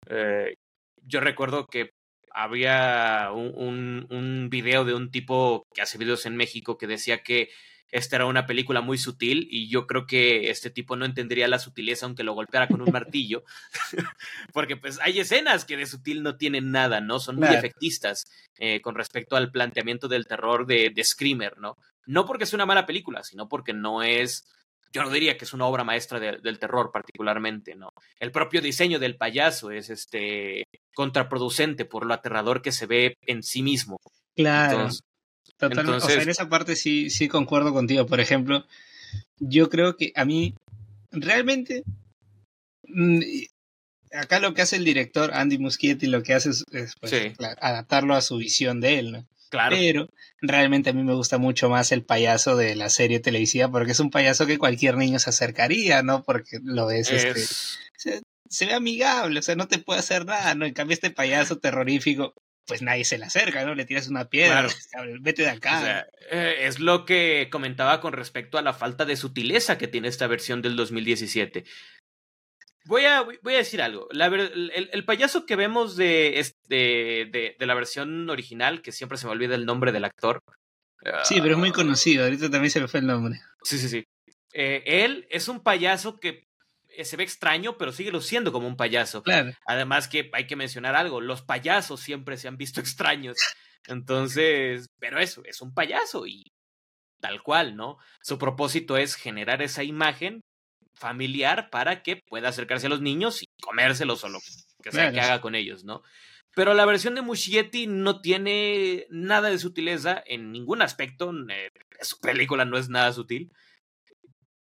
Eh, 0.10 0.56
yo 1.04 1.20
recuerdo 1.20 1.66
que 1.66 1.92
había 2.32 3.30
un, 3.34 3.54
un, 3.56 4.08
un, 4.10 4.50
video 4.50 4.86
de 4.86 4.94
un 4.94 5.12
tipo 5.12 5.66
que 5.74 5.82
hace 5.82 5.98
videos 5.98 6.26
en 6.26 6.36
México 6.36 6.78
que 6.78 6.88
decía 6.88 7.24
que 7.24 7.50
esta 7.92 8.18
era 8.18 8.26
una 8.26 8.46
película 8.46 8.82
muy 8.82 8.98
sutil 8.98 9.48
y 9.50 9.68
yo 9.68 9.88
creo 9.88 10.06
que 10.06 10.52
este 10.52 10.70
tipo 10.70 10.96
no 10.96 11.06
entendería 11.06 11.48
la 11.48 11.58
sutileza 11.58 12.06
aunque 12.06 12.24
lo 12.24 12.34
golpeara 12.34 12.68
con 12.68 12.82
un 12.82 12.92
martillo, 12.94 13.44
porque 14.54 14.78
pues 14.78 15.00
hay 15.02 15.20
escenas 15.20 15.66
que 15.66 15.78
de 15.78 15.86
sutil 15.86 16.22
no 16.22 16.38
tienen 16.38 16.72
nada, 16.72 17.02
¿no? 17.02 17.20
Son 17.20 17.38
muy 17.38 17.48
efectistas 17.48 18.26
eh, 18.58 18.82
con 18.82 18.96
respecto 18.96 19.36
al 19.36 19.52
planteamiento 19.52 20.08
del 20.08 20.28
terror 20.28 20.66
de, 20.66 20.92
de 20.92 21.04
Screamer, 21.04 21.58
¿no? 21.58 21.78
No 22.06 22.26
porque 22.26 22.44
es 22.44 22.54
una 22.54 22.66
mala 22.66 22.86
película, 22.86 23.24
sino 23.24 23.48
porque 23.48 23.74
no 23.74 24.04
es 24.04 24.46
yo 24.92 25.04
no 25.04 25.10
diría 25.10 25.38
que 25.38 25.46
es 25.46 25.54
una 25.54 25.66
obra 25.66 25.84
maestra 25.84 26.20
del 26.20 26.60
terror 26.60 26.92
particularmente, 26.92 27.76
¿no? 27.76 27.92
El 28.20 28.32
propio 28.32 28.62
diseño 28.62 29.00
del 29.00 29.16
payaso 29.18 29.72
es 29.72 29.90
este 29.90 30.64
contraproducente 30.94 31.86
por 31.86 32.06
lo 32.06 32.14
aterrador 32.14 32.62
que 32.62 32.72
se 32.72 32.86
ve 32.86 33.18
en 33.26 33.44
sí 33.44 33.62
mismo. 33.62 34.00
Claro. 34.36 34.90
Totalmente. 35.58 35.92
O 35.92 36.00
sea, 36.00 36.22
en 36.22 36.30
esa 36.30 36.50
parte 36.50 36.76
sí, 36.76 37.10
sí 37.10 37.28
concuerdo 37.28 37.74
contigo. 37.74 38.06
Por 38.06 38.20
ejemplo, 38.20 38.66
yo 39.40 39.70
creo 39.70 39.98
que 39.98 40.12
a 40.16 40.26
mí 40.26 40.56
realmente 41.12 41.84
mm, 42.88 43.20
acá 44.14 44.40
lo 44.40 44.54
que 44.54 44.62
hace 44.62 44.78
el 44.78 44.86
director 44.86 45.32
Andy 45.34 45.58
Muschietti 45.58 46.08
lo 46.08 46.24
que 46.24 46.34
hace 46.34 46.50
es, 46.50 46.66
pues, 47.00 47.14
adaptarlo 47.62 48.16
a 48.16 48.22
su 48.22 48.38
visión 48.38 48.82
de 48.82 49.00
él, 49.00 49.12
¿no? 49.12 49.26
Claro. 49.50 49.76
Pero 49.76 50.10
realmente 50.42 50.92
a 50.92 50.94
mí 50.94 51.04
me 51.04 51.14
gusta 51.14 51.38
mucho 51.38 51.70
más 51.70 51.92
el 51.92 52.04
payaso 52.04 52.56
de 52.56 52.76
la 52.76 52.90
serie 52.90 53.20
televisiva 53.20 53.70
porque 53.70 53.92
es 53.92 54.00
un 54.00 54.12
payaso 54.12 54.46
que 54.46 54.58
cualquier 54.58 54.96
niño 54.98 55.20
se 55.20 55.32
acercaría, 55.32 56.04
¿no? 56.04 56.24
Porque 56.24 56.60
lo 56.64 56.86
ves, 56.86 57.12
este, 57.12 57.40
se, 57.98 58.22
se, 58.48 58.66
ve 58.66 58.74
amigable, 58.74 59.40
o 59.40 59.42
sea, 59.42 59.56
no 59.56 59.68
te 59.68 59.80
puede 59.80 60.00
hacer 60.00 60.26
nada, 60.26 60.56
¿no? 60.56 60.66
En 60.66 60.74
cambio, 60.74 60.94
este 60.94 61.10
payaso 61.10 61.58
terrorífico, 61.58 62.34
pues 62.70 62.84
nadie 62.84 63.04
se 63.04 63.18
le 63.18 63.26
acerca, 63.26 63.66
¿no? 63.66 63.74
Le 63.74 63.86
tiras 63.86 64.08
una 64.08 64.30
piedra, 64.30 64.68
vete 65.22 65.42
de 65.42 65.50
acá. 65.50 66.08
Eh, 66.32 66.68
es 66.68 66.80
lo 66.80 67.04
que 67.04 67.50
comentaba 67.52 68.00
con 68.00 68.14
respecto 68.14 68.60
a 68.60 68.62
la 68.62 68.74
falta 68.74 69.06
de 69.06 69.18
sutileza 69.18 69.80
que 69.80 69.88
tiene 69.88 70.08
esta 70.08 70.28
versión 70.28 70.62
del 70.62 70.76
2017. 70.76 71.66
Voy 72.90 73.06
a, 73.06 73.22
voy 73.22 73.54
a 73.54 73.60
decir 73.60 73.84
algo. 73.84 74.10
el, 74.10 75.06
payaso 75.06 75.46
que 75.46 75.56
vemos 75.56 75.96
de, 75.96 76.44
de, 76.68 77.56
de, 77.60 77.66
la 77.68 77.76
versión 77.76 78.28
original, 78.32 78.82
que 78.82 78.92
siempre 78.92 79.20
se 79.20 79.28
me 79.28 79.34
olvida 79.34 79.54
el 79.54 79.68
nombre 79.68 79.92
del 79.92 80.06
actor. 80.06 80.42
Sí, 81.24 81.40
pero 81.40 81.54
es 81.54 81.60
muy 81.60 81.72
conocido. 81.72 82.24
Ahorita 82.24 82.50
también 82.50 82.72
se 82.72 82.82
me 82.82 82.88
fue 82.88 83.02
el 83.02 83.06
nombre. 83.06 83.40
Sí, 83.62 83.78
sí, 83.78 83.90
sí. 83.90 84.08
Eh, 84.54 84.82
él 84.86 85.28
es 85.30 85.48
un 85.50 85.62
payaso 85.62 86.20
que 86.20 86.48
eh, 86.88 87.06
se 87.06 87.16
ve 87.16 87.24
extraño, 87.24 87.78
pero 87.78 87.92
sigue 87.92 88.12
luciendo 88.12 88.52
como 88.52 88.68
un 88.68 88.76
payaso. 88.76 89.22
Claro. 89.22 89.52
Además 89.68 90.08
que 90.08 90.32
hay 90.34 90.48
que 90.48 90.56
mencionar 90.56 90.96
algo, 90.96 91.22
los 91.22 91.44
payasos 91.44 92.00
siempre 92.00 92.38
se 92.38 92.48
han 92.48 92.58
visto 92.58 92.80
extraños. 92.82 93.38
Entonces, 93.86 94.88
pero 94.98 95.20
eso, 95.20 95.44
es 95.46 95.62
un 95.62 95.76
payaso 95.76 96.26
y 96.26 96.52
tal 97.22 97.44
cual, 97.44 97.76
¿no? 97.76 98.00
Su 98.24 98.40
propósito 98.40 98.98
es 98.98 99.14
generar 99.14 99.62
esa 99.62 99.84
imagen 99.84 100.42
familiar 101.00 101.70
para 101.70 102.04
que 102.04 102.18
pueda 102.18 102.50
acercarse 102.50 102.88
a 102.88 102.90
los 102.90 103.02
niños 103.02 103.42
y 103.42 103.48
comérselos 103.62 104.24
o 104.24 104.30
lo 104.30 104.40
que 104.84 104.92
sea 104.92 105.12
que 105.12 105.20
haga 105.20 105.42
con 105.42 105.56
ellos, 105.56 105.84
¿no? 105.84 106.04
Pero 106.56 106.74
la 106.74 106.86
versión 106.86 107.16
de 107.16 107.22
Muschietti 107.22 107.88
no 107.88 108.22
tiene 108.22 109.06
nada 109.10 109.50
de 109.50 109.60
sutileza 109.60 110.22
en 110.26 110.52
ningún 110.52 110.82
aspecto. 110.82 111.32
Eh, 111.50 111.70
su 112.02 112.20
película 112.20 112.66
no 112.66 112.78
es 112.78 112.90
nada 112.90 113.14
sutil. 113.14 113.52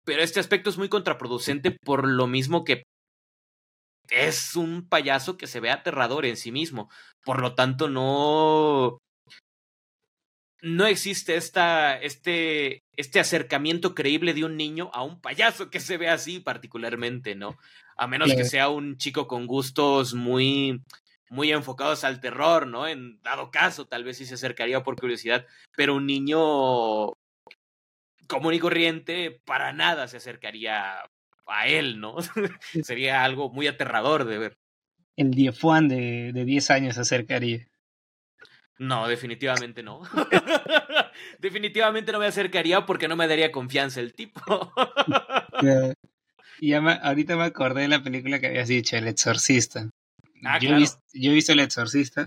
Pero 0.04 0.22
este 0.22 0.40
aspecto 0.40 0.70
es 0.70 0.78
muy 0.78 0.88
contraproducente 0.88 1.70
por 1.70 2.06
lo 2.06 2.26
mismo 2.26 2.64
que 2.64 2.84
es 4.10 4.56
un 4.56 4.88
payaso 4.88 5.36
que 5.36 5.46
se 5.46 5.60
ve 5.60 5.70
aterrador 5.70 6.24
en 6.24 6.36
sí 6.36 6.52
mismo. 6.52 6.90
Por 7.24 7.40
lo 7.40 7.54
tanto, 7.54 7.88
no. 7.88 8.98
No 10.60 10.86
existe 10.86 11.36
esta, 11.36 11.96
este, 11.98 12.82
este 12.96 13.20
acercamiento 13.20 13.94
creíble 13.94 14.34
de 14.34 14.44
un 14.44 14.56
niño 14.56 14.90
a 14.92 15.04
un 15.04 15.20
payaso 15.20 15.70
que 15.70 15.78
se 15.78 15.96
ve 15.96 16.08
así 16.08 16.40
particularmente, 16.40 17.34
¿no? 17.36 17.56
A 17.96 18.06
menos 18.06 18.34
que 18.34 18.44
sea 18.44 18.68
un 18.68 18.96
chico 18.96 19.28
con 19.28 19.46
gustos 19.46 20.14
muy, 20.14 20.82
muy 21.30 21.52
enfocados 21.52 22.04
al 22.04 22.20
terror, 22.20 22.66
¿no? 22.66 22.88
En 22.88 23.20
dado 23.22 23.50
caso, 23.50 23.86
tal 23.86 24.04
vez 24.04 24.18
sí 24.18 24.26
se 24.26 24.34
acercaría 24.34 24.82
por 24.82 24.96
curiosidad, 24.96 25.46
pero 25.76 25.94
un 25.94 26.06
niño 26.06 27.12
común 28.26 28.54
y 28.54 28.58
corriente 28.58 29.40
para 29.44 29.72
nada 29.72 30.08
se 30.08 30.18
acercaría 30.18 31.02
a 31.46 31.66
él, 31.66 32.00
¿no? 32.00 32.16
Sería 32.82 33.24
algo 33.24 33.50
muy 33.50 33.66
aterrador 33.66 34.24
de 34.24 34.38
ver. 34.38 34.58
El 35.16 35.32
Diefuan 35.32 35.88
de, 35.88 36.32
de 36.32 36.44
10 36.44 36.70
años 36.70 36.94
se 36.96 37.00
acercaría. 37.00 37.66
No, 38.78 39.08
definitivamente 39.08 39.82
no. 39.82 40.02
definitivamente 41.40 42.12
no 42.12 42.20
me 42.20 42.26
acercaría 42.26 42.86
porque 42.86 43.08
no 43.08 43.16
me 43.16 43.26
daría 43.26 43.50
confianza 43.50 44.00
el 44.00 44.14
tipo. 44.14 44.72
y 46.60 46.68
ya 46.68 46.78
ahorita 46.78 47.36
me 47.36 47.44
acordé 47.44 47.82
de 47.82 47.88
la 47.88 48.02
película 48.02 48.38
que 48.38 48.46
habías 48.46 48.68
dicho, 48.68 48.96
El 48.96 49.08
Exorcista. 49.08 49.90
Ah, 50.44 50.58
yo, 50.60 50.70
he 50.70 50.74
visto, 50.74 51.00
yo, 51.12 51.32
he 51.32 51.34
visto, 51.34 51.52
El 51.52 51.60
Exorcista. 51.60 52.26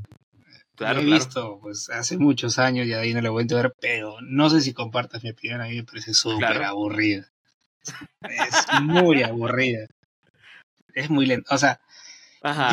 Claro, 0.75 1.01
lo 1.01 1.09
he 1.09 1.13
visto 1.13 1.59
pues 1.61 1.89
hace 1.89 2.17
muchos 2.17 2.59
años 2.59 2.87
y 2.87 2.93
ahí 2.93 3.13
no 3.13 3.21
lo 3.21 3.31
voy 3.31 3.45
a 3.49 3.55
ver, 3.55 3.73
pero 3.79 4.15
no 4.21 4.49
sé 4.49 4.61
si 4.61 4.73
compartas 4.73 5.23
mi 5.23 5.29
opinión, 5.29 5.61
a 5.61 5.67
mí 5.67 5.75
me 5.75 5.83
parece 5.83 6.13
súper 6.13 6.63
aburrida. 6.63 7.31
Es 8.23 8.81
muy 8.81 9.23
aburrida. 9.23 9.87
Es 10.93 11.09
muy 11.09 11.25
lento. 11.25 11.53
O 11.53 11.57
sea, 11.57 11.79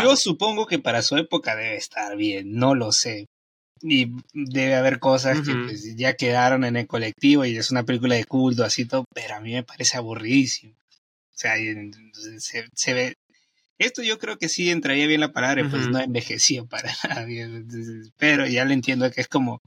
yo 0.03 0.17
supongo 0.17 0.67
que 0.67 0.79
para 0.79 1.03
su 1.03 1.17
época 1.17 1.55
debe 1.55 1.77
estar 1.77 2.17
bien, 2.17 2.55
no 2.55 2.75
lo 2.75 2.93
sé. 2.93 3.29
Y 3.83 4.13
debe 4.33 4.75
haber 4.75 4.99
cosas 4.99 5.41
que 5.41 5.55
pues, 5.55 5.97
ya 5.97 6.15
quedaron 6.15 6.65
en 6.65 6.77
el 6.77 6.87
colectivo 6.87 7.45
y 7.45 7.57
es 7.57 7.71
una 7.71 7.85
película 7.85 8.15
de 8.15 8.25
culto, 8.25 8.65
así 8.65 8.85
todo, 8.85 9.05
pero 9.15 9.37
a 9.37 9.41
mí 9.41 9.53
me 9.53 9.63
parece 9.63 9.97
aburridísimo. 9.97 10.75
O 11.35 11.39
sea, 11.39 11.55
se, 12.39 12.69
se 12.75 12.95
ve. 12.95 13.15
Esto 13.79 14.03
yo 14.03 14.19
creo 14.19 14.39
que 14.39 14.49
sí 14.49 14.71
entraría 14.71 15.07
bien 15.07 15.21
la 15.21 15.33
palabra, 15.33 15.69
pues 15.71 15.89
no 15.89 16.01
envejeció 16.01 16.67
para 16.67 16.93
nadie. 17.09 17.49
Pero 18.17 18.47
ya 18.47 18.65
lo 18.65 18.73
entiendo 18.73 19.11
que 19.11 19.21
es 19.21 19.29
como, 19.29 19.61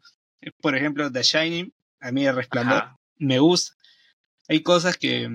por 0.60 0.76
ejemplo, 0.76 1.12
The 1.12 1.24
Shining, 1.24 1.72
a 2.02 2.12
mí 2.12 2.26
el 2.26 2.36
resplandor 2.36 2.98
me 3.18 3.40
gusta, 3.40 3.76
hay 4.50 4.64
cosas 4.64 4.98
que, 4.98 5.28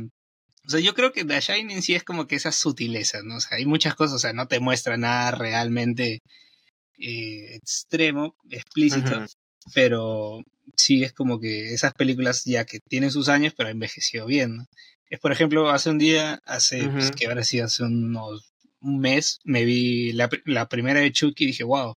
o 0.66 0.68
sea, 0.68 0.80
yo 0.80 0.94
creo 0.94 1.12
que 1.12 1.24
The 1.24 1.40
Shining 1.40 1.80
sí 1.80 1.94
es 1.94 2.04
como 2.04 2.26
que 2.26 2.36
esas 2.36 2.56
sutilezas, 2.56 3.24
¿no? 3.24 3.36
O 3.36 3.40
sea, 3.40 3.56
hay 3.56 3.64
muchas 3.64 3.94
cosas, 3.94 4.16
o 4.16 4.18
sea, 4.18 4.34
no 4.34 4.46
te 4.46 4.60
muestra 4.60 4.98
nada 4.98 5.30
realmente 5.30 6.20
eh, 6.98 7.54
extremo, 7.54 8.36
explícito, 8.50 9.24
pero 9.74 10.42
sí 10.76 11.02
es 11.02 11.12
como 11.12 11.40
que 11.40 11.72
esas 11.72 11.94
películas 11.94 12.44
ya 12.44 12.64
que 12.64 12.80
tienen 12.80 13.10
sus 13.10 13.28
años, 13.28 13.54
pero 13.56 13.68
envejeció 13.68 14.26
bien, 14.26 14.56
¿no? 14.56 14.66
Es, 15.08 15.20
por 15.20 15.30
ejemplo, 15.30 15.70
hace 15.70 15.90
un 15.90 15.98
día, 15.98 16.42
hace, 16.46 16.88
pues, 16.88 17.12
que 17.12 17.26
ahora 17.26 17.44
sí, 17.44 17.60
hace 17.60 17.84
unos, 17.84 18.52
un 18.80 18.98
mes, 18.98 19.38
me 19.44 19.64
vi 19.64 20.12
la, 20.12 20.28
la 20.44 20.68
primera 20.68 21.00
de 21.00 21.12
Chucky 21.12 21.44
y 21.44 21.46
dije, 21.48 21.64
wow, 21.64 21.90
o 21.90 21.96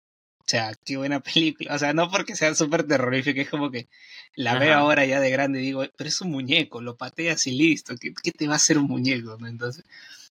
sea, 0.49 0.74
qué 0.86 0.98
buena 0.98 1.19
película. 1.22 1.76
O 1.76 1.80
sea, 1.80 1.94
no 1.94 2.10
porque 2.10 2.36
sea 2.36 2.56
súper 2.56 2.84
terrorífica, 2.84 3.41
es 3.41 3.49
como 3.49 3.72
que 3.72 3.88
la 4.36 4.57
veo 4.60 4.76
ahora 4.76 5.06
ya 5.06 5.19
de 5.19 5.30
grande 5.30 5.60
y 5.60 5.65
digo, 5.65 5.86
pero 5.98 6.07
es 6.07 6.22
un 6.22 6.32
muñeco, 6.32 6.82
lo 6.82 6.95
pateas 6.98 7.48
y 7.48 7.52
listo, 7.52 7.95
¿qué, 7.98 8.14
qué 8.22 8.32
te 8.32 8.48
va 8.48 8.53
a 8.53 8.57
hacer 8.57 8.78
un 8.78 8.88
muñeco? 8.88 9.38
Entonces, 9.45 9.84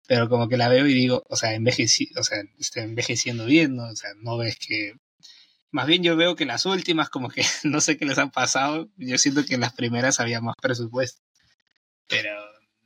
pero 0.06 0.28
como 0.28 0.48
que 0.48 0.56
la 0.56 0.68
veo 0.68 0.86
y 0.86 0.94
digo, 0.94 1.22
o 1.28 1.36
sea, 1.36 1.54
envejeci 1.54 2.10
o 2.16 2.22
sea, 2.22 2.38
está 2.58 2.82
envejeciendo 2.82 3.46
bien, 3.46 3.76
¿no? 3.76 3.84
O 3.84 3.96
sea, 3.96 4.10
no 4.16 4.36
ves 4.36 4.56
que... 4.56 4.94
Más 5.70 5.86
bien 5.86 6.02
yo 6.02 6.16
veo 6.16 6.36
que 6.36 6.46
las 6.46 6.66
últimas 6.66 7.10
como 7.10 7.28
que 7.28 7.42
no 7.64 7.80
sé 7.80 7.96
qué 7.96 8.04
les 8.04 8.18
han 8.18 8.30
pasado, 8.30 8.88
yo 8.96 9.18
siento 9.18 9.44
que 9.44 9.54
en 9.54 9.60
las 9.60 9.72
primeras 9.72 10.20
había 10.20 10.40
más 10.40 10.54
presupuesto. 10.60 11.20
Pero, 12.06 12.34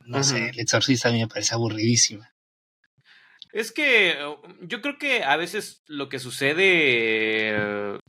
no 0.05 0.23
sé, 0.23 0.49
el 0.49 0.59
exorcista 0.59 1.09
a 1.09 1.11
mí 1.11 1.19
me 1.19 1.27
parece 1.27 1.53
aburridísima. 1.53 2.33
Es 3.51 3.71
que 3.71 4.17
yo 4.61 4.81
creo 4.81 4.97
que 4.97 5.23
a 5.23 5.35
veces 5.35 5.81
lo 5.87 6.07
que 6.07 6.19
sucede, 6.19 7.99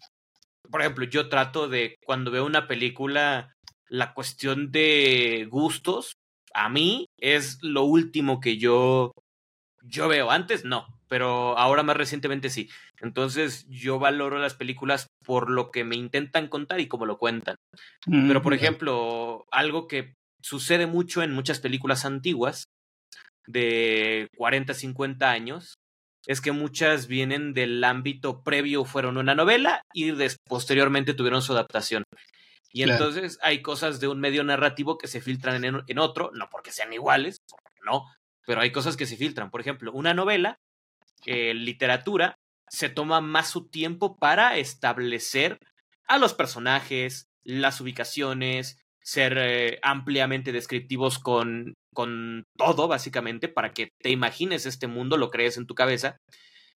por 0.71 0.83
ejemplo, 0.83 1.05
yo 1.07 1.29
trato 1.29 1.69
de 1.69 1.97
cuando 2.05 2.31
veo 2.31 2.45
una 2.45 2.69
película, 2.69 3.57
la 3.89 4.15
cuestión 4.15 4.71
de 4.71 5.49
gustos, 5.51 6.17
a 6.55 6.69
mí 6.69 7.07
es 7.19 7.59
lo 7.63 7.85
último 7.85 8.41
que 8.41 8.59
yo, 8.59 9.13
yo 9.83 10.09
veo. 10.09 10.31
Antes 10.31 10.65
no, 10.65 10.87
pero 11.09 11.59
ahora 11.59 11.83
más 11.83 11.97
recientemente 11.97 12.51
sí. 12.51 12.69
Entonces 13.01 13.67
yo 13.69 13.99
valoro 13.99 14.39
las 14.39 14.55
películas 14.55 15.07
por 15.25 15.51
lo 15.51 15.71
que 15.71 15.85
me 15.85 15.97
intentan 15.97 16.49
contar 16.49 16.81
y 16.81 16.89
cómo 16.89 17.07
lo 17.07 17.19
cuentan. 17.19 17.57
Pero 18.05 18.43
por 18.43 18.55
ejemplo, 18.55 19.45
algo 19.51 19.87
que 19.89 20.15
sucede 20.43 20.87
mucho 20.87 21.23
en 21.23 21.33
muchas 21.33 21.61
películas 21.61 22.05
antiguas 22.05 22.65
de 23.47 24.29
40, 24.37 24.75
50 24.75 25.31
años, 25.31 25.75
es 26.27 26.41
que 26.41 26.53
muchas 26.53 27.07
vienen 27.07 27.55
del 27.55 27.83
ámbito 27.83 28.43
previo, 28.43 28.85
fueron 28.85 29.17
una 29.17 29.35
novela 29.35 29.83
y 29.93 30.13
posteriormente 30.47 31.15
tuvieron 31.15 31.43
su 31.43 31.53
adaptación. 31.53 32.05
Y 32.73 32.83
entonces 32.83 33.39
hay 33.43 33.63
cosas 33.63 34.01
de 34.01 34.09
un 34.09 34.21
medio 34.21 34.45
narrativo 34.45 34.97
que 34.97 35.09
se 35.09 35.21
filtran 35.21 35.65
en, 35.65 35.99
otro, 35.99 36.31
no 36.35 36.49
porque 36.51 36.71
sean 36.71 36.93
iguales, 36.93 37.43
no, 37.85 38.05
pero 38.47 38.61
hay 38.61 38.71
cosas 38.71 38.97
que 38.97 39.07
se 39.07 39.17
filtran. 39.17 39.51
Por 39.51 39.61
ejemplo, 39.61 39.93
una 39.93 40.15
novela, 40.15 40.59
eh, 41.27 41.53
literatura, 41.55 42.37
se 42.69 42.89
toma 42.89 43.21
más 43.21 43.51
su 43.51 43.69
tiempo 43.69 44.17
para 44.17 44.57
establecer 44.57 45.59
a 46.07 46.19
los 46.19 46.35
personajes, 46.35 47.27
las 47.43 47.81
ubicaciones, 47.81 48.79
ser 49.03 49.37
eh, 49.39 49.79
ampliamente 49.83 50.53
descriptivos 50.53 51.19
con, 51.19 51.75
con 51.93 52.45
todo, 52.57 52.87
básicamente, 52.87 53.49
para 53.49 53.73
que 53.73 53.89
te 54.01 54.11
imagines 54.11 54.67
este 54.67 54.87
mundo, 54.87 55.17
lo 55.17 55.31
crees 55.31 55.57
en 55.57 55.67
tu 55.67 55.75
cabeza. 55.75 56.19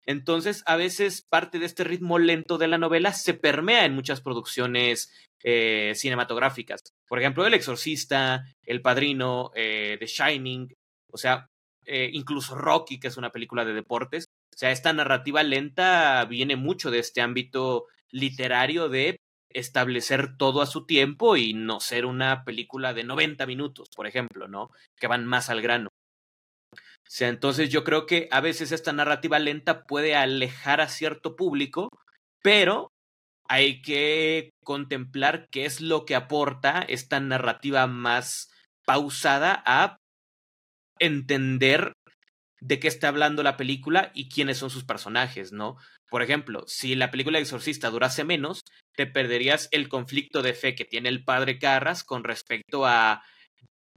Entonces, 0.06 0.62
a 0.66 0.76
veces 0.76 1.22
parte 1.22 1.58
de 1.58 1.66
este 1.66 1.84
ritmo 1.84 2.18
lento 2.18 2.58
de 2.58 2.68
la 2.68 2.78
novela 2.78 3.12
se 3.12 3.34
permea 3.34 3.84
en 3.84 3.94
muchas 3.94 4.20
producciones 4.20 5.12
eh, 5.44 5.92
cinematográficas. 5.94 6.82
Por 7.08 7.18
ejemplo, 7.18 7.46
El 7.46 7.54
Exorcista, 7.54 8.44
El 8.62 8.82
Padrino, 8.82 9.50
eh, 9.54 9.96
The 9.98 10.06
Shining, 10.06 10.74
o 11.10 11.16
sea, 11.16 11.48
incluso 11.84 12.54
Rocky, 12.54 13.00
que 13.00 13.08
es 13.08 13.16
una 13.16 13.30
película 13.30 13.64
de 13.64 13.74
deportes. 13.74 14.26
O 14.54 14.56
sea, 14.56 14.70
esta 14.70 14.92
narrativa 14.92 15.42
lenta 15.42 16.24
viene 16.26 16.56
mucho 16.56 16.90
de 16.90 17.00
este 17.00 17.20
ámbito 17.20 17.86
literario 18.10 18.88
de 18.88 19.18
establecer 19.54 20.36
todo 20.36 20.62
a 20.62 20.66
su 20.66 20.86
tiempo 20.86 21.36
y 21.36 21.54
no 21.54 21.80
ser 21.80 22.06
una 22.06 22.44
película 22.44 22.94
de 22.94 23.04
90 23.04 23.46
minutos, 23.46 23.88
por 23.94 24.06
ejemplo, 24.06 24.48
¿no? 24.48 24.70
Que 24.96 25.06
van 25.06 25.26
más 25.26 25.50
al 25.50 25.62
grano. 25.62 25.88
Sea, 27.12 27.28
entonces 27.28 27.68
yo 27.68 27.84
creo 27.84 28.06
que 28.06 28.26
a 28.30 28.40
veces 28.40 28.72
esta 28.72 28.90
narrativa 28.94 29.38
lenta 29.38 29.84
puede 29.84 30.16
alejar 30.16 30.80
a 30.80 30.88
cierto 30.88 31.36
público, 31.36 31.90
pero 32.42 32.88
hay 33.46 33.82
que 33.82 34.48
contemplar 34.64 35.46
qué 35.50 35.66
es 35.66 35.82
lo 35.82 36.06
que 36.06 36.14
aporta 36.14 36.80
esta 36.80 37.20
narrativa 37.20 37.86
más 37.86 38.50
pausada 38.86 39.62
a 39.66 39.98
entender 41.00 41.92
de 42.62 42.80
qué 42.80 42.88
está 42.88 43.08
hablando 43.08 43.42
la 43.42 43.58
película 43.58 44.10
y 44.14 44.30
quiénes 44.30 44.56
son 44.56 44.70
sus 44.70 44.84
personajes, 44.84 45.52
¿no? 45.52 45.76
Por 46.08 46.22
ejemplo, 46.22 46.64
si 46.66 46.94
la 46.94 47.10
película 47.10 47.38
Exorcista 47.38 47.90
durase 47.90 48.24
menos, 48.24 48.62
te 48.96 49.06
perderías 49.06 49.68
el 49.72 49.90
conflicto 49.90 50.40
de 50.40 50.54
fe 50.54 50.74
que 50.74 50.86
tiene 50.86 51.10
el 51.10 51.24
padre 51.24 51.58
Carras 51.58 52.04
con 52.04 52.24
respecto 52.24 52.86
a 52.86 53.22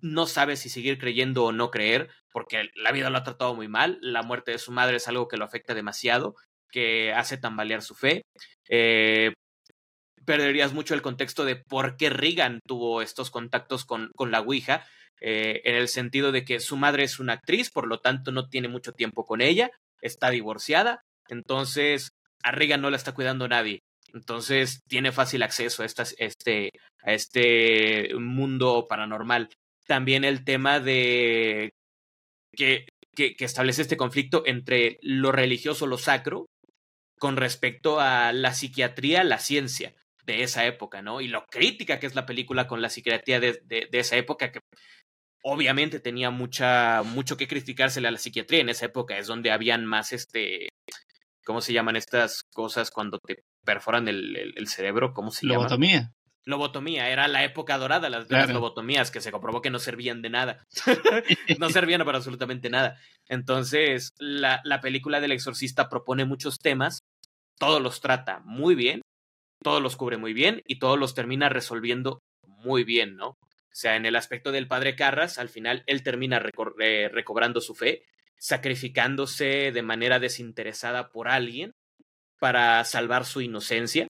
no 0.02 0.28
sabe 0.28 0.56
si 0.58 0.70
seguir 0.70 0.98
creyendo 0.98 1.46
o 1.46 1.52
no 1.52 1.72
creer, 1.72 2.10
porque 2.32 2.70
la 2.76 2.92
vida 2.92 3.10
lo 3.10 3.18
ha 3.18 3.24
tratado 3.24 3.56
muy 3.56 3.68
mal, 3.68 3.98
la 4.02 4.24
muerte 4.24 4.52
de 4.52 4.60
su 4.60 4.72
madre 4.72 4.98
es 4.98 5.08
algo 5.08 5.28
que 5.28 5.38
lo 5.38 5.46
afecta 5.46 5.74
demasiado, 5.74 6.36
que 6.72 7.14
hace 7.14 7.38
tambalear 7.38 7.82
su 7.82 7.96
fe. 7.96 8.24
Eh, 8.70 9.34
perderías 10.26 10.74
mucho 10.74 10.94
el 10.94 11.02
contexto 11.02 11.46
de 11.46 11.56
por 11.56 11.98
qué 11.98 12.10
Reagan 12.10 12.60
tuvo 12.68 13.02
estos 13.02 13.32
contactos 13.32 13.86
con, 13.86 14.12
con 14.16 14.32
la 14.32 14.42
Ouija, 14.42 14.86
eh, 15.22 15.62
en 15.66 15.76
el 15.76 15.88
sentido 15.88 16.32
de 16.32 16.44
que 16.44 16.60
su 16.60 16.76
madre 16.78 17.04
es 17.04 17.20
una 17.20 17.34
actriz, 17.34 17.72
por 17.72 17.88
lo 17.88 18.00
tanto 18.00 18.32
no 18.32 18.50
tiene 18.50 18.68
mucho 18.68 18.92
tiempo 18.94 19.26
con 19.26 19.42
ella, 19.42 19.72
está 20.02 20.30
divorciada, 20.30 21.02
entonces, 21.30 22.10
a 22.44 22.52
Reagan 22.52 22.82
no 22.82 22.90
la 22.90 22.98
está 22.98 23.14
cuidando 23.14 23.48
nadie. 23.48 23.80
Entonces, 24.14 24.82
tiene 24.88 25.12
fácil 25.12 25.44
acceso 25.44 25.84
a, 25.84 25.86
este, 25.86 26.70
a 27.04 27.14
este 27.14 28.10
mundo 28.16 28.86
paranormal. 28.88 29.50
También 29.88 30.24
el 30.24 30.44
tema 30.44 30.80
de 30.80 31.72
que, 32.56 32.88
que, 33.16 33.36
establece 33.40 33.82
este 33.82 33.98
conflicto 33.98 34.44
entre 34.46 34.98
lo 35.02 35.32
religioso, 35.32 35.88
lo 35.88 35.98
sacro, 35.98 36.46
con 37.20 37.38
respecto 37.38 38.00
a 38.00 38.34
la 38.34 38.54
psiquiatría, 38.54 39.24
la 39.24 39.40
ciencia 39.40 39.94
de 40.26 40.44
esa 40.44 40.66
época, 40.66 41.02
¿no? 41.02 41.22
Y 41.22 41.28
lo 41.28 41.46
crítica 41.46 42.00
que 42.00 42.08
es 42.08 42.16
la 42.16 42.26
película 42.26 42.68
con 42.68 42.82
la 42.82 42.90
psiquiatría 42.90 43.40
de, 43.40 43.62
de, 43.64 43.88
esa 43.92 44.18
época, 44.18 44.52
que 44.52 44.60
obviamente 45.44 46.00
tenía 46.00 46.32
mucha, 46.32 47.04
mucho 47.04 47.38
que 47.38 47.48
criticársele 47.48 48.08
a 48.08 48.12
la 48.12 48.18
psiquiatría 48.18 48.62
en 48.62 48.70
esa 48.70 48.88
época, 48.88 49.18
es 49.18 49.28
donde 49.28 49.52
habían 49.52 49.86
más, 49.86 50.12
este, 50.14 50.70
¿cómo 51.46 51.62
se 51.62 51.74
llaman 51.74 51.96
estas 51.96 52.42
cosas 52.54 52.90
cuando 52.90 53.20
te 53.20 53.44
perforan 53.64 54.08
el, 54.08 54.54
el, 54.56 54.68
cerebro? 54.68 55.14
¿Cómo 55.14 55.30
se 55.30 55.46
llama? 55.48 55.68
Lobotomía, 56.46 57.10
era 57.10 57.28
la 57.28 57.44
época 57.44 57.78
dorada 57.78 58.10
las, 58.10 58.28
de 58.28 58.38
las 58.38 58.50
lobotomías 58.50 59.10
que 59.10 59.22
se 59.22 59.32
comprobó 59.32 59.62
que 59.62 59.72
no 59.72 59.80
servían 59.80 60.22
de 60.22 60.30
nada. 60.30 60.64
no 61.60 61.70
servían 61.70 62.06
para 62.06 62.18
absolutamente 62.18 62.70
nada. 62.70 63.00
Entonces, 63.28 64.12
la, 64.20 64.62
la 64.64 64.80
película 64.80 65.20
del 65.20 65.32
exorcista 65.32 65.90
propone 65.90 66.26
muchos 66.26 66.60
temas, 66.60 67.00
todos 67.58 67.82
los 67.82 68.00
trata 68.00 68.42
muy 68.46 68.76
bien, 68.76 69.02
todos 69.64 69.82
los 69.82 69.96
cubre 69.96 70.18
muy 70.18 70.34
bien 70.34 70.62
y 70.68 70.78
todos 70.78 71.00
los 71.00 71.16
termina 71.16 71.50
resolviendo 71.50 72.20
muy 72.46 72.84
bien, 72.84 73.16
¿no? 73.16 73.30
O 73.30 73.78
sea, 73.78 73.96
en 73.96 74.06
el 74.06 74.16
aspecto 74.16 74.52
del 74.52 74.68
padre 74.68 74.96
Carras, 74.96 75.38
al 75.38 75.50
final 75.50 75.84
él 75.88 76.02
termina 76.04 76.42
eh, 76.80 77.10
recobrando 77.12 77.60
su 77.60 77.76
fe, 77.76 78.04
sacrificándose 78.38 79.72
de 79.74 79.82
manera 79.82 80.20
desinteresada 80.20 81.10
por 81.10 81.28
alguien 81.28 81.74
para 82.40 82.84
salvar 82.86 83.26
su 83.26 83.42
inocencia. 83.42 84.08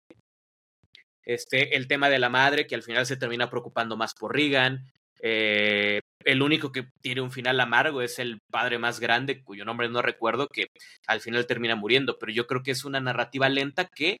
Este, 1.25 1.75
el 1.75 1.87
tema 1.87 2.09
de 2.09 2.19
la 2.19 2.29
madre, 2.29 2.67
que 2.67 2.75
al 2.75 2.83
final 2.83 3.05
se 3.05 3.17
termina 3.17 3.49
preocupando 3.49 3.95
más 3.97 4.13
por 4.13 4.33
Regan. 4.33 4.91
Eh, 5.21 6.01
el 6.25 6.41
único 6.41 6.71
que 6.71 6.87
tiene 7.01 7.21
un 7.21 7.31
final 7.31 7.59
amargo 7.59 8.01
es 8.01 8.19
el 8.19 8.39
padre 8.51 8.77
más 8.77 8.99
grande, 8.99 9.41
cuyo 9.43 9.65
nombre 9.65 9.89
no 9.89 10.01
recuerdo, 10.01 10.47
que 10.47 10.67
al 11.07 11.21
final 11.21 11.47
termina 11.47 11.75
muriendo. 11.75 12.17
Pero 12.19 12.31
yo 12.31 12.47
creo 12.47 12.63
que 12.63 12.71
es 12.71 12.85
una 12.85 12.99
narrativa 12.99 13.49
lenta 13.49 13.85
que 13.85 14.17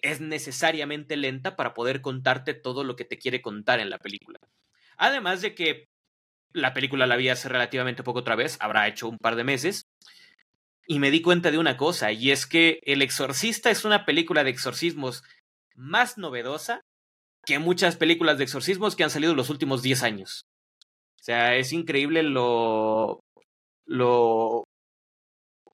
es 0.00 0.20
necesariamente 0.20 1.16
lenta 1.16 1.56
para 1.56 1.74
poder 1.74 2.00
contarte 2.00 2.54
todo 2.54 2.84
lo 2.84 2.96
que 2.96 3.04
te 3.04 3.18
quiere 3.18 3.42
contar 3.42 3.80
en 3.80 3.90
la 3.90 3.98
película. 3.98 4.38
Además 4.96 5.40
de 5.40 5.54
que 5.54 5.88
la 6.52 6.72
película 6.72 7.06
la 7.06 7.16
vi 7.16 7.28
hace 7.28 7.48
relativamente 7.48 8.02
poco 8.02 8.20
otra 8.20 8.36
vez, 8.36 8.56
habrá 8.60 8.88
hecho 8.88 9.08
un 9.08 9.18
par 9.18 9.36
de 9.36 9.44
meses, 9.44 9.86
y 10.86 10.98
me 10.98 11.10
di 11.10 11.20
cuenta 11.20 11.50
de 11.50 11.58
una 11.58 11.76
cosa, 11.76 12.12
y 12.12 12.30
es 12.30 12.46
que 12.46 12.80
El 12.82 13.02
Exorcista 13.02 13.70
es 13.70 13.84
una 13.84 14.06
película 14.06 14.44
de 14.44 14.50
exorcismos 14.50 15.22
más 15.78 16.18
novedosa 16.18 16.82
que 17.46 17.58
muchas 17.58 17.96
películas 17.96 18.36
de 18.36 18.44
exorcismos 18.44 18.96
que 18.96 19.04
han 19.04 19.10
salido 19.10 19.32
en 19.32 19.36
los 19.38 19.48
últimos 19.48 19.82
10 19.82 20.02
años. 20.02 20.42
O 21.18 21.22
sea, 21.22 21.56
es 21.56 21.72
increíble 21.72 22.22
lo, 22.22 23.20
lo 23.86 24.64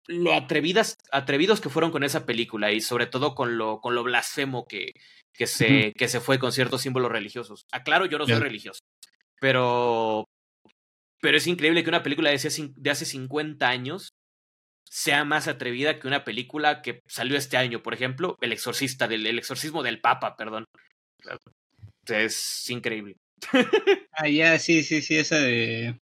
lo 0.07 0.33
atrevidas, 0.33 0.97
atrevidos 1.11 1.61
que 1.61 1.69
fueron 1.69 1.91
con 1.91 2.03
esa 2.03 2.25
película 2.25 2.71
y 2.71 2.81
sobre 2.81 3.07
todo 3.07 3.35
con 3.35 3.57
lo, 3.57 3.79
con 3.79 3.95
lo 3.95 4.03
blasfemo 4.03 4.65
que, 4.65 4.91
que, 5.33 5.47
se, 5.47 5.93
que 5.93 6.07
se 6.07 6.19
fue 6.19 6.39
con 6.39 6.51
ciertos 6.51 6.81
símbolos 6.81 7.11
religiosos. 7.11 7.65
Aclaro, 7.71 8.05
yo 8.05 8.17
no 8.17 8.25
soy 8.25 8.35
religioso, 8.35 8.81
pero, 9.39 10.25
pero 11.21 11.37
es 11.37 11.47
increíble 11.47 11.83
que 11.83 11.89
una 11.89 12.03
película 12.03 12.29
de 12.29 12.35
hace, 12.35 12.71
de 12.75 12.89
hace 12.89 13.05
50 13.05 13.67
años 13.67 14.09
sea 14.85 15.25
más 15.25 15.47
atrevida 15.47 15.99
que 15.99 16.07
una 16.07 16.23
película 16.23 16.81
que 16.81 17.01
salió 17.07 17.37
este 17.37 17.57
año, 17.57 17.81
por 17.81 17.93
ejemplo, 17.93 18.37
El 18.41 18.51
Exorcista, 18.51 19.07
del, 19.07 19.25
el 19.25 19.39
exorcismo 19.39 19.83
del 19.83 20.01
Papa, 20.01 20.35
perdón. 20.35 20.65
Es 22.05 22.69
increíble. 22.69 23.15
ah, 24.11 24.27
ya, 24.27 24.59
sí, 24.59 24.83
sí, 24.83 25.01
sí, 25.01 25.17
esa 25.17 25.39
de... 25.39 25.99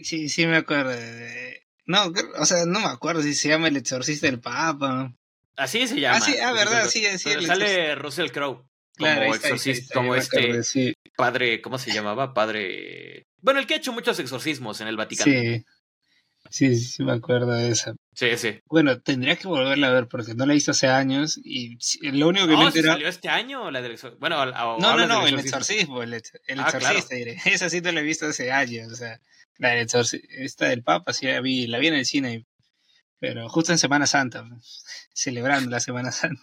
Sí, 0.00 0.28
sí 0.28 0.46
me 0.46 0.56
acuerdo. 0.56 0.90
De... 0.90 1.66
No, 1.86 2.12
o 2.38 2.46
sea, 2.46 2.64
no 2.66 2.80
me 2.80 2.86
acuerdo 2.86 3.22
si 3.22 3.34
se 3.34 3.48
llama 3.48 3.68
El 3.68 3.76
Exorcista 3.76 4.26
del 4.26 4.40
Papa. 4.40 5.14
Así 5.56 5.86
se 5.86 6.00
llama. 6.00 6.16
Ah, 6.16 6.20
sí, 6.20 6.34
ah 6.38 6.52
verdad, 6.52 6.88
sí, 6.88 7.04
sí. 7.18 7.30
Sale 7.44 7.94
Russell 7.94 8.30
Crowe. 8.30 8.64
Como 8.98 9.34
exorcista, 9.34 9.94
como 9.94 10.14
este 10.14 10.94
padre, 11.16 11.60
¿cómo 11.62 11.78
se 11.78 11.92
llamaba? 11.92 12.34
Padre. 12.34 13.26
Bueno, 13.40 13.58
el 13.58 13.66
que 13.66 13.74
ha 13.74 13.78
hecho 13.78 13.92
muchos 13.92 14.18
exorcismos 14.18 14.80
en 14.80 14.88
el 14.88 14.96
Vaticano. 14.96 15.32
Sí. 15.32 15.64
Sí, 16.50 16.76
sí, 16.76 17.02
me 17.02 17.12
acuerdo 17.12 17.52
de 17.52 17.70
esa. 17.70 17.94
Sí, 18.14 18.36
sí. 18.36 18.60
Bueno, 18.66 19.00
tendría 19.00 19.36
que 19.36 19.48
volverla 19.48 19.88
a 19.88 19.92
ver 19.92 20.08
porque 20.08 20.34
no 20.34 20.44
la 20.44 20.52
he 20.52 20.56
visto 20.56 20.72
hace 20.72 20.88
años 20.88 21.40
y 21.42 21.78
lo 22.02 22.28
único 22.28 22.46
que 22.46 22.56
me 22.56 22.64
enteré. 22.64 22.88
¿Salió 22.88 23.08
este 23.08 23.28
año 23.28 23.70
la 23.70 23.80
del 23.80 23.98
Bueno, 24.18 24.44
no, 24.44 24.78
no, 24.78 25.06
no, 25.06 25.26
el 25.26 25.38
exorcismo, 25.38 26.02
el, 26.02 26.14
el 26.14 26.60
ah, 26.60 26.64
exorcista, 26.64 27.14
diré. 27.14 27.38
Esa 27.46 27.70
sí 27.70 27.80
te 27.80 27.92
la 27.92 28.00
he 28.00 28.04
visto 28.04 28.26
hace 28.26 28.52
años, 28.52 28.92
o 28.92 28.96
sea. 28.96 29.18
La 29.58 29.76
esta 29.76 30.68
del 30.68 30.82
Papa, 30.82 31.12
sí 31.12 31.26
la 31.26 31.40
vi, 31.40 31.66
la 31.66 31.78
vi 31.78 31.86
en 31.88 31.94
el 31.94 32.06
cine, 32.06 32.46
pero 33.18 33.48
justo 33.48 33.70
en 33.70 33.78
Semana 33.78 34.06
Santa, 34.06 34.44
celebrando 35.14 35.70
la 35.70 35.78
Semana 35.78 36.10
Santa. 36.10 36.42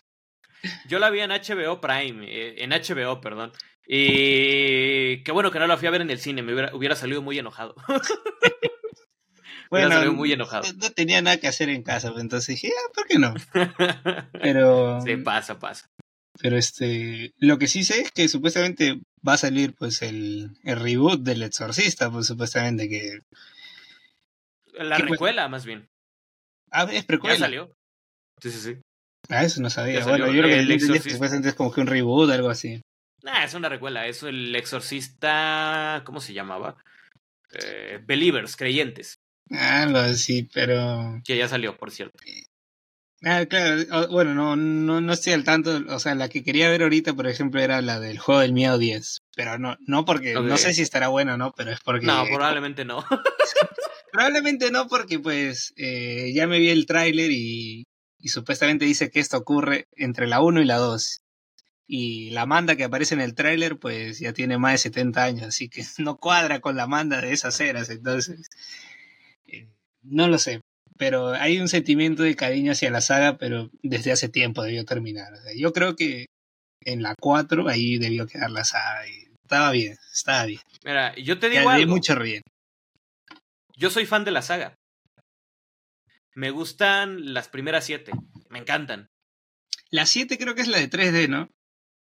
Yo 0.88 1.00
la 1.00 1.10
vi 1.10 1.20
en 1.22 1.32
HBO 1.32 1.82
Prime, 1.82 2.26
eh, 2.28 2.64
en 2.64 2.72
HBO, 2.72 3.20
perdón. 3.20 3.52
Y 3.86 5.24
qué 5.24 5.32
bueno 5.32 5.52
que 5.52 5.60
no 5.60 5.68
la 5.68 5.78
fui 5.78 5.88
a 5.88 5.92
ver 5.92 6.02
en 6.02 6.12
el 6.12 6.20
cine, 6.20 6.44
me 6.44 6.54
hubiera, 6.74 6.96
salido 6.96 7.22
muy 7.22 7.40
enojado. 7.40 7.76
bueno, 9.70 9.90
salido 9.90 10.14
muy 10.14 10.32
enojado. 10.32 10.64
No, 10.74 10.90
tenía 10.92 11.22
nada 11.22 11.38
que 11.38 11.48
hacer 11.48 11.70
en 11.70 11.84
casa, 11.84 12.12
pues, 12.12 12.22
entonces 12.22 12.56
dije, 12.56 12.74
ah, 12.76 12.92
¿por 12.94 13.08
qué 13.08 13.20
no? 13.20 13.34
Pero. 14.42 15.02
Sí, 15.02 15.16
pasa, 15.18 15.60
pasa. 15.60 15.88
Pero 16.42 16.58
este, 16.58 17.34
lo 17.38 17.58
que 17.58 17.68
sí 17.68 17.84
sé 17.84 18.02
es 18.02 18.12
que 18.12 18.28
supuestamente 18.28 19.02
va 19.28 19.34
a 19.34 19.38
salir 19.38 19.76
pues 19.76 20.02
el, 20.02 20.52
el 20.64 20.80
reboot 20.80 21.22
del 21.22 21.44
Exorcista, 21.44 22.10
pues 22.10 22.28
supuestamente 22.28 22.88
que... 22.88 23.20
La 24.74 24.98
pues 24.98 25.10
recuela, 25.10 25.50
más 25.50 25.66
bien. 25.66 25.90
Ah, 26.72 26.88
es 26.92 27.04
precuela. 27.04 27.36
Ya 27.36 27.40
salió. 27.40 27.76
Sí, 28.42 28.52
sí, 28.52 28.60
sí. 28.60 28.78
Ah, 29.28 29.44
eso 29.44 29.62
no 29.62 29.70
sabía. 29.70 30.04
Bueno, 30.06 30.28
yo 30.28 30.42
creo 30.42 30.46
que 30.46 30.60
el 30.60 30.72
Exorcista 30.72 31.10
supuestamente 31.10 31.50
es 31.50 31.56
como 31.56 31.74
que 31.74 31.82
un 31.82 31.88
reboot, 31.88 32.32
algo 32.32 32.50
así. 32.50 32.82
Nah, 33.22 33.44
es 33.44 33.54
una 33.54 33.68
recuela. 33.68 34.08
Es 34.08 34.24
el 34.24 34.56
Exorcista. 34.56 36.04
¿Cómo 36.06 36.22
se 36.22 36.34
llamaba? 36.34 36.78
Eh, 37.52 38.00
Believers, 38.06 38.56
creyentes. 38.56 39.20
Algo 39.50 39.98
así, 39.98 40.44
pero. 40.54 41.22
Que 41.26 41.38
ya 41.38 41.48
salió, 41.48 41.78
por 41.78 41.92
cierto. 41.92 42.18
Ah, 43.24 43.46
claro, 43.46 44.08
bueno, 44.10 44.34
no, 44.34 44.56
no, 44.56 45.02
no 45.02 45.14
estoy 45.14 45.34
al 45.34 45.44
tanto, 45.44 45.82
o 45.90 46.00
sea, 46.00 46.16
la 46.16 46.30
que 46.30 46.42
quería 46.42 46.70
ver 46.70 46.84
ahorita, 46.84 47.14
por 47.14 47.28
ejemplo, 47.28 47.60
era 47.60 47.82
la 47.82 48.00
del 48.00 48.18
juego 48.18 48.40
del 48.40 48.54
miedo 48.54 48.78
10, 48.78 49.24
pero 49.36 49.58
no, 49.58 49.76
no 49.82 50.06
porque, 50.06 50.34
no 50.36 50.58
sé 50.58 50.74
si 50.74 50.84
estará 50.84 51.10
bueno 51.10 51.36
no, 51.38 51.52
pero 51.52 51.72
es 51.72 51.82
porque... 51.82 52.06
No, 52.06 52.24
probablemente 52.26 52.86
no. 52.86 53.04
probablemente 54.14 54.72
no 54.72 54.88
porque 54.88 55.20
pues 55.20 55.74
eh, 55.76 56.32
ya 56.34 56.48
me 56.48 56.60
vi 56.60 56.70
el 56.70 56.86
tráiler 56.86 57.30
y, 57.32 57.88
y 58.20 58.30
supuestamente 58.30 58.86
dice 58.86 59.10
que 59.10 59.20
esto 59.20 59.38
ocurre 59.38 59.90
entre 59.98 60.26
la 60.26 60.42
1 60.42 60.62
y 60.62 60.66
la 60.66 60.78
2. 60.78 61.22
Y 61.88 62.30
la 62.30 62.46
manda 62.46 62.78
que 62.78 62.86
aparece 62.86 63.16
en 63.16 63.22
el 63.22 63.36
tráiler 63.36 63.78
pues 63.80 64.20
ya 64.20 64.32
tiene 64.32 64.58
más 64.58 64.74
de 64.74 64.78
70 64.78 65.24
años, 65.24 65.48
así 65.48 65.68
que 65.68 65.84
no 65.98 66.16
cuadra 66.16 66.62
con 66.62 66.78
la 66.78 66.88
manda 66.88 67.20
de 67.20 67.34
esas 67.34 67.60
eras, 67.60 67.90
entonces... 67.90 68.48
No 70.02 70.28
lo 70.28 70.38
sé, 70.38 70.62
pero 70.98 71.30
hay 71.30 71.60
un 71.60 71.70
sentimiento 71.70 72.24
de 72.24 72.36
cariño 72.36 72.74
hacia 72.74 72.92
la 72.92 73.02
saga, 73.02 73.38
pero 73.38 73.70
desde 73.82 74.12
hace 74.12 74.28
tiempo 74.28 74.64
debió 74.64 74.86
terminar. 74.86 75.34
yo 75.56 75.72
creo 75.72 75.96
que 75.96 76.26
en 76.82 77.02
la 77.02 77.16
4 77.20 77.68
ahí 77.68 77.98
debió 77.98 78.28
quedar 78.28 78.52
la 78.52 78.64
saga. 78.64 79.08
Y 79.08 79.28
estaba 79.44 79.72
bien, 79.72 79.98
estaba 80.12 80.46
bien. 80.46 80.62
Mira, 80.84 81.16
yo 81.16 81.40
te 81.40 81.50
digo 81.50 81.70
algo. 81.70 81.92
mucho 81.92 82.18
bien. 82.20 82.44
Yo 83.76 83.90
soy 83.90 84.06
fan 84.06 84.26
de 84.26 84.32
la 84.32 84.42
saga. 84.42 84.76
Me 86.36 86.52
gustan 86.52 87.34
las 87.34 87.48
primeras 87.48 87.86
siete. 87.86 88.12
Me 88.50 88.60
encantan. 88.60 89.08
La 89.90 90.06
7 90.06 90.38
creo 90.38 90.54
que 90.54 90.62
es 90.62 90.68
la 90.68 90.78
de 90.78 90.90
3D, 90.90 91.30
¿no? 91.30 91.50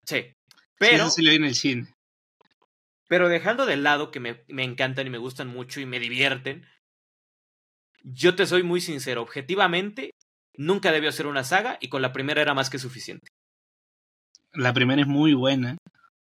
Sí. 0.05 0.33
Pero. 0.77 1.09
Sí, 1.09 1.21
lo 1.21 1.31
vi 1.31 1.37
en 1.37 1.45
el 1.45 1.55
cine. 1.55 1.93
Pero 3.07 3.27
dejando 3.27 3.65
de 3.65 3.77
lado 3.77 4.11
que 4.11 4.19
me, 4.19 4.43
me 4.47 4.63
encantan 4.63 5.07
y 5.07 5.09
me 5.09 5.17
gustan 5.17 5.47
mucho 5.47 5.79
y 5.79 5.85
me 5.85 5.99
divierten, 5.99 6.67
yo 8.03 8.35
te 8.35 8.45
soy 8.45 8.63
muy 8.63 8.81
sincero, 8.81 9.21
objetivamente, 9.21 10.11
nunca 10.55 10.91
debió 10.91 11.11
ser 11.11 11.27
una 11.27 11.43
saga 11.43 11.77
y 11.81 11.89
con 11.89 12.01
la 12.01 12.11
primera 12.13 12.41
era 12.41 12.53
más 12.53 12.69
que 12.69 12.79
suficiente. 12.79 13.27
La 14.53 14.73
primera 14.73 15.01
es 15.01 15.07
muy 15.07 15.33
buena. 15.33 15.77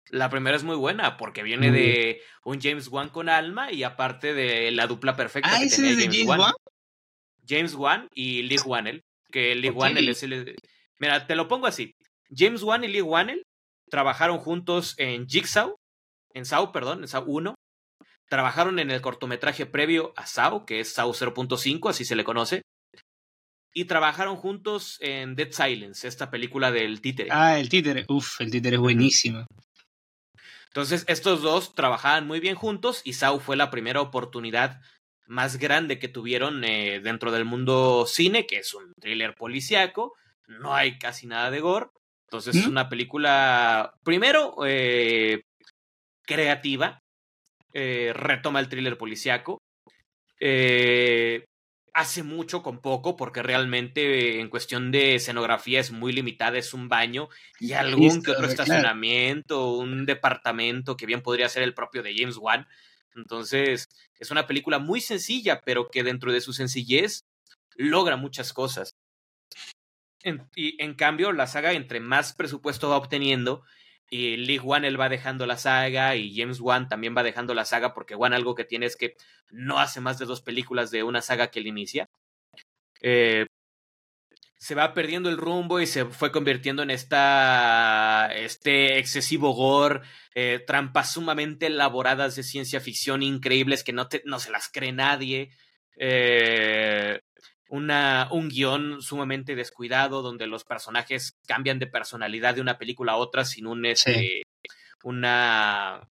La 0.10 0.30
primera 0.30 0.56
es 0.56 0.64
muy 0.64 0.76
buena 0.76 1.18
porque 1.18 1.44
viene 1.44 1.72
de 1.72 2.22
un 2.44 2.60
James 2.60 2.88
Wan 2.88 3.10
con 3.10 3.30
alma 3.30 3.72
y 3.72 3.84
aparte 3.84 4.34
de 4.34 4.72
la 4.72 4.88
dupla 4.88 5.16
perfecta 5.16 5.50
ah, 5.54 5.60
que 5.60 5.70
tenía 5.70 5.92
James, 5.92 6.06
James 6.06 6.28
Wan. 6.28 6.54
James 7.48 7.76
Wan 7.76 8.08
y 8.14 8.44
Lee 8.44 8.58
Wanell, 8.66 9.04
que 9.32 9.56
Lee 9.56 9.70
Wanell 9.70 10.10
es 10.10 10.24
el... 10.24 10.56
Mira, 11.00 11.28
te 11.28 11.36
lo 11.36 11.48
pongo 11.48 11.68
así. 11.68 11.94
James 12.30 12.64
Wan 12.64 12.84
y 12.84 12.88
Lee 12.88 13.02
Wanell 13.02 13.44
trabajaron 13.90 14.38
juntos 14.40 14.96
en 14.98 15.28
Jigsaw, 15.28 15.76
en 16.34 16.46
Saw, 16.46 16.72
perdón, 16.72 17.02
en 17.02 17.08
Saw 17.08 17.24
1, 17.26 17.56
Trabajaron 18.30 18.80
en 18.80 18.92
el 18.92 19.02
cortometraje 19.02 19.66
previo 19.66 20.14
a 20.16 20.26
Sao, 20.26 20.66
que 20.66 20.80
es 20.80 20.94
Sao 20.94 21.12
0.5, 21.14 21.90
así 21.90 22.06
se 22.06 22.16
le 22.16 22.24
conoce. 22.24 22.62
Y 23.74 23.86
trabajaron 23.86 24.36
juntos 24.36 24.98
en 25.02 25.36
Dead 25.36 25.52
Silence, 25.52 26.08
esta 26.08 26.30
película 26.30 26.72
del 26.72 27.02
títere. 27.02 27.30
Ah, 27.32 27.60
el 27.60 27.70
títere. 27.70 28.06
Uf, 28.08 28.40
el 28.42 28.52
títere 28.52 28.76
es 28.76 28.82
buenísimo. 28.82 29.46
Entonces, 30.68 31.06
estos 31.08 31.42
dos 31.42 31.74
trabajaban 31.74 32.28
muy 32.28 32.40
bien 32.40 32.56
juntos 32.56 33.02
y 33.04 33.14
Sao 33.14 33.40
fue 33.40 33.58
la 33.58 33.72
primera 33.72 34.02
oportunidad 34.02 34.82
más 35.28 35.58
grande 35.58 36.00
que 36.00 36.08
tuvieron 36.08 36.64
eh, 36.64 37.00
dentro 37.00 37.32
del 37.32 37.46
mundo 37.46 38.06
cine, 38.08 38.46
que 38.46 38.58
es 38.58 38.74
un 38.74 38.94
thriller 39.00 39.36
policíaco, 39.36 40.14
no 40.48 40.74
hay 40.74 40.98
casi 40.98 41.28
nada 41.28 41.52
de 41.52 41.60
gore. 41.60 41.88
Entonces 42.28 42.56
es 42.56 42.68
una 42.68 42.90
película, 42.90 43.96
primero, 44.04 44.58
eh, 44.66 45.42
creativa, 46.28 47.02
eh, 47.74 48.12
retoma 48.14 48.60
el 48.60 48.70
thriller 48.70 48.98
policiaco, 48.98 49.62
eh, 50.40 51.46
hace 51.94 52.24
mucho 52.24 52.64
con 52.64 52.82
poco, 52.82 53.16
porque 53.16 53.44
realmente 53.44 54.40
en 54.40 54.50
cuestión 54.50 54.92
de 54.92 55.16
escenografía 55.16 55.80
es 55.80 55.92
muy 55.92 56.14
limitada, 56.14 56.58
es 56.58 56.74
un 56.74 56.88
baño 56.88 57.30
y 57.60 57.74
algún 57.74 58.24
que 58.24 58.32
otro 58.32 58.48
estacionamiento, 58.48 59.74
un 59.74 60.06
departamento 60.06 60.96
que 60.96 61.06
bien 61.06 61.22
podría 61.22 61.50
ser 61.50 61.64
el 61.64 61.74
propio 61.74 62.04
de 62.04 62.16
James 62.16 62.38
Wan. 62.38 62.68
Entonces, 63.16 63.88
es 64.18 64.32
una 64.32 64.48
película 64.48 64.80
muy 64.80 65.02
sencilla, 65.02 65.62
pero 65.66 65.90
que 65.90 66.04
dentro 66.04 66.32
de 66.32 66.42
su 66.42 66.54
sencillez 66.54 67.26
logra 67.76 68.16
muchas 68.16 68.54
cosas. 68.54 68.94
y 70.56 70.82
en 70.84 70.94
cambio, 70.96 71.32
la 71.32 71.48
saga, 71.48 71.74
entre 71.74 72.00
más 72.00 72.34
presupuesto 72.34 72.90
va 72.90 72.98
obteniendo, 72.98 73.64
y 74.10 74.38
Lee 74.38 74.60
Wan 74.60 74.86
él 74.86 75.00
va 75.00 75.10
dejando 75.10 75.46
la 75.46 75.58
saga 75.58 76.16
y 76.16 76.36
James 76.36 76.60
Wan 76.60 76.88
también 76.88 77.16
va 77.16 77.24
dejando 77.24 77.54
la 77.54 77.66
saga 77.66 77.94
porque 77.94 78.16
Wan 78.16 78.34
algo 78.34 78.56
que 78.56 78.66
tiene 78.66 78.86
es 78.86 78.96
que 78.96 79.16
no 79.50 79.80
hace 79.80 80.02
más 80.02 80.18
de 80.20 80.26
dos 80.26 80.42
películas 80.42 80.92
de 80.92 81.04
una 81.04 81.22
saga 81.22 81.52
que 81.52 81.60
él 81.60 81.68
inicia. 81.68 82.10
Eh, 83.02 83.46
se 84.58 84.76
va 84.76 84.94
perdiendo 84.94 85.30
el 85.30 85.38
rumbo 85.38 85.80
y 85.80 85.88
se 85.88 86.06
fue 86.06 86.32
convirtiendo 86.32 86.84
en 86.84 86.90
esta, 86.90 88.30
este 88.36 89.00
excesivo 89.00 89.54
gore, 89.54 90.02
eh, 90.36 90.62
trampas 90.68 91.14
sumamente 91.14 91.68
elaboradas 91.68 92.36
de 92.36 92.44
ciencia 92.44 92.82
ficción 92.82 93.24
increíbles 93.24 93.86
que 93.86 93.94
no, 93.94 94.10
no 94.26 94.40
se 94.40 94.52
las 94.52 94.70
cree 94.70 94.92
nadie. 94.92 95.52
Eh, 95.96 97.22
una, 97.70 98.28
un 98.32 98.50
guion 98.50 99.02
sumamente 99.02 99.56
descuidado 99.56 100.22
donde 100.22 100.48
los 100.48 100.64
personajes 100.64 101.38
cambian 101.48 101.80
de 101.80 101.88
personalidad 101.88 102.56
de 102.56 102.62
una 102.62 102.78
película 102.78 103.14
a 103.14 103.18
otra 103.18 103.46
sin 103.46 103.68
un, 103.68 103.86
este, 103.86 104.44
una, 105.04 106.10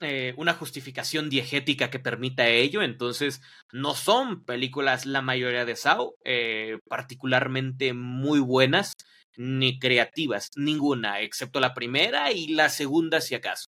eh, 0.00 0.34
una 0.36 0.54
justificación 0.54 1.28
diegética 1.28 1.90
que 1.90 1.98
permita 1.98 2.48
ello. 2.48 2.82
Entonces, 2.82 3.42
no 3.72 3.94
son 3.94 4.44
películas, 4.44 5.06
la 5.06 5.22
mayoría 5.22 5.64
de 5.64 5.76
Sao, 5.76 6.14
eh, 6.24 6.78
particularmente 6.88 7.92
muy 7.92 8.40
buenas 8.40 8.94
ni 9.36 9.78
creativas, 9.78 10.50
ninguna, 10.56 11.20
excepto 11.20 11.60
la 11.60 11.74
primera 11.74 12.32
y 12.32 12.48
la 12.48 12.70
segunda, 12.70 13.20
si 13.20 13.34
acaso 13.34 13.66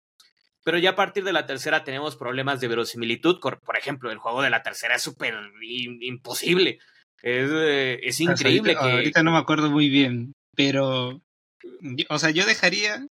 pero 0.69 0.77
ya 0.77 0.91
a 0.91 0.97
partir 0.97 1.25
de 1.25 1.33
la 1.33 1.47
tercera 1.47 1.83
tenemos 1.83 2.15
problemas 2.15 2.61
de 2.61 2.69
verosimilitud. 2.69 3.41
Por 3.41 3.79
ejemplo, 3.79 4.11
el 4.11 4.19
juego 4.19 4.43
de 4.43 4.51
la 4.51 4.63
tercera 4.63 4.97
es 4.97 5.03
súper 5.03 5.33
imposible. 5.63 6.79
Es, 7.23 7.49
eh, 7.51 8.01
es 8.03 8.21
increíble 8.21 8.75
que... 8.75 8.79
Ahorita 8.79 9.23
no 9.23 9.33
me 9.33 9.39
acuerdo 9.39 9.71
muy 9.71 9.89
bien, 9.89 10.35
pero... 10.55 11.23
O 12.11 12.19
sea, 12.19 12.29
yo 12.29 12.45
dejaría 12.45 13.07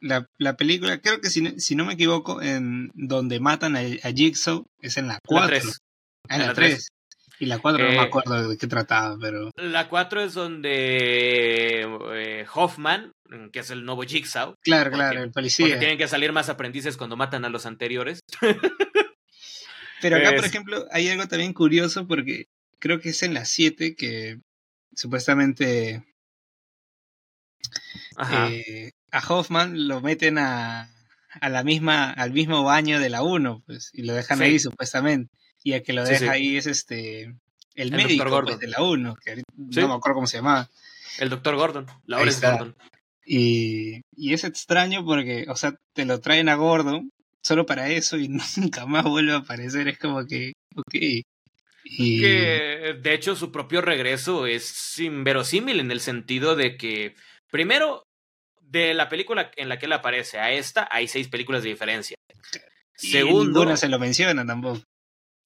la, 0.00 0.26
la 0.36 0.56
película, 0.56 1.00
creo 1.00 1.20
que 1.20 1.30
si, 1.30 1.60
si, 1.60 1.76
no 1.76 1.84
me 1.84 1.92
equivoco, 1.92 2.42
en 2.42 2.90
donde 2.94 3.38
matan 3.38 3.76
a, 3.76 3.82
Jigsaw, 4.12 4.66
es 4.80 4.96
en 4.96 5.06
la 5.06 5.20
4. 5.24 5.56
Ah, 6.28 6.34
en 6.34 6.42
la 6.42 6.54
3. 6.54 6.88
Y 7.38 7.46
la 7.46 7.60
4 7.60 7.84
no 7.84 7.90
me 7.90 7.96
eh, 7.98 8.00
acuerdo 8.00 8.48
de 8.48 8.58
qué 8.58 8.66
trataba, 8.66 9.16
pero... 9.20 9.52
La 9.54 9.88
4 9.88 10.22
es 10.22 10.34
donde 10.34 11.82
eh, 12.16 12.46
Hoffman 12.52 13.12
que 13.52 13.60
es 13.60 13.70
el 13.70 13.84
nuevo 13.84 14.02
Jigsaw. 14.02 14.56
Claro, 14.60 14.90
claro, 14.90 15.22
el 15.22 15.30
policía. 15.30 15.66
Porque 15.66 15.78
tienen 15.78 15.98
que 15.98 16.08
salir 16.08 16.32
más 16.32 16.48
aprendices 16.48 16.96
cuando 16.96 17.16
matan 17.16 17.44
a 17.44 17.48
los 17.48 17.66
anteriores. 17.66 18.20
Pero 20.00 20.16
acá, 20.16 20.34
por 20.34 20.44
ejemplo, 20.44 20.86
hay 20.90 21.08
algo 21.08 21.26
también 21.28 21.54
curioso 21.54 22.06
porque 22.06 22.46
creo 22.78 23.00
que 23.00 23.10
es 23.10 23.22
en 23.22 23.32
las 23.32 23.48
7 23.48 23.94
que 23.96 24.38
supuestamente 24.94 26.04
eh, 28.30 28.92
a 29.10 29.18
Hoffman 29.26 29.88
lo 29.88 30.00
meten 30.00 30.38
a, 30.38 30.90
a, 31.40 31.48
la 31.48 31.64
misma, 31.64 32.10
al 32.10 32.32
mismo 32.32 32.62
baño 32.64 33.00
de 33.00 33.08
la 33.08 33.22
1, 33.22 33.62
pues, 33.66 33.90
y 33.92 34.02
lo 34.02 34.14
dejan 34.14 34.42
ahí 34.42 34.58
supuestamente. 34.58 35.34
Y 35.62 35.72
el 35.72 35.82
que 35.82 35.94
lo 35.94 36.04
deja 36.04 36.32
ahí 36.32 36.58
es 36.58 36.66
este 36.66 37.34
el, 37.74 37.90
médico 37.90 38.42
pues, 38.42 38.58
de 38.58 38.68
la 38.68 38.82
1, 38.82 39.16
que 39.16 39.42
no 39.56 39.88
me 39.88 39.94
acuerdo 39.94 40.14
cómo 40.14 40.26
se 40.26 40.36
llamaba. 40.36 40.68
El 41.18 41.30
doctor 41.30 41.56
Gordon, 41.56 41.86
Lawrence 42.04 42.46
Gordon. 42.46 42.76
Y, 43.26 44.02
y 44.16 44.34
es 44.34 44.44
extraño 44.44 45.04
porque, 45.04 45.46
o 45.48 45.56
sea, 45.56 45.74
te 45.94 46.04
lo 46.04 46.20
traen 46.20 46.48
a 46.48 46.56
gordo 46.56 47.02
solo 47.42 47.66
para 47.66 47.90
eso 47.90 48.16
y 48.16 48.28
nunca 48.56 48.86
más 48.86 49.04
vuelve 49.04 49.32
a 49.32 49.38
aparecer. 49.38 49.88
Es 49.88 49.98
como 49.98 50.26
que, 50.26 50.54
ok. 50.76 50.94
Y... 51.84 52.20
Que 52.20 52.96
de 53.00 53.14
hecho 53.14 53.36
su 53.36 53.52
propio 53.52 53.82
regreso 53.82 54.46
es 54.46 54.98
inverosímil 54.98 55.80
en 55.80 55.90
el 55.90 56.00
sentido 56.00 56.56
de 56.56 56.76
que, 56.76 57.14
primero, 57.50 58.02
de 58.60 58.94
la 58.94 59.08
película 59.08 59.50
en 59.56 59.68
la 59.68 59.78
que 59.78 59.86
él 59.86 59.92
aparece 59.92 60.38
a 60.38 60.50
esta, 60.50 60.88
hay 60.90 61.06
seis 61.08 61.28
películas 61.28 61.62
de 61.62 61.68
diferencia. 61.68 62.16
Segundo, 62.94 63.42
en 63.42 63.48
ninguna 63.48 63.76
se 63.76 63.88
lo 63.88 63.98
menciona 63.98 64.46
tampoco. 64.46 64.82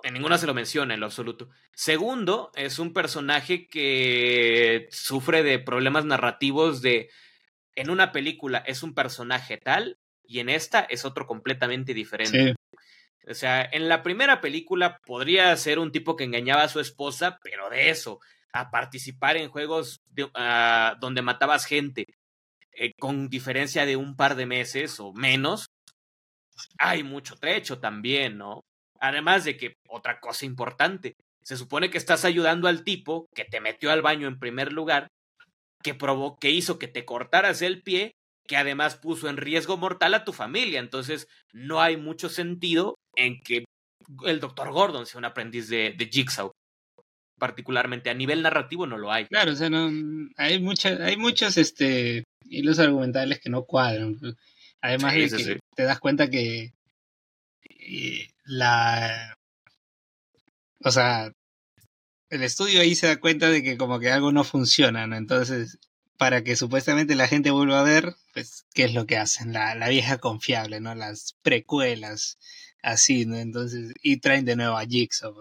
En 0.05 0.15
ninguna 0.15 0.39
se 0.39 0.47
lo 0.47 0.55
menciona 0.55 0.95
en 0.95 1.01
lo 1.01 1.07
absoluto. 1.07 1.49
Segundo, 1.75 2.53
es 2.55 2.79
un 2.79 2.93
personaje 2.93 3.67
que 3.67 4.87
sufre 4.93 5.43
de 5.43 5.59
problemas 5.59 6.05
narrativos 6.05 6.83
de 6.83 7.11
en 7.79 7.91
una 7.91 8.11
película 8.11 8.59
es 8.67 8.83
un 8.83 8.93
personaje 8.93 9.57
tal 9.57 9.99
y 10.25 10.41
en 10.41 10.49
esta 10.49 10.81
es 10.81 11.05
otro 11.05 11.27
completamente 11.27 11.95
diferente. 11.95 12.57
O 13.29 13.35
sea, 13.35 13.63
en 13.71 13.89
la 13.89 14.03
primera 14.03 14.41
película 14.41 14.99
podría 15.07 15.57
ser 15.57 15.79
un 15.79 15.93
tipo 15.93 16.17
que 16.17 16.25
engañaba 16.25 16.63
a 16.63 16.69
su 16.69 16.81
esposa, 16.81 17.39
pero 17.43 17.71
de 17.71 17.91
eso, 17.91 18.21
a 18.53 18.71
participar 18.71 19.37
en 19.37 19.49
juegos 19.49 20.01
ah, 20.35 20.97
donde 21.01 21.23
matabas 21.23 21.67
gente 21.67 22.05
eh, 22.73 22.93
con 22.99 23.29
diferencia 23.29 23.87
de 23.87 23.97
un 23.97 24.17
par 24.17 24.35
de 24.35 24.47
meses 24.47 24.99
o 24.99 25.13
menos, 25.13 25.67
hay 26.79 27.05
mucho 27.05 27.37
trecho 27.37 27.79
también, 27.79 28.39
¿no? 28.39 28.65
Además 29.01 29.45
de 29.45 29.57
que, 29.57 29.75
otra 29.89 30.19
cosa 30.19 30.47
importante, 30.47 31.15
se 31.43 31.57
supone 31.57 31.91
que 31.91 31.99
estás 31.99 32.25
ayudando 32.25 32.67
al 32.67 32.83
tipo 32.83 33.27
que 33.35 33.45
te 33.45 33.61
metió 33.61 33.93
al 33.93 34.03
baño 34.03 34.27
en 34.27 34.41
primer 34.41 34.73
lugar 34.73 35.07
que, 35.83 35.95
provocó, 35.95 36.39
que 36.39 36.51
hizo 36.51 36.79
que 36.79 36.89
te 36.89 37.05
cortaras 37.05 37.63
el 37.63 37.83
pie, 37.83 38.13
que 38.47 38.57
además 38.57 38.97
puso 38.97 39.29
en 39.29 39.37
riesgo 39.37 39.77
mortal 39.77 40.15
a 40.15 40.25
tu 40.25 40.33
familia. 40.33 40.81
Entonces, 40.81 41.29
no 41.53 41.81
hay 41.81 41.97
mucho 41.97 42.29
sentido 42.29 42.97
en 43.15 43.41
que 43.41 43.65
el 44.25 44.41
doctor 44.41 44.73
Gordon 44.73 45.07
sea 45.07 45.19
un 45.19 45.27
aprendiz 45.27 45.69
de, 45.69 45.95
de 45.97 46.07
Jigsaw. 46.07 46.51
Particularmente 47.39 48.11
a 48.11 48.15
nivel 48.15 48.43
narrativo 48.43 48.87
no 48.87 48.99
lo 48.99 49.13
hay. 49.13 49.27
Claro, 49.27 49.53
o 49.53 49.55
sea, 49.55 49.71
no, 49.71 49.91
hay, 50.37 50.61
muchas 50.61 50.99
hay 51.01 51.17
muchos 51.17 51.57
este, 51.57 52.25
hilos 52.49 52.79
argumentales 52.79 53.39
que 53.39 53.51
no 53.51 53.65
cuadran. 53.65 54.19
Además 54.81 55.15
de 55.15 55.29
que 55.29 55.61
te 55.77 55.83
das 55.85 56.01
cuenta 56.01 56.31
que 56.31 56.73
eh, 57.69 58.29
la... 58.45 59.35
O 60.85 60.91
sea, 60.91 61.33
el 62.31 62.43
estudio 62.43 62.81
ahí 62.81 62.95
se 62.95 63.07
da 63.07 63.21
cuenta 63.21 63.51
de 63.51 63.63
que 63.63 63.77
como 63.77 64.01
que 64.01 64.11
algo 64.11 64.33
no 64.33 64.45
funciona, 64.45 65.07
¿no? 65.07 65.17
Entonces, 65.17 65.79
para 66.17 66.43
que 66.43 66.57
supuestamente 66.57 67.15
la 67.15 67.29
gente 67.29 67.51
vuelva 67.51 67.81
a 67.81 67.85
ver, 67.85 68.15
pues, 68.35 68.67
¿qué 68.75 68.85
es 68.85 68.95
lo 68.95 69.07
que 69.07 69.17
hacen? 69.17 69.53
La, 69.53 69.75
la 69.75 69.89
vieja 69.89 70.19
confiable, 70.19 70.81
¿no? 70.81 70.95
Las 70.95 71.37
precuelas, 71.43 72.39
así, 72.83 73.25
¿no? 73.25 73.37
Entonces, 73.37 73.93
y 74.03 74.19
traen 74.19 74.45
de 74.45 74.57
nuevo 74.57 74.77
a 74.77 74.85
Jigsaw. 74.85 75.35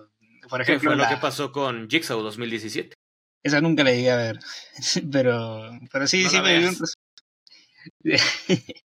Por 0.49 0.61
ejemplo, 0.61 0.91
¿Qué 0.91 0.95
fue 0.95 1.03
lo 1.03 1.09
que 1.09 1.17
pasó 1.17 1.51
con 1.51 1.89
Jigsaw 1.89 2.21
2017? 2.21 2.95
Esa 3.43 3.61
nunca 3.61 3.83
la 3.83 3.91
llegué 3.91 4.11
a 4.11 4.17
ver, 4.17 4.39
pero, 5.11 5.71
pero 5.91 6.07
sí, 6.07 6.27
sí 6.27 6.41
me 6.41 6.59
vi 6.59 6.65
un 6.65 6.75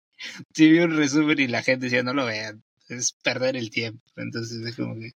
sí 0.53 0.71
vi 0.71 0.79
un 0.79 0.97
resumen 0.97 1.39
y 1.39 1.47
la 1.47 1.63
gente 1.63 1.85
decía, 1.85 2.03
no 2.03 2.13
lo 2.13 2.25
vean, 2.25 2.63
es 2.89 3.13
perder 3.23 3.55
el 3.55 3.69
tiempo. 3.69 4.03
Entonces 4.15 4.65
es 4.65 4.75
como 4.75 4.95
que... 4.95 5.11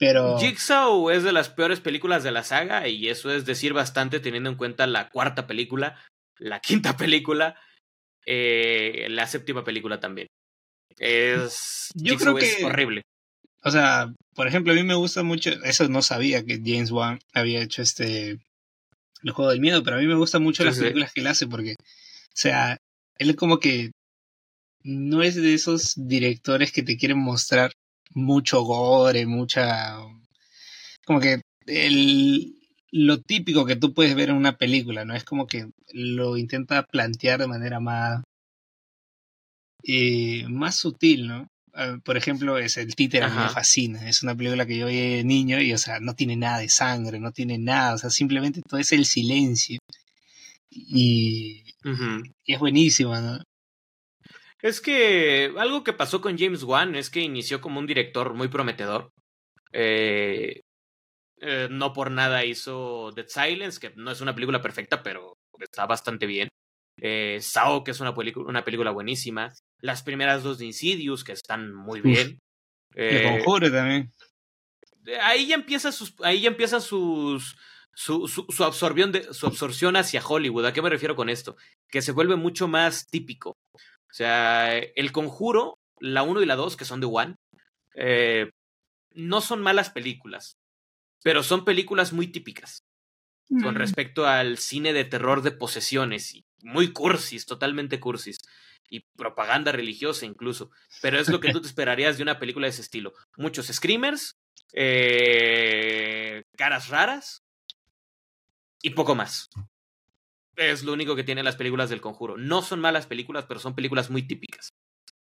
Pero... 0.00 0.38
Jigsaw 0.38 1.10
es 1.10 1.24
de 1.24 1.32
las 1.32 1.50
peores 1.50 1.78
películas 1.78 2.24
de 2.24 2.32
la 2.32 2.42
saga 2.42 2.88
y 2.88 3.10
eso 3.10 3.30
es 3.30 3.44
decir 3.44 3.74
bastante 3.74 4.18
teniendo 4.18 4.48
en 4.48 4.56
cuenta 4.56 4.86
la 4.86 5.10
cuarta 5.10 5.46
película, 5.46 6.02
la 6.38 6.60
quinta 6.60 6.96
película, 6.96 7.54
eh, 8.24 9.08
la 9.10 9.26
séptima 9.26 9.62
película 9.62 10.00
también. 10.00 10.26
Es, 10.96 11.90
Yo 11.94 12.16
creo 12.16 12.34
que 12.34 12.46
es 12.46 12.64
horrible. 12.64 13.02
O 13.62 13.70
sea, 13.70 14.10
por 14.34 14.46
ejemplo, 14.46 14.72
a 14.72 14.76
mí 14.76 14.82
me 14.84 14.94
gusta 14.94 15.22
mucho, 15.22 15.50
eso 15.64 15.86
no 15.88 16.00
sabía 16.00 16.46
que 16.46 16.62
James 16.64 16.90
Wan 16.90 17.18
había 17.34 17.60
hecho 17.60 17.82
este 17.82 18.38
el 19.22 19.32
juego 19.32 19.50
del 19.50 19.60
miedo, 19.60 19.82
pero 19.82 19.96
a 19.96 20.00
mí 20.00 20.06
me 20.06 20.14
gustan 20.14 20.42
mucho 20.42 20.64
las 20.64 20.78
películas 20.78 21.12
que 21.12 21.20
él 21.20 21.26
hace 21.26 21.46
porque, 21.46 21.72
o 21.72 22.32
sea, 22.32 22.78
él 23.18 23.36
como 23.36 23.60
que 23.60 23.90
no 24.82 25.22
es 25.22 25.34
de 25.34 25.52
esos 25.52 25.92
directores 25.94 26.72
que 26.72 26.82
te 26.82 26.96
quieren 26.96 27.18
mostrar 27.18 27.72
mucho 28.10 28.62
gore, 28.62 29.26
mucha... 29.26 29.98
como 31.04 31.20
que 31.20 31.40
el, 31.66 32.54
lo 32.90 33.20
típico 33.20 33.66
que 33.66 33.76
tú 33.76 33.94
puedes 33.94 34.14
ver 34.14 34.30
en 34.30 34.36
una 34.36 34.56
película, 34.56 35.04
¿no? 35.04 35.14
Es 35.14 35.24
como 35.24 35.46
que 35.46 35.68
lo 35.92 36.36
intenta 36.36 36.84
plantear 36.84 37.40
de 37.40 37.48
manera 37.48 37.80
más... 37.80 38.22
Eh, 39.84 40.44
más 40.48 40.76
sutil, 40.76 41.26
¿no? 41.26 41.48
ah, 41.74 41.98
por 42.04 42.16
ejemplo, 42.16 42.58
es 42.58 42.76
el 42.76 42.94
títere, 42.94 43.28
me 43.28 43.48
fascina. 43.48 44.08
Es 44.08 44.22
una 44.22 44.34
película 44.34 44.66
que 44.66 44.76
yo 44.78 44.86
vi 44.88 45.16
de 45.16 45.24
niño 45.24 45.60
y, 45.60 45.72
o 45.72 45.78
sea, 45.78 46.00
no 46.00 46.14
tiene 46.14 46.36
nada 46.36 46.58
de 46.58 46.68
sangre, 46.68 47.18
no 47.20 47.32
tiene 47.32 47.58
nada, 47.58 47.94
o 47.94 47.98
sea, 47.98 48.10
simplemente 48.10 48.60
todo 48.68 48.80
es 48.80 48.92
el 48.92 49.06
silencio. 49.06 49.78
Y, 50.70 51.64
y 52.44 52.54
es 52.54 52.58
buenísima, 52.60 53.20
¿no? 53.20 53.38
Es 54.62 54.80
que 54.80 55.52
algo 55.58 55.84
que 55.84 55.92
pasó 55.92 56.20
con 56.20 56.38
James 56.38 56.62
Wan 56.62 56.94
es 56.94 57.10
que 57.10 57.20
inició 57.20 57.60
como 57.60 57.80
un 57.80 57.86
director 57.86 58.34
muy 58.34 58.48
prometedor. 58.48 59.10
Eh, 59.72 60.60
eh, 61.40 61.68
no 61.70 61.92
por 61.92 62.10
nada 62.10 62.44
hizo 62.44 63.12
Dead 63.12 63.26
Silence, 63.28 63.80
que 63.80 63.94
no 63.96 64.10
es 64.10 64.20
una 64.20 64.34
película 64.34 64.60
perfecta, 64.60 65.02
pero 65.02 65.38
está 65.58 65.86
bastante 65.86 66.26
bien. 66.26 66.48
Eh, 67.00 67.38
Sao, 67.40 67.82
que 67.82 67.92
es 67.92 68.00
una, 68.00 68.14
una 68.46 68.64
película 68.64 68.90
buenísima. 68.90 69.52
Las 69.80 70.02
primeras 70.02 70.42
dos 70.42 70.58
de 70.58 70.66
Insidious, 70.66 71.24
que 71.24 71.32
están 71.32 71.74
muy 71.74 72.02
bien. 72.02 72.38
Eh, 72.94 73.22
Conjuro 73.24 73.70
también. 73.70 74.12
Ahí 75.22 75.46
ya 75.46 75.54
empieza 75.54 75.92
sus, 75.92 76.14
ahí 76.22 76.42
ya 76.42 76.48
empieza 76.48 76.78
sus, 76.80 77.56
su, 77.94 78.28
su, 78.28 78.44
su, 78.50 78.64
absorción 78.64 79.12
de, 79.12 79.32
su 79.32 79.46
absorción 79.46 79.96
hacia 79.96 80.24
Hollywood. 80.24 80.66
¿A 80.66 80.72
qué 80.74 80.82
me 80.82 80.90
refiero 80.90 81.16
con 81.16 81.30
esto? 81.30 81.56
Que 81.88 82.02
se 82.02 82.12
vuelve 82.12 82.36
mucho 82.36 82.68
más 82.68 83.06
típico. 83.06 83.56
O 84.10 84.12
sea, 84.12 84.76
El 84.76 85.12
Conjuro, 85.12 85.78
la 86.00 86.22
1 86.22 86.42
y 86.42 86.46
la 86.46 86.56
2, 86.56 86.76
que 86.76 86.84
son 86.84 87.00
de 87.00 87.06
One, 87.06 87.36
eh, 87.94 88.50
no 89.12 89.40
son 89.40 89.62
malas 89.62 89.90
películas, 89.90 90.56
pero 91.22 91.42
son 91.42 91.64
películas 91.64 92.12
muy 92.12 92.28
típicas 92.28 92.84
con 93.62 93.74
respecto 93.74 94.26
al 94.28 94.58
cine 94.58 94.92
de 94.92 95.04
terror 95.04 95.42
de 95.42 95.50
posesiones 95.50 96.34
y 96.34 96.44
muy 96.62 96.92
cursis, 96.92 97.46
totalmente 97.46 97.98
cursis 97.98 98.38
y 98.88 99.00
propaganda 99.16 99.72
religiosa 99.72 100.24
incluso, 100.24 100.70
pero 101.02 101.18
es 101.18 101.28
lo 101.28 101.40
que 101.40 101.52
tú 101.52 101.60
te 101.60 101.66
esperarías 101.68 102.16
de 102.16 102.22
una 102.22 102.38
película 102.38 102.66
de 102.66 102.70
ese 102.70 102.82
estilo. 102.82 103.12
Muchos 103.36 103.66
screamers, 103.66 104.36
eh, 104.72 106.44
caras 106.56 106.88
raras 106.88 107.42
y 108.82 108.90
poco 108.90 109.16
más. 109.16 109.48
Es 110.60 110.84
lo 110.84 110.92
único 110.92 111.16
que 111.16 111.24
tienen 111.24 111.46
las 111.46 111.56
películas 111.56 111.88
del 111.88 112.02
conjuro. 112.02 112.36
No 112.36 112.60
son 112.60 112.80
malas 112.80 113.06
películas, 113.06 113.46
pero 113.48 113.60
son 113.60 113.74
películas 113.74 114.10
muy 114.10 114.26
típicas, 114.26 114.74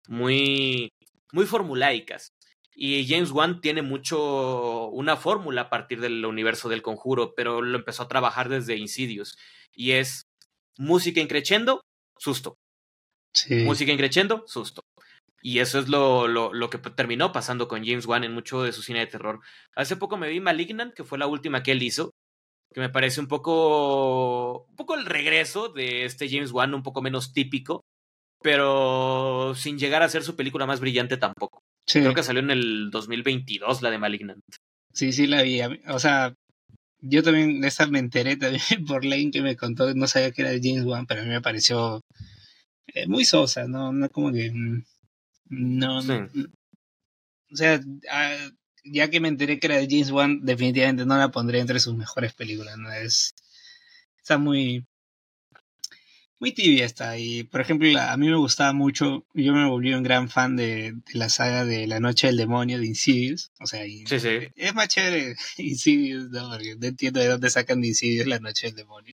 muy, 0.08 0.94
muy 1.34 1.46
formulaicas. 1.46 2.32
Y 2.74 3.06
James 3.06 3.32
Wan 3.32 3.60
tiene 3.60 3.82
mucho 3.82 4.88
una 4.92 5.18
fórmula 5.18 5.64
a 5.64 5.70
partir 5.70 6.00
del 6.00 6.26
universo 6.26 6.70
del 6.70 6.82
conjuro, 6.82 7.34
pero 7.36 7.62
lo 7.62 7.78
empezó 7.78 8.04
a 8.04 8.08
trabajar 8.08 8.48
desde 8.48 8.78
Insidious. 8.78 9.38
Y 9.74 9.92
es 9.92 10.24
música 10.78 11.20
increchendo, 11.20 11.82
susto. 12.18 12.56
Música 13.50 13.92
increchendo, 13.92 14.46
susto. 14.48 14.84
Y 15.42 15.60
eso 15.60 15.80
es 15.80 15.90
lo, 15.90 16.30
lo, 16.30 16.54
lo, 16.54 16.70
que 16.70 16.78
terminó 16.78 17.34
pasando 17.34 17.68
con 17.68 17.86
James 17.86 18.06
Wan 18.06 18.24
en 18.24 18.34
mucho 18.34 18.64
de 18.64 18.72
su 18.72 18.82
cine 18.82 19.00
de 19.00 19.08
terror. 19.08 19.42
Hace 19.76 19.98
poco 19.98 20.16
me 20.16 20.30
vi 20.30 20.40
Malignant, 20.40 20.94
que 20.94 21.04
fue 21.04 21.18
la 21.18 21.28
última 21.28 21.62
que 21.62 21.74
él 21.74 21.84
hizo, 21.84 22.15
que 22.76 22.82
me 22.82 22.90
parece 22.90 23.22
un 23.22 23.28
poco, 23.28 24.66
un 24.66 24.76
poco 24.76 24.96
el 24.96 25.06
regreso 25.06 25.70
de 25.70 26.04
este 26.04 26.28
James 26.30 26.52
Wan, 26.52 26.74
un 26.74 26.84
poco 26.84 27.02
menos 27.02 27.32
típico, 27.32 27.86
pero 28.42 29.56
sin 29.56 29.80
llegar 29.80 30.04
a 30.04 30.10
ser 30.10 30.24
su 30.24 30.36
película 30.36 30.66
más 30.66 30.82
brillante 30.82 31.16
tampoco. 31.16 31.64
Creo 31.90 32.14
que 32.14 32.22
salió 32.22 32.42
en 32.42 32.52
el 32.52 32.92
2022 32.92 33.82
la 33.82 33.92
de 33.92 33.98
Malignant. 33.98 34.44
Sí, 34.92 35.14
sí 35.14 35.26
la 35.26 35.44
vi. 35.44 35.62
O 35.88 36.00
sea, 36.00 36.36
yo 37.00 37.24
también 37.24 37.62
de 37.62 37.70
esa 37.70 37.88
me 37.88 38.00
enteré 38.00 38.36
también 38.36 38.60
por 38.86 39.06
Lane 39.06 39.32
que 39.32 39.42
me 39.42 39.56
contó, 39.56 39.94
no 39.94 40.06
sabía 40.06 40.32
que 40.32 40.42
era 40.42 40.52
de 40.52 40.60
James 40.62 40.84
Wan, 40.84 41.06
pero 41.06 41.22
a 41.22 41.24
mí 41.24 41.30
me 41.30 41.40
pareció 41.40 42.02
eh, 42.88 43.08
muy 43.08 43.24
sosa, 43.24 43.70
¿no? 43.70 43.94
No 43.94 44.10
como 44.10 44.34
que... 44.34 44.52
Mm, 44.52 44.84
no, 45.48 46.00
o 46.00 47.56
sea, 47.56 47.80
ah, 48.12 48.50
ya 48.86 49.10
que 49.10 49.20
me 49.20 49.28
enteré 49.28 49.60
que 49.60 49.68
era 49.68 49.78
de 49.78 49.88
James 49.90 50.12
Wan, 50.12 50.40
definitivamente 50.44 51.06
no 51.06 51.18
la 51.18 51.32
pondré 51.32 51.60
entre 51.60 51.80
sus 51.80 51.96
mejores 51.96 52.34
películas, 52.34 52.78
¿no? 52.78 52.92
Es... 52.92 53.36
Está 54.18 54.38
muy 54.38 54.86
muy 56.40 56.52
tibia 56.52 56.86
está. 56.86 57.18
Y 57.18 57.44
por 57.44 57.62
ejemplo, 57.62 57.90
a 58.00 58.16
mí 58.18 58.30
me 58.30 58.38
gustaba 58.38 58.74
mucho, 58.74 59.26
yo 59.34 59.54
me 59.54 59.68
volví 59.68 59.94
un 59.94 60.04
gran 60.04 60.30
fan 60.30 60.56
de, 60.56 60.94
la 61.14 61.30
saga 61.30 61.66
de 61.66 61.88
La 61.88 62.00
Noche 62.00 62.28
del 62.28 62.38
Demonio 62.38 62.80
de 62.80 62.86
Insidious. 62.86 63.52
O 63.60 63.66
sea, 63.66 63.84
es 63.84 64.76
más 64.76 64.88
chévere 64.88 65.36
Insidious, 65.58 66.30
¿no? 66.30 66.50
Porque 66.50 66.76
no 66.76 66.88
entiendo 66.88 67.20
de 67.20 67.28
dónde 67.28 67.50
sacan 67.50 67.82
de 67.82 67.88
Insidious 67.88 68.28
La 68.28 68.40
Noche 68.40 68.68
del 68.68 68.76
Demonio. 68.76 69.14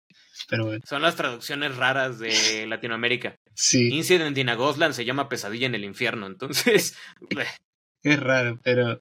Pero 0.48 0.78
Son 0.84 1.02
las 1.02 1.16
traducciones 1.16 1.74
raras 1.76 2.18
de 2.18 2.66
Latinoamérica. 2.68 3.36
Sí. 3.54 3.88
Incident 3.88 4.36
in 4.38 4.48
a 4.48 4.92
se 4.92 5.04
llama 5.04 5.28
Pesadilla 5.28 5.66
en 5.66 5.74
el 5.74 5.84
Infierno, 5.84 6.26
entonces... 6.26 6.94
es 8.02 8.20
raro, 8.20 8.60
pero 8.62 9.00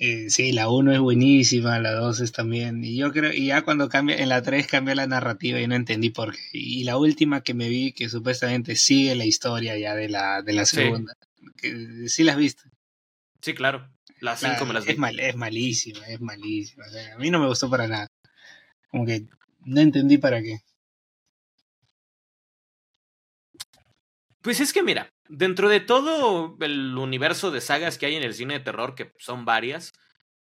eh, 0.00 0.30
sí, 0.30 0.52
la 0.52 0.68
1 0.68 0.92
es 0.92 1.00
buenísima, 1.00 1.80
la 1.80 1.92
2 1.92 2.20
es 2.20 2.32
también. 2.32 2.84
Y 2.84 2.96
yo 2.96 3.12
creo, 3.12 3.32
y 3.32 3.46
ya 3.46 3.62
cuando 3.62 3.88
cambia, 3.88 4.16
en 4.16 4.28
la 4.28 4.42
3 4.42 4.66
cambia 4.68 4.94
la 4.94 5.08
narrativa 5.08 5.60
y 5.60 5.66
no 5.66 5.74
entendí 5.74 6.10
por 6.10 6.34
qué. 6.34 6.40
Y 6.52 6.84
la 6.84 6.96
última 6.96 7.42
que 7.42 7.54
me 7.54 7.68
vi, 7.68 7.92
que 7.92 8.08
supuestamente 8.08 8.76
sigue 8.76 9.16
la 9.16 9.24
historia 9.24 9.76
ya 9.76 9.96
de 9.96 10.08
la, 10.08 10.42
de 10.42 10.52
la 10.52 10.66
segunda. 10.66 11.14
Sí. 11.20 11.52
Que, 11.56 12.08
¿Sí 12.08 12.22
la 12.22 12.32
has 12.32 12.38
visto? 12.38 12.62
Sí, 13.42 13.54
claro. 13.54 13.90
La 14.20 14.36
5 14.36 14.64
me 14.66 14.74
las 14.74 14.84
vi. 14.84 14.92
Es, 14.92 14.98
mal, 14.98 15.18
es 15.18 15.34
malísima, 15.34 16.06
es 16.06 16.20
malísima. 16.20 16.84
a 17.14 17.18
mí 17.18 17.30
no 17.30 17.40
me 17.40 17.48
gustó 17.48 17.68
para 17.68 17.88
nada. 17.88 18.08
Como 18.90 19.04
que 19.04 19.26
no 19.64 19.80
entendí 19.80 20.18
para 20.18 20.42
qué. 20.42 20.60
Pues 24.42 24.60
es 24.60 24.72
que 24.72 24.82
mira, 24.82 25.10
dentro 25.28 25.68
de 25.68 25.80
todo 25.80 26.56
el 26.60 26.96
universo 26.96 27.50
de 27.50 27.60
sagas 27.60 27.98
que 27.98 28.06
hay 28.06 28.16
en 28.16 28.22
el 28.22 28.34
cine 28.34 28.54
de 28.54 28.64
terror, 28.64 28.94
que 28.94 29.12
son 29.18 29.44
varias, 29.44 29.92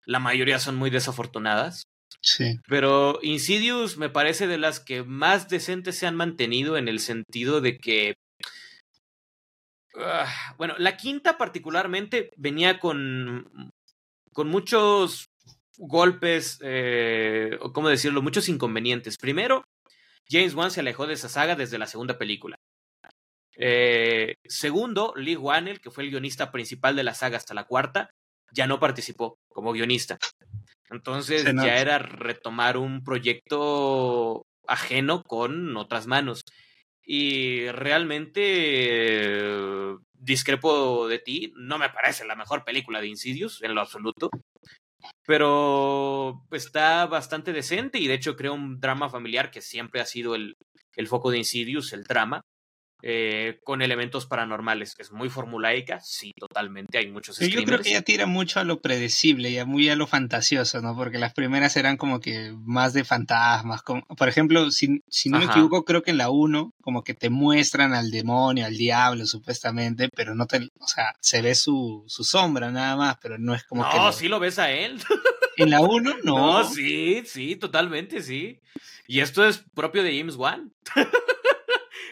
la 0.04 0.18
mayoría 0.18 0.58
son 0.58 0.76
muy 0.76 0.90
desafortunadas. 0.90 1.84
Sí. 2.20 2.58
Pero 2.66 3.18
Insidious 3.22 3.96
me 3.96 4.08
parece 4.08 4.46
de 4.46 4.58
las 4.58 4.80
que 4.80 5.02
más 5.04 5.48
decentes 5.48 5.96
se 5.98 6.06
han 6.06 6.16
mantenido 6.16 6.76
en 6.76 6.88
el 6.88 7.00
sentido 7.00 7.60
de 7.60 7.78
que. 7.78 8.14
Uh, 9.94 10.56
bueno, 10.56 10.74
la 10.78 10.96
quinta 10.96 11.38
particularmente 11.38 12.30
venía 12.36 12.80
con. 12.80 13.70
con 14.32 14.48
muchos 14.48 15.26
golpes, 15.78 16.58
eh, 16.62 17.58
¿cómo 17.72 17.88
decirlo? 17.88 18.20
Muchos 18.20 18.48
inconvenientes. 18.48 19.16
Primero, 19.16 19.64
James 20.28 20.54
Wan 20.54 20.70
se 20.70 20.80
alejó 20.80 21.06
de 21.06 21.14
esa 21.14 21.28
saga 21.28 21.54
desde 21.54 21.78
la 21.78 21.86
segunda 21.86 22.18
película. 22.18 22.56
Eh, 23.60 24.36
segundo, 24.44 25.12
Lee 25.16 25.36
Wannell, 25.36 25.80
que 25.80 25.90
fue 25.90 26.04
el 26.04 26.10
guionista 26.10 26.52
principal 26.52 26.96
de 26.96 27.02
la 27.02 27.14
saga 27.14 27.36
hasta 27.36 27.54
la 27.54 27.64
cuarta, 27.64 28.10
ya 28.52 28.66
no 28.66 28.78
participó 28.78 29.38
como 29.48 29.72
guionista. 29.72 30.18
Entonces 30.90 31.44
ya 31.44 31.78
era 31.78 31.98
retomar 31.98 32.78
un 32.78 33.04
proyecto 33.04 34.46
ajeno 34.66 35.22
con 35.24 35.76
otras 35.76 36.06
manos. 36.06 36.42
Y 37.04 37.68
realmente 37.70 39.46
discrepo 40.12 41.08
de 41.08 41.18
ti, 41.18 41.52
no 41.56 41.78
me 41.78 41.90
parece 41.90 42.26
la 42.26 42.36
mejor 42.36 42.64
película 42.64 43.00
de 43.00 43.08
Insidious 43.08 43.62
en 43.62 43.74
lo 43.74 43.80
absoluto, 43.80 44.30
pero 45.26 46.44
está 46.50 47.06
bastante 47.06 47.52
decente 47.52 47.98
y 47.98 48.08
de 48.08 48.14
hecho 48.14 48.36
crea 48.36 48.52
un 48.52 48.80
drama 48.80 49.08
familiar 49.08 49.50
que 49.50 49.62
siempre 49.62 50.00
ha 50.00 50.06
sido 50.06 50.34
el, 50.34 50.56
el 50.96 51.06
foco 51.06 51.30
de 51.30 51.38
Insidious, 51.38 51.92
el 51.92 52.04
drama. 52.04 52.42
Eh, 53.00 53.60
con 53.62 53.80
elementos 53.80 54.26
paranormales. 54.26 54.96
Es 54.98 55.12
muy 55.12 55.28
formulaica, 55.28 56.00
sí, 56.00 56.32
totalmente, 56.36 56.98
hay 56.98 57.08
muchos 57.08 57.38
Yo 57.38 57.62
creo 57.62 57.80
que 57.80 57.90
ella 57.90 58.02
tira 58.02 58.26
mucho 58.26 58.58
a 58.58 58.64
lo 58.64 58.80
predecible, 58.80 59.52
ya 59.52 59.64
muy 59.64 59.88
a 59.88 59.94
lo 59.94 60.08
fantasioso, 60.08 60.80
¿no? 60.82 60.96
Porque 60.96 61.18
las 61.18 61.32
primeras 61.32 61.76
eran 61.76 61.96
como 61.96 62.18
que 62.18 62.52
más 62.64 62.94
de 62.94 63.04
fantasmas. 63.04 63.82
Como, 63.82 64.02
por 64.02 64.28
ejemplo, 64.28 64.72
si, 64.72 65.04
si 65.08 65.30
no 65.30 65.38
me 65.38 65.44
equivoco, 65.44 65.84
creo 65.84 66.02
que 66.02 66.10
en 66.10 66.18
la 66.18 66.30
1 66.30 66.74
como 66.80 67.04
que 67.04 67.14
te 67.14 67.30
muestran 67.30 67.94
al 67.94 68.10
demonio, 68.10 68.66
al 68.66 68.76
diablo, 68.76 69.26
supuestamente, 69.26 70.08
pero 70.08 70.34
no 70.34 70.46
te, 70.46 70.68
o 70.80 70.88
sea, 70.88 71.14
se 71.20 71.40
ve 71.40 71.54
su, 71.54 72.02
su 72.08 72.24
sombra 72.24 72.72
nada 72.72 72.96
más, 72.96 73.18
pero 73.22 73.38
no 73.38 73.54
es 73.54 73.62
como 73.62 73.84
no, 73.84 73.90
que... 73.90 73.96
No, 73.96 74.12
sí 74.12 74.26
lo 74.26 74.40
ves 74.40 74.58
a 74.58 74.72
él. 74.72 75.00
En 75.56 75.70
la 75.70 75.80
1 75.80 76.14
no. 76.24 76.62
No, 76.62 76.64
sí, 76.64 77.22
sí, 77.24 77.54
totalmente, 77.54 78.22
sí. 78.22 78.60
Y 79.06 79.20
esto 79.20 79.46
es 79.46 79.64
propio 79.74 80.02
de 80.02 80.18
James 80.18 80.34
Wan. 80.34 80.72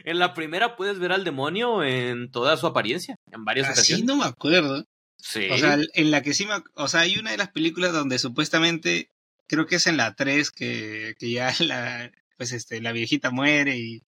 En 0.06 0.20
la 0.20 0.34
primera 0.34 0.76
puedes 0.76 1.00
ver 1.00 1.10
al 1.10 1.24
demonio 1.24 1.82
en 1.82 2.30
toda 2.30 2.56
su 2.56 2.68
apariencia, 2.68 3.16
en 3.32 3.44
varias 3.44 3.68
Así 3.68 3.80
ocasiones. 3.80 4.04
no 4.06 4.16
me 4.16 4.24
acuerdo. 4.24 4.86
Sí. 5.16 5.48
O 5.50 5.58
sea, 5.58 5.76
en 5.94 6.10
la 6.12 6.22
que 6.22 6.32
sí 6.32 6.46
me... 6.46 6.62
O 6.74 6.86
sea, 6.86 7.00
hay 7.00 7.18
una 7.18 7.32
de 7.32 7.36
las 7.36 7.50
películas 7.50 7.92
donde 7.92 8.20
supuestamente, 8.20 9.10
creo 9.48 9.66
que 9.66 9.74
es 9.76 9.88
en 9.88 9.96
la 9.96 10.14
3, 10.14 10.52
que, 10.52 11.16
que 11.18 11.30
ya 11.32 11.52
la, 11.58 12.12
pues 12.36 12.52
este, 12.52 12.80
la 12.80 12.92
viejita 12.92 13.32
muere 13.32 13.78
y, 13.78 14.04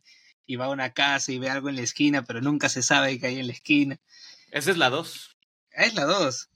y 0.47 0.55
va 0.55 0.67
a 0.67 0.71
una 0.71 0.93
casa 0.93 1.33
y 1.33 1.41
ve 1.41 1.51
algo 1.51 1.69
en 1.69 1.75
la 1.75 1.83
esquina, 1.83 2.25
pero 2.25 2.41
nunca 2.41 2.69
se 2.69 2.83
sabe 2.83 3.19
qué 3.19 3.27
hay 3.27 3.41
en 3.41 3.49
la 3.49 3.55
esquina. 3.55 3.99
Esa 4.53 4.71
es 4.71 4.77
la 4.77 4.91
2. 4.91 5.37
Ah, 5.77 5.85
es 5.85 5.95
la 5.95 6.05
2. 6.05 6.49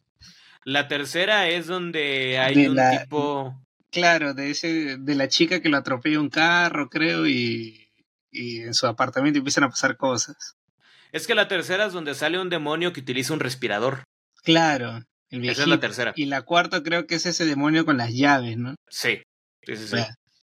La 0.64 0.86
tercera 0.86 1.48
es 1.48 1.66
donde 1.66 2.39
hay 2.39 2.69
un 2.69 2.78
tipo... 3.01 3.60
Claro, 3.90 4.35
de 4.35 4.52
ese, 4.52 4.97
de 4.98 5.14
la 5.16 5.27
chica 5.28 5.60
que 5.60 5.69
lo 5.69 5.77
atropella 5.77 6.20
un 6.20 6.31
carro, 6.31 6.89
creo, 6.89 7.27
y 7.27 7.82
y 8.33 8.63
en 8.63 8.75
su 8.75 8.87
apartamento 8.87 9.39
empiezan 9.39 9.65
a 9.65 9.69
pasar 9.69 9.97
cosas. 9.97 10.57
Es 11.13 11.27
que 11.27 11.35
la 11.35 11.47
tercera 11.47 11.87
es 11.87 11.93
donde 11.93 12.15
sale 12.15 12.41
un 12.41 12.49
demonio 12.49 12.93
que 12.93 13.01
utiliza 13.01 13.35
un 13.35 13.41
respirador. 13.41 14.05
Claro. 14.43 15.03
El 15.29 15.49
Esa 15.49 15.63
es 15.63 15.69
la 15.69 15.81
tercera. 15.81 16.13
Y 16.17 16.27
la 16.27 16.43
cuarta 16.43 16.83
creo 16.83 17.07
que 17.07 17.15
es 17.15 17.27
ese 17.27 17.45
demonio 17.47 17.85
con 17.85 17.97
las 17.99 18.13
llaves, 18.13 18.57
¿no? 18.57 18.75
Sí. 18.89 19.23
Sí, 19.65 19.77
sí, 19.77 19.97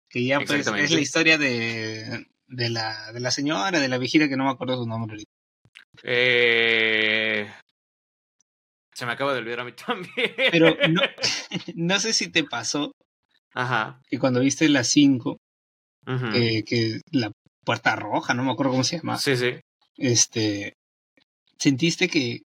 que 0.08 0.24
ya 0.24 0.38
pues 0.40 0.66
es 0.66 0.90
la 0.90 1.00
historia 1.00 1.38
de, 1.38 2.26
de, 2.46 2.70
la, 2.70 3.12
de 3.12 3.20
la 3.20 3.30
señora, 3.30 3.80
de 3.80 3.88
la 3.88 3.98
viejita 3.98 4.28
que 4.28 4.36
no 4.36 4.44
me 4.44 4.50
acuerdo 4.50 4.76
su 4.76 4.86
nombre 4.86 5.14
ahorita. 5.14 5.30
Eh, 6.02 7.50
se 8.92 9.06
me 9.06 9.12
acaba 9.12 9.32
de 9.32 9.40
olvidar 9.40 9.60
a 9.60 9.64
mí 9.64 9.72
también. 9.86 10.32
Pero 10.52 10.76
no, 10.90 11.00
no 11.74 12.00
sé 12.00 12.12
si 12.12 12.28
te 12.30 12.44
pasó 12.44 12.92
Ajá. 13.54 14.00
que 14.08 14.18
cuando 14.18 14.40
viste 14.40 14.68
las 14.68 14.88
5, 14.88 15.38
que 16.04 17.00
la 17.10 17.32
puerta 17.66 17.96
roja, 17.96 18.32
no 18.32 18.44
me 18.44 18.52
acuerdo 18.52 18.72
cómo 18.72 18.84
se 18.84 18.98
llama. 18.98 19.18
Sí, 19.18 19.36
sí. 19.36 19.60
Este, 19.96 20.72
sentiste 21.58 22.08
que 22.08 22.42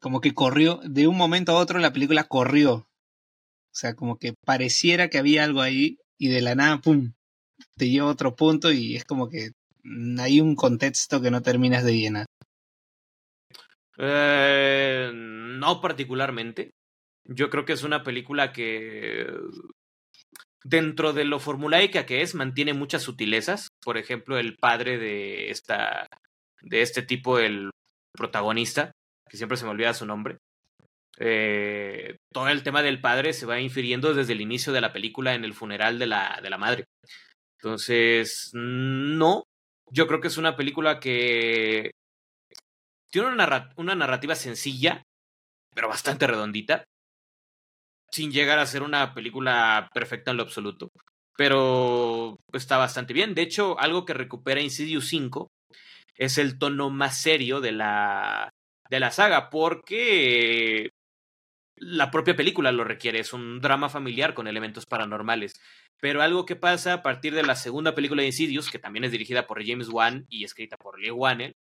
como 0.00 0.20
que 0.20 0.34
corrió, 0.34 0.80
de 0.82 1.06
un 1.06 1.16
momento 1.16 1.52
a 1.52 1.60
otro 1.60 1.78
la 1.78 1.92
película 1.92 2.24
corrió. 2.24 2.74
O 2.74 3.74
sea, 3.74 3.94
como 3.94 4.16
que 4.18 4.34
pareciera 4.44 5.08
que 5.08 5.18
había 5.18 5.44
algo 5.44 5.60
ahí 5.60 5.98
y 6.18 6.28
de 6.28 6.40
la 6.40 6.56
nada, 6.56 6.80
¡pum!, 6.80 7.12
te 7.76 7.88
lleva 7.88 8.08
a 8.08 8.12
otro 8.12 8.34
punto 8.34 8.72
y 8.72 8.96
es 8.96 9.04
como 9.04 9.28
que 9.28 9.50
hay 10.18 10.40
un 10.40 10.56
contexto 10.56 11.20
que 11.22 11.30
no 11.30 11.42
terminas 11.42 11.84
de 11.84 11.96
llenar. 11.96 12.26
Eh, 13.98 15.10
no 15.14 15.80
particularmente. 15.80 16.70
Yo 17.24 17.50
creo 17.50 17.64
que 17.64 17.74
es 17.74 17.84
una 17.84 18.02
película 18.02 18.52
que 18.52 19.26
dentro 20.64 21.12
de 21.12 21.24
lo 21.24 21.40
formulaica 21.40 22.06
que 22.06 22.22
es, 22.22 22.34
mantiene 22.34 22.74
muchas 22.74 23.02
sutilezas. 23.02 23.68
Por 23.82 23.98
ejemplo, 23.98 24.38
el 24.38 24.56
padre 24.56 24.98
de 24.98 25.50
esta 25.50 26.06
de 26.62 26.82
este 26.82 27.02
tipo, 27.02 27.38
el 27.38 27.70
protagonista, 28.16 28.92
que 29.28 29.36
siempre 29.36 29.56
se 29.56 29.64
me 29.64 29.70
olvida 29.70 29.94
su 29.94 30.06
nombre. 30.06 30.38
Eh, 31.18 32.16
todo 32.32 32.48
el 32.48 32.62
tema 32.62 32.82
del 32.82 33.00
padre 33.00 33.32
se 33.32 33.46
va 33.46 33.60
infiriendo 33.60 34.14
desde 34.14 34.32
el 34.32 34.40
inicio 34.40 34.72
de 34.72 34.80
la 34.80 34.92
película 34.92 35.34
en 35.34 35.44
el 35.44 35.54
funeral 35.54 35.98
de 35.98 36.06
la, 36.06 36.38
de 36.42 36.50
la 36.50 36.58
madre. 36.58 36.84
Entonces, 37.58 38.50
no, 38.54 39.44
yo 39.90 40.06
creo 40.06 40.20
que 40.20 40.28
es 40.28 40.36
una 40.36 40.56
película 40.56 41.00
que 41.00 41.92
tiene 43.12 43.28
una, 43.28 43.94
narrativa 43.94 44.34
sencilla, 44.34 45.02
pero 45.74 45.88
bastante 45.88 46.26
redondita, 46.26 46.84
sin 48.12 48.30
llegar 48.30 48.58
a 48.58 48.66
ser 48.66 48.82
una 48.82 49.14
película 49.14 49.88
perfecta 49.92 50.30
en 50.30 50.36
lo 50.36 50.42
absoluto. 50.42 50.90
Pero 51.36 52.36
está 52.52 52.76
bastante 52.76 53.14
bien. 53.14 53.34
De 53.34 53.42
hecho, 53.42 53.78
algo 53.80 54.04
que 54.04 54.14
recupera 54.14 54.60
Insidious 54.60 55.08
5 55.08 55.50
es 56.16 56.38
el 56.38 56.58
tono 56.58 56.90
más 56.90 57.20
serio 57.20 57.60
de 57.60 57.72
la, 57.72 58.50
de 58.90 59.00
la 59.00 59.10
saga, 59.10 59.48
porque 59.48 60.90
la 61.76 62.10
propia 62.10 62.36
película 62.36 62.70
lo 62.70 62.84
requiere. 62.84 63.18
Es 63.18 63.32
un 63.32 63.60
drama 63.60 63.88
familiar 63.88 64.34
con 64.34 64.46
elementos 64.46 64.84
paranormales. 64.84 65.54
Pero 66.00 66.20
algo 66.20 66.44
que 66.44 66.56
pasa 66.56 66.94
a 66.94 67.02
partir 67.02 67.34
de 67.34 67.44
la 67.44 67.56
segunda 67.56 67.94
película 67.94 68.22
de 68.22 68.28
Insidious, 68.28 68.70
que 68.70 68.78
también 68.78 69.04
es 69.04 69.12
dirigida 69.12 69.46
por 69.46 69.64
James 69.64 69.88
Wan 69.88 70.26
y 70.28 70.44
escrita 70.44 70.76
por 70.76 71.00
Lee 71.00 71.10
Wannell, 71.10 71.54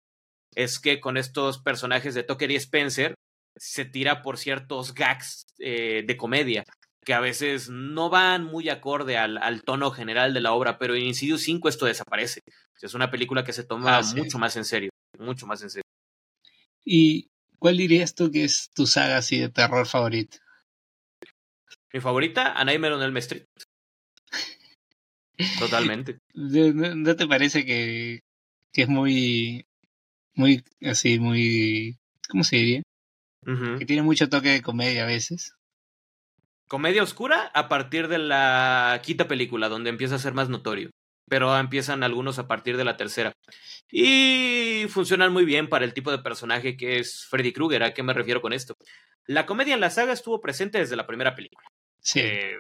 es 0.57 0.81
que 0.81 0.99
con 0.99 1.17
estos 1.17 1.63
personajes 1.63 2.15
de 2.15 2.25
Tucker 2.25 2.51
y 2.51 2.57
Spencer 2.57 3.15
se 3.57 3.85
tira 3.85 4.23
por 4.23 4.39
ciertos 4.39 4.95
gags 4.95 5.47
eh, 5.59 6.03
de 6.07 6.17
comedia 6.17 6.65
que 7.05 7.15
a 7.15 7.21
veces 7.21 7.71
no 7.71 8.11
van 8.11 8.45
muy 8.45 8.69
acorde 8.69 9.17
al, 9.17 9.39
al, 9.39 9.63
tono 9.63 9.91
general 9.91 10.35
de 10.35 10.41
la 10.41 10.53
obra, 10.53 10.79
pero 10.79 10.95
en 10.95 11.03
Insidious 11.03 11.43
5 11.43 11.69
esto 11.69 11.87
desaparece. 11.87 12.43
Es 12.81 12.95
una 12.95 13.11
película 13.11 13.43
que 13.43 13.55
se 13.55 13.65
toma 13.65 13.99
ah, 13.99 14.03
mucho 14.15 14.39
más 14.39 14.57
en 14.57 14.65
serio, 14.65 14.91
mucho 15.19 15.47
más 15.47 15.63
en 15.63 15.71
serio. 15.71 15.85
¿Y 16.85 17.31
cuál 17.59 17.79
dirías 17.79 18.15
tú 18.15 18.31
que 18.31 18.45
es 18.45 18.71
tu 18.75 18.87
saga 18.87 19.17
así 19.17 19.39
de 19.39 19.49
terror 19.49 19.87
favorita? 19.87 20.39
Mi 21.93 22.01
favorita, 22.01 22.53
A 22.53 22.65
Nightmare 22.65 22.95
on 22.95 23.03
Elm 23.03 23.17
Street. 23.17 23.45
Totalmente. 25.59 26.19
¿No, 26.35 27.17
te 27.17 27.27
parece 27.27 27.65
que, 27.65 28.21
que 28.73 28.83
es 28.83 28.89
muy 28.89 29.65
muy 30.35 30.65
así, 30.83 31.19
muy, 31.19 31.99
¿cómo 32.29 32.45
se 32.45 32.57
diría? 32.57 32.83
Que 33.45 33.87
tiene 33.87 34.03
mucho 34.03 34.29
toque 34.29 34.51
de 34.51 34.63
comedia 34.63 35.05
a 35.05 35.07
veces. 35.07 35.55
Comedia 36.69 37.03
oscura 37.03 37.51
a 37.55 37.69
partir 37.69 38.09
de 38.09 38.19
la 38.19 39.01
quinta 39.03 39.27
película, 39.27 39.69
donde 39.69 39.91
empieza 39.91 40.15
a 40.15 40.21
ser 40.21 40.35
más 40.35 40.49
notorio. 40.49 40.91
Pero 41.29 41.57
empiezan 41.59 42.03
algunos 42.03 42.39
a 42.39 42.47
partir 42.47 42.77
de 42.77 42.85
la 42.85 42.97
tercera. 42.97 43.33
Y 43.91 44.85
funcionan 44.89 45.33
muy 45.33 45.45
bien 45.45 45.69
para 45.69 45.85
el 45.85 45.95
tipo 45.95 46.11
de 46.11 46.19
personaje 46.19 46.77
que 46.77 46.99
es 46.99 47.27
Freddy 47.29 47.53
Krueger. 47.53 47.83
¿A 47.83 47.95
qué 47.95 48.03
me 48.03 48.13
refiero 48.13 48.41
con 48.41 48.53
esto? 48.53 48.75
La 49.27 49.47
comedia 49.47 49.75
en 49.75 49.81
la 49.81 49.91
saga 49.91 50.13
estuvo 50.13 50.41
presente 50.41 50.79
desde 50.79 50.97
la 50.97 51.07
primera 51.07 51.35
película. 51.35 51.67
Sí. 52.01 52.21
Eh, 52.21 52.57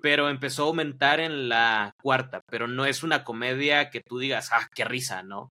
pero 0.00 0.28
empezó 0.28 0.64
a 0.64 0.66
aumentar 0.66 1.20
en 1.20 1.48
la 1.48 1.94
cuarta. 2.02 2.42
Pero 2.48 2.68
no 2.68 2.84
es 2.86 3.02
una 3.02 3.24
comedia 3.24 3.90
que 3.90 4.00
tú 4.00 4.18
digas, 4.18 4.50
ah, 4.52 4.68
qué 4.74 4.84
risa, 4.84 5.22
¿no? 5.22 5.52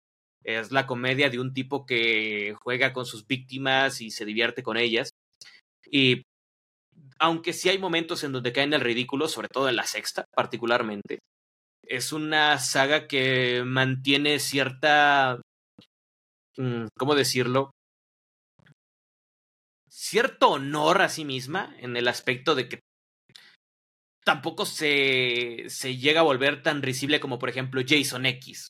Es 0.48 0.72
la 0.72 0.88
comedia 0.88 1.30
de 1.30 1.40
un 1.40 1.54
tipo 1.54 1.86
que 1.86 2.56
juega 2.64 2.94
con 2.94 3.06
sus 3.06 3.28
víctimas 3.28 4.00
y 4.00 4.12
se 4.12 4.24
divierte 4.24 4.64
con 4.64 4.78
ellas. 4.78 5.10
Y 5.92 6.24
aunque 7.20 7.52
sí 7.52 7.68
hay 7.68 7.80
momentos 7.80 8.24
en 8.24 8.32
donde 8.32 8.54
caen 8.54 8.74
el 8.74 8.80
ridículo, 8.80 9.28
sobre 9.28 9.50
todo 9.50 9.68
en 9.68 9.76
la 9.76 9.86
sexta 9.86 10.24
particularmente, 10.34 11.20
es 11.84 12.14
una 12.14 12.60
saga 12.60 13.08
que 13.08 13.64
mantiene 13.66 14.40
cierta... 14.40 15.42
Mm, 16.56 16.88
¿Cómo 16.98 17.16
decirlo? 17.16 17.72
Cierto 19.90 20.52
honor 20.52 21.02
a 21.02 21.10
sí 21.10 21.26
misma 21.26 21.76
en 21.80 21.98
el 21.98 22.08
aspecto 22.08 22.56
de 22.56 22.70
que 22.70 22.80
tampoco 24.24 24.66
se, 24.66 25.66
se 25.68 25.98
llega 25.98 26.22
a 26.22 26.24
volver 26.24 26.64
tan 26.64 26.82
risible 26.82 27.20
como 27.20 27.38
por 27.38 27.50
ejemplo 27.50 27.82
Jason 27.86 28.26
X. 28.26 28.70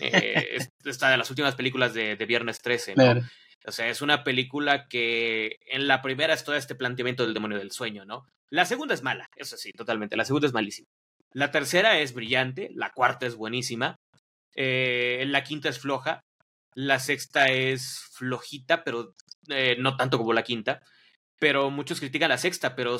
Eh, 0.00 0.58
esta 0.84 1.10
de 1.10 1.16
las 1.16 1.30
últimas 1.30 1.54
películas 1.54 1.94
de, 1.94 2.16
de 2.16 2.26
Viernes 2.26 2.60
13, 2.60 2.94
¿no? 2.96 3.20
O 3.66 3.72
sea, 3.72 3.88
es 3.88 4.02
una 4.02 4.24
película 4.24 4.88
que 4.88 5.58
en 5.66 5.88
la 5.88 6.02
primera 6.02 6.34
es 6.34 6.44
todo 6.44 6.54
este 6.54 6.74
planteamiento 6.74 7.24
del 7.24 7.34
demonio 7.34 7.58
del 7.58 7.70
sueño, 7.70 8.04
¿no? 8.04 8.26
La 8.50 8.66
segunda 8.66 8.94
es 8.94 9.02
mala, 9.02 9.28
eso 9.36 9.56
sí, 9.56 9.72
totalmente. 9.72 10.16
La 10.16 10.24
segunda 10.24 10.46
es 10.46 10.52
malísima. 10.52 10.88
La 11.32 11.50
tercera 11.50 11.98
es 11.98 12.12
brillante, 12.12 12.70
la 12.74 12.90
cuarta 12.92 13.26
es 13.26 13.34
buenísima, 13.36 13.96
eh, 14.54 15.24
la 15.26 15.42
quinta 15.42 15.68
es 15.68 15.80
floja, 15.80 16.20
la 16.74 16.98
sexta 16.98 17.48
es 17.48 18.02
flojita, 18.12 18.84
pero 18.84 19.14
eh, 19.48 19.76
no 19.78 19.96
tanto 19.96 20.18
como 20.18 20.32
la 20.32 20.44
quinta. 20.44 20.80
Pero 21.40 21.70
muchos 21.70 22.00
critican 22.00 22.28
la 22.28 22.38
sexta, 22.38 22.76
pero 22.76 22.98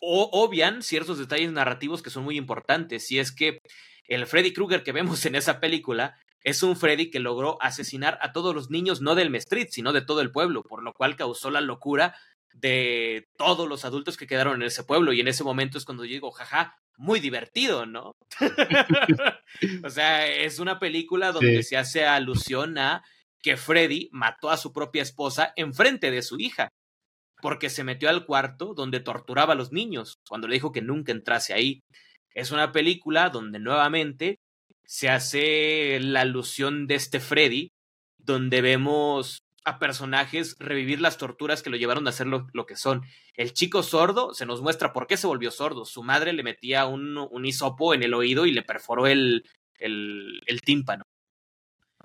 obvian 0.00 0.82
ciertos 0.82 1.18
detalles 1.18 1.52
narrativos 1.52 2.02
que 2.02 2.10
son 2.10 2.24
muy 2.24 2.36
importantes. 2.36 3.10
Y 3.10 3.18
es 3.18 3.32
que 3.32 3.60
el 4.10 4.26
Freddy 4.26 4.52
Krueger 4.52 4.82
que 4.82 4.92
vemos 4.92 5.24
en 5.24 5.36
esa 5.36 5.60
película 5.60 6.18
es 6.42 6.62
un 6.62 6.76
Freddy 6.76 7.10
que 7.10 7.20
logró 7.20 7.60
asesinar 7.62 8.18
a 8.22 8.32
todos 8.32 8.54
los 8.54 8.70
niños, 8.70 9.00
no 9.00 9.14
del 9.14 9.34
Street, 9.36 9.68
sino 9.70 9.92
de 9.92 10.02
todo 10.02 10.20
el 10.20 10.32
pueblo, 10.32 10.62
por 10.62 10.82
lo 10.82 10.92
cual 10.92 11.16
causó 11.16 11.50
la 11.50 11.60
locura 11.60 12.16
de 12.52 13.28
todos 13.36 13.68
los 13.68 13.84
adultos 13.84 14.16
que 14.16 14.26
quedaron 14.26 14.56
en 14.56 14.66
ese 14.66 14.84
pueblo. 14.84 15.12
Y 15.12 15.20
en 15.20 15.28
ese 15.28 15.44
momento 15.44 15.78
es 15.78 15.84
cuando 15.84 16.04
yo 16.04 16.12
digo, 16.12 16.30
jaja, 16.32 16.76
muy 16.96 17.20
divertido, 17.20 17.86
¿no? 17.86 18.16
o 19.84 19.90
sea, 19.90 20.26
es 20.26 20.58
una 20.58 20.78
película 20.78 21.32
donde 21.32 21.62
se 21.62 21.76
hace 21.76 22.04
alusión 22.04 22.78
a 22.78 23.04
que 23.42 23.56
Freddy 23.56 24.08
mató 24.12 24.50
a 24.50 24.56
su 24.56 24.72
propia 24.72 25.02
esposa 25.02 25.52
enfrente 25.56 26.10
de 26.10 26.22
su 26.22 26.38
hija, 26.38 26.68
porque 27.40 27.70
se 27.70 27.84
metió 27.84 28.10
al 28.10 28.26
cuarto 28.26 28.74
donde 28.74 29.00
torturaba 29.00 29.54
a 29.54 29.56
los 29.56 29.72
niños, 29.72 30.18
cuando 30.28 30.48
le 30.48 30.54
dijo 30.54 30.72
que 30.72 30.82
nunca 30.82 31.12
entrase 31.12 31.54
ahí. 31.54 31.80
Es 32.34 32.50
una 32.50 32.72
película 32.72 33.30
donde 33.30 33.58
nuevamente 33.58 34.38
se 34.84 35.08
hace 35.08 35.98
la 36.00 36.22
alusión 36.22 36.86
de 36.86 36.96
este 36.96 37.20
Freddy, 37.20 37.72
donde 38.18 38.60
vemos 38.60 39.44
a 39.64 39.78
personajes 39.78 40.56
revivir 40.58 41.00
las 41.00 41.18
torturas 41.18 41.62
que 41.62 41.70
lo 41.70 41.76
llevaron 41.76 42.06
a 42.06 42.10
hacer 42.10 42.26
lo, 42.26 42.66
que 42.66 42.76
son. 42.76 43.02
El 43.34 43.52
chico 43.52 43.82
sordo 43.82 44.34
se 44.34 44.46
nos 44.46 44.62
muestra 44.62 44.92
por 44.92 45.06
qué 45.06 45.16
se 45.16 45.26
volvió 45.26 45.50
sordo. 45.50 45.84
Su 45.84 46.02
madre 46.02 46.32
le 46.32 46.42
metía 46.42 46.86
un, 46.86 47.16
un 47.18 47.44
hisopo 47.44 47.94
en 47.94 48.02
el 48.02 48.14
oído 48.14 48.46
y 48.46 48.52
le 48.52 48.62
perforó 48.62 49.06
el, 49.06 49.44
el, 49.78 50.42
el 50.46 50.60
tímpano. 50.62 51.04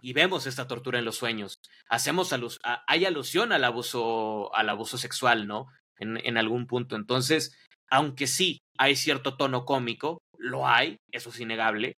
Y 0.01 0.13
vemos 0.13 0.45
esta 0.45 0.67
tortura 0.67 0.99
en 0.99 1.05
los 1.05 1.15
sueños. 1.15 1.59
Hacemos 1.89 2.33
alus 2.33 2.59
hay 2.63 3.05
alusión 3.05 3.51
al 3.51 3.63
abuso, 3.63 4.53
al 4.53 4.69
abuso 4.69 4.97
sexual, 4.97 5.47
¿no? 5.47 5.67
En, 5.97 6.17
en 6.17 6.37
algún 6.37 6.67
punto. 6.67 6.95
Entonces, 6.95 7.57
aunque 7.89 8.27
sí 8.27 8.59
hay 8.77 8.95
cierto 8.95 9.37
tono 9.37 9.65
cómico, 9.65 10.19
lo 10.37 10.67
hay, 10.67 10.97
eso 11.11 11.29
es 11.29 11.39
innegable, 11.39 11.95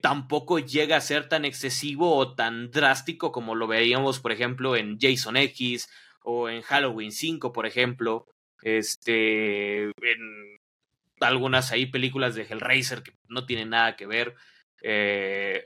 tampoco 0.00 0.58
llega 0.58 0.96
a 0.96 1.00
ser 1.00 1.28
tan 1.28 1.44
excesivo 1.44 2.14
o 2.14 2.34
tan 2.34 2.70
drástico 2.70 3.32
como 3.32 3.54
lo 3.54 3.66
veíamos, 3.66 4.20
por 4.20 4.32
ejemplo, 4.32 4.76
en 4.76 4.98
Jason 5.00 5.36
X 5.36 5.88
o 6.22 6.48
en 6.48 6.62
Halloween 6.62 7.12
5, 7.12 7.52
por 7.52 7.66
ejemplo, 7.66 8.26
este, 8.62 9.84
en 9.84 10.58
algunas 11.20 11.72
ahí 11.72 11.86
películas 11.86 12.34
de 12.34 12.42
Hellraiser 12.42 13.02
que 13.02 13.12
no 13.28 13.46
tienen 13.46 13.70
nada 13.70 13.96
que 13.96 14.06
ver. 14.06 14.34
Eh, 14.82 15.64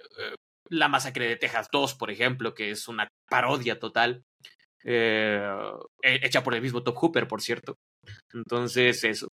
la 0.69 0.89
masacre 0.89 1.27
de 1.27 1.37
Texas 1.37 1.69
2, 1.73 1.95
por 1.95 2.11
ejemplo, 2.11 2.55
que 2.55 2.71
es 2.71 2.89
una 2.89 3.09
parodia 3.29 3.79
total. 3.79 4.23
eh, 4.85 5.43
hecha 6.03 6.43
por 6.45 6.55
el 6.55 6.63
mismo 6.63 6.83
Top 6.83 6.97
Hooper, 6.97 7.27
por 7.27 7.43
cierto. 7.43 7.77
Entonces, 8.33 9.03
eso. 9.05 9.29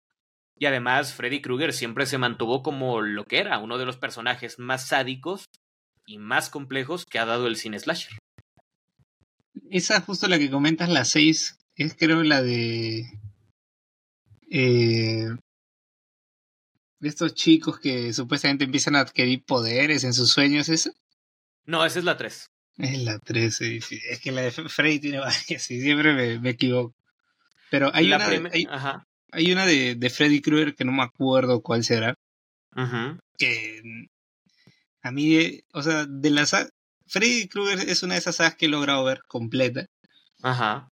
Y 0.56 0.66
además, 0.66 1.14
Freddy 1.14 1.40
Krueger 1.40 1.72
siempre 1.72 2.06
se 2.06 2.18
mantuvo 2.18 2.62
como 2.62 3.00
lo 3.00 3.24
que 3.24 3.38
era, 3.38 3.58
uno 3.58 3.78
de 3.78 3.86
los 3.86 3.96
personajes 3.96 4.58
más 4.58 4.86
sádicos 4.86 5.46
y 6.06 6.18
más 6.18 6.48
complejos 6.48 7.04
que 7.06 7.18
ha 7.18 7.24
dado 7.24 7.46
el 7.46 7.56
cine 7.56 7.78
slasher. 7.78 8.18
Esa 9.70 10.00
justo 10.00 10.28
la 10.28 10.38
que 10.38 10.50
comentas, 10.50 10.88
la 10.88 11.04
6, 11.04 11.58
es 11.76 11.96
creo 11.98 12.22
la 12.22 12.42
de... 12.42 13.04
Eh, 14.50 15.28
de 17.00 17.08
estos 17.08 17.34
chicos 17.34 17.80
que 17.80 18.12
supuestamente 18.12 18.64
empiezan 18.64 18.96
a 18.96 19.00
adquirir 19.00 19.44
poderes 19.44 20.04
en 20.04 20.14
sus 20.14 20.30
sueños, 20.30 20.68
¿esa? 20.68 20.92
No, 21.66 21.84
esa 21.84 21.98
es 21.98 22.04
la 22.04 22.16
3. 22.16 22.50
Es 22.78 22.98
la 23.02 23.18
13, 23.18 23.76
es 23.76 24.20
que 24.20 24.32
la 24.32 24.42
de 24.42 24.50
Freddy 24.50 25.00
tiene 25.00 25.18
varias 25.20 25.70
y 25.70 25.80
siempre 25.80 26.38
me, 26.38 26.50
equivoco. 26.50 26.94
Pero 27.70 27.90
hay 27.92 28.06
una, 28.06 28.26
hay, 28.26 28.66
una 29.36 29.66
de, 29.66 29.94
de, 29.94 30.10
Freddy 30.10 30.40
Krueger 30.40 30.74
que 30.74 30.84
no 30.84 30.92
me 30.92 31.02
acuerdo 31.02 31.60
cuál 31.62 31.84
será. 31.84 32.14
Que 33.38 33.82
a 35.02 35.10
mí, 35.10 35.60
o 35.72 35.82
sea, 35.82 36.06
de 36.06 36.30
la 36.30 36.46
saga, 36.46 36.70
Freddy 37.06 37.48
Krueger 37.48 37.88
es 37.88 38.02
una 38.02 38.14
de 38.14 38.20
esas 38.20 38.36
sagas 38.36 38.56
que 38.56 38.66
he 38.66 38.68
logrado 38.68 39.04
ver 39.04 39.20
completa. 39.26 39.86
Ajá. 40.42 40.88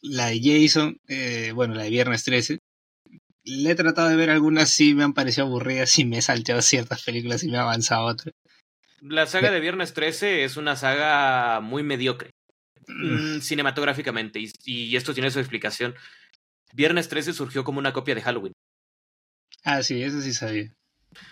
La 0.00 0.26
de 0.26 0.40
Jason, 0.42 0.98
eh, 1.08 1.52
bueno, 1.54 1.74
la 1.74 1.84
de 1.84 1.90
Viernes 1.90 2.24
13. 2.24 2.58
Le 3.44 3.70
he 3.70 3.74
tratado 3.74 4.08
de 4.08 4.16
ver 4.16 4.30
algunas, 4.30 4.70
sí 4.70 4.94
me 4.94 5.04
han 5.04 5.12
parecido 5.12 5.46
aburridas 5.46 5.98
y 5.98 6.04
me 6.04 6.18
he 6.18 6.22
salteado 6.22 6.62
ciertas 6.62 7.02
películas 7.02 7.42
y 7.42 7.48
me 7.48 7.56
he 7.56 7.60
avanzado 7.60 8.06
otras. 8.06 8.34
La 9.00 9.26
saga 9.26 9.50
de 9.50 9.60
Viernes 9.60 9.92
13 9.92 10.44
es 10.44 10.56
una 10.56 10.76
saga 10.76 11.60
muy 11.60 11.82
mediocre. 11.82 12.30
Mm, 12.86 13.40
cinematográficamente, 13.40 14.40
y, 14.64 14.96
esto 14.96 15.14
tiene 15.14 15.30
su 15.30 15.38
explicación. 15.38 15.94
Viernes 16.74 17.08
13 17.08 17.32
surgió 17.32 17.62
como 17.62 17.78
una 17.78 17.92
copia 17.92 18.16
de 18.16 18.22
Halloween. 18.22 18.52
Ah, 19.62 19.82
sí, 19.82 20.02
eso 20.02 20.20
sí 20.20 20.34
sabía. 20.34 20.74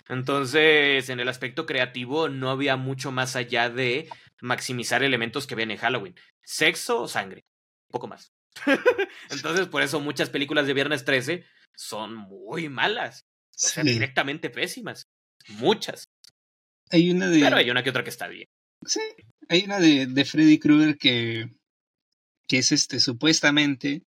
Entonces, 0.07 1.09
en 1.09 1.19
el 1.19 1.27
aspecto 1.27 1.65
creativo 1.65 2.29
no 2.29 2.49
había 2.49 2.77
mucho 2.77 3.11
más 3.11 3.35
allá 3.35 3.69
de 3.69 4.07
maximizar 4.41 5.03
elementos 5.03 5.45
que 5.45 5.55
ven 5.55 5.71
en 5.71 5.77
Halloween. 5.77 6.15
Sexo 6.43 7.01
o 7.01 7.07
sangre. 7.09 7.43
Poco 7.89 8.07
más. 8.07 8.31
Entonces, 9.29 9.67
por 9.67 9.81
eso 9.81 9.99
muchas 9.99 10.29
películas 10.29 10.65
de 10.65 10.73
Viernes 10.73 11.03
13 11.03 11.43
son 11.75 12.15
muy 12.15 12.69
malas. 12.69 13.25
O 13.49 13.67
sea, 13.67 13.83
directamente 13.83 14.49
pésimas. 14.49 15.09
Muchas. 15.49 16.09
Hay 16.89 17.11
una 17.11 17.29
de. 17.29 17.41
Pero 17.41 17.57
hay 17.57 17.69
una 17.69 17.83
que 17.83 17.89
otra 17.89 18.03
que 18.05 18.09
está 18.09 18.29
bien. 18.29 18.47
Sí. 18.85 19.01
Hay 19.49 19.65
una 19.65 19.79
de, 19.79 20.07
de 20.07 20.25
Freddy 20.25 20.57
Krueger 20.57 20.97
que. 20.97 21.49
que 22.47 22.59
es 22.59 22.71
este, 22.71 23.01
supuestamente. 23.01 24.03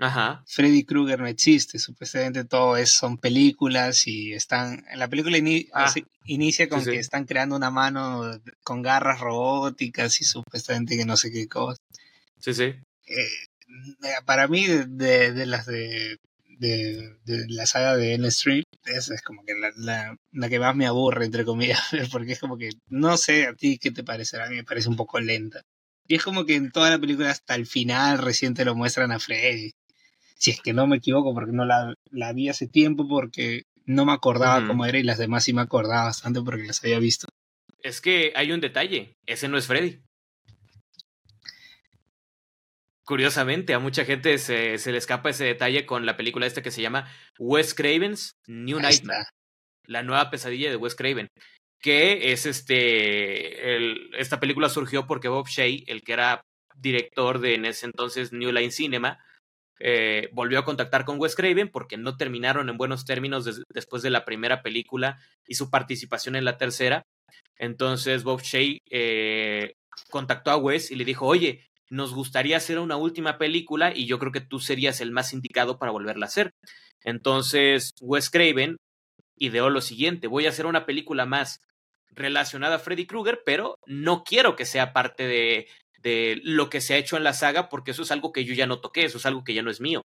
Ajá. 0.00 0.42
Freddy 0.46 0.84
Krueger 0.84 1.20
no 1.20 1.26
existe, 1.26 1.78
supuestamente 1.78 2.44
todo 2.44 2.76
es, 2.76 2.90
son 2.90 3.18
películas 3.18 4.06
y 4.06 4.32
están. 4.32 4.84
En 4.90 4.98
la 4.98 5.08
película 5.08 5.38
ah. 5.74 5.94
inicia 6.24 6.68
con 6.68 6.82
que 6.82 6.98
están 6.98 7.26
creando 7.26 7.54
una 7.54 7.70
mano 7.70 8.40
con 8.64 8.82
garras 8.82 9.20
robóticas 9.20 10.20
y 10.20 10.24
supuestamente 10.24 10.96
que 10.96 11.04
no 11.04 11.16
sé 11.16 11.30
qué 11.30 11.46
cosa. 11.46 11.80
Sí, 12.38 12.54
sí. 12.54 12.74
Eh, 13.06 13.28
para 14.24 14.48
mí, 14.48 14.66
de, 14.66 15.32
de, 15.32 15.46
las 15.46 15.66
de 15.66 16.18
de, 16.60 17.46
la 17.48 17.66
saga 17.66 17.96
de 17.96 18.14
N 18.14 18.28
Street, 18.28 18.64
esa 18.84 19.14
es 19.14 19.22
como 19.22 19.42
que 19.44 19.54
la, 19.54 20.16
la, 20.32 20.48
que 20.48 20.58
más 20.58 20.76
me 20.76 20.86
aburre, 20.86 21.24
entre 21.24 21.44
comillas, 21.44 21.80
porque 22.12 22.32
es 22.32 22.38
como 22.38 22.58
que, 22.58 22.70
no 22.88 23.16
sé 23.16 23.46
a 23.46 23.54
ti 23.54 23.78
qué 23.78 23.90
te 23.90 24.04
parecerá, 24.04 24.46
a 24.46 24.50
mí 24.50 24.56
me 24.56 24.64
parece 24.64 24.88
un 24.88 24.96
poco 24.96 25.20
lenta. 25.20 25.62
Y 26.06 26.16
es 26.16 26.22
como 26.22 26.44
que 26.44 26.56
en 26.56 26.70
toda 26.70 26.90
la 26.90 26.98
película 26.98 27.30
hasta 27.30 27.54
el 27.54 27.66
final 27.66 28.18
recién 28.18 28.54
te 28.54 28.64
lo 28.64 28.74
muestran 28.74 29.12
a 29.12 29.18
Freddy. 29.18 29.70
Si 30.40 30.52
es 30.52 30.60
que 30.62 30.72
no 30.72 30.86
me 30.86 30.96
equivoco, 30.96 31.34
porque 31.34 31.52
no 31.52 31.66
la, 31.66 31.94
la 32.10 32.32
vi 32.32 32.48
hace 32.48 32.66
tiempo, 32.66 33.06
porque 33.06 33.64
no 33.84 34.06
me 34.06 34.12
acordaba 34.12 34.66
cómo 34.66 34.86
era 34.86 34.98
y 34.98 35.02
las 35.02 35.18
demás 35.18 35.44
sí 35.44 35.52
me 35.52 35.60
acordaba 35.60 36.04
bastante 36.04 36.40
porque 36.40 36.64
las 36.64 36.82
había 36.82 36.98
visto. 36.98 37.28
Es 37.82 38.00
que 38.00 38.32
hay 38.34 38.50
un 38.50 38.60
detalle, 38.60 39.16
ese 39.26 39.48
no 39.48 39.58
es 39.58 39.66
Freddy. 39.66 40.00
Curiosamente, 43.04 43.74
a 43.74 43.80
mucha 43.80 44.06
gente 44.06 44.38
se, 44.38 44.78
se, 44.78 44.92
le 44.92 44.98
escapa 44.98 45.28
ese 45.28 45.44
detalle 45.44 45.84
con 45.84 46.06
la 46.06 46.16
película 46.16 46.46
esta 46.46 46.62
que 46.62 46.70
se 46.70 46.80
llama 46.80 47.10
Wes 47.38 47.74
Craven's 47.74 48.36
New 48.46 48.80
Nightmare. 48.80 49.26
La 49.84 50.02
nueva 50.02 50.30
pesadilla 50.30 50.70
de 50.70 50.76
Wes 50.76 50.94
Craven. 50.94 51.28
Que 51.82 52.32
es 52.32 52.46
este. 52.46 53.74
El, 53.76 54.14
esta 54.16 54.40
película 54.40 54.68
surgió 54.68 55.06
porque 55.06 55.28
Bob 55.28 55.48
Shea, 55.48 55.82
el 55.86 56.02
que 56.02 56.12
era 56.12 56.42
director 56.76 57.40
de 57.40 57.56
en 57.56 57.64
ese 57.64 57.86
entonces 57.86 58.32
New 58.32 58.52
Line 58.52 58.70
Cinema, 58.70 59.18
eh, 59.82 60.28
volvió 60.32 60.58
a 60.58 60.64
contactar 60.64 61.06
con 61.06 61.18
Wes 61.18 61.34
Craven 61.34 61.70
porque 61.70 61.96
no 61.96 62.18
terminaron 62.18 62.68
en 62.68 62.76
buenos 62.76 63.06
términos 63.06 63.64
después 63.70 64.02
de 64.02 64.10
la 64.10 64.26
primera 64.26 64.62
película 64.62 65.18
y 65.48 65.54
su 65.54 65.70
participación 65.70 66.36
en 66.36 66.44
la 66.44 66.58
tercera. 66.58 67.02
Entonces 67.56 68.22
Bob 68.22 68.42
Shea 68.42 68.78
eh, 68.90 69.74
contactó 70.10 70.50
a 70.50 70.58
Wes 70.58 70.90
y 70.90 70.96
le 70.96 71.06
dijo, 71.06 71.26
oye, 71.26 71.66
nos 71.88 72.14
gustaría 72.14 72.58
hacer 72.58 72.78
una 72.78 72.96
última 72.96 73.38
película 73.38 73.92
y 73.96 74.06
yo 74.06 74.18
creo 74.18 74.32
que 74.32 74.42
tú 74.42 74.60
serías 74.60 75.00
el 75.00 75.12
más 75.12 75.32
indicado 75.32 75.78
para 75.78 75.92
volverla 75.92 76.26
a 76.26 76.28
hacer. 76.28 76.52
Entonces, 77.02 77.94
Wes 78.02 78.28
Craven 78.28 78.76
ideó 79.36 79.70
lo 79.70 79.80
siguiente, 79.80 80.26
voy 80.26 80.44
a 80.44 80.50
hacer 80.50 80.66
una 80.66 80.84
película 80.84 81.24
más 81.24 81.60
relacionada 82.10 82.76
a 82.76 82.78
Freddy 82.78 83.06
Krueger, 83.06 83.40
pero 83.46 83.78
no 83.86 84.24
quiero 84.24 84.56
que 84.56 84.66
sea 84.66 84.92
parte 84.92 85.26
de, 85.26 85.68
de 86.02 86.40
lo 86.42 86.70
que 86.70 86.80
se 86.80 86.94
ha 86.94 86.98
hecho 86.98 87.16
en 87.16 87.24
la 87.24 87.34
saga 87.34 87.68
porque 87.68 87.90
eso 87.92 88.02
es 88.02 88.10
algo 88.10 88.32
que 88.32 88.44
yo 88.44 88.54
ya 88.54 88.66
no 88.66 88.80
toqué, 88.80 89.04
eso 89.04 89.18
es 89.18 89.26
algo 89.26 89.44
que 89.44 89.54
ya 89.54 89.62
no 89.62 89.70
es 89.70 89.80
mío. 89.80 90.02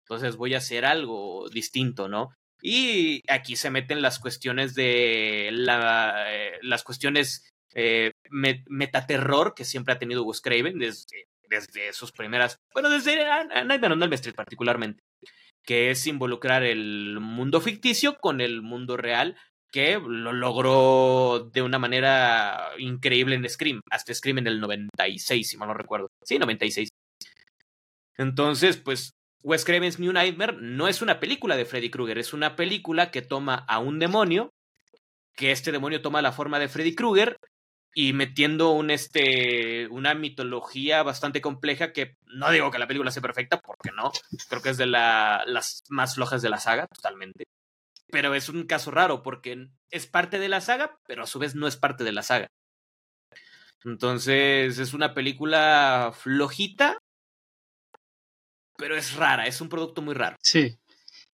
Entonces 0.00 0.36
voy 0.36 0.54
a 0.54 0.58
hacer 0.58 0.84
algo 0.84 1.48
distinto, 1.50 2.08
¿no? 2.08 2.30
Y 2.62 3.22
aquí 3.28 3.56
se 3.56 3.70
meten 3.70 4.02
las 4.02 4.18
cuestiones 4.18 4.74
de 4.74 5.50
la, 5.52 6.26
eh, 6.28 6.58
las 6.62 6.84
cuestiones 6.84 7.48
eh, 7.74 8.12
metaterror 8.30 9.54
que 9.54 9.64
siempre 9.64 9.94
ha 9.94 9.98
tenido 9.98 10.24
Wes 10.24 10.40
Craven 10.40 10.78
desde, 10.78 11.26
desde 11.48 11.92
sus 11.92 12.12
primeras, 12.12 12.58
bueno, 12.72 12.88
desde 12.88 13.16
Nightmare 13.64 13.92
on 13.92 14.02
Elm 14.02 14.12
Street 14.14 14.34
particularmente, 14.34 15.02
que 15.62 15.90
es 15.90 16.06
involucrar 16.06 16.62
el 16.62 17.18
mundo 17.20 17.60
ficticio 17.60 18.16
con 18.18 18.40
el 18.40 18.62
mundo 18.62 18.96
real, 18.96 19.36
que 19.76 20.00
lo 20.02 20.32
logró 20.32 21.50
de 21.52 21.60
una 21.60 21.78
manera 21.78 22.70
increíble 22.78 23.34
en 23.34 23.46
Scream, 23.46 23.82
hasta 23.90 24.14
Scream 24.14 24.38
en 24.38 24.46
el 24.46 24.58
96, 24.58 25.46
si 25.46 25.58
mal 25.58 25.68
no 25.68 25.74
recuerdo. 25.74 26.08
Sí, 26.22 26.38
96. 26.38 26.88
Entonces, 28.16 28.78
pues 28.78 29.10
Wes 29.42 29.66
Craven's 29.66 29.98
New 29.98 30.14
Nightmare 30.14 30.56
no 30.58 30.88
es 30.88 31.02
una 31.02 31.20
película 31.20 31.58
de 31.58 31.66
Freddy 31.66 31.90
Krueger, 31.90 32.16
es 32.16 32.32
una 32.32 32.56
película 32.56 33.10
que 33.10 33.20
toma 33.20 33.66
a 33.68 33.78
un 33.78 33.98
demonio, 33.98 34.48
que 35.34 35.52
este 35.52 35.72
demonio 35.72 36.00
toma 36.00 36.22
la 36.22 36.32
forma 36.32 36.58
de 36.58 36.68
Freddy 36.68 36.94
Krueger 36.94 37.36
y 37.94 38.14
metiendo 38.14 38.70
un 38.70 38.90
este 38.90 39.88
una 39.88 40.14
mitología 40.14 41.02
bastante 41.02 41.42
compleja 41.42 41.92
que 41.92 42.14
no 42.24 42.50
digo 42.50 42.70
que 42.70 42.78
la 42.78 42.86
película 42.86 43.10
sea 43.10 43.22
perfecta 43.22 43.60
porque 43.60 43.90
no 43.94 44.10
creo 44.48 44.62
que 44.62 44.70
es 44.70 44.76
de 44.78 44.86
la, 44.86 45.44
las 45.46 45.82
más 45.88 46.14
flojas 46.14 46.40
de 46.40 46.50
la 46.50 46.58
saga 46.58 46.86
totalmente 46.86 47.44
pero 48.10 48.34
es 48.34 48.48
un 48.48 48.64
caso 48.66 48.90
raro 48.90 49.22
porque 49.22 49.68
es 49.90 50.06
parte 50.06 50.38
de 50.38 50.48
la 50.48 50.60
saga 50.60 50.98
pero 51.06 51.24
a 51.24 51.26
su 51.26 51.38
vez 51.38 51.54
no 51.54 51.66
es 51.66 51.76
parte 51.76 52.04
de 52.04 52.12
la 52.12 52.22
saga. 52.22 52.48
Entonces 53.84 54.78
es 54.78 54.94
una 54.94 55.14
película 55.14 56.12
flojita 56.16 56.98
pero 58.78 58.96
es 58.96 59.14
rara 59.14 59.46
es 59.46 59.60
un 59.60 59.68
producto 59.68 60.02
muy 60.02 60.14
raro. 60.14 60.36
Sí 60.42 60.76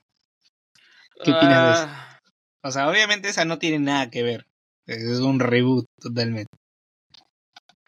¿Qué 1.23 1.31
opinas 1.31 1.65
de 1.65 1.73
eso? 1.73 1.93
Ah. 1.93 2.19
O 2.63 2.71
sea, 2.71 2.89
obviamente 2.89 3.29
esa 3.29 3.45
no 3.45 3.59
tiene 3.59 3.79
nada 3.79 4.09
que 4.09 4.23
ver. 4.23 4.47
Es 4.87 5.19
un 5.19 5.39
reboot 5.39 5.85
totalmente. 5.99 6.51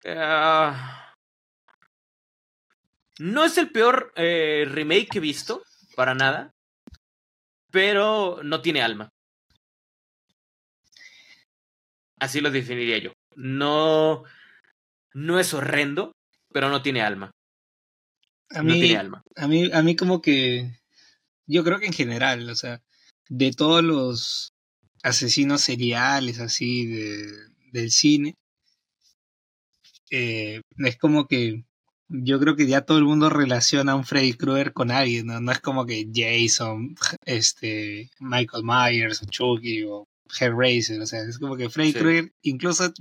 Ah. 0.06 1.14
no 3.20 3.44
es 3.44 3.58
el 3.58 3.72
peor 3.72 4.14
eh, 4.16 4.66
remake 4.70 5.10
que 5.10 5.18
he 5.18 5.22
visto, 5.22 5.64
para 5.96 6.14
nada. 6.14 6.52
Pero 7.72 8.40
no 8.44 8.62
tiene 8.62 8.82
alma. 8.82 9.10
Así 12.20 12.40
lo 12.40 12.50
definiría 12.50 12.98
yo. 13.00 13.12
No, 13.36 14.24
no 15.14 15.40
es 15.40 15.54
horrendo, 15.54 16.14
pero 16.54 16.70
no 16.70 16.82
tiene 16.82 17.02
alma. 17.02 17.32
A 18.50 18.64
mí, 18.64 18.74
no 18.74 18.80
tiene 18.80 18.98
alma. 18.98 19.24
A 19.36 19.48
mí, 19.48 19.72
a 19.72 19.82
mí 19.82 19.96
como 19.96 20.22
que, 20.22 20.80
yo 21.46 21.64
creo 21.64 21.80
que 21.80 21.88
en 21.88 21.94
general, 21.94 22.50
o 22.50 22.56
sea, 22.56 22.82
de 23.30 23.52
todos 23.52 23.84
los 23.84 24.54
asesinos 25.04 25.62
seriales 25.62 26.40
así 26.40 26.86
de, 26.86 27.34
del 27.72 27.92
cine, 27.92 28.36
eh, 30.10 30.62
es 30.78 30.98
como 30.98 31.28
que 31.28 31.64
yo 32.10 32.40
creo 32.40 32.56
que 32.56 32.68
ya 32.68 32.82
todo 32.82 32.98
el 32.98 33.04
mundo 33.04 33.30
relaciona 33.30 33.92
a 33.92 33.96
un 33.96 34.06
Freddy 34.06 34.34
Krueger 34.34 34.72
con 34.72 34.92
alguien, 34.92 35.28
¿no? 35.28 35.42
No 35.42 35.52
es 35.52 35.60
como 35.60 35.86
que 35.86 36.08
Jason, 36.14 36.96
este, 37.26 38.10
Michael 38.20 38.64
Myers, 38.64 39.22
o 39.22 39.26
Chucky, 39.26 39.84
o 39.84 40.06
Hellraiser, 40.40 41.02
o 41.02 41.06
sea, 41.06 41.22
es 41.24 41.38
como 41.38 41.58
que 41.58 41.70
Freddy 41.70 41.94
Krueger, 41.94 42.32
incluso 42.42 42.94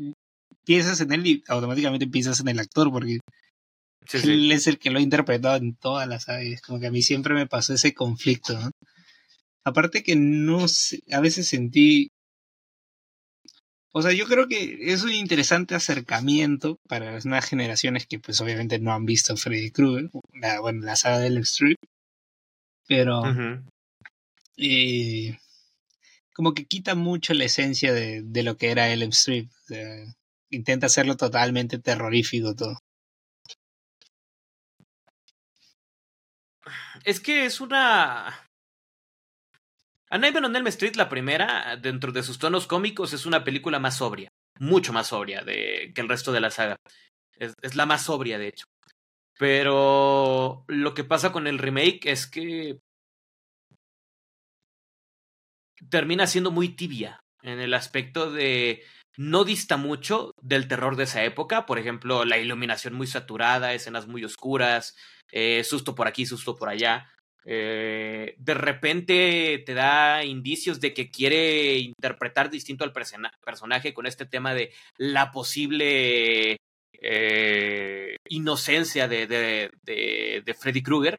piensas 0.64 1.00
en 1.00 1.12
él 1.12 1.26
y 1.26 1.44
automáticamente 1.46 2.08
piensas 2.08 2.40
en 2.40 2.48
el 2.48 2.58
actor, 2.58 2.90
porque 2.90 3.20
él 4.12 4.52
es 4.52 4.66
el 4.66 4.78
que 4.78 4.90
lo 4.90 4.98
ha 4.98 5.02
interpretado 5.02 5.56
en 5.56 5.76
todas 5.76 6.08
las 6.08 6.28
áreas, 6.28 6.60
como 6.60 6.80
que 6.80 6.88
a 6.88 6.90
mí 6.90 7.02
siempre 7.02 7.34
me 7.34 7.46
pasó 7.46 7.74
ese 7.74 7.94
conflicto, 7.94 8.58
¿no? 8.58 8.70
Aparte 9.66 10.04
que 10.04 10.14
no 10.14 10.68
sé, 10.68 11.02
a 11.10 11.20
veces 11.20 11.48
sentí 11.48 12.12
o 13.92 14.00
sea, 14.02 14.12
yo 14.12 14.26
creo 14.26 14.46
que 14.46 14.92
es 14.92 15.02
un 15.02 15.12
interesante 15.12 15.74
acercamiento 15.74 16.78
para 16.86 17.10
las 17.12 17.26
nuevas 17.26 17.48
generaciones 17.48 18.06
que 18.06 18.20
pues 18.20 18.40
obviamente 18.40 18.78
no 18.78 18.92
han 18.92 19.06
visto 19.06 19.36
Freddy 19.36 19.70
Krueger, 19.72 20.10
la, 20.34 20.60
bueno, 20.60 20.84
la 20.84 20.94
saga 20.96 21.18
del 21.18 21.38
Street, 21.38 21.78
pero 22.86 23.22
eh, 24.56 25.38
como 26.34 26.54
que 26.54 26.66
quita 26.66 26.94
mucho 26.94 27.34
la 27.34 27.44
esencia 27.44 27.92
de, 27.92 28.22
de 28.22 28.42
lo 28.44 28.56
que 28.56 28.70
era 28.70 28.88
Elm 28.92 29.10
Street. 29.10 29.48
intenta 30.50 30.86
hacerlo 30.86 31.16
totalmente 31.16 31.78
terrorífico 31.78 32.54
todo. 32.54 32.78
Es 37.04 37.18
que 37.20 37.46
es 37.46 37.60
una 37.60 38.45
a 40.10 40.18
Nightmare 40.18 40.46
on 40.46 40.56
Elm 40.56 40.66
Street, 40.68 40.96
la 40.96 41.08
primera, 41.08 41.76
dentro 41.76 42.12
de 42.12 42.22
sus 42.22 42.38
tonos 42.38 42.66
cómicos, 42.66 43.12
es 43.12 43.26
una 43.26 43.42
película 43.42 43.78
más 43.78 43.96
sobria, 43.96 44.28
mucho 44.58 44.92
más 44.92 45.08
sobria 45.08 45.42
de, 45.42 45.92
que 45.94 46.00
el 46.00 46.08
resto 46.08 46.32
de 46.32 46.40
la 46.40 46.50
saga. 46.50 46.76
Es, 47.36 47.74
la 47.74 47.86
más 47.86 48.04
sobria, 48.04 48.38
de 48.38 48.48
hecho. 48.48 48.66
Pero 49.38 50.64
lo 50.68 50.94
que 50.94 51.04
pasa 51.04 51.32
con 51.32 51.46
el 51.46 51.58
remake 51.58 52.06
es 52.06 52.26
que 52.26 52.78
termina 55.90 56.26
siendo 56.26 56.50
muy 56.50 56.70
tibia 56.70 57.20
en 57.42 57.60
el 57.60 57.74
aspecto 57.74 58.30
de 58.32 58.82
no 59.18 59.44
dista 59.44 59.76
mucho 59.76 60.32
del 60.40 60.68
terror 60.68 60.96
de 60.96 61.04
esa 61.04 61.24
época. 61.24 61.66
Por 61.66 61.78
ejemplo, 61.78 62.24
la 62.24 62.38
iluminación 62.38 62.94
muy 62.94 63.06
saturada, 63.06 63.74
escenas 63.74 64.06
muy 64.06 64.24
oscuras, 64.24 64.96
eh, 65.32 65.64
susto 65.64 65.94
por 65.94 66.06
aquí, 66.06 66.24
susto 66.26 66.56
por 66.56 66.68
allá. 66.68 67.10
Eh, 67.48 68.34
de 68.38 68.54
repente 68.54 69.62
te 69.64 69.74
da 69.74 70.24
indicios 70.24 70.80
de 70.80 70.92
que 70.92 71.10
quiere 71.10 71.78
interpretar 71.78 72.50
distinto 72.50 72.82
al 72.82 72.92
personaje 72.92 73.94
con 73.94 74.06
este 74.06 74.26
tema 74.26 74.52
de 74.52 74.72
la 74.96 75.30
posible 75.30 76.56
eh, 77.00 78.16
inocencia 78.28 79.06
de, 79.06 79.28
de, 79.28 79.70
de, 79.84 80.54
Freddy 80.54 80.82
Krueger 80.82 81.18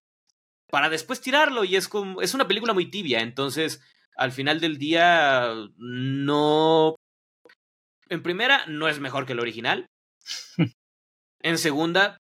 para 0.70 0.90
después 0.90 1.22
tirarlo 1.22 1.64
y 1.64 1.78
es 1.78 1.88
como 1.88 2.22
es 2.22 2.34
una 2.34 2.48
película 2.48 2.74
muy 2.74 2.88
tibia 2.92 3.22
entonces 3.22 3.82
al 4.18 4.34
final 4.34 4.60
del 4.60 4.78
día 4.78 5.54
no 5.78 6.98
en 8.10 8.24
primera 8.24 8.66
no 8.68 8.88
es 8.88 9.00
mejor 9.00 9.26
que 9.26 9.34
el 9.34 9.40
original. 9.40 9.88
En 11.44 11.60
segunda 11.60 12.18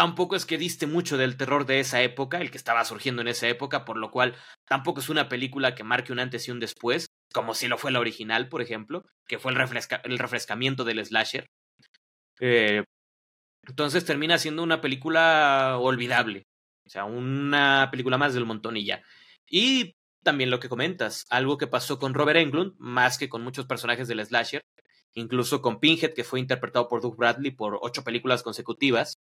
tampoco 0.00 0.34
es 0.34 0.46
que 0.46 0.56
diste 0.56 0.86
mucho 0.86 1.18
del 1.18 1.36
terror 1.36 1.66
de 1.66 1.78
esa 1.78 2.00
época, 2.00 2.40
el 2.40 2.50
que 2.50 2.56
estaba 2.56 2.86
surgiendo 2.86 3.20
en 3.20 3.28
esa 3.28 3.48
época, 3.48 3.84
por 3.84 3.98
lo 3.98 4.10
cual 4.10 4.34
tampoco 4.66 5.00
es 5.00 5.10
una 5.10 5.28
película 5.28 5.74
que 5.74 5.84
marque 5.84 6.10
un 6.10 6.20
antes 6.20 6.48
y 6.48 6.50
un 6.50 6.58
después, 6.58 7.08
como 7.34 7.52
si 7.52 7.68
lo 7.68 7.76
fue 7.76 7.90
la 7.90 8.00
original, 8.00 8.48
por 8.48 8.62
ejemplo, 8.62 9.04
que 9.28 9.38
fue 9.38 9.52
el, 9.52 9.58
el 9.58 10.18
refrescamiento 10.18 10.84
del 10.84 11.04
slasher. 11.04 11.44
Eh, 12.40 12.82
entonces 13.68 14.06
termina 14.06 14.38
siendo 14.38 14.62
una 14.62 14.80
película 14.80 15.76
olvidable, 15.78 16.44
o 16.86 16.88
sea, 16.88 17.04
una 17.04 17.88
película 17.90 18.16
más 18.16 18.32
del 18.32 18.46
montón 18.46 18.78
y 18.78 18.86
ya. 18.86 19.02
Y 19.46 19.96
también 20.24 20.48
lo 20.48 20.60
que 20.60 20.70
comentas, 20.70 21.26
algo 21.28 21.58
que 21.58 21.66
pasó 21.66 21.98
con 21.98 22.14
Robert 22.14 22.38
Englund, 22.38 22.72
más 22.78 23.18
que 23.18 23.28
con 23.28 23.42
muchos 23.42 23.66
personajes 23.66 24.08
del 24.08 24.24
slasher, 24.24 24.62
incluso 25.12 25.60
con 25.60 25.78
Pinhead, 25.78 26.14
que 26.14 26.24
fue 26.24 26.40
interpretado 26.40 26.88
por 26.88 27.02
Doug 27.02 27.18
Bradley 27.18 27.50
por 27.50 27.78
ocho 27.82 28.02
películas 28.02 28.42
consecutivas, 28.42 29.18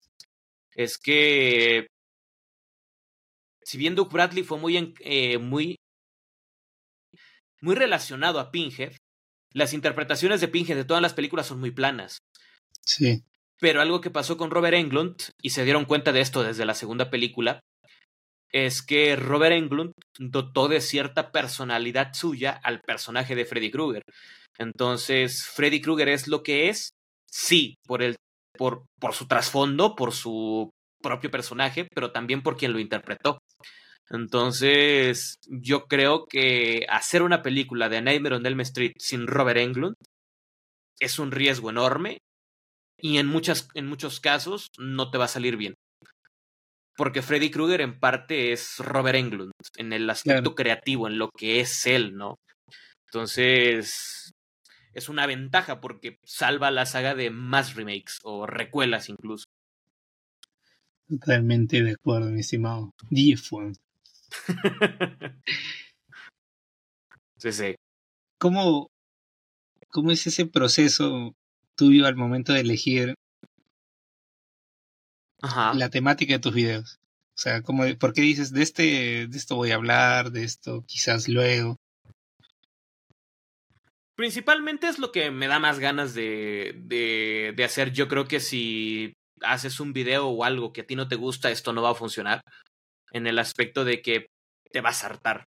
es 0.74 0.98
que 0.98 1.86
si 3.62 3.78
bien 3.78 3.94
Doug 3.94 4.10
Bradley 4.10 4.44
fue 4.44 4.58
muy, 4.58 4.94
eh, 5.00 5.38
muy, 5.38 5.76
muy 7.60 7.74
relacionado 7.74 8.38
a 8.38 8.50
Pinhead, 8.50 8.94
las 9.52 9.72
interpretaciones 9.72 10.40
de 10.40 10.48
Pinhead 10.48 10.76
de 10.76 10.84
todas 10.84 11.02
las 11.02 11.14
películas 11.14 11.46
son 11.46 11.60
muy 11.60 11.70
planas. 11.70 12.18
Sí. 12.84 13.22
Pero 13.60 13.80
algo 13.80 14.00
que 14.00 14.10
pasó 14.10 14.36
con 14.36 14.50
Robert 14.50 14.76
Englund, 14.76 15.16
y 15.40 15.50
se 15.50 15.64
dieron 15.64 15.86
cuenta 15.86 16.12
de 16.12 16.20
esto 16.20 16.42
desde 16.42 16.66
la 16.66 16.74
segunda 16.74 17.08
película, 17.08 17.60
es 18.50 18.82
que 18.82 19.16
Robert 19.16 19.54
Englund 19.54 19.92
dotó 20.18 20.68
de 20.68 20.80
cierta 20.80 21.32
personalidad 21.32 22.12
suya 22.14 22.52
al 22.62 22.80
personaje 22.80 23.34
de 23.34 23.46
Freddy 23.46 23.70
Krueger. 23.70 24.02
Entonces, 24.58 25.44
Freddy 25.44 25.80
Krueger 25.80 26.08
es 26.08 26.28
lo 26.28 26.42
que 26.42 26.68
es, 26.68 26.90
sí, 27.26 27.76
por 27.84 28.02
el 28.02 28.16
por, 28.56 28.84
por 29.00 29.14
su 29.14 29.26
trasfondo, 29.26 29.94
por 29.94 30.12
su 30.12 30.70
propio 31.02 31.30
personaje, 31.30 31.86
pero 31.94 32.12
también 32.12 32.42
por 32.42 32.56
quien 32.56 32.72
lo 32.72 32.78
interpretó. 32.78 33.38
Entonces, 34.10 35.36
yo 35.46 35.86
creo 35.86 36.26
que 36.26 36.86
hacer 36.88 37.22
una 37.22 37.42
película 37.42 37.88
de 37.88 38.02
Nightmare 38.02 38.36
on 38.36 38.46
Elm 38.46 38.60
Street 38.60 38.92
sin 38.98 39.26
Robert 39.26 39.58
Englund 39.58 39.96
es 41.00 41.18
un 41.18 41.32
riesgo 41.32 41.70
enorme 41.70 42.18
y 42.98 43.18
en, 43.18 43.26
muchas, 43.26 43.68
en 43.74 43.86
muchos 43.86 44.20
casos 44.20 44.68
no 44.78 45.10
te 45.10 45.18
va 45.18 45.24
a 45.24 45.28
salir 45.28 45.56
bien. 45.56 45.74
Porque 46.96 47.22
Freddy 47.22 47.50
Krueger 47.50 47.80
en 47.80 47.98
parte 47.98 48.52
es 48.52 48.78
Robert 48.78 49.16
Englund, 49.16 49.50
en 49.76 49.92
el 49.92 50.08
aspecto 50.08 50.54
creativo, 50.54 51.08
en 51.08 51.18
lo 51.18 51.28
que 51.36 51.60
es 51.60 51.86
él, 51.86 52.14
¿no? 52.14 52.36
Entonces, 53.06 54.32
es 54.94 55.08
una 55.08 55.26
ventaja 55.26 55.80
porque 55.80 56.18
salva 56.24 56.70
la 56.70 56.86
saga 56.86 57.14
de 57.14 57.30
más 57.30 57.74
remakes 57.74 58.20
o 58.22 58.46
recuelas 58.46 59.08
incluso. 59.08 59.46
Totalmente 61.08 61.82
de 61.82 61.92
acuerdo, 61.92 62.30
mi 62.30 62.40
estimado. 62.40 62.94
Diez 63.10 63.48
sí, 67.36 67.52
sí. 67.52 67.74
¿Cómo, 68.38 68.90
¿Cómo 69.90 70.10
es 70.10 70.26
ese 70.26 70.46
proceso 70.46 71.36
tuyo 71.76 72.06
al 72.06 72.16
momento 72.16 72.52
de 72.52 72.60
elegir 72.60 73.14
la 75.74 75.90
temática 75.90 76.34
de 76.34 76.40
tus 76.40 76.54
videos? 76.54 76.98
O 77.34 77.38
sea, 77.38 77.62
¿cómo, 77.62 77.84
¿por 77.98 78.12
qué 78.12 78.22
dices 78.22 78.52
de 78.52 78.62
este, 78.62 79.26
de 79.26 79.38
esto 79.38 79.56
voy 79.56 79.72
a 79.72 79.76
hablar, 79.76 80.30
de 80.30 80.44
esto 80.44 80.84
quizás 80.86 81.28
luego? 81.28 81.78
Principalmente 84.14 84.86
es 84.86 84.98
lo 84.98 85.10
que 85.10 85.30
me 85.30 85.48
da 85.48 85.58
más 85.58 85.78
ganas 85.78 86.14
de, 86.14 86.74
de, 86.84 87.64
hacer. 87.64 87.92
Yo 87.92 88.06
creo 88.06 88.26
que 88.26 88.40
si 88.40 89.14
haces 89.40 89.80
un 89.80 89.92
video 89.92 90.28
o 90.28 90.44
algo 90.44 90.72
que 90.72 90.82
a 90.82 90.86
ti 90.86 90.94
no 90.94 91.08
te 91.08 91.16
gusta, 91.16 91.50
esto 91.50 91.72
no 91.72 91.82
va 91.82 91.90
a 91.90 91.96
funcionar. 91.96 92.40
En 93.10 93.26
el 93.26 93.38
aspecto 93.38 93.84
de 93.84 94.02
que 94.02 94.28
te 94.70 94.80
vas 94.80 95.02
a 95.02 95.06
hartar. 95.06 95.46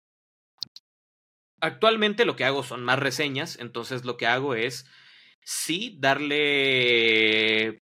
Actualmente 1.60 2.24
lo 2.24 2.36
que 2.36 2.44
hago 2.44 2.62
son 2.62 2.84
más 2.84 2.98
reseñas, 2.98 3.58
entonces 3.58 4.04
lo 4.04 4.16
que 4.16 4.26
hago 4.26 4.54
es 4.54 4.86
sí 5.44 5.96
darle 6.00 7.82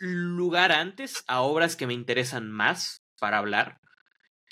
lugar 0.00 0.72
antes 0.72 1.22
a 1.28 1.42
obras 1.42 1.76
que 1.76 1.86
me 1.86 1.94
interesan 1.94 2.50
más 2.50 3.02
para 3.20 3.38
hablar 3.38 3.82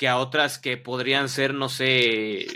que 0.01 0.09
a 0.09 0.17
otras 0.17 0.59
que 0.59 0.79
podrían 0.79 1.29
ser, 1.29 1.53
no 1.53 1.69
sé, 1.69 2.47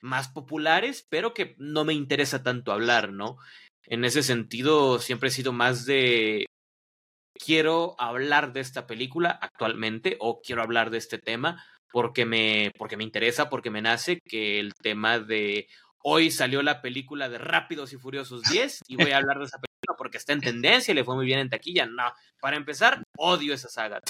más 0.00 0.28
populares, 0.28 1.06
pero 1.08 1.34
que 1.34 1.54
no 1.58 1.84
me 1.84 1.94
interesa 1.94 2.42
tanto 2.42 2.72
hablar, 2.72 3.12
¿no? 3.12 3.38
En 3.86 4.04
ese 4.04 4.22
sentido, 4.22 4.98
siempre 4.98 5.28
he 5.28 5.32
sido 5.32 5.52
más 5.52 5.84
de 5.86 6.46
quiero 7.34 7.96
hablar 7.98 8.52
de 8.52 8.60
esta 8.60 8.86
película 8.86 9.30
actualmente 9.30 10.16
o 10.20 10.40
quiero 10.42 10.62
hablar 10.62 10.90
de 10.90 10.98
este 10.98 11.18
tema 11.18 11.64
porque 11.92 12.24
me, 12.24 12.70
porque 12.78 12.96
me 12.96 13.04
interesa, 13.04 13.48
porque 13.48 13.70
me 13.70 13.82
nace, 13.82 14.20
que 14.24 14.60
el 14.60 14.74
tema 14.74 15.18
de 15.18 15.66
hoy 16.02 16.30
salió 16.30 16.62
la 16.62 16.80
película 16.80 17.28
de 17.28 17.38
Rápidos 17.38 17.92
y 17.92 17.96
Furiosos 17.96 18.42
10 18.42 18.80
y 18.88 18.96
voy 18.96 19.10
a 19.10 19.16
hablar 19.16 19.38
de 19.38 19.44
esa 19.44 19.58
película 19.58 19.96
porque 19.98 20.18
está 20.18 20.32
en 20.32 20.40
tendencia 20.40 20.92
y 20.92 20.94
le 20.94 21.04
fue 21.04 21.14
muy 21.14 21.26
bien 21.26 21.40
en 21.40 21.50
taquilla. 21.50 21.86
No, 21.86 22.12
para 22.40 22.56
empezar, 22.56 23.02
odio 23.18 23.54
esa 23.54 23.68
saga. 23.68 24.00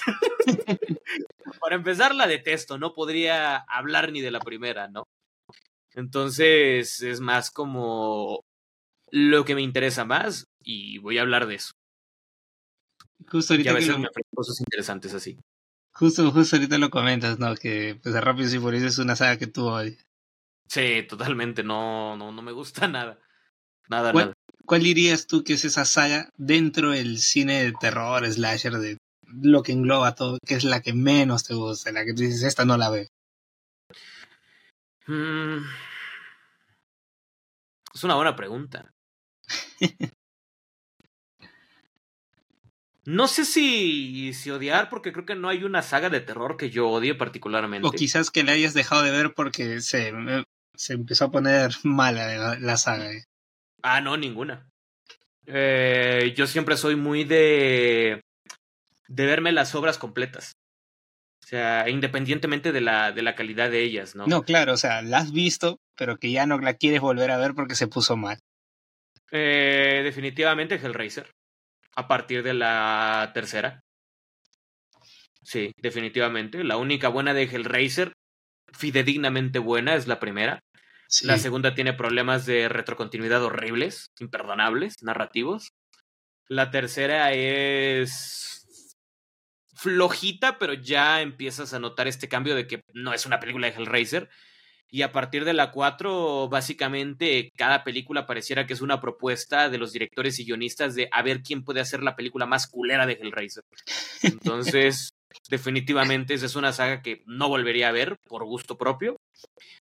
para 1.61 1.75
empezar, 1.75 2.15
la 2.15 2.27
detesto, 2.27 2.79
no 2.79 2.93
podría 2.93 3.57
hablar 3.57 4.13
ni 4.13 4.21
de 4.21 4.31
la 4.31 4.41
primera, 4.41 4.89
¿no? 4.89 5.05
Entonces, 5.95 7.03
es 7.03 7.21
más 7.21 7.51
como 7.51 8.45
lo 9.11 9.45
que 9.45 9.55
me 9.55 9.63
interesa 9.63 10.05
más 10.05 10.47
y 10.63 10.99
voy 10.99 11.19
a 11.19 11.23
hablar 11.23 11.47
de 11.47 11.57
eso. 11.57 11.73
Justo 13.29 13.55
ahorita. 13.55 13.71
a 13.71 13.75
veces 13.75 13.99
me 13.99 14.09
cosas 14.35 14.61
interesantes 14.61 15.15
así. 15.15 15.39
Justo, 15.93 16.31
justo 16.31 16.57
ahorita 16.57 16.79
lo 16.79 16.91
comentas, 16.91 17.39
¿no? 17.39 17.55
Que 17.55 17.99
pues 18.03 18.15
Rápidos 18.15 18.55
y 18.55 18.59
Furiosos 18.59 18.93
es 18.93 18.99
una 18.99 19.17
saga 19.17 19.39
que 19.39 19.47
tuvo 19.47 19.73
hoy. 19.73 19.99
Sí, 20.69 21.05
totalmente. 21.09 21.63
No, 21.63 22.17
no, 22.17 22.33
no 22.33 22.43
me 22.43 22.53
gusta 22.53 22.87
nada. 22.89 23.19
Nada, 23.89 24.13
¿Cuál, 24.13 24.27
nada. 24.27 24.35
¿Cuál 24.65 24.83
dirías 24.83 25.27
tú 25.27 25.43
que 25.43 25.55
es 25.55 25.65
esa 25.65 25.85
saga 25.85 26.31
dentro 26.37 26.91
del 26.91 27.19
cine 27.19 27.65
de 27.65 27.73
terror, 27.73 28.25
slasher, 28.31 28.79
de 28.79 28.99
lo 29.27 29.63
que 29.63 29.73
engloba 29.73 30.15
todo, 30.15 30.39
que 30.47 30.55
es 30.55 30.65
la 30.65 30.81
que 30.81 30.93
menos 30.93 31.45
te 31.45 31.55
gusta, 31.55 31.93
la 31.93 32.05
que 32.05 32.15
tú 32.15 32.23
dices, 32.23 32.45
esta 32.45 32.65
no 32.65 32.77
la 32.77 32.91
veo? 32.91 33.07
Mm. 35.11 35.65
Es 37.93 38.05
una 38.05 38.15
buena 38.15 38.37
pregunta. 38.37 38.95
No 43.07 43.27
sé 43.27 43.47
si, 43.47 44.33
si 44.35 44.51
odiar, 44.51 44.89
porque 44.89 45.11
creo 45.13 45.25
que 45.25 45.35
no 45.35 45.49
hay 45.49 45.65
una 45.65 45.83
saga 45.83 46.11
de 46.11 46.21
terror 46.21 46.57
que 46.57 46.71
yo 46.71 46.89
odie 46.89 47.15
particularmente. 47.15 47.89
O 47.89 47.91
quizás 47.91 48.31
que 48.31 48.45
la 48.45 48.53
hayas 48.53 48.75
dejado 48.75 49.03
de 49.03 49.11
ver 49.11 49.33
porque 49.35 49.81
se, 49.81 50.13
se 50.75 50.93
empezó 50.93 51.25
a 51.25 51.31
poner 51.31 51.73
mala 51.83 52.59
la, 52.61 52.77
saga. 52.77 53.11
Eh. 53.11 53.25
Ah, 53.83 54.01
no, 54.01 54.17
ninguna. 54.17 54.71
Eh, 55.47 56.35
yo 56.37 56.47
siempre 56.47 56.77
soy 56.77 56.95
muy 56.95 57.25
de, 57.25 58.21
de 59.09 59.27
verme 59.27 59.51
las 59.51 59.75
obras 59.75 59.97
completas. 59.99 60.53
O 61.51 61.57
sea, 61.57 61.89
independientemente 61.89 62.71
de 62.71 62.81
la, 62.81 63.11
de 63.11 63.23
la 63.23 63.35
calidad 63.35 63.73
de 63.73 63.83
ellas, 63.83 64.15
¿no? 64.15 64.25
No, 64.29 64.45
claro, 64.45 64.75
o 64.75 64.77
sea, 64.77 65.03
la 65.03 65.19
has 65.19 65.33
visto, 65.33 65.81
pero 65.97 66.17
que 66.17 66.31
ya 66.31 66.47
no 66.47 66.57
la 66.61 66.75
quieres 66.75 67.01
volver 67.01 67.33
a 67.33 67.39
ver 67.39 67.55
porque 67.57 67.75
se 67.75 67.89
puso 67.89 68.17
mal. 68.17 68.39
Eh, 69.33 70.03
definitivamente 70.05 70.77
Hellraiser 70.77 71.29
a 71.97 72.07
partir 72.07 72.45
de 72.45 72.55
la 72.55 73.33
tercera. 73.35 73.83
Sí, 75.43 75.73
definitivamente. 75.77 76.63
La 76.63 76.77
única 76.77 77.09
buena 77.09 77.35
de 77.35 77.43
Hellraiser, 77.43 78.13
fidedignamente 78.73 79.59
buena, 79.59 79.97
es 79.97 80.07
la 80.07 80.21
primera. 80.21 80.61
La 81.25 81.37
segunda 81.37 81.75
tiene 81.75 81.95
problemas 81.95 82.47
de 82.47 82.69
retrocontinuidad 82.69 83.43
horribles, 83.43 84.13
imperdonables, 84.21 85.03
narrativos. 85.03 85.73
La 86.47 86.71
tercera 86.71 87.33
es 87.33 88.60
flojita, 89.81 90.59
pero 90.59 90.75
ya 90.75 91.23
empiezas 91.23 91.73
a 91.73 91.79
notar 91.79 92.07
este 92.07 92.29
cambio 92.29 92.55
de 92.55 92.67
que 92.67 92.83
no 92.93 93.15
es 93.15 93.25
una 93.25 93.41
película 93.41 93.67
de 93.67 93.77
Hellraiser, 93.77 94.29
y 94.93 95.03
a 95.03 95.13
partir 95.13 95.45
de 95.45 95.53
la 95.53 95.71
4, 95.71 96.49
básicamente 96.49 97.51
cada 97.57 97.85
película 97.85 98.27
pareciera 98.27 98.67
que 98.67 98.73
es 98.73 98.81
una 98.81 99.01
propuesta 99.01 99.71
de 99.71 99.79
los 99.79 99.93
directores 99.93 100.39
y 100.39 100.45
guionistas 100.45 100.97
de 100.97 101.09
a 101.13 101.23
ver 101.23 101.43
quién 101.43 101.65
puede 101.65 101.81
hacer 101.81 102.03
la 102.03 102.17
película 102.17 102.45
más 102.45 102.67
culera 102.67 103.07
de 103.07 103.13
Hellraiser. 103.13 103.63
Entonces, 104.23 105.11
definitivamente 105.49 106.35
esa 106.35 106.47
es 106.47 106.57
una 106.57 106.73
saga 106.73 107.03
que 107.03 107.23
no 107.25 107.49
volvería 107.49 107.89
a 107.89 107.93
ver 107.93 108.19
por 108.29 108.45
gusto 108.45 108.77
propio. 108.77 109.17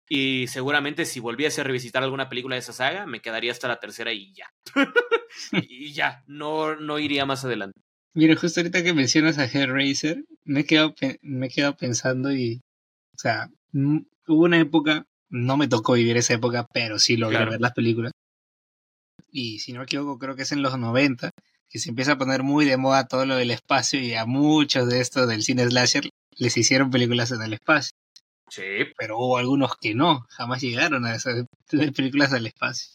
Y 0.09 0.47
seguramente 0.49 1.07
si 1.07 1.21
volviese 1.21 1.63
a 1.63 1.65
revisitar 1.65 2.03
alguna 2.03 2.29
película 2.29 2.55
de 2.55 2.61
esa 2.61 2.75
saga, 2.75 3.07
me 3.07 3.23
quedaría 3.23 3.51
hasta 3.51 3.69
la 3.69 3.81
tercera 3.81 4.13
y 4.13 4.35
ya. 4.35 4.47
y 5.53 5.93
ya, 5.95 6.23
no, 6.27 6.77
no 6.77 6.99
iría 6.99 7.25
más 7.25 7.47
adelante. 7.47 7.82
Mira, 8.15 8.37
justo 8.37 8.61
ahorita 8.61 8.83
que 8.83 8.93
mencionas 8.93 9.39
a 9.39 9.47
Hellraiser, 9.47 10.25
me 10.45 10.61
he 10.61 10.65
quedado, 10.65 10.95
me 11.23 11.47
he 11.47 11.51
quedado 11.51 11.77
pensando 11.77 12.33
y, 12.33 12.61
o 13.15 13.19
sea, 13.19 13.49
hubo 13.73 14.45
una 14.45 14.61
época, 14.61 15.07
no 15.31 15.57
me 15.57 15.69
tocó 15.69 15.95
vivir 15.95 16.17
esa 16.19 16.35
época, 16.35 16.67
pero 16.73 16.99
sí 16.99 17.17
logré 17.17 17.45
ver 17.47 17.61
las 17.61 17.73
películas. 17.73 18.13
Y 19.31 19.61
si 19.61 19.73
no 19.73 19.79
me 19.79 19.85
equivoco, 19.85 20.19
creo 20.19 20.37
que 20.37 20.43
es 20.43 20.53
en 20.53 20.61
los 20.61 20.79
90, 20.79 21.31
que 21.71 21.79
se 21.79 21.89
empieza 21.89 22.13
a 22.13 22.19
poner 22.19 22.43
muy 22.43 22.67
de 22.67 22.77
moda 22.77 23.09
todo 23.09 23.25
lo 23.25 23.37
del 23.37 23.51
espacio 23.51 23.99
y 23.99 24.13
a 24.15 24.27
muchos 24.27 24.89
de 24.91 25.01
estos 25.01 25.27
del 25.27 25.43
cine 25.43 25.67
slasher 25.67 26.11
les 26.37 26.57
hicieron 26.59 26.91
películas 26.91 27.33
en 27.33 27.41
el 27.41 27.55
espacio. 27.55 27.93
Sí. 28.51 28.63
Pero 28.99 29.19
hubo 29.19 29.39
algunos 29.39 29.73
que 29.81 29.95
no, 29.95 30.27
jamás 30.29 30.61
llegaron 30.61 31.07
a 31.07 31.15
esas 31.15 31.47
películas 31.97 32.31
del 32.31 32.47
espacio. 32.47 32.89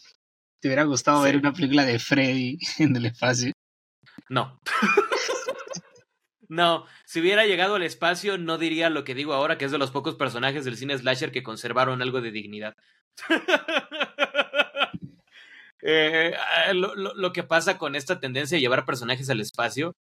¿Te 0.60 0.68
hubiera 0.68 0.84
gustado 0.84 1.22
ver 1.22 1.36
una 1.36 1.52
película 1.52 1.84
de 1.84 1.98
Freddy 1.98 2.58
en 2.78 2.94
el 2.94 3.06
espacio? 3.06 3.52
No. 4.28 4.60
No, 6.48 6.86
si 7.04 7.20
hubiera 7.20 7.44
llegado 7.44 7.74
al 7.74 7.82
espacio, 7.82 8.38
no 8.38 8.56
diría 8.56 8.88
lo 8.88 9.04
que 9.04 9.14
digo 9.14 9.34
ahora, 9.34 9.58
que 9.58 9.66
es 9.66 9.70
de 9.70 9.76
los 9.76 9.90
pocos 9.90 10.16
personajes 10.16 10.64
del 10.64 10.78
cine 10.78 10.96
slasher 10.96 11.30
que 11.30 11.42
conservaron 11.42 12.00
algo 12.00 12.20
de 12.20 12.30
dignidad. 12.30 12.74
Eh, 15.80 16.34
ah, 16.36 16.72
lo, 16.72 17.32
que 17.32 17.44
pasa 17.44 17.78
con 17.78 17.94
esta 17.94 18.18
tendencia 18.18 18.56
de 18.56 18.60
llevar 18.60 18.84
personajes 18.84 19.30
al 19.30 19.40
espacio 19.40 19.94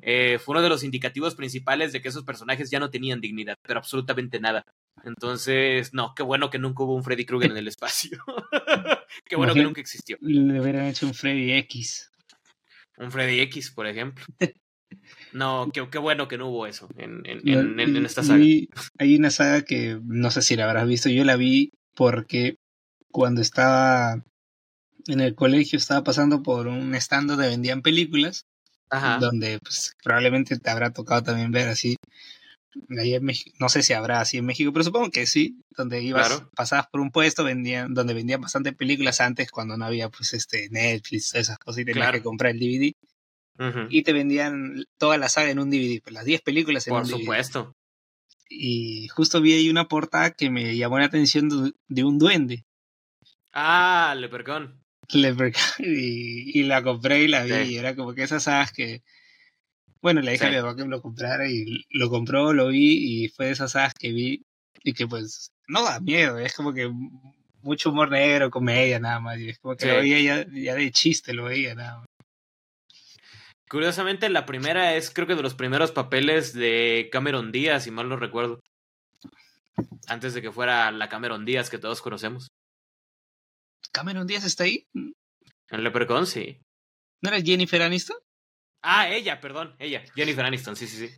eh, 0.00 0.38
fue 0.38 0.54
uno 0.54 0.62
de 0.62 0.70
los 0.70 0.82
indicativos 0.82 1.34
principales 1.34 1.92
de 1.92 2.00
que 2.00 2.08
esos 2.08 2.24
personajes 2.24 2.70
ya 2.70 2.80
no 2.80 2.88
tenían 2.88 3.20
dignidad, 3.20 3.56
pero 3.62 3.78
absolutamente 3.78 4.40
nada. 4.40 4.64
Entonces, 5.04 5.92
no, 5.92 6.14
qué 6.14 6.22
bueno 6.22 6.48
que 6.48 6.58
nunca 6.58 6.82
hubo 6.82 6.94
un 6.94 7.04
Freddy 7.04 7.26
Krueger 7.26 7.50
en 7.50 7.58
el 7.58 7.68
espacio. 7.68 8.18
qué 9.28 9.36
bueno 9.36 9.52
que 9.52 9.62
nunca 9.62 9.82
existió. 9.82 10.16
Le 10.20 10.60
hubieran 10.60 10.86
hecho 10.86 11.06
un 11.06 11.14
Freddy 11.14 11.52
X. 11.52 12.10
Un 12.98 13.10
Freddy 13.10 13.40
X, 13.40 13.70
por 13.70 13.86
ejemplo. 13.86 14.24
No, 15.32 15.70
qué, 15.72 15.86
qué, 15.90 15.98
bueno 15.98 16.28
que 16.28 16.38
no 16.38 16.48
hubo 16.48 16.66
eso 16.66 16.88
en, 16.96 17.22
en, 17.24 17.78
en, 17.78 18.04
esta 18.04 18.22
saga. 18.22 18.42
hay 18.98 19.16
una 19.16 19.30
saga 19.30 19.62
que 19.62 20.00
no 20.02 20.30
sé 20.30 20.42
si 20.42 20.56
la 20.56 20.64
habrás 20.64 20.88
visto, 20.88 21.08
yo 21.08 21.24
la 21.24 21.36
vi 21.36 21.72
porque 21.94 22.56
cuando 23.10 23.40
estaba 23.40 24.24
en 25.06 25.20
el 25.20 25.34
colegio 25.34 25.76
estaba 25.76 26.04
pasando 26.04 26.42
por 26.42 26.66
un 26.66 26.94
stand 26.94 27.30
donde 27.30 27.48
vendían 27.48 27.82
películas, 27.82 28.46
donde 29.20 29.58
pues, 29.60 29.94
probablemente 30.02 30.58
te 30.58 30.70
habrá 30.70 30.92
tocado 30.92 31.22
también 31.22 31.50
ver 31.50 31.68
así. 31.68 31.96
Ahí 32.98 33.14
en 33.14 33.24
México, 33.24 33.56
no 33.60 33.68
sé 33.68 33.82
si 33.82 33.92
habrá 33.92 34.20
así 34.20 34.38
en 34.38 34.46
México, 34.46 34.72
pero 34.72 34.84
supongo 34.84 35.10
que 35.10 35.26
sí, 35.26 35.62
donde 35.70 36.02
ibas, 36.02 36.44
pasabas 36.54 36.86
por 36.88 37.00
un 37.00 37.10
puesto, 37.10 37.42
vendían, 37.42 37.94
donde 37.94 38.14
vendían 38.14 38.40
bastante 38.40 38.72
películas 38.72 39.20
antes 39.20 39.50
cuando 39.50 39.76
no 39.76 39.84
había 39.86 40.10
pues 40.10 40.34
este 40.34 40.68
Netflix, 40.70 41.34
esas 41.34 41.58
cosas 41.58 41.80
y 41.80 41.84
tenías 41.86 42.12
que 42.12 42.22
comprar 42.22 42.52
el 42.52 42.60
DVD 42.60 42.94
y 43.90 44.02
te 44.02 44.12
vendían 44.12 44.84
toda 44.98 45.18
la 45.18 45.28
saga 45.28 45.50
en 45.50 45.58
un 45.58 45.70
DVD, 45.70 46.00
pues 46.00 46.14
las 46.14 46.24
10 46.24 46.42
películas 46.42 46.86
en 46.86 46.92
Por 46.92 47.02
un 47.02 47.08
DVD. 47.08 47.12
Por 47.12 47.20
supuesto. 47.20 47.76
Y 48.48 49.08
justo 49.08 49.40
vi 49.40 49.54
ahí 49.54 49.68
una 49.68 49.88
portada 49.88 50.30
que 50.30 50.48
me 50.48 50.76
llamó 50.76 50.98
la 50.98 51.06
atención 51.06 51.74
de, 51.88 52.04
un 52.04 52.18
duende. 52.18 52.64
Ah, 53.52 54.14
Leprechaun. 54.16 54.80
Leprechaun. 55.12 55.64
Y, 55.80 56.60
y 56.60 56.62
la 56.64 56.82
compré 56.82 57.22
y 57.22 57.28
la 57.28 57.44
vi. 57.44 57.52
Y 57.52 57.76
era 57.76 57.96
como 57.96 58.14
que 58.14 58.22
esas 58.22 58.44
sagas 58.44 58.72
que. 58.72 59.02
Bueno, 60.00 60.20
le 60.20 60.32
dije 60.32 60.46
a 60.46 60.50
mi 60.50 60.56
papá 60.56 60.76
que 60.76 60.84
me 60.84 60.90
lo 60.90 61.02
comprara 61.02 61.50
y 61.50 61.84
lo 61.90 62.08
compró, 62.08 62.52
lo 62.52 62.68
vi 62.68 63.24
y 63.24 63.28
fue 63.28 63.46
de 63.46 63.52
esas 63.52 63.72
sagas 63.72 63.94
que 63.94 64.12
vi 64.12 64.42
y 64.82 64.92
que 64.92 65.06
pues 65.06 65.50
no 65.66 65.82
da 65.82 66.00
miedo, 66.00 66.38
es 66.38 66.54
como 66.54 66.72
que 66.72 66.90
mucho 67.62 67.90
humor 67.90 68.10
negro, 68.10 68.50
comedia 68.50 68.98
nada 68.98 69.20
más. 69.20 69.38
Y 69.38 69.50
es 69.50 69.58
como 69.58 69.76
que 69.76 69.86
lo 69.86 69.96
veía 69.96 70.20
ya, 70.20 70.46
ya 70.50 70.74
de 70.74 70.90
chiste, 70.90 71.32
lo 71.34 71.44
veía 71.44 71.74
nada 71.74 71.98
más. 71.98 72.06
Curiosamente, 73.68 74.30
la 74.30 74.46
primera 74.46 74.94
es 74.94 75.10
creo 75.10 75.26
que 75.26 75.34
de 75.34 75.42
los 75.42 75.54
primeros 75.54 75.92
papeles 75.92 76.54
de 76.54 77.10
Cameron 77.12 77.52
Díaz, 77.52 77.84
si 77.84 77.90
mal 77.90 78.08
no 78.08 78.16
recuerdo. 78.16 78.60
Antes 80.06 80.32
de 80.32 80.40
que 80.40 80.50
fuera 80.50 80.90
la 80.90 81.08
Cameron 81.08 81.44
Díaz 81.44 81.68
que 81.68 81.78
todos 81.78 82.00
conocemos. 82.00 82.48
¿Cameron 83.92 84.26
Díaz 84.26 84.44
está 84.44 84.64
ahí? 84.64 84.86
En 84.94 85.84
Leprechaun, 85.84 86.26
sí. 86.26 86.60
¿No 87.20 87.30
era 87.30 87.42
Jennifer 87.42 87.82
Aniston? 87.82 88.16
Ah, 88.82 89.08
ella, 89.10 89.40
perdón, 89.40 89.74
ella, 89.78 90.02
Jennifer 90.14 90.44
Aniston, 90.44 90.76
sí, 90.76 90.86
sí, 90.86 91.06
sí. 91.06 91.14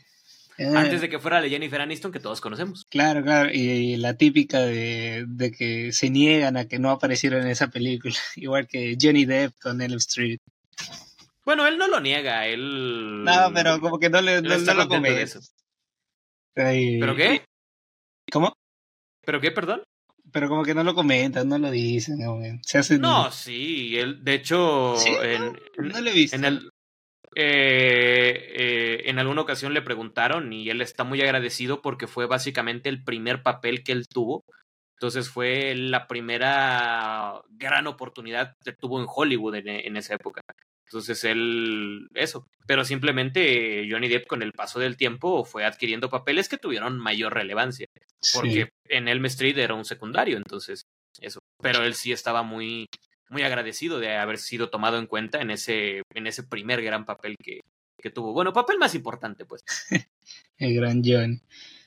Eh. 0.59 0.77
Antes 0.77 1.01
de 1.01 1.09
que 1.09 1.19
fuera 1.19 1.41
la 1.41 1.49
Jennifer 1.49 1.81
Aniston 1.81 2.13
que 2.13 2.21
todos 2.21 2.41
conocemos. 2.41 2.85
Claro, 2.91 3.23
claro, 3.23 3.51
y, 3.51 3.97
la 3.97 4.15
típica 4.15 4.61
de, 4.61 5.25
de, 5.27 5.51
que 5.53 5.91
se 5.93 6.11
niegan 6.11 6.57
a 6.57 6.69
que 6.69 6.79
no 6.79 6.91
aparecieron 6.91 7.43
en 7.43 7.49
esa 7.49 7.69
película, 7.69 8.15
igual 8.37 8.67
que 8.69 8.97
Johnny 9.01 9.25
Depp 9.25 9.55
con 9.61 9.81
Elm 9.81 9.97
Street. 9.97 10.39
Bueno, 11.45 11.67
él 11.67 11.79
no 11.79 11.89
lo 11.89 12.01
niega, 12.01 12.47
él. 12.47 13.25
No, 13.25 13.51
pero 13.55 13.81
como 13.81 13.99
que 13.99 14.11
no, 14.11 14.21
le, 14.21 14.43
no, 14.43 14.75
lo 14.75 14.89
come. 14.89 15.27
¿Pero 16.55 17.17
qué? 17.17 17.43
¿Cómo? 18.31 18.53
¿Pero 19.25 19.41
qué, 19.41 19.51
perdón? 19.51 19.83
Pero 20.33 20.49
como 20.49 20.63
que 20.63 20.75
no 20.75 20.85
lo 20.85 20.95
comentan, 20.95 21.49
no 21.49 21.59
lo 21.59 21.71
dicen. 21.71 22.19
Se 22.63 22.99
No, 22.99 23.33
sí, 23.33 23.99
él, 23.99 24.23
de 24.23 24.35
hecho, 24.35 24.95
en, 25.23 25.59
no, 25.79 26.01
lo 26.01 26.11
he 26.11 26.13
visto. 26.13 26.37
En, 26.37 26.45
el, 26.45 26.71
eh, 27.35 28.53
eh, 28.57 29.03
en 29.07 29.19
alguna 29.19 29.43
ocasión 29.43 29.75
le 29.75 29.83
preguntaron 29.83 30.53
y 30.53 30.69
él 30.71 30.81
está 30.81 31.05
muy 31.05 31.21
agradecido 31.21 31.81
porque 31.83 32.07
fue 32.07 32.27
básicamente 32.27 32.89
el 32.89 33.05
primer 33.05 33.43
papel 33.43 33.83
que 33.83 33.93
él 33.93 34.07
tuvo. 34.09 34.45
Entonces 34.95 35.31
fue 35.31 35.75
la 35.75 36.07
primera 36.07 37.41
gran 37.49 37.87
oportunidad 37.87 38.55
que 38.63 38.73
tuvo 38.73 39.01
en 39.01 39.07
Hollywood 39.09 39.55
en, 39.55 39.69
en 39.69 39.97
esa 39.97 40.15
época. 40.15 40.43
Entonces 40.91 41.23
él, 41.23 42.09
eso, 42.15 42.49
pero 42.67 42.85
simplemente 42.85 43.87
Johnny 43.89 44.09
Depp 44.09 44.27
con 44.27 44.43
el 44.43 44.53
paso 44.53 44.81
del 44.81 44.97
tiempo 44.97 45.45
fue 45.45 45.65
adquiriendo 45.65 46.11
papeles 46.11 46.49
que 46.49 46.59
tuvieron 46.59 46.99
mayor 46.99 47.33
relevancia, 47.33 47.87
porque 48.35 48.71
en 48.89 49.07
Elm 49.07 49.25
Street 49.27 49.57
era 49.57 49.75
un 49.75 49.85
secundario, 49.85 50.37
entonces 50.37 50.83
eso, 51.21 51.39
pero 51.63 51.85
él 51.85 51.95
sí 51.95 52.11
estaba 52.11 52.43
muy, 52.43 52.89
muy 53.31 53.43
agradecido 53.43 53.99
de 53.99 54.17
haber 54.17 54.39
sido 54.39 54.69
tomado 54.71 54.99
en 54.99 55.07
cuenta 55.07 55.41
en 55.41 55.51
ese, 55.51 56.03
en 56.15 56.27
ese 56.27 56.43
primer 56.43 56.83
gran 56.83 57.07
papel 57.07 57.37
que, 57.43 57.61
que 57.99 58.11
tuvo. 58.11 58.33
Bueno, 58.33 58.53
papel 58.53 58.79
más 58.79 58.95
importante, 58.95 59.47
pues. 59.47 59.63
el 60.59 60.75
gran 60.75 61.03
John. 61.05 61.41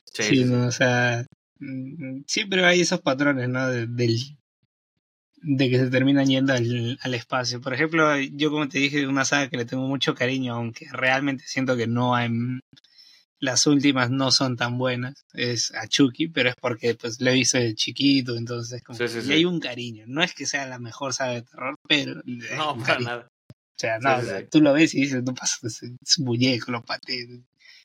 Sí, 0.06 0.44
o 0.44 0.72
sea, 0.72 1.26
mm, 1.60 2.22
siempre 2.28 2.66
hay 2.66 2.82
esos 2.82 3.02
patrones, 3.02 3.50
¿no? 3.50 3.68
del 3.68 4.38
de 5.46 5.70
que 5.70 5.78
se 5.78 5.90
terminan 5.90 6.28
yendo 6.28 6.54
al, 6.54 6.98
al, 7.02 7.14
espacio. 7.14 7.60
Por 7.60 7.74
ejemplo, 7.74 8.18
yo 8.18 8.50
como 8.50 8.70
te 8.70 8.80
dije, 8.80 9.06
una 9.06 9.26
saga 9.26 9.50
que 9.50 9.58
le 9.58 9.66
tengo 9.66 9.86
mucho 9.88 10.16
cariño, 10.16 10.56
aunque 10.56 10.88
realmente 10.92 11.44
siento 11.46 11.76
que 11.76 11.86
no 11.86 12.16
hay, 12.16 12.30
las 13.44 13.68
últimas 13.68 14.10
no 14.10 14.32
son 14.32 14.56
tan 14.56 14.78
buenas, 14.78 15.26
es 15.34 15.74
a 15.76 15.86
Chucky, 15.86 16.30
pero 16.30 16.48
es 16.48 16.56
porque 16.56 16.96
pues 16.96 17.20
le 17.20 17.32
he 17.32 17.34
visto 17.34 17.58
de 17.58 17.76
chiquito, 17.76 18.38
entonces 18.38 18.82
como 18.82 18.98
le 18.98 19.34
hay 19.34 19.44
un 19.44 19.60
cariño. 19.60 20.06
No 20.08 20.24
es 20.24 20.34
que 20.34 20.46
sea 20.46 20.66
la 20.66 20.80
mejor 20.80 21.14
saga 21.14 21.34
de 21.34 21.42
terror, 21.42 21.76
pero 21.86 22.22
no, 22.24 22.78
para 22.78 23.00
nada. 23.00 23.28
O 23.50 23.76
sea, 23.76 24.00
no, 24.00 24.18
tú 24.50 24.62
lo 24.62 24.72
ves 24.72 24.94
y 24.94 25.02
dices, 25.02 25.24
no 25.24 25.34
pasa, 25.34 25.58
es, 25.68 25.82
un 25.84 26.26
muñeco, 26.26 26.72
lo 26.72 26.86
pateas. 26.86 27.28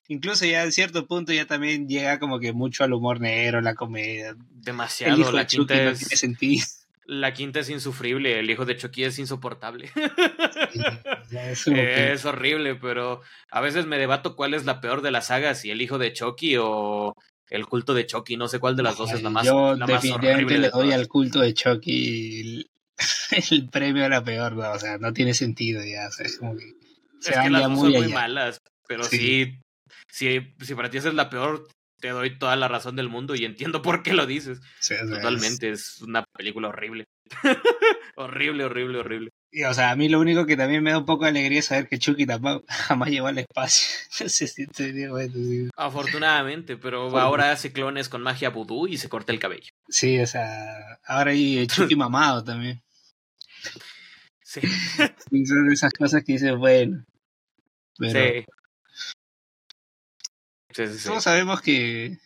Incluso 0.07 0.45
ya 0.45 0.63
en 0.63 0.71
cierto 0.71 1.09
punto 1.09 1.33
ya 1.33 1.45
también 1.45 1.89
llega 1.89 2.21
como 2.21 2.39
que 2.39 2.53
mucho 2.53 2.85
al 2.85 2.93
humor 2.93 3.21
negro, 3.21 3.61
la 3.61 3.75
comedia. 3.75 4.37
Demasiado, 4.51 5.33
la 5.33 5.45
Chucky 5.45 5.75
no 5.75 5.93
tiene 5.93 5.97
sentido. 5.97 6.67
La 7.11 7.33
quinta 7.33 7.61
es 7.61 7.71
insufrible, 7.71 8.39
el 8.39 8.51
hijo 8.51 8.67
de 8.67 8.77
Chucky 8.77 9.05
es 9.05 9.19
insoportable. 9.19 9.91
es, 11.31 12.25
horrible, 12.27 12.75
pero 12.75 13.23
a 13.51 13.63
veces 13.63 13.87
me 13.87 13.97
debato 13.97 14.37
cuál 14.37 14.53
es 14.53 14.67
la 14.67 14.83
peor 14.83 15.01
de 15.01 15.11
las 15.11 15.29
sagas, 15.29 15.59
si 15.59 15.71
el 15.71 15.81
hijo 15.81 15.97
de 15.97 16.13
Chucky 16.13 16.57
o 16.59 17.15
el 17.49 17.65
culto 17.65 17.95
de 17.95 18.05
Chucky, 18.05 18.37
no 18.37 18.47
sé 18.47 18.59
cuál 18.59 18.77
de 18.77 18.83
las 18.83 18.99
dos 18.99 19.11
es 19.13 19.23
la 19.23 19.31
más 19.31 19.47
Yo 19.47 19.75
definitivamente 19.75 20.59
le 20.59 20.69
doy 20.69 20.93
al 20.93 21.09
culto 21.09 21.41
de 21.41 21.55
Chucky 21.55 22.41
el, 22.41 22.71
premio 23.73 24.05
a 24.05 24.11
la 24.11 24.23
peor, 24.23 24.53
o 24.59 24.79
sea, 24.79 24.99
no 24.99 25.15
tiene 25.15 25.33
sentido 25.33 25.83
ya, 25.83 26.09
es 26.23 26.37
como 26.37 26.59
que 26.59 26.75
se 27.21 27.33
es 27.33 27.39
que 27.39 27.49
las 27.49 27.71
dos 27.71 27.81
son 27.81 27.91
muy 27.91 28.13
malas, 28.13 28.61
pero 28.87 29.05
sí. 29.05 29.59
sí, 30.09 30.41
si 30.61 30.75
para 30.75 30.91
ti 30.91 30.99
esa 30.99 31.09
es 31.09 31.15
la 31.15 31.31
peor, 31.31 31.67
te 32.01 32.09
doy 32.09 32.39
toda 32.39 32.57
la 32.57 32.69
razón 32.69 32.97
del 32.97 33.09
mundo 33.09 33.35
y 33.35 33.45
entiendo 33.45 33.83
por 33.83 34.03
qué 34.03 34.13
lo 34.13 34.27
dices. 34.27 34.61
Totalmente, 35.09 35.71
es 35.71 36.01
una 36.03 36.25
película 36.25 36.69
horrible. 36.69 37.05
horrible, 38.17 38.65
horrible, 38.65 38.99
horrible. 38.99 39.31
Y, 39.51 39.65
o 39.65 39.73
sea, 39.73 39.91
a 39.91 39.97
mí 39.97 40.09
lo 40.09 40.21
único 40.21 40.47
que 40.47 40.57
también 40.57 40.83
me 40.83 40.91
da 40.91 40.99
un 40.99 41.07
poco 41.07 41.25
de 41.25 41.31
alegría 41.31 41.61
es 41.61 41.67
saber 41.67 41.89
que 41.89 41.99
Chucky 41.99 42.27
jamás 42.69 43.09
llegó 43.09 43.27
al 43.27 43.39
espacio. 43.39 43.87
no 44.21 44.29
sé 44.29 44.47
si 44.47 44.67
te 44.67 45.09
bueno, 45.09 45.71
Afortunadamente, 45.77 46.77
pero 46.77 47.17
ahora 47.19 47.53
hace 47.53 47.73
clones 47.73 48.09
con 48.09 48.23
magia 48.23 48.51
vudú 48.51 48.87
y 48.87 48.99
se 48.99 49.09
corta 49.09 49.33
el 49.33 49.39
cabello. 49.39 49.71
Sí, 49.89 50.19
o 50.21 50.27
sea, 50.27 50.99
ahora 51.07 51.33
hay 51.33 51.67
Chucky 51.67 51.97
mamado 51.97 52.45
también. 52.45 52.83
Sí. 54.43 54.61
Son 55.47 55.73
esas 55.73 55.93
cosas 55.93 56.25
que 56.25 56.33
dices, 56.35 56.57
bueno. 56.57 57.05
Pero, 57.99 58.21
sí. 58.21 58.45
Todos 61.05 61.25
sabemos 61.25 61.61
que, 61.61 62.19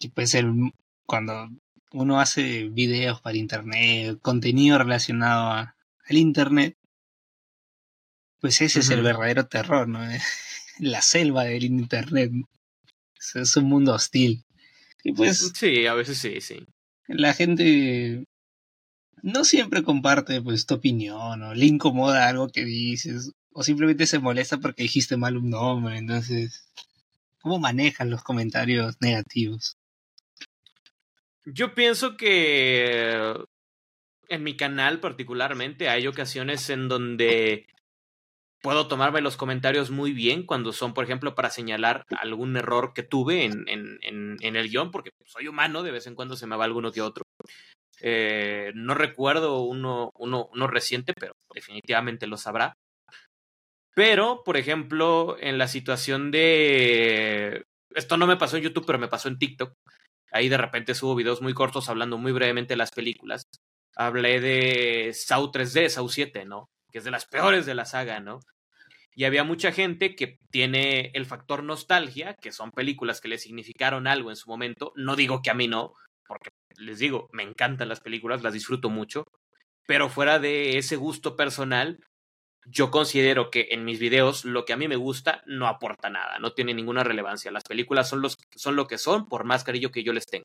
que 0.00 0.08
pues 0.10 0.34
el, 0.34 0.72
cuando 1.06 1.48
uno 1.92 2.20
hace 2.20 2.68
videos 2.68 3.20
para 3.20 3.36
internet, 3.36 4.18
contenido 4.20 4.78
relacionado 4.78 5.50
al 5.50 6.16
internet, 6.16 6.76
pues 8.40 8.60
ese 8.60 8.80
es 8.80 8.90
el 8.90 9.02
verdadero 9.02 9.46
terror, 9.46 9.88
¿no? 9.88 10.00
La 10.78 11.00
selva 11.00 11.44
del 11.44 11.64
internet. 11.64 12.32
Es 13.34 13.56
un 13.56 13.64
mundo 13.64 13.94
hostil. 13.94 14.44
Y 15.02 15.12
pues. 15.12 15.52
Sí, 15.54 15.86
a 15.86 15.94
veces 15.94 16.18
sí, 16.18 16.40
sí. 16.40 16.66
La 17.08 17.32
gente 17.32 18.24
no 19.22 19.44
siempre 19.44 19.82
comparte 19.82 20.42
pues 20.42 20.66
tu 20.66 20.74
opinión 20.74 21.42
o 21.42 21.54
le 21.54 21.66
incomoda 21.66 22.28
algo 22.28 22.48
que 22.48 22.64
dices 22.64 23.32
o 23.52 23.62
simplemente 23.62 24.06
se 24.06 24.18
molesta 24.18 24.58
porque 24.58 24.82
dijiste 24.82 25.16
mal 25.16 25.36
un 25.36 25.50
nombre, 25.50 25.96
entonces 25.96 26.68
¿Cómo 27.46 27.60
manejan 27.60 28.10
los 28.10 28.24
comentarios 28.24 28.96
negativos? 29.00 29.76
Yo 31.44 31.76
pienso 31.76 32.16
que 32.16 33.36
en 34.28 34.42
mi 34.42 34.56
canal 34.56 34.98
particularmente 34.98 35.88
hay 35.88 36.08
ocasiones 36.08 36.68
en 36.70 36.88
donde 36.88 37.68
puedo 38.62 38.88
tomarme 38.88 39.20
los 39.20 39.36
comentarios 39.36 39.92
muy 39.92 40.12
bien 40.12 40.44
cuando 40.44 40.72
son, 40.72 40.92
por 40.92 41.04
ejemplo, 41.04 41.36
para 41.36 41.50
señalar 41.50 42.04
algún 42.18 42.56
error 42.56 42.92
que 42.92 43.04
tuve 43.04 43.44
en, 43.44 44.38
el 44.40 44.68
guion, 44.68 44.90
porque 44.90 45.10
soy 45.24 45.46
humano, 45.46 45.84
de 45.84 45.92
vez 45.92 46.08
en 46.08 46.16
cuando 46.16 46.34
se 46.34 46.48
me 46.48 46.56
va 46.56 46.64
alguno 46.64 46.90
que 46.90 47.02
otro. 47.02 47.22
Eh, 48.00 48.72
no 48.74 48.94
recuerdo 48.94 49.60
uno 49.60 50.10
reciente, 50.66 51.12
pero 51.16 51.34
definitivamente 51.54 52.26
lo 52.26 52.38
sabrá. 52.38 52.74
Pero, 53.96 54.42
por 54.44 54.58
ejemplo, 54.58 55.38
en 55.40 55.56
la 55.56 55.68
situación 55.68 56.30
de... 56.30 57.64
Esto 57.94 58.18
no 58.18 58.26
me 58.26 58.36
pasó 58.36 58.58
en 58.58 58.64
YouTube, 58.64 58.84
pero 58.84 58.98
me 58.98 59.08
pasó 59.08 59.28
en 59.28 59.38
TikTok. 59.38 59.72
Ahí 60.32 60.50
de 60.50 60.58
repente 60.58 60.94
subo 60.94 61.14
videos 61.14 61.40
muy 61.40 61.54
cortos 61.54 61.88
hablando 61.88 62.18
muy 62.18 62.32
brevemente 62.32 62.74
de 62.74 62.76
las 62.76 62.90
películas. 62.90 63.44
Hablé 63.96 64.42
de 64.42 65.12
Saw 65.14 65.50
3D, 65.50 65.88
Saw 65.88 66.06
7, 66.10 66.44
¿no? 66.44 66.66
Que 66.92 66.98
es 66.98 67.04
de 67.04 67.10
las 67.10 67.24
peores 67.24 67.64
de 67.64 67.74
la 67.74 67.86
saga, 67.86 68.20
¿no? 68.20 68.40
Y 69.14 69.24
había 69.24 69.44
mucha 69.44 69.72
gente 69.72 70.14
que 70.14 70.36
tiene 70.50 71.10
el 71.14 71.24
factor 71.24 71.62
nostalgia, 71.62 72.34
que 72.34 72.52
son 72.52 72.72
películas 72.72 73.22
que 73.22 73.28
le 73.28 73.38
significaron 73.38 74.06
algo 74.06 74.28
en 74.28 74.36
su 74.36 74.50
momento. 74.50 74.92
No 74.94 75.16
digo 75.16 75.40
que 75.40 75.48
a 75.48 75.54
mí 75.54 75.68
no, 75.68 75.94
porque 76.28 76.50
les 76.76 76.98
digo, 76.98 77.28
me 77.32 77.44
encantan 77.44 77.88
las 77.88 78.00
películas, 78.00 78.42
las 78.42 78.52
disfruto 78.52 78.90
mucho. 78.90 79.24
Pero 79.86 80.10
fuera 80.10 80.38
de 80.38 80.76
ese 80.76 80.96
gusto 80.96 81.34
personal, 81.34 81.98
yo 82.68 82.90
considero 82.90 83.50
que 83.50 83.68
en 83.70 83.84
mis 83.84 83.98
videos 83.98 84.44
lo 84.44 84.64
que 84.64 84.72
a 84.72 84.76
mí 84.76 84.88
me 84.88 84.96
gusta 84.96 85.42
no 85.46 85.68
aporta 85.68 86.10
nada, 86.10 86.38
no 86.38 86.52
tiene 86.52 86.74
ninguna 86.74 87.04
relevancia. 87.04 87.50
Las 87.50 87.64
películas 87.64 88.08
son, 88.08 88.22
los, 88.22 88.36
son 88.56 88.74
lo 88.76 88.86
que 88.86 88.98
son 88.98 89.28
por 89.28 89.44
más 89.44 89.62
cariño 89.62 89.90
que 89.90 90.02
yo 90.02 90.12
les 90.12 90.26
tengo. 90.26 90.44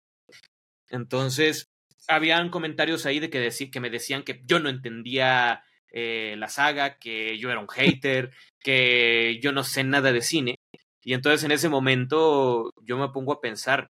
Entonces, 0.89 1.65
habían 2.07 2.49
comentarios 2.49 3.05
ahí 3.05 3.19
de 3.19 3.29
que, 3.29 3.49
que 3.71 3.79
me 3.79 3.89
decían 3.89 4.23
que 4.23 4.41
yo 4.45 4.59
no 4.59 4.69
entendía 4.69 5.63
eh, 5.91 6.35
la 6.37 6.47
saga, 6.47 6.97
que 6.99 7.39
yo 7.39 7.49
era 7.49 7.59
un 7.59 7.67
hater, 7.67 8.31
que 8.59 9.39
yo 9.41 9.51
no 9.51 9.63
sé 9.63 9.83
nada 9.83 10.11
de 10.11 10.21
cine. 10.21 10.55
Y 11.03 11.13
entonces 11.13 11.43
en 11.43 11.51
ese 11.51 11.69
momento 11.69 12.71
yo 12.83 12.97
me 12.97 13.09
pongo 13.09 13.33
a 13.33 13.41
pensar, 13.41 13.87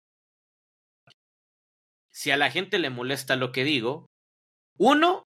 si 2.11 2.31
a 2.31 2.37
la 2.37 2.51
gente 2.51 2.79
le 2.79 2.91
molesta 2.91 3.37
lo 3.37 3.53
que 3.53 3.65
digo, 3.65 4.07
uno, 4.79 5.25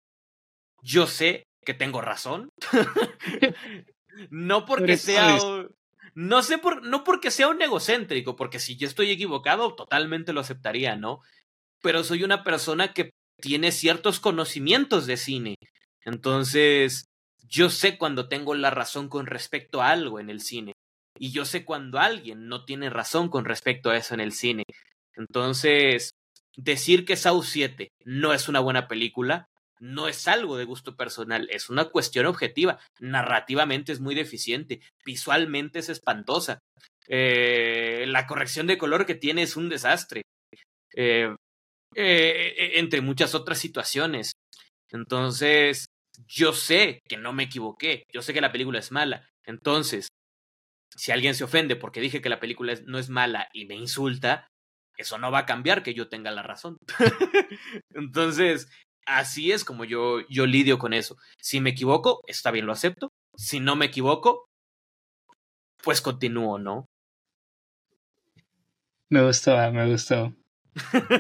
yo 0.83 1.07
sé 1.07 1.45
que 1.69 1.75
tengo 1.75 2.01
razón. 2.01 2.49
no 4.31 4.65
porque 4.65 4.97
sea. 4.97 5.37
No 6.15 6.43
sé 6.43 6.57
por, 6.57 6.83
no 6.83 7.05
porque 7.05 7.31
sea 7.31 7.49
un 7.49 7.61
egocéntrico, 7.61 8.37
porque 8.37 8.59
si 8.59 8.79
yo 8.79 8.89
estoy 8.89 9.11
equivocado, 9.11 9.75
totalmente 9.75 10.33
lo 10.33 10.41
aceptaría, 10.41 10.97
¿no? 10.97 11.21
Pero 11.83 12.05
soy 12.05 12.25
una 12.25 12.43
persona 12.43 12.95
que 12.95 13.11
tiene 13.39 13.71
ciertos 13.71 14.19
conocimientos 14.19 15.07
de 15.07 15.19
cine. 15.19 15.57
Entonces, 16.07 17.05
yo 17.43 17.69
sé 17.69 17.99
cuando 17.99 18.29
tengo 18.31 18.55
la 18.55 18.71
razón 18.71 19.11
con 19.11 19.27
respecto 19.27 19.83
a 19.83 19.91
algo 19.91 20.21
en 20.21 20.31
el 20.31 20.41
cine. 20.41 20.73
Y 21.19 21.33
yo 21.33 21.45
sé 21.45 21.67
cuando 21.67 21.99
alguien 21.99 22.49
no 22.49 22.65
tiene 22.65 22.89
razón 22.89 23.29
con 23.29 23.45
respecto 23.45 23.91
a 23.91 23.97
eso 23.99 24.15
en 24.15 24.21
el 24.21 24.33
cine. 24.33 24.63
Entonces, 25.13 26.13
decir 26.57 27.05
que 27.05 27.17
Saw 27.17 27.43
7 27.43 27.91
no 28.07 28.33
es 28.33 28.49
una 28.49 28.61
buena 28.61 28.89
película 28.89 29.51
no 29.81 30.09
es 30.09 30.29
algo 30.29 30.57
de 30.57 30.65
gusto 30.65 30.97
personal, 30.97 31.49
es 31.51 31.71
una 31.71 31.87
cuestión 31.87 32.27
objetiva. 32.27 32.79
Narrativamente 33.01 33.93
es 33.93 34.01
muy 34.01 34.15
deficiente, 34.15 34.81
visualmente 35.05 35.79
es 35.79 35.89
espantosa. 35.89 36.59
Eh, 37.09 38.05
la 38.09 38.27
corrección 38.27 38.67
de 38.67 38.79
color 38.79 39.07
que 39.07 39.15
tiene 39.15 39.43
es 39.43 39.57
un 39.57 39.69
desastre. 39.69 40.23
Eh, 40.95 41.35
eh, 41.95 42.79
entre 42.79 43.01
muchas 43.01 43.35
otras 43.35 43.59
situaciones. 43.59 44.33
Entonces, 44.91 45.87
yo 46.27 46.53
sé 46.53 47.01
que 47.09 47.17
no 47.17 47.33
me 47.33 47.45
equivoqué, 47.45 48.05
yo 48.13 48.23
sé 48.23 48.35
que 48.35 48.41
la 48.41 48.53
película 48.53 48.79
es 48.79 48.93
mala. 48.93 49.29
Entonces, 49.45 50.09
si 50.95 51.13
alguien 51.13 51.35
se 51.35 51.45
ofende 51.45 51.77
porque 51.77 52.01
dije 52.01 52.21
que 52.21 52.29
la 52.29 52.41
película 52.41 52.75
no 52.87 52.99
es 52.99 53.09
mala 53.09 53.49
y 53.53 53.67
me 53.67 53.75
insulta, 53.75 54.49
eso 54.97 55.17
no 55.19 55.31
va 55.31 55.41
a 55.41 55.47
cambiar 55.47 55.83
que 55.83 55.95
yo 55.95 56.09
tenga 56.09 56.31
la 56.31 56.43
razón. 56.43 56.77
Entonces, 57.95 58.69
así 59.09 59.53
es 59.53 59.65
como 59.65 59.85
yo, 59.85 60.21
yo 60.29 60.47
lidio 60.47 60.79
con 60.79 60.93
eso. 60.93 61.17
Si 61.41 61.61
me 61.61 61.71
equivoco, 61.71 62.23
está 62.27 62.51
bien, 62.51 62.67
lo 62.67 62.73
acepto. 62.73 63.13
Si 63.37 63.61
no 63.61 63.77
me 63.77 63.87
equivoco, 63.87 64.49
pues 65.83 66.01
continúo, 66.01 66.59
¿no? 66.59 66.87
Me 69.09 69.25
gustó, 69.25 69.57
ah, 69.57 69.71
me 69.71 69.91
gustó. 69.91 70.35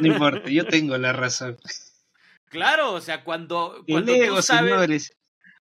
No 0.00 0.06
importa, 0.06 0.48
yo 0.48 0.66
tengo 0.68 0.96
la 0.98 1.12
razón. 1.12 1.58
Claro, 2.46 2.92
o 2.92 3.00
sea, 3.00 3.24
cuando, 3.24 3.84
cuando 3.88 4.12
tú 4.14 4.42
sabes... 4.42 5.12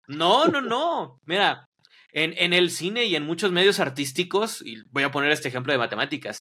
No, 0.09 0.47
no, 0.47 0.61
no. 0.61 1.21
Mira, 1.25 1.69
en, 2.13 2.35
en, 2.39 2.53
el 2.53 2.71
cine 2.71 3.05
y 3.07 3.17
en 3.17 3.25
muchos 3.25 3.51
medios 3.51 3.81
artísticos, 3.81 4.63
y 4.63 4.83
voy 4.91 5.03
a 5.03 5.11
poner 5.11 5.33
este 5.33 5.49
ejemplo 5.49 5.73
de 5.73 5.79
matemáticas. 5.79 6.39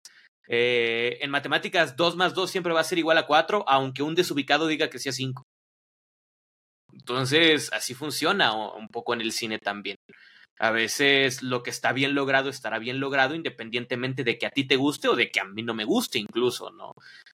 Eh, 0.48 1.18
en 1.22 1.32
matemáticas, 1.32 1.96
2 1.96 2.18
más 2.18 2.34
2 2.34 2.52
siempre 2.52 2.74
va 2.74 2.82
a 2.82 2.86
ser 2.86 2.98
igual 2.98 3.18
a 3.18 3.26
4, 3.26 3.64
aunque 3.68 4.04
un 4.04 4.16
desubicado 4.16 4.68
diga 4.68 4.90
que 4.90 5.00
sea 5.00 5.14
5. 5.14 5.46
Entonces, 6.94 7.72
así 7.74 7.94
funciona 7.94 8.54
un 8.54 8.88
poco 8.88 9.14
en 9.14 9.22
el 9.22 9.32
cine 9.32 9.60
también. 9.60 9.98
A 10.60 10.72
veces 10.72 11.42
lo 11.42 11.64
que 11.64 11.72
está 11.72 11.94
bien 11.94 12.14
logrado 12.14 12.50
estará 12.50 12.80
bien 12.80 13.00
logrado 13.00 13.36
independientemente 13.36 14.24
de 14.24 14.38
que 14.38 14.46
a 14.46 14.52
ti 14.52 14.66
te 14.66 14.76
guste 14.76 15.08
o 15.08 15.16
de 15.16 15.32
que 15.32 15.40
a 15.40 15.46
mí 15.46 15.64
no 15.64 15.74
me 15.74 15.84
guste 15.84 16.20
incluso, 16.20 16.72
¿no? 16.72 16.94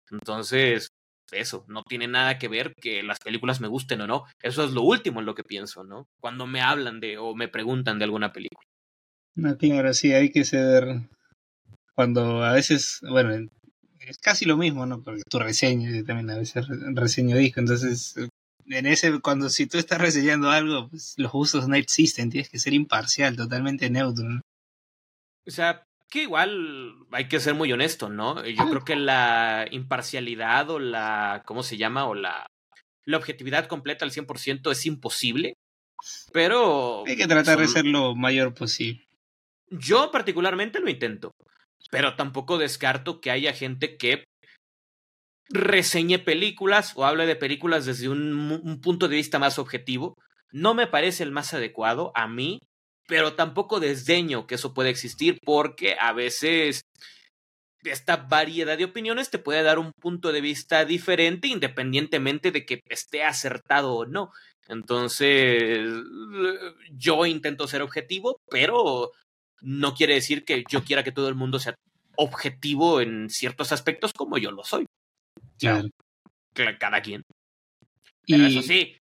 Entonces, 0.10 0.90
eso, 1.31 1.65
no 1.68 1.84
tiene 1.84 2.07
nada 2.07 2.40
que 2.40 2.48
ver 2.48 2.73
que 2.81 3.03
las 3.03 3.19
películas 3.19 3.60
me 3.60 3.68
gusten 3.68 4.02
o 4.02 4.07
no. 4.07 4.23
Eso 4.41 4.64
es 4.64 4.72
lo 4.72 4.81
último 4.84 5.19
en 5.19 5.26
lo 5.26 5.36
que 5.36 5.44
pienso, 5.44 5.84
¿no? 5.84 6.07
Cuando 6.19 6.48
me 6.48 6.61
hablan 6.61 6.99
de 6.99 7.18
o 7.18 7.36
me 7.36 7.49
preguntan 7.49 7.99
de 7.99 8.06
alguna 8.06 8.31
película. 8.31 8.65
No, 9.36 9.57
claro, 9.57 9.94
sí, 9.94 10.14
hay 10.14 10.31
que 10.31 10.45
ser. 10.45 11.02
Cuando 11.94 12.44
a 12.44 12.53
veces, 12.53 12.99
bueno, 13.07 13.48
es 13.99 14.18
casi 14.18 14.45
lo 14.45 14.57
mismo, 14.57 14.86
¿no? 14.86 15.03
Porque 15.03 15.22
tu 15.30 15.40
reseña, 15.40 15.91
yo 15.91 16.03
también 16.06 16.30
a 16.30 16.38
veces 16.38 16.65
reseño 16.94 17.38
disco, 17.38 17.60
entonces 17.60 18.15
en 18.70 18.86
ese, 18.86 19.20
cuando 19.20 19.50
si 19.50 19.68
tú 19.68 19.78
estás 19.78 20.00
reseñando 20.00 20.50
algo, 20.50 20.90
pues, 20.90 21.16
los 21.18 21.32
usos 21.34 21.68
no 21.68 21.76
existen, 21.76 22.30
tienes 22.30 22.50
que 22.50 22.60
ser 22.60 22.74
imparcial, 22.74 23.36
totalmente 23.36 23.90
neutro. 23.90 24.28
O 25.48 25.52
sea, 25.52 25.84
que 26.10 26.24
igual 26.24 26.96
hay 27.12 27.28
que 27.28 27.40
ser 27.40 27.56
muy 27.56 27.72
honesto, 27.72 28.10
¿no? 28.10 28.46
Yo 28.46 28.70
creo 28.70 28.86
que 28.86 28.96
la 28.96 29.68
imparcialidad 29.72 30.70
o 30.70 30.80
la, 30.80 31.44
¿cómo 31.46 31.64
se 31.64 31.78
llama? 31.78 32.06
O 32.06 32.16
la, 32.16 32.48
la 33.06 33.18
objetividad 33.18 33.68
completa 33.68 34.06
al 34.06 34.12
100% 34.12 34.72
es 34.72 34.86
imposible, 34.86 35.54
pero... 36.32 37.04
Hay 37.08 37.18
que 37.18 37.28
tratar 37.28 37.60
de 37.60 37.68
ser 37.68 37.86
lo 37.86 38.16
mayor 38.16 38.54
posible. 38.54 39.06
Yo 39.70 40.12
particularmente 40.12 40.80
lo 40.80 40.90
intento, 40.90 41.32
pero 41.91 42.16
tampoco 42.16 42.58
descarto 42.58 43.22
que 43.22 43.32
haya 43.32 43.54
gente 43.54 43.98
que 43.98 44.24
reseñe 45.49 46.19
películas 46.19 46.93
o 46.95 47.05
hable 47.05 47.26
de 47.26 47.35
películas 47.35 47.85
desde 47.85 48.09
un, 48.09 48.80
punto 48.81 49.07
de 49.07 49.15
vista 49.15 49.39
más 49.39 49.59
objetivo. 49.59 50.15
No 50.51 50.73
me 50.73 50.88
parece 50.88 51.23
el 51.23 51.31
más 51.31 51.53
adecuado 51.53 52.11
a 52.15 52.27
mí, 52.27 52.59
pero 53.07 53.34
tampoco 53.34 53.80
desdeño 53.80 54.47
que 54.47 54.55
eso 54.55 54.73
pueda 54.73 54.89
existir 54.89 55.39
porque 55.43 55.95
a 55.99 56.13
veces 56.13 56.81
esta 57.84 58.17
variedad 58.17 58.77
de 58.77 58.85
opiniones 58.85 59.30
te 59.30 59.39
puede 59.39 59.63
dar 59.63 59.80
un 59.80 59.93
punto 59.93 60.31
de 60.31 60.41
vista 60.41 60.85
diferente 60.85 61.47
independientemente 61.47 62.51
de 62.51 62.65
que 62.65 62.81
esté 62.89 63.23
acertado 63.23 63.93
o 63.93 64.05
no. 64.05 64.31
Entonces, 64.67 65.89
yo 66.91 67.26
intento 67.26 67.67
ser 67.67 67.81
objetivo, 67.81 68.39
pero 68.49 69.11
no 69.61 69.95
quiere 69.95 70.13
decir 70.13 70.45
que 70.45 70.63
yo 70.69 70.84
quiera 70.84 71.03
que 71.03 71.11
todo 71.11 71.27
el 71.27 71.35
mundo 71.35 71.57
sea 71.59 71.76
objetivo 72.15 73.01
en 73.01 73.30
ciertos 73.30 73.71
aspectos 73.71 74.13
como 74.13 74.38
yo 74.38 74.51
lo 74.51 74.63
soy. 74.63 74.85
Claro. 75.60 75.90
Cada 76.80 77.02
quien. 77.02 77.23
Pero 78.26 78.45
eso 78.45 78.61
sí, 78.61 78.95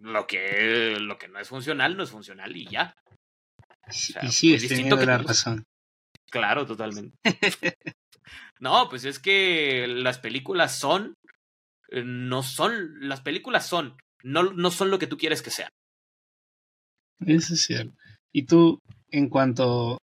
lo, 0.00 0.26
que, 0.26 0.96
lo 1.00 1.18
que 1.18 1.28
no 1.28 1.38
es 1.38 1.48
funcional 1.48 1.96
no 1.96 2.02
es 2.02 2.10
funcional 2.10 2.56
y 2.56 2.66
ya. 2.66 2.94
y 4.22 4.28
sí, 4.28 4.54
es 4.54 4.62
distinto 4.62 4.98
que 4.98 5.06
la 5.06 5.18
razón. 5.18 5.64
Claro, 6.30 6.66
totalmente. 6.66 7.16
no, 8.60 8.88
pues 8.88 9.04
es 9.04 9.18
que 9.18 9.86
las 9.86 10.18
películas 10.18 10.78
son. 10.78 11.14
Eh, 11.90 12.02
no 12.04 12.42
son. 12.42 13.06
Las 13.06 13.20
películas 13.20 13.66
son. 13.66 13.96
No, 14.22 14.44
no 14.44 14.70
son 14.70 14.90
lo 14.90 14.98
que 14.98 15.06
tú 15.06 15.18
quieres 15.18 15.42
que 15.42 15.50
sean. 15.50 15.68
Eso 17.26 17.54
es 17.54 17.64
cierto. 17.64 17.94
Y 18.32 18.46
tú, 18.46 18.78
en 19.10 19.28
cuanto 19.28 19.98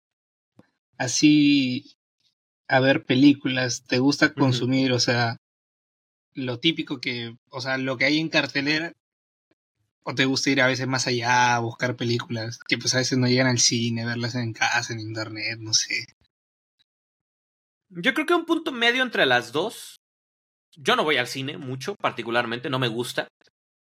así 0.97 1.95
a 2.67 2.79
ver 2.79 3.05
películas, 3.05 3.83
¿te 3.83 3.99
gusta 3.99 4.33
consumir? 4.33 4.91
O 4.91 4.99
sea, 4.99 5.37
lo 6.35 6.59
típico 6.59 6.99
que, 6.99 7.35
o 7.49 7.61
sea, 7.61 7.77
lo 7.77 7.97
que 7.97 8.05
hay 8.05 8.19
en 8.19 8.29
cartelera, 8.29 8.93
o 10.03 10.13
te 10.13 10.25
gusta 10.25 10.51
ir 10.51 10.61
a 10.61 10.67
veces 10.67 10.87
más 10.87 11.07
allá 11.07 11.55
a 11.55 11.59
buscar 11.59 11.95
películas 11.95 12.59
que 12.59 12.77
pues 12.77 12.93
a 12.93 12.99
veces 12.99 13.17
no 13.17 13.27
llegan 13.27 13.47
al 13.47 13.57
cine, 13.57 14.05
verlas 14.05 14.35
en 14.35 14.53
casa, 14.53 14.93
en 14.93 14.99
internet, 14.99 15.57
no 15.59 15.73
sé. 15.73 16.05
Yo 17.89 18.13
creo 18.13 18.25
que 18.27 18.35
un 18.35 18.45
punto 18.45 18.71
medio 18.71 19.01
entre 19.01 19.25
las 19.25 19.51
dos. 19.51 19.95
Yo 20.75 20.95
no 20.95 21.03
voy 21.03 21.17
al 21.17 21.27
cine 21.27 21.57
mucho, 21.57 21.95
particularmente, 21.95 22.69
no 22.69 22.77
me 22.77 22.89
gusta. 22.89 23.29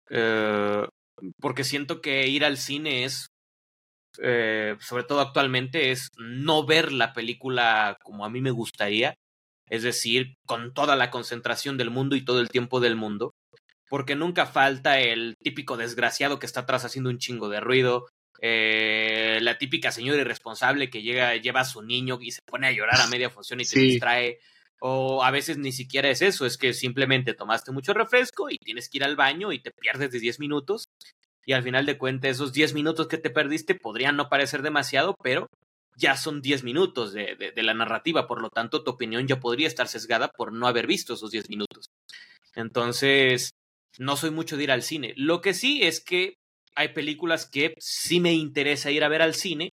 Eh, 0.09 0.87
porque 1.39 1.63
siento 1.63 2.01
que 2.01 2.27
ir 2.27 2.45
al 2.45 2.57
cine 2.57 3.03
es, 3.03 3.27
eh, 4.23 4.77
sobre 4.79 5.03
todo 5.03 5.19
actualmente, 5.19 5.91
es 5.91 6.09
no 6.17 6.65
ver 6.65 6.91
la 6.91 7.13
película 7.13 7.97
como 8.01 8.25
a 8.25 8.29
mí 8.29 8.41
me 8.41 8.51
gustaría 8.51 9.15
es 9.69 9.83
decir, 9.83 10.35
con 10.45 10.73
toda 10.73 10.95
la 10.95 11.11
concentración 11.11 11.77
del 11.77 11.89
mundo 11.89 12.15
y 12.15 12.25
todo 12.25 12.39
el 12.39 12.49
tiempo 12.49 12.79
del 12.79 12.95
mundo, 12.95 13.33
porque 13.89 14.15
nunca 14.15 14.45
falta 14.45 14.99
el 14.99 15.35
típico 15.41 15.77
desgraciado 15.77 16.39
que 16.39 16.45
está 16.45 16.61
atrás 16.61 16.85
haciendo 16.85 17.09
un 17.09 17.17
chingo 17.17 17.49
de 17.49 17.59
ruido, 17.59 18.07
eh, 18.41 19.39
la 19.41 19.57
típica 19.57 19.91
señora 19.91 20.21
irresponsable 20.21 20.89
que 20.89 21.01
llega, 21.01 21.35
lleva 21.35 21.61
a 21.61 21.65
su 21.65 21.81
niño 21.81 22.19
y 22.21 22.31
se 22.31 22.41
pone 22.45 22.67
a 22.67 22.71
llorar 22.71 23.01
a 23.01 23.07
media 23.07 23.29
función 23.29 23.59
y 23.59 23.65
te 23.65 23.79
distrae. 23.79 24.39
O 24.81 25.23
a 25.23 25.31
veces 25.31 25.57
ni 25.57 25.73
siquiera 25.73 26.09
es 26.09 26.21
eso, 26.21 26.45
es 26.45 26.57
que 26.57 26.73
simplemente 26.73 27.33
tomaste 27.33 27.71
mucho 27.73 27.93
refresco 27.93 28.49
y 28.49 28.57
tienes 28.57 28.87
que 28.87 28.99
ir 28.99 29.03
al 29.03 29.17
baño 29.17 29.51
y 29.51 29.59
te 29.59 29.71
pierdes 29.71 30.11
de 30.11 30.19
10 30.19 30.39
minutos. 30.39 30.87
Y 31.45 31.51
al 31.51 31.63
final 31.63 31.85
de 31.85 31.97
cuentas, 31.97 32.31
esos 32.31 32.53
10 32.53 32.73
minutos 32.73 33.07
que 33.07 33.17
te 33.17 33.29
perdiste 33.29 33.75
podrían 33.75 34.15
no 34.15 34.29
parecer 34.29 34.61
demasiado, 34.61 35.15
pero 35.21 35.47
ya 35.99 36.15
son 36.15 36.41
10 36.41 36.63
minutos 36.63 37.13
de, 37.13 37.35
de, 37.35 37.63
la 37.63 37.73
narrativa, 37.73 38.25
por 38.27 38.41
lo 38.41 38.49
tanto 38.49 38.83
tu 38.83 38.91
opinión 38.91 39.27
ya 39.27 39.39
podría 39.39 39.67
estar 39.67 39.87
sesgada 39.87 40.29
por 40.29 40.53
no 40.53 40.67
haber 40.67 40.87
visto 40.87 41.13
esos 41.13 41.31
10 41.31 41.49
minutos. 41.49 41.89
Entonces, 42.55 43.51
no 43.97 44.15
soy 44.15 44.31
mucho 44.31 44.57
de 44.57 44.63
ir 44.63 44.71
al 44.71 44.81
cine. 44.81 45.13
Lo 45.17 45.41
que 45.41 45.53
sí 45.53 45.83
es 45.83 46.03
que 46.03 46.35
hay 46.75 46.89
películas 46.89 47.49
que 47.49 47.73
sí 47.79 48.19
me 48.19 48.33
interesa 48.33 48.91
ir 48.91 49.03
a 49.03 49.09
ver 49.09 49.21
al 49.21 49.35
cine 49.35 49.71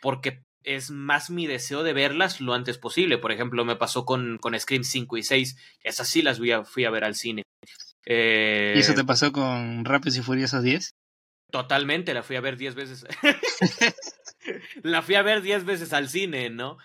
porque 0.00 0.42
es 0.62 0.90
más 0.90 1.30
mi 1.30 1.46
deseo 1.46 1.82
de 1.82 1.92
verlas 1.92 2.40
lo 2.40 2.54
antes 2.54 2.78
posible. 2.78 3.18
Por 3.18 3.32
ejemplo, 3.32 3.64
me 3.64 3.76
pasó 3.76 4.04
con, 4.04 4.38
con 4.38 4.58
Scream 4.58 4.84
5 4.84 5.16
y 5.16 5.22
6. 5.22 5.56
Esas 5.82 6.08
sí 6.08 6.22
las 6.22 6.38
fui 6.38 6.52
a, 6.52 6.64
fui 6.64 6.84
a 6.84 6.90
ver 6.90 7.04
al 7.04 7.14
cine. 7.14 7.42
¿Y 8.04 8.78
eso 8.78 8.94
te 8.94 9.00
eh, 9.00 9.04
pasó 9.04 9.32
con 9.32 9.84
Rápidos 9.84 10.18
y 10.18 10.22
Furiosos 10.22 10.62
10? 10.62 10.90
Totalmente, 11.50 12.14
la 12.14 12.22
fui 12.22 12.36
a 12.36 12.40
ver 12.40 12.56
10 12.56 12.74
veces. 12.74 13.06
la 14.82 15.02
fui 15.02 15.14
a 15.14 15.22
ver 15.22 15.42
10 15.42 15.64
veces 15.64 15.92
al 15.92 16.08
cine, 16.08 16.50
¿no? 16.50 16.78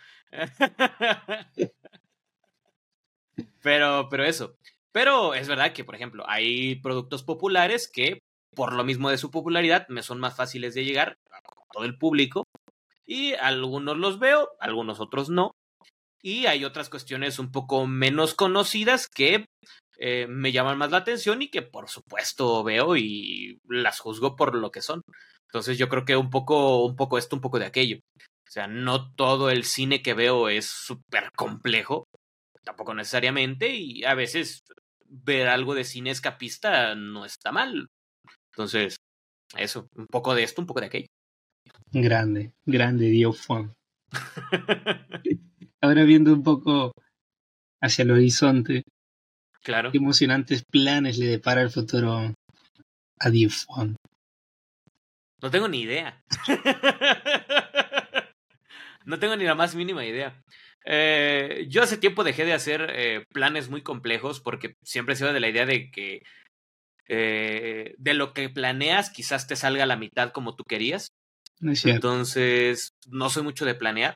pero, 3.61 4.07
pero 4.09 4.23
eso. 4.23 4.55
Pero 4.91 5.33
es 5.33 5.47
verdad 5.47 5.73
que, 5.73 5.83
por 5.83 5.95
ejemplo, 5.95 6.23
hay 6.27 6.75
productos 6.75 7.23
populares 7.23 7.89
que, 7.91 8.19
por 8.55 8.73
lo 8.73 8.83
mismo 8.83 9.09
de 9.09 9.17
su 9.17 9.31
popularidad, 9.31 9.87
me 9.87 10.03
son 10.03 10.19
más 10.19 10.35
fáciles 10.35 10.73
de 10.73 10.83
llegar 10.85 11.17
a 11.31 11.39
todo 11.71 11.85
el 11.85 11.97
público. 11.97 12.43
Y 13.05 13.33
algunos 13.33 13.97
los 13.97 14.19
veo, 14.19 14.49
algunos 14.59 14.99
otros 14.99 15.29
no. 15.29 15.51
Y 16.21 16.45
hay 16.45 16.65
otras 16.65 16.89
cuestiones 16.89 17.39
un 17.39 17.51
poco 17.51 17.87
menos 17.87 18.35
conocidas 18.35 19.07
que 19.07 19.45
eh, 20.03 20.25
me 20.27 20.51
llaman 20.51 20.79
más 20.79 20.89
la 20.89 20.97
atención 20.97 21.43
y 21.43 21.51
que 21.51 21.61
por 21.61 21.87
supuesto 21.87 22.63
veo 22.63 22.97
y 22.97 23.59
las 23.69 23.99
juzgo 23.99 24.35
por 24.35 24.55
lo 24.55 24.71
que 24.71 24.81
son. 24.81 25.03
Entonces 25.47 25.77
yo 25.77 25.89
creo 25.89 26.05
que 26.05 26.17
un 26.17 26.31
poco, 26.31 26.83
un 26.83 26.95
poco 26.95 27.19
esto, 27.19 27.35
un 27.35 27.41
poco 27.41 27.59
de 27.59 27.67
aquello. 27.67 27.99
O 28.17 28.51
sea, 28.51 28.65
no 28.67 29.13
todo 29.13 29.51
el 29.51 29.63
cine 29.63 30.01
que 30.01 30.15
veo 30.15 30.49
es 30.49 30.65
súper 30.65 31.31
complejo, 31.33 32.05
tampoco 32.63 32.95
necesariamente, 32.95 33.75
y 33.75 34.03
a 34.03 34.15
veces 34.15 34.63
ver 35.05 35.47
algo 35.47 35.75
de 35.75 35.83
cine 35.83 36.09
escapista 36.09 36.95
no 36.95 37.23
está 37.23 37.51
mal. 37.51 37.87
Entonces, 38.53 38.95
eso, 39.55 39.87
un 39.95 40.07
poco 40.07 40.33
de 40.33 40.43
esto, 40.43 40.61
un 40.61 40.67
poco 40.67 40.79
de 40.79 40.87
aquello. 40.87 41.07
Grande, 41.91 42.53
grande 42.65 43.05
Dio 43.05 43.35
Ahora 45.81 46.03
viendo 46.05 46.33
un 46.33 46.41
poco 46.41 46.91
hacia 47.81 48.03
el 48.03 48.11
horizonte, 48.11 48.83
claro. 49.63 49.91
qué 49.91 49.97
emocionantes 49.97 50.63
planes 50.63 51.17
le 51.17 51.27
depara 51.27 51.61
el 51.61 51.69
futuro 51.69 52.33
a 53.19 53.29
Dio 53.29 53.49
no 55.41 55.49
tengo 55.49 55.67
ni 55.67 55.81
idea. 55.81 56.23
no 59.05 59.19
tengo 59.19 59.35
ni 59.35 59.43
la 59.43 59.55
más 59.55 59.75
mínima 59.75 60.05
idea. 60.05 60.39
Eh, 60.85 61.65
yo 61.67 61.81
hace 61.81 61.97
tiempo 61.97 62.23
dejé 62.23 62.45
de 62.45 62.53
hacer 62.53 62.91
eh, 62.93 63.25
planes 63.33 63.69
muy 63.69 63.81
complejos 63.81 64.39
porque 64.39 64.75
siempre 64.83 65.15
se 65.15 65.23
iba 65.23 65.33
de 65.33 65.39
la 65.39 65.49
idea 65.49 65.65
de 65.65 65.91
que 65.91 66.23
eh, 67.07 67.95
de 67.97 68.13
lo 68.13 68.33
que 68.33 68.49
planeas 68.49 69.09
quizás 69.09 69.47
te 69.47 69.55
salga 69.55 69.85
la 69.85 69.97
mitad 69.97 70.31
como 70.31 70.55
tú 70.55 70.63
querías. 70.63 71.09
Entonces, 71.59 72.93
no 73.07 73.29
soy 73.29 73.43
mucho 73.43 73.65
de 73.65 73.75
planear. 73.75 74.15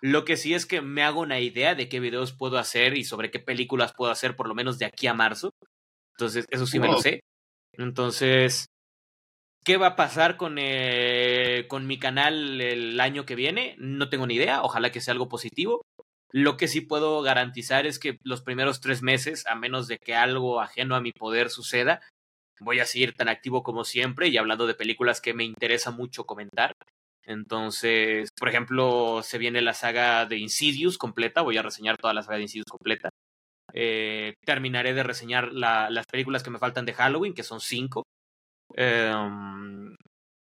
Lo 0.00 0.24
que 0.24 0.36
sí 0.36 0.54
es 0.54 0.66
que 0.66 0.80
me 0.82 1.02
hago 1.02 1.20
una 1.20 1.40
idea 1.40 1.74
de 1.74 1.88
qué 1.88 2.00
videos 2.00 2.32
puedo 2.32 2.58
hacer 2.58 2.96
y 2.96 3.04
sobre 3.04 3.30
qué 3.30 3.38
películas 3.38 3.92
puedo 3.96 4.12
hacer 4.12 4.36
por 4.36 4.48
lo 4.48 4.54
menos 4.54 4.78
de 4.78 4.86
aquí 4.86 5.06
a 5.06 5.14
marzo. 5.14 5.50
Entonces, 6.16 6.46
eso 6.50 6.66
sí 6.66 6.78
me 6.78 6.88
lo 6.88 6.98
sé. 6.98 7.20
Entonces, 7.72 8.66
¿qué 9.64 9.76
va 9.76 9.88
a 9.88 9.96
pasar 9.96 10.36
con, 10.36 10.56
eh, 10.58 11.66
con 11.68 11.86
mi 11.86 11.98
canal 11.98 12.60
el 12.60 13.00
año 13.00 13.24
que 13.24 13.34
viene? 13.34 13.74
No 13.78 14.08
tengo 14.08 14.26
ni 14.26 14.34
idea. 14.34 14.62
Ojalá 14.62 14.92
que 14.92 15.00
sea 15.00 15.12
algo 15.12 15.28
positivo. 15.28 15.82
Lo 16.30 16.56
que 16.56 16.68
sí 16.68 16.80
puedo 16.80 17.22
garantizar 17.22 17.86
es 17.86 17.98
que 17.98 18.18
los 18.22 18.42
primeros 18.42 18.80
tres 18.80 19.02
meses, 19.02 19.46
a 19.46 19.54
menos 19.54 19.86
de 19.86 19.98
que 19.98 20.14
algo 20.14 20.60
ajeno 20.60 20.96
a 20.96 21.00
mi 21.00 21.12
poder 21.12 21.48
suceda, 21.48 22.00
voy 22.60 22.80
a 22.80 22.86
seguir 22.86 23.14
tan 23.14 23.28
activo 23.28 23.62
como 23.62 23.84
siempre 23.84 24.28
y 24.28 24.36
hablando 24.36 24.66
de 24.66 24.74
películas 24.74 25.20
que 25.20 25.34
me 25.34 25.44
interesa 25.44 25.90
mucho 25.90 26.24
comentar. 26.24 26.72
Entonces, 27.26 28.30
por 28.38 28.48
ejemplo, 28.48 29.22
se 29.22 29.38
viene 29.38 29.62
la 29.62 29.74
saga 29.74 30.26
de 30.26 30.38
Insidious 30.38 30.98
completa, 30.98 31.42
voy 31.42 31.56
a 31.56 31.62
reseñar 31.62 31.96
toda 31.96 32.14
la 32.14 32.22
saga 32.22 32.36
de 32.36 32.42
Insidious 32.42 32.70
completa. 32.70 33.10
Eh, 33.72 34.34
terminaré 34.44 34.94
de 34.94 35.02
reseñar 35.02 35.52
las 35.52 36.06
películas 36.06 36.42
que 36.42 36.50
me 36.50 36.58
faltan 36.58 36.84
de 36.84 36.94
Halloween, 36.94 37.34
que 37.34 37.42
son 37.42 37.60
cinco. 37.60 38.04
Em, 38.76 39.94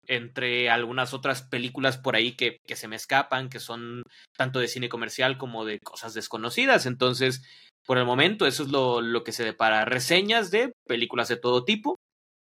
entre 0.08 0.70
algunas 0.70 1.14
otras 1.14 1.42
películas 1.42 1.98
por 1.98 2.16
ahí 2.16 2.36
que, 2.36 2.58
se 2.74 2.88
me 2.88 2.96
escapan, 2.96 3.48
que 3.48 3.60
son 3.60 4.02
tanto 4.36 4.60
de 4.60 4.68
cine 4.68 4.88
comercial 4.88 5.38
como 5.38 5.64
de 5.64 5.80
cosas 5.80 6.14
desconocidas. 6.14 6.86
Entonces, 6.86 7.42
por 7.86 7.98
el 7.98 8.04
momento, 8.04 8.46
eso 8.46 8.62
es 8.62 8.70
lo, 8.70 9.00
lo 9.00 9.24
que 9.24 9.32
se 9.32 9.44
depara. 9.44 9.84
Reseñas 9.84 10.50
de 10.50 10.72
películas 10.86 11.28
de 11.28 11.36
todo 11.36 11.64
tipo 11.64 11.98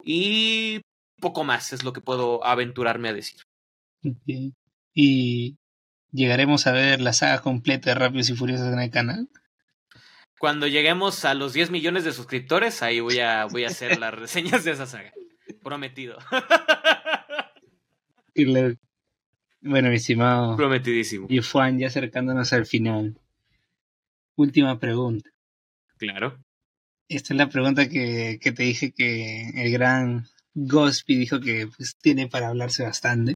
y 0.03 0.81
poco 1.21 1.45
más 1.45 1.73
es 1.73 1.85
lo 1.85 1.93
que 1.93 2.01
puedo 2.01 2.45
aventurarme 2.45 3.09
a 3.11 3.15
decir. 3.15 3.41
¿Y 4.95 5.59
llegaremos 6.13 6.67
a 6.67 6.73
ver 6.73 7.01
la 7.01 7.13
saga 7.13 7.41
completa 7.41 7.91
de 7.91 7.95
Rápidos 7.95 8.31
y 8.31 8.37
Furiosos 8.37 8.73
en 8.73 8.81
el 8.81 8.91
canal? 8.91 9.29
Cuando 10.39 10.67
lleguemos 10.67 11.25
a 11.25 11.35
los 11.35 11.53
10 11.53 11.71
millones 11.71 12.05
de 12.05 12.13
suscriptores, 12.13 12.83
ahí 12.83 13.01
voy 13.01 13.19
a, 13.21 13.47
voy 13.47 13.65
a 13.65 13.69
hacer 13.69 13.99
las 13.99 14.15
reseñas 14.19 14.65
de 14.65 14.73
esa 14.73 14.87
saga. 14.87 15.13
Prometido. 15.63 16.19
Bueno, 19.67 19.89
mi 19.89 19.95
estimado. 19.95 20.57
Prometidísimo. 20.57 21.27
Y 21.31 21.41
Juan, 21.41 21.79
ya 21.79 21.87
acercándonos 21.87 22.53
al 22.53 22.67
final. 22.67 23.19
Última 24.37 24.79
pregunta. 24.79 25.31
Claro. 25.97 26.39
Esta 27.09 27.33
es 27.33 27.39
la 27.39 27.49
pregunta 27.49 27.89
que, 27.89 28.39
que 28.43 28.53
te 28.53 28.65
dije 28.65 28.93
que 28.93 29.51
el 29.55 29.73
gran 29.73 30.27
Gospi 30.55 31.17
dijo 31.17 31.41
que 31.41 31.69
pues, 31.75 31.97
tiene 31.97 32.29
para 32.29 32.49
hablarse 32.49 32.83
bastante. 32.83 33.35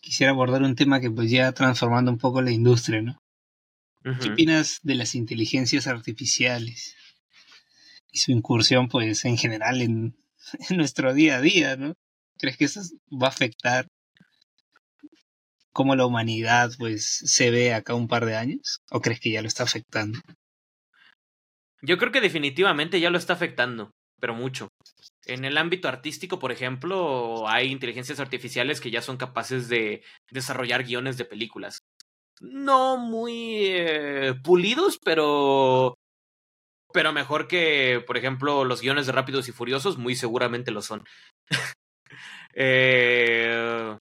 Quisiera 0.00 0.32
abordar 0.32 0.62
un 0.62 0.74
tema 0.74 1.00
que 1.00 1.10
pues 1.10 1.30
ya 1.30 1.52
transformando 1.52 2.10
un 2.10 2.18
poco 2.18 2.42
la 2.42 2.50
industria, 2.50 3.02
¿no? 3.02 3.18
¿Qué 4.20 4.28
opinas 4.28 4.80
de 4.82 4.96
las 4.96 5.14
inteligencias 5.14 5.86
artificiales 5.86 6.94
y 8.12 8.18
su 8.18 8.32
incursión 8.32 8.88
pues 8.88 9.24
en 9.24 9.38
general 9.38 9.80
en, 9.80 10.14
en 10.68 10.76
nuestro 10.76 11.14
día 11.14 11.36
a 11.36 11.40
día, 11.40 11.76
¿no? 11.76 11.94
¿Crees 12.38 12.56
que 12.56 12.66
eso 12.66 12.82
va 13.10 13.28
a 13.28 13.30
afectar 13.30 13.86
cómo 15.72 15.96
la 15.96 16.06
humanidad 16.06 16.70
pues 16.78 17.22
se 17.24 17.50
ve 17.50 17.72
acá 17.72 17.94
un 17.94 18.08
par 18.08 18.26
de 18.26 18.36
años? 18.36 18.80
¿O 18.90 19.00
crees 19.00 19.20
que 19.20 19.30
ya 19.30 19.42
lo 19.42 19.48
está 19.48 19.64
afectando? 19.64 20.18
Yo 21.82 21.98
creo 21.98 22.12
que 22.12 22.20
definitivamente 22.20 23.00
ya 23.00 23.10
lo 23.10 23.18
está 23.18 23.34
afectando, 23.34 23.90
pero 24.24 24.32
mucho. 24.32 24.68
En 25.26 25.44
el 25.44 25.58
ámbito 25.58 25.86
artístico, 25.86 26.38
por 26.38 26.50
ejemplo, 26.50 27.46
hay 27.46 27.70
inteligencias 27.70 28.20
artificiales 28.20 28.80
que 28.80 28.90
ya 28.90 29.02
son 29.02 29.18
capaces 29.18 29.68
de 29.68 30.02
desarrollar 30.30 30.82
guiones 30.82 31.18
de 31.18 31.26
películas. 31.26 31.80
No 32.40 32.96
muy 32.96 33.66
eh, 33.66 34.32
pulidos, 34.42 34.98
pero 35.04 35.92
pero 36.90 37.12
mejor 37.12 37.48
que, 37.48 38.02
por 38.06 38.16
ejemplo, 38.16 38.64
los 38.64 38.80
guiones 38.80 39.04
de 39.04 39.12
Rápidos 39.12 39.46
y 39.48 39.52
Furiosos, 39.52 39.98
muy 39.98 40.16
seguramente 40.16 40.70
lo 40.70 40.80
son. 40.80 41.04
eh, 42.54 43.94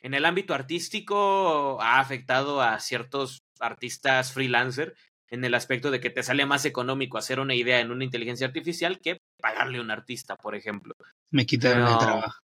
en 0.00 0.14
el 0.14 0.24
ámbito 0.24 0.54
artístico 0.54 1.82
ha 1.82 2.00
afectado 2.00 2.62
a 2.62 2.80
ciertos 2.80 3.40
artistas 3.60 4.32
freelancer 4.32 4.94
en 5.30 5.44
el 5.44 5.54
aspecto 5.54 5.90
de 5.90 6.00
que 6.00 6.10
te 6.10 6.22
sale 6.22 6.46
más 6.46 6.64
económico 6.64 7.18
hacer 7.18 7.40
una 7.40 7.54
idea 7.54 7.80
en 7.80 7.90
una 7.90 8.04
inteligencia 8.04 8.46
artificial 8.46 9.00
que 9.00 9.18
pagarle 9.40 9.78
a 9.78 9.82
un 9.82 9.90
artista, 9.90 10.36
por 10.36 10.54
ejemplo. 10.54 10.94
Me 11.30 11.46
quitaron 11.46 11.86
el 11.88 11.98
trabajo. 11.98 12.40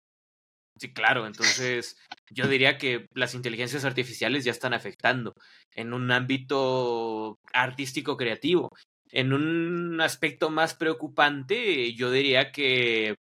Sí, 0.79 0.93
claro, 0.95 1.27
entonces 1.27 1.99
yo 2.31 2.49
diría 2.49 2.79
que 2.79 3.07
las 3.13 3.35
inteligencias 3.35 3.85
artificiales 3.85 4.45
ya 4.45 4.51
están 4.51 4.73
afectando 4.73 5.35
en 5.75 5.93
un 5.93 6.11
ámbito 6.11 7.39
artístico 7.53 8.17
creativo. 8.17 8.71
En 9.11 9.35
un 9.35 10.01
aspecto 10.01 10.49
más 10.49 10.75
preocupante, 10.75 11.93
yo 11.95 12.11
diría 12.11 12.51
que 12.51 13.17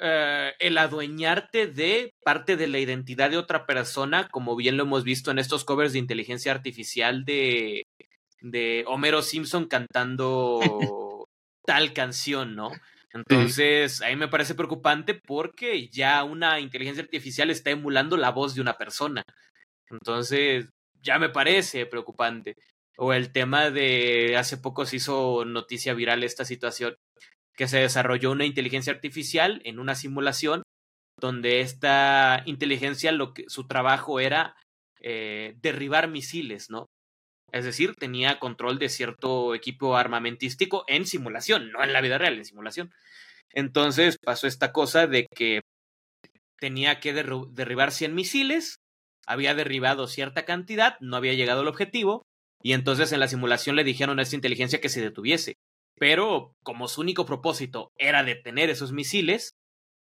eh, 0.00 0.52
el 0.58 0.76
adueñarte 0.78 1.68
de 1.68 2.12
parte 2.24 2.56
de 2.56 2.66
la 2.66 2.80
identidad 2.80 3.30
de 3.30 3.38
otra 3.38 3.64
persona, 3.64 4.28
como 4.28 4.56
bien 4.56 4.76
lo 4.76 4.82
hemos 4.82 5.04
visto 5.04 5.30
en 5.30 5.38
estos 5.38 5.64
covers 5.64 5.92
de 5.92 6.00
inteligencia 6.00 6.52
artificial 6.52 7.24
de, 7.24 7.86
de 8.40 8.84
Homero 8.88 9.22
Simpson 9.22 9.66
cantando 9.66 10.60
tal 11.64 11.92
canción, 11.92 12.56
¿no? 12.56 12.70
Entonces, 13.12 14.02
a 14.02 14.08
mí 14.08 14.16
me 14.16 14.26
parece 14.26 14.56
preocupante 14.56 15.14
porque 15.14 15.88
ya 15.88 16.24
una 16.24 16.58
inteligencia 16.58 17.04
artificial 17.04 17.48
está 17.50 17.70
emulando 17.70 18.16
la 18.16 18.30
voz 18.30 18.56
de 18.56 18.60
una 18.60 18.76
persona. 18.76 19.22
Entonces, 19.88 20.66
ya 21.00 21.20
me 21.20 21.28
parece 21.28 21.86
preocupante. 21.86 22.56
O 22.96 23.12
el 23.12 23.32
tema 23.32 23.70
de 23.70 24.36
hace 24.36 24.56
poco 24.56 24.84
se 24.86 24.96
hizo 24.96 25.44
noticia 25.44 25.94
viral 25.94 26.24
esta 26.24 26.44
situación 26.44 26.96
que 27.56 27.68
se 27.68 27.78
desarrolló 27.78 28.32
una 28.32 28.44
inteligencia 28.44 28.92
artificial 28.92 29.60
en 29.64 29.78
una 29.78 29.94
simulación 29.94 30.62
donde 31.20 31.60
esta 31.60 32.42
inteligencia 32.46 33.12
lo 33.12 33.34
que 33.34 33.44
su 33.48 33.66
trabajo 33.66 34.20
era 34.20 34.56
eh, 35.00 35.54
derribar 35.60 36.08
misiles, 36.08 36.70
¿no? 36.70 36.86
Es 37.52 37.64
decir, 37.64 37.94
tenía 37.94 38.40
control 38.40 38.78
de 38.80 38.88
cierto 38.88 39.54
equipo 39.54 39.96
armamentístico 39.96 40.84
en 40.88 41.06
simulación, 41.06 41.70
no 41.70 41.84
en 41.84 41.92
la 41.92 42.00
vida 42.00 42.18
real, 42.18 42.36
en 42.36 42.44
simulación. 42.44 42.92
Entonces 43.52 44.18
pasó 44.18 44.48
esta 44.48 44.72
cosa 44.72 45.06
de 45.06 45.26
que 45.32 45.60
tenía 46.58 46.98
que 46.98 47.12
derribar 47.12 47.92
100 47.92 48.14
misiles, 48.14 48.76
había 49.26 49.54
derribado 49.54 50.08
cierta 50.08 50.44
cantidad, 50.44 50.96
no 51.00 51.16
había 51.16 51.34
llegado 51.34 51.60
al 51.60 51.68
objetivo, 51.68 52.22
y 52.62 52.72
entonces 52.72 53.12
en 53.12 53.20
la 53.20 53.28
simulación 53.28 53.76
le 53.76 53.84
dijeron 53.84 54.18
a 54.18 54.22
esta 54.22 54.36
inteligencia 54.36 54.80
que 54.80 54.88
se 54.88 55.00
detuviese. 55.00 55.54
Pero 55.96 56.54
como 56.62 56.88
su 56.88 57.00
único 57.00 57.24
propósito 57.24 57.92
era 57.96 58.24
detener 58.24 58.70
esos 58.70 58.92
misiles, 58.92 59.54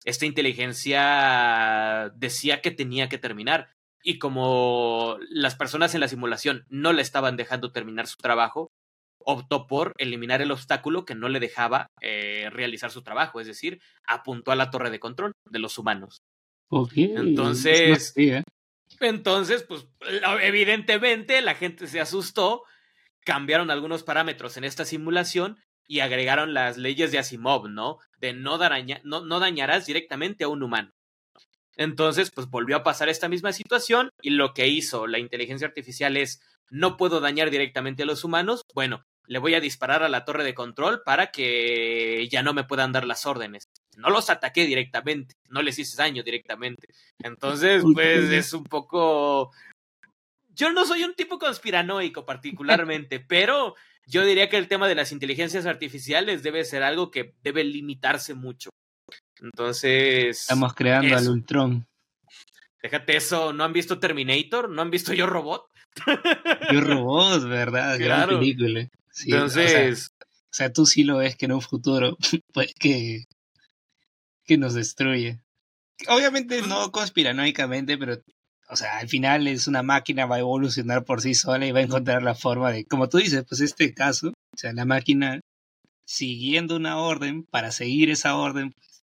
esta 0.05 0.27
inteligencia 0.27 2.13
decía 2.17 2.61
que 2.61 2.71
tenía 2.71 3.09
que 3.09 3.19
terminar. 3.19 3.71
Y 4.03 4.19
como 4.19 5.19
las 5.29 5.57
personas 5.57 5.95
en 5.95 6.01
la 6.01 6.09
simulación 6.09 6.65
no 6.69 6.93
le 6.93 7.03
estaban 7.03 7.37
dejando 7.37 7.73
terminar 7.73 8.07
su 8.07 8.17
trabajo, 8.17 8.71
optó 9.19 9.67
por 9.67 9.93
eliminar 9.99 10.41
el 10.41 10.51
obstáculo 10.51 11.05
que 11.05 11.15
no 11.15 11.29
le 11.29 11.41
dejaba 11.41 11.89
eh, 12.01 12.49
realizar 12.51 12.91
su 12.91 13.03
trabajo, 13.03 13.41
es 13.41 13.47
decir, 13.47 13.81
apuntó 14.07 14.53
a 14.53 14.57
la 14.57 14.71
torre 14.71 14.91
de 14.91 15.01
control 15.01 15.33
de 15.45 15.59
los 15.59 15.77
humanos. 15.77 16.23
Entonces, 17.17 18.15
¿eh? 18.17 18.43
entonces, 19.01 19.63
pues 19.65 19.87
evidentemente 20.43 21.41
la 21.43 21.55
gente 21.55 21.87
se 21.87 22.01
asustó, 22.01 22.63
cambiaron 23.25 23.71
algunos 23.71 24.03
parámetros 24.03 24.57
en 24.57 24.65
esta 24.65 24.85
simulación 24.85 25.59
y 25.91 25.99
agregaron 25.99 26.55
las 26.55 26.77
leyes 26.77 27.11
de 27.11 27.19
Asimov, 27.19 27.69
¿no? 27.69 27.99
De 28.21 28.33
no, 28.33 28.61
no, 29.03 29.27
no 29.27 29.41
dañarás 29.41 29.87
directamente 29.87 30.45
a 30.45 30.49
un 30.49 30.63
humano. 30.63 30.93
Entonces, 31.75 32.31
pues 32.33 32.47
volvió 32.49 32.77
a 32.77 32.85
pasar 32.85 33.09
esta 33.09 33.29
misma 33.29 33.53
situación 33.53 34.11
y 34.23 34.31
lo 34.31 34.55
que 34.55 34.69
hizo 34.69 35.09
la 35.09 35.19
inteligencia 35.19 35.67
artificial 35.67 36.17
es, 36.17 36.41
no 36.71 36.97
puedo 36.97 37.19
dañar 37.19 37.51
directamente 37.51 38.05
a 38.05 38.07
los 38.07 38.23
humanos, 38.23 38.63
bueno, 38.73 39.05
le 39.27 39.41
voy 39.41 39.55
a 39.55 39.61
disparar 39.61 40.05
a 40.05 40.09
la 40.09 40.25
torre 40.25 40.45
de 40.45 40.55
control 40.55 41.03
para 41.05 41.33
que 41.33 42.29
ya 42.31 42.45
no 42.45 42.55
me 42.55 42.63
puedan 42.63 42.93
dar 42.93 43.05
las 43.05 43.27
órdenes. 43.27 43.65
No 43.97 44.11
los 44.11 44.31
ataqué 44.31 44.67
directamente, 44.67 45.35
no 45.49 45.61
les 45.61 45.77
hice 45.77 45.97
daño 45.97 46.23
directamente. 46.23 46.87
Entonces, 47.19 47.83
pues 47.95 48.31
es 48.31 48.53
un 48.53 48.63
poco... 48.63 49.51
Yo 50.51 50.71
no 50.71 50.87
soy 50.87 51.03
un 51.03 51.15
tipo 51.15 51.41
conspiranoico 51.41 52.25
particularmente, 52.25 53.19
pero 53.19 53.75
yo 54.11 54.25
diría 54.25 54.49
que 54.49 54.57
el 54.57 54.69
tema 54.69 54.89
de 54.89 54.97
las 54.97 55.13
inteligencias 55.13 55.67
artificiales 55.67 56.43
debe 56.43 56.65
ser 56.65 56.83
algo 56.83 57.11
que 57.11 57.35
debe 57.43 57.63
limitarse 57.65 58.35
mucho. 58.35 58.71
Entonces. 59.41 60.43
Estamos 60.43 60.75
creando 60.75 61.17
al 61.17 61.29
Ultron. 61.29 61.87
Déjate 62.83 63.17
eso, 63.17 63.53
¿no 63.53 63.65
han 63.65 63.73
visto 63.73 63.99
Terminator? 63.99 64.69
¿No 64.69 64.83
han 64.83 64.91
visto 64.91 65.13
Yo 65.13 65.27
Robot? 65.27 65.67
Yo 66.73 66.81
Robot, 66.81 67.45
¿verdad? 67.49 67.99
Gran 67.99 68.29
película. 68.29 68.89
Entonces. 69.25 70.13
O 70.21 70.53
sea, 70.53 70.73
tú 70.73 70.85
sí 70.85 71.05
lo 71.05 71.19
ves 71.19 71.37
que 71.37 71.47
en 71.47 71.53
un 71.53 71.63
futuro, 71.63 72.17
pues 72.53 72.75
que, 72.75 73.27
que 74.45 74.59
nos 74.59 74.75
destruye. 74.75 75.41
Obviamente 76.09 76.63
no 76.63 76.91
conspiranoicamente, 76.91 77.97
pero, 77.97 78.21
o 78.71 78.77
sea, 78.77 78.99
al 78.99 79.09
final 79.09 79.47
es 79.49 79.67
una 79.67 79.83
máquina, 79.83 80.27
va 80.27 80.37
a 80.37 80.41
evolucionar 80.41 81.05
por 81.05 81.21
sí 81.21 81.35
sola 81.35 81.67
y 81.67 81.73
va 81.73 81.81
a 81.81 81.85
encontrar 81.85 82.23
la 82.23 82.35
forma 82.35 82.71
de, 82.71 82.85
como 82.85 83.09
tú 83.09 83.19
dices, 83.19 83.45
pues 83.49 83.61
este 83.61 83.93
caso, 83.93 84.29
o 84.29 84.57
sea, 84.57 84.73
la 84.73 84.85
máquina 84.85 85.41
siguiendo 86.05 86.77
una 86.77 86.99
orden, 86.99 87.45
para 87.45 87.71
seguir 87.71 88.11
esa 88.11 88.37
orden, 88.37 88.73
pues, 88.73 89.03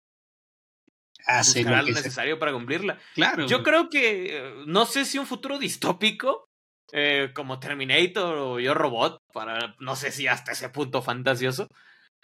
hace 1.26 1.64
lo, 1.64 1.82
necesario 1.82 2.38
para 2.38 2.52
cumplirla. 2.52 2.98
Claro. 3.14 3.46
Yo 3.46 3.62
creo 3.62 3.88
que, 3.88 4.36
eh, 4.36 4.54
no 4.66 4.86
sé 4.86 5.04
si 5.04 5.18
un 5.18 5.26
futuro 5.26 5.58
distópico, 5.58 6.44
eh, 6.92 7.30
como 7.34 7.58
Terminator 7.58 8.36
o 8.38 8.60
Yo 8.60 8.74
Robot, 8.74 9.18
para 9.32 9.74
no 9.80 9.96
sé 9.96 10.12
si 10.12 10.26
hasta 10.26 10.52
ese 10.52 10.68
punto 10.68 11.02
fantasioso, 11.02 11.68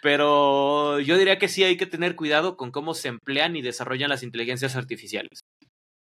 pero 0.01 0.99
yo 0.99 1.17
diría 1.17 1.39
que 1.39 1.49
sí 1.49 1.63
hay 1.63 1.75
que 1.75 1.85
tener 1.85 2.15
cuidado 2.15 2.55
con 2.55 2.71
cómo 2.71 2.93
se 2.93 3.09
emplean 3.09 3.55
y 3.55 3.61
desarrollan 3.61 4.09
las 4.09 4.23
inteligencias 4.23 4.75
artificiales. 4.75 5.41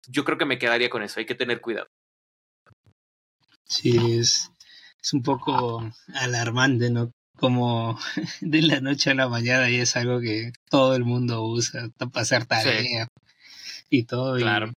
Yo 0.09 0.25
creo 0.25 0.39
que 0.39 0.45
me 0.45 0.59
quedaría 0.59 0.91
con 0.91 1.03
eso, 1.03 1.21
hay 1.21 1.27
que 1.27 1.35
tener 1.35 1.61
cuidado. 1.61 1.89
Sí, 3.65 4.19
es, 4.19 4.53
es 5.03 5.13
un 5.13 5.23
poco 5.23 5.91
alarmante, 6.15 6.91
¿no? 6.91 7.13
Como 7.37 7.99
de 8.41 8.63
la 8.63 8.81
noche 8.81 9.11
a 9.11 9.15
la 9.15 9.29
mañana 9.29 9.69
y 9.71 9.77
es 9.77 9.97
algo 9.97 10.21
que 10.21 10.53
todo 10.71 10.95
el 10.95 11.05
mundo 11.05 11.43
usa 11.45 11.89
para 11.99 12.23
hacer 12.23 12.47
tarea 12.47 13.09
y 13.91 14.05
todo. 14.05 14.37
Claro. 14.37 14.73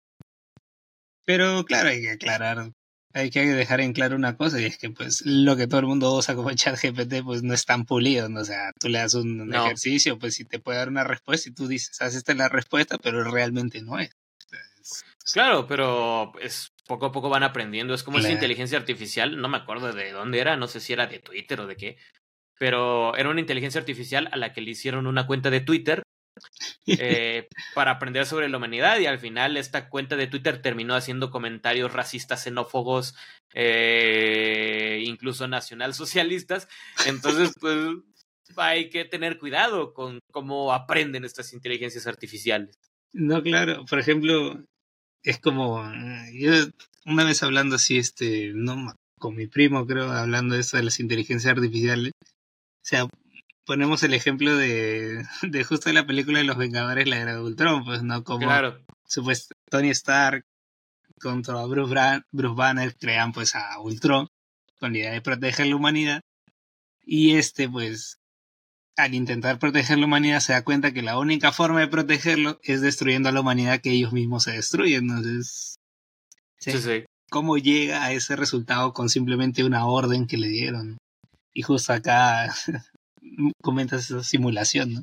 Pero 1.25 1.65
claro, 1.65 1.91
hay 1.91 2.01
que 2.01 2.11
aclarar 2.11 2.73
hay 3.15 3.31
que 3.31 3.45
dejar 3.47 3.81
en 3.81 3.93
claro 3.93 4.17
una 4.17 4.37
cosa 4.37 4.61
y 4.61 4.65
es 4.65 4.79
que 4.79 4.91
pues 4.91 5.23
lo 5.25 5.57
que 5.57 5.67
todo 5.67 5.81
el 5.81 5.87
mundo 5.87 6.15
usa 6.15 6.35
como 6.35 6.53
chat 6.55 6.79
GPT 6.81 7.25
pues 7.25 7.43
no 7.43 7.55
es 7.55 7.65
tan 7.65 7.85
pulido, 7.85 8.29
¿no? 8.29 8.41
o 8.41 8.45
sea, 8.45 8.73
tú 8.79 8.89
le 8.89 8.99
das 8.99 9.15
un 9.15 9.53
ejercicio, 9.53 10.19
pues 10.19 10.35
si 10.35 10.45
te 10.45 10.59
puede 10.59 10.79
dar 10.79 10.89
una 10.89 11.05
respuesta 11.05 11.49
y 11.49 11.53
tú 11.53 11.67
dices, 11.67 12.01
haz 12.01 12.15
esta 12.15 12.33
es 12.33 12.39
la 12.39 12.49
respuesta, 12.49 12.99
pero 12.99 13.25
realmente 13.25 13.83
no 13.83 13.99
es. 13.99 14.11
Claro, 15.33 15.67
pero 15.67 16.33
es 16.41 16.73
poco 16.87 17.07
a 17.07 17.13
poco 17.13 17.29
van 17.29 17.43
aprendiendo, 17.43 17.95
es 17.95 18.03
como 18.03 18.19
esa 18.19 18.33
inteligencia 18.33 18.79
artificial, 18.79 19.39
no 19.41 19.49
me 19.49 19.59
acuerdo 19.59 19.93
de 19.93 20.13
dónde 20.13 20.41
era, 20.41 20.57
no 20.57 20.69
sé 20.69 20.81
si 20.81 20.95
era 20.95 21.07
de 21.07 21.19
Twitter 21.19 21.61
o 21.61 21.67
de 21.67 21.77
qué, 21.77 21.99
pero 22.59 23.15
era 23.17 23.29
una 23.29 23.41
inteligencia 23.41 23.79
artificial 23.79 24.29
a 24.33 24.37
la 24.37 24.53
que 24.53 24.63
le 24.63 24.71
hicieron 24.71 25.07
una 25.07 25.27
cuenta 25.27 25.51
de 25.51 25.61
Twitter 25.61 26.03
eh, 26.87 27.47
para 27.75 27.93
aprender 27.93 28.27
sobre 28.27 28.49
la 28.49 28.57
humanidad 28.57 28.99
y 28.99 29.07
al 29.07 29.19
final 29.19 29.57
esta 29.57 29.89
cuenta 29.89 30.17
de 30.17 30.27
Twitter 30.27 30.63
terminó 30.63 30.95
haciendo 30.95 31.31
comentarios 31.31 31.93
racistas, 31.93 32.43
xenófobos, 32.45 33.15
eh, 33.55 35.03
incluso 35.05 35.47
nacionalsocialistas. 35.47 36.69
Entonces, 37.07 37.55
pues 37.61 37.97
hay 38.57 38.89
que 38.89 39.05
tener 39.05 39.39
cuidado 39.39 39.93
con 39.93 40.21
cómo 40.33 40.73
aprenden 40.73 41.25
estas 41.25 41.53
inteligencias 41.53 42.07
artificiales. 42.07 42.75
No, 43.13 43.43
claro, 43.43 43.85
por 43.87 43.99
ejemplo, 43.99 44.65
es 45.23 45.39
como, 45.39 45.83
yo 46.33 46.53
una 47.07 47.25
vez 47.25 47.43
hablando 47.43 47.77
así, 47.77 47.99
este, 47.99 48.53
no, 48.55 48.95
con 49.19 49.35
mi 49.35 49.47
primo 49.47 49.87
creo, 49.87 50.11
hablando 50.11 50.55
de 50.55 50.61
eso 50.61 50.77
de 50.77 50.83
las 50.85 51.01
inteligencias 51.01 51.53
artificiales, 51.53 52.13
o 52.23 52.83
sea, 52.83 53.07
ponemos 53.65 54.03
el 54.03 54.15
ejemplo 54.15 54.57
de, 54.57 55.25
de 55.43 55.65
justo 55.65 55.93
la 55.93 56.07
película 56.07 56.39
de 56.39 56.45
los 56.45 56.57
Vengadores, 56.57 57.09
la 57.09 57.19
era 57.19 57.35
de 57.35 57.41
Ultron, 57.41 57.85
pues, 57.85 58.03
¿no? 58.03 58.25
Como 58.25 58.47
claro. 58.47 58.79
supuesto 59.07 59.55
Tony 59.71 59.91
Stark 59.91 60.45
contra 61.21 61.65
Bruce, 61.67 62.23
Bruce 62.31 62.55
Banner 62.55 62.97
crean 62.97 63.33
pues 63.33 63.55
a 63.55 63.81
Ultron 63.81 64.29
con 64.79 64.93
la 64.93 64.99
idea 64.99 65.11
de 65.13 65.21
proteger 65.21 65.67
la 65.67 65.77
humanidad 65.77 66.21
y 67.05 67.35
este 67.37 67.69
pues 67.69 68.18
al 68.99 69.15
intentar 69.15 69.61
proteger 69.61 69.97
la 69.99 70.07
humanidad 70.07 70.41
se 70.41 70.53
da 70.53 70.65
cuenta 70.65 70.93
que 70.93 71.03
la 71.03 71.19
única 71.19 71.53
forma 71.53 71.81
de 71.81 71.87
protegerlo 71.87 72.59
es 72.65 72.81
destruyendo 72.81 73.29
a 73.29 73.33
la 73.33 73.41
humanidad 73.41 73.81
que 73.81 73.93
ellos 73.93 74.13
mismos 74.13 74.43
se 74.43 74.53
destruyen. 74.53 75.05
Entonces, 75.05 75.77
sí, 76.59 76.73
sí. 76.73 77.05
¿cómo 77.31 77.59
llega 77.59 78.05
a 78.05 78.13
ese 78.13 78.35
resultado 78.35 78.93
con 78.93 79.09
simplemente 79.09 79.63
una 79.63 79.87
orden 79.87 80.27
que 80.27 80.37
le 80.37 80.49
dieron? 80.49 80.99
Y 81.55 81.63
justo 81.63 81.93
acá 81.93 82.53
comentas 83.63 84.11
esa 84.11 84.25
simulación, 84.25 84.95
¿no? 84.95 85.03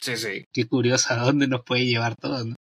Sí, 0.00 0.16
sí. 0.16 0.44
Qué 0.54 0.68
curioso 0.68 1.12
a 1.12 1.16
dónde 1.16 1.48
nos 1.48 1.64
puede 1.64 1.84
llevar 1.84 2.14
todo, 2.14 2.44
¿no? 2.44 2.54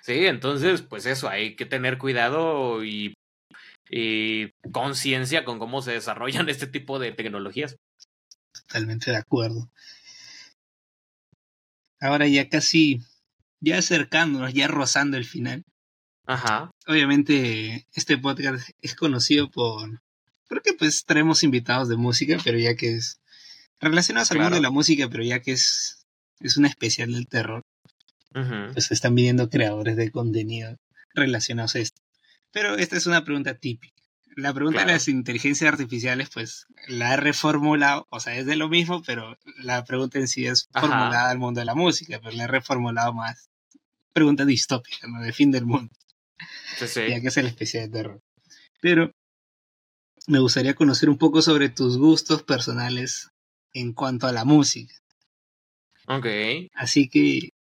Sí, 0.00 0.24
entonces, 0.24 0.80
pues 0.80 1.04
eso, 1.04 1.28
hay 1.28 1.54
que 1.54 1.66
tener 1.66 1.98
cuidado 1.98 2.82
y, 2.82 3.12
y 3.90 4.52
conciencia 4.72 5.44
con 5.44 5.58
cómo 5.58 5.82
se 5.82 5.92
desarrollan 5.92 6.48
este 6.48 6.66
tipo 6.66 6.98
de 6.98 7.12
tecnologías. 7.12 7.76
Totalmente 8.62 9.10
de 9.10 9.16
acuerdo. 9.16 9.70
Ahora 12.00 12.26
ya 12.26 12.48
casi, 12.48 13.00
ya 13.60 13.78
acercándonos, 13.78 14.52
ya 14.52 14.68
rozando 14.68 15.16
el 15.16 15.24
final. 15.24 15.64
Ajá. 16.26 16.70
Obviamente, 16.86 17.86
este 17.94 18.18
podcast 18.18 18.68
es 18.82 18.94
conocido 18.94 19.50
por. 19.50 20.02
Creo 20.48 20.62
que 20.62 20.74
pues 20.74 21.04
traemos 21.04 21.42
invitados 21.42 21.88
de 21.88 21.96
música, 21.96 22.38
pero 22.44 22.58
ya 22.58 22.76
que 22.76 22.96
es 22.96 23.20
relacionados 23.80 24.30
al 24.30 24.38
mundo 24.38 24.56
de 24.56 24.62
la 24.62 24.70
música, 24.70 25.08
pero 25.08 25.22
ya 25.24 25.40
que 25.40 25.52
es, 25.52 26.06
es 26.40 26.56
una 26.56 26.68
especial 26.68 27.12
del 27.12 27.26
terror, 27.26 27.62
pues 28.72 28.90
están 28.90 29.14
viniendo 29.14 29.48
creadores 29.48 29.96
de 29.96 30.10
contenido 30.10 30.76
relacionados 31.14 31.74
a 31.74 31.80
esto. 31.80 32.00
Pero 32.52 32.76
esta 32.76 32.96
es 32.96 33.06
una 33.06 33.24
pregunta 33.24 33.54
típica. 33.54 33.95
La 34.36 34.52
pregunta 34.52 34.80
de 34.80 34.92
las 34.92 35.08
inteligencias 35.08 35.72
artificiales, 35.72 36.28
pues 36.28 36.66
la 36.88 37.14
he 37.14 37.16
reformulado, 37.16 38.06
o 38.10 38.20
sea, 38.20 38.36
es 38.36 38.44
de 38.44 38.56
lo 38.56 38.68
mismo, 38.68 39.02
pero 39.02 39.38
la 39.56 39.82
pregunta 39.84 40.18
en 40.18 40.28
sí 40.28 40.46
es 40.46 40.68
formulada 40.72 41.30
al 41.30 41.38
mundo 41.38 41.60
de 41.60 41.64
la 41.64 41.74
música, 41.74 42.20
pero 42.22 42.36
la 42.36 42.44
he 42.44 42.46
reformulado 42.46 43.14
más. 43.14 43.48
Pregunta 44.12 44.44
distópica, 44.44 45.06
¿no? 45.08 45.22
De 45.22 45.32
fin 45.32 45.50
del 45.50 45.64
mundo. 45.64 45.90
Ya 46.78 47.20
que 47.20 47.28
es 47.28 47.36
el 47.38 47.46
especial 47.46 47.90
de 47.90 47.98
terror. 47.98 48.20
Pero 48.82 49.10
me 50.26 50.38
gustaría 50.38 50.74
conocer 50.74 51.08
un 51.08 51.16
poco 51.16 51.40
sobre 51.40 51.70
tus 51.70 51.96
gustos 51.96 52.42
personales 52.42 53.30
en 53.72 53.94
cuanto 53.94 54.26
a 54.26 54.32
la 54.32 54.44
música. 54.44 54.94
Ok. 56.08 56.26
Así 56.74 57.08
que 57.08 57.54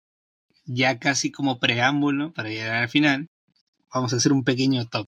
ya 0.64 0.98
casi 0.98 1.30
como 1.30 1.60
preámbulo 1.60 2.32
para 2.32 2.48
llegar 2.48 2.82
al 2.82 2.88
final, 2.88 3.28
vamos 3.92 4.12
a 4.12 4.16
hacer 4.16 4.32
un 4.32 4.42
pequeño 4.42 4.88
top. 4.88 5.06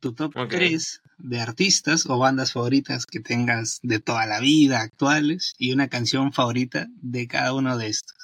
Tu 0.00 0.14
top 0.14 0.34
3 0.48 1.02
de 1.18 1.40
artistas 1.40 2.06
o 2.08 2.18
bandas 2.18 2.52
favoritas 2.52 3.06
que 3.06 3.20
tengas 3.20 3.80
de 3.82 4.00
toda 4.00 4.26
la 4.26 4.40
vida, 4.40 4.80
actuales, 4.80 5.54
y 5.58 5.72
una 5.72 5.88
canción 5.88 6.32
favorita 6.32 6.86
de 7.02 7.28
cada 7.28 7.52
uno 7.52 7.76
de 7.76 7.88
estos. 7.88 8.16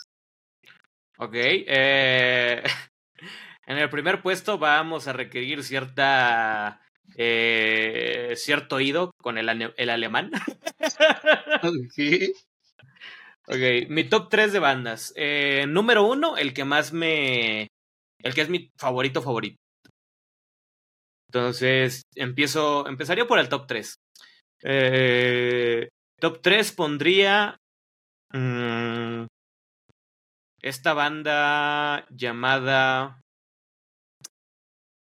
Ok. 1.19 1.35
Eh, 1.35 2.63
en 3.67 3.79
el 3.79 3.91
primer 3.91 4.23
puesto 4.23 4.59
vamos 4.59 5.07
a 5.07 5.13
requerir 5.13 5.63
cierta 5.63 6.81
eh, 7.15 8.35
cierto 8.37 8.77
oído 8.77 9.13
con 9.21 9.39
el, 9.39 9.73
el 9.77 9.91
alemán. 9.91 10.31
ok. 11.63 11.99
Ok, 13.49 13.89
mi 13.89 14.05
top 14.05 14.29
3 14.29 14.53
de 14.53 14.59
bandas. 14.59 15.13
Eh, 15.17 15.67
número 15.69 16.05
uno, 16.05 16.37
el 16.37 16.53
que 16.53 16.65
más 16.65 16.93
me. 16.93 17.69
El 18.23 18.35
que 18.35 18.41
es 18.41 18.49
mi 18.49 18.73
favorito 18.77 19.23
favorito. 19.23 19.57
Entonces, 21.29 22.03
empiezo. 22.15 22.87
Empezaría 22.89 23.27
por 23.27 23.39
el 23.39 23.49
top 23.49 23.67
3. 23.67 23.97
Eh, 24.63 25.89
top 26.21 26.41
3 26.43 26.73
pondría. 26.73 27.57
Mm, 28.33 29.27
esta 30.63 30.95
banda 30.95 32.07
llamada. 32.11 33.21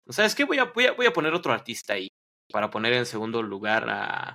¿Sabes 0.09 0.35
qué? 0.35 0.45
Voy 0.45 0.59
a, 0.59 0.65
voy, 0.65 0.87
a, 0.87 0.93
voy 0.93 1.07
a 1.07 1.13
poner 1.13 1.35
otro 1.35 1.53
artista 1.53 1.95
ahí. 1.95 2.09
Para 2.53 2.71
poner 2.71 2.93
en 2.93 3.07
segundo 3.07 3.43
lugar 3.43 3.89
a. 3.91 4.35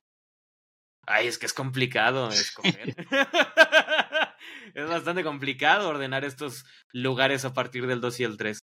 Ay, 1.07 1.27
es 1.27 1.37
que 1.37 1.45
es 1.45 1.53
complicado 1.53 2.29
escoger. 2.29 2.95
es 4.73 4.89
bastante 4.89 5.23
complicado 5.23 5.89
ordenar 5.89 6.25
estos 6.25 6.65
lugares 6.93 7.45
a 7.45 7.53
partir 7.53 7.87
del 7.87 8.01
2 8.01 8.19
y 8.19 8.23
el 8.23 8.37
3. 8.37 8.59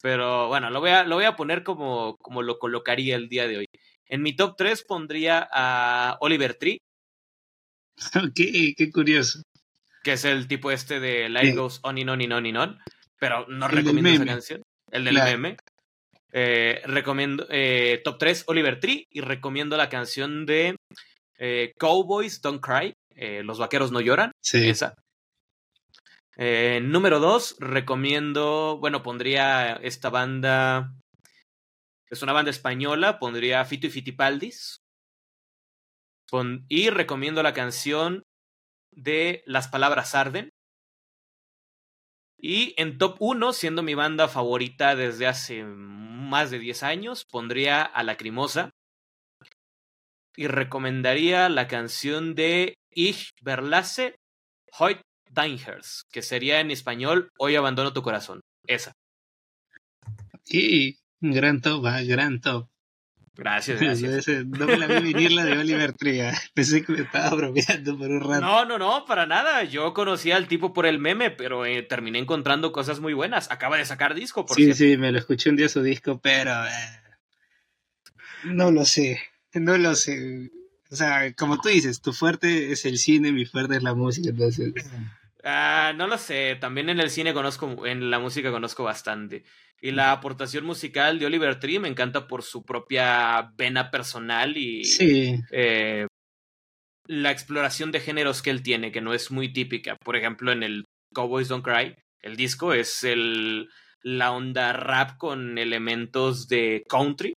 Pero 0.00 0.48
bueno, 0.48 0.70
lo 0.70 0.80
voy 0.80 0.90
a, 0.90 1.04
lo 1.04 1.16
voy 1.16 1.24
a 1.24 1.36
poner 1.36 1.62
como, 1.64 2.16
como 2.22 2.42
lo 2.42 2.58
colocaría 2.58 3.16
el 3.16 3.28
día 3.28 3.48
de 3.48 3.58
hoy. 3.58 3.66
En 4.06 4.22
mi 4.22 4.34
top 4.34 4.54
3 4.56 4.84
pondría 4.84 5.48
a 5.52 6.16
Oliver 6.20 6.54
Tree. 6.54 6.78
Ok, 8.14 8.36
qué 8.76 8.90
curioso. 8.92 9.42
Que 10.04 10.12
es 10.12 10.24
el 10.24 10.46
tipo 10.46 10.70
este 10.70 11.00
de 11.00 11.28
Light 11.28 11.56
Goes 11.56 11.80
On 11.82 11.98
and 11.98 12.10
On 12.10 12.20
and 12.20 12.32
On 12.32 12.46
and 12.46 12.56
On. 12.56 12.78
Pero 13.18 13.46
no 13.48 13.66
recomiendo 13.66 14.10
esa 14.10 14.24
canción. 14.24 14.62
El 14.92 15.04
del 15.04 15.14
meme. 15.14 15.56
Eh, 16.32 16.82
recomiendo 16.84 17.46
eh, 17.50 18.00
top 18.04 18.18
3 18.18 18.44
Oliver 18.46 18.78
Tree 18.78 19.06
y 19.10 19.20
recomiendo 19.20 19.76
la 19.76 19.88
canción 19.88 20.46
de 20.46 20.76
eh, 21.38 21.72
Cowboys 21.78 22.40
Don't 22.40 22.62
Cry, 22.62 22.94
Los 23.42 23.58
Vaqueros 23.58 23.90
No 23.90 24.00
Lloran. 24.00 24.30
Sí. 24.40 24.68
Esa. 24.68 24.94
Eh, 26.40 26.80
número 26.84 27.18
dos, 27.18 27.56
recomiendo, 27.58 28.78
bueno, 28.78 29.02
pondría 29.02 29.72
esta 29.72 30.08
banda, 30.08 30.94
es 32.08 32.22
una 32.22 32.32
banda 32.32 32.52
española, 32.52 33.18
pondría 33.18 33.64
Fito 33.64 33.88
y 33.88 33.90
Fitipaldis. 33.90 34.78
y 36.68 36.90
recomiendo 36.90 37.42
la 37.42 37.54
canción 37.54 38.22
de 38.92 39.42
Las 39.46 39.66
Palabras 39.66 40.14
Arden. 40.14 40.50
Y 42.38 42.74
en 42.80 42.98
top 42.98 43.16
1, 43.18 43.52
siendo 43.52 43.82
mi 43.82 43.94
banda 43.94 44.28
favorita 44.28 44.94
desde 44.94 45.26
hace 45.26 45.64
más 45.64 46.52
de 46.52 46.60
10 46.60 46.82
años, 46.84 47.24
pondría 47.24 47.82
a 47.82 48.04
Lacrimosa. 48.04 48.70
Y 50.36 50.46
recomendaría 50.46 51.48
la 51.48 51.66
canción 51.66 52.36
de 52.36 52.74
Ich 52.94 53.30
verlasse 53.42 54.14
Hoyt 54.78 55.00
Dinehurst, 55.30 56.10
que 56.10 56.22
sería 56.22 56.60
en 56.60 56.70
español 56.70 57.30
Hoy 57.38 57.56
abandono 57.56 57.92
tu 57.92 58.02
corazón. 58.02 58.40
Esa. 58.66 58.92
Y 60.46 60.98
gran 61.20 61.60
top, 61.60 61.86
ah, 61.86 62.02
gran 62.02 62.40
top. 62.40 62.68
Gracias, 63.38 63.80
gracias. 64.02 64.46
no 64.46 64.66
me 64.66 64.76
la 64.76 64.86
vi 64.86 65.12
venir 65.12 65.32
la 65.32 65.44
de 65.44 65.58
Oliver. 65.58 65.94
Ah. 66.22 66.32
Pensé 66.54 66.84
que 66.84 66.92
me 66.92 67.02
estaba 67.02 67.34
bromeando 67.36 67.96
por 67.96 68.10
un 68.10 68.20
rato. 68.20 68.40
No, 68.40 68.64
no, 68.64 68.78
no, 68.78 69.04
para 69.06 69.26
nada. 69.26 69.64
Yo 69.64 69.94
conocía 69.94 70.36
al 70.36 70.48
tipo 70.48 70.72
por 70.72 70.86
el 70.86 70.98
meme, 70.98 71.30
pero 71.30 71.64
eh, 71.64 71.82
terminé 71.82 72.18
encontrando 72.18 72.72
cosas 72.72 73.00
muy 73.00 73.14
buenas. 73.14 73.50
Acaba 73.50 73.78
de 73.78 73.84
sacar 73.84 74.14
disco, 74.14 74.44
por 74.44 74.56
Sí, 74.56 74.74
sí, 74.74 74.96
me 74.96 75.12
lo 75.12 75.18
escuché 75.18 75.50
un 75.50 75.56
día 75.56 75.68
su 75.68 75.82
disco, 75.82 76.20
pero. 76.20 76.66
Eh, 76.66 77.00
no 78.44 78.72
lo 78.72 78.84
sé. 78.84 79.20
No 79.54 79.78
lo 79.78 79.94
sé. 79.94 80.50
O 80.90 80.96
sea, 80.96 81.32
como 81.34 81.60
tú 81.60 81.68
dices, 81.68 82.00
tu 82.00 82.12
fuerte 82.12 82.72
es 82.72 82.84
el 82.84 82.98
cine, 82.98 83.32
mi 83.32 83.44
fuerte 83.44 83.76
es 83.76 83.82
la 83.82 83.94
música, 83.94 84.30
entonces. 84.30 84.72
Ah, 85.44 85.92
no 85.96 86.06
lo 86.06 86.18
sé. 86.18 86.56
También 86.60 86.88
en 86.88 87.00
el 87.00 87.10
cine 87.10 87.34
conozco, 87.34 87.86
en 87.86 88.10
la 88.10 88.18
música 88.18 88.50
conozco 88.50 88.84
bastante. 88.84 89.44
Y 89.80 89.92
la 89.92 90.12
aportación 90.12 90.64
musical 90.64 91.18
de 91.18 91.26
Oliver 91.26 91.60
Tree 91.60 91.78
me 91.78 91.88
encanta 91.88 92.26
por 92.26 92.42
su 92.42 92.64
propia 92.64 93.52
vena 93.56 93.90
personal 93.90 94.56
y 94.56 94.82
eh, 95.52 96.06
la 97.06 97.30
exploración 97.30 97.92
de 97.92 98.00
géneros 98.00 98.42
que 98.42 98.50
él 98.50 98.62
tiene, 98.62 98.90
que 98.90 99.00
no 99.00 99.14
es 99.14 99.30
muy 99.30 99.52
típica. 99.52 99.96
Por 100.04 100.16
ejemplo, 100.16 100.50
en 100.50 100.64
el 100.64 100.84
Cowboys 101.14 101.48
Don't 101.48 101.64
Cry, 101.64 101.94
el 102.20 102.36
disco 102.36 102.72
es 102.72 103.04
el, 103.04 103.68
la 104.02 104.32
onda 104.32 104.72
rap 104.72 105.16
con 105.16 105.58
elementos 105.58 106.48
de 106.48 106.82
country. 106.88 107.34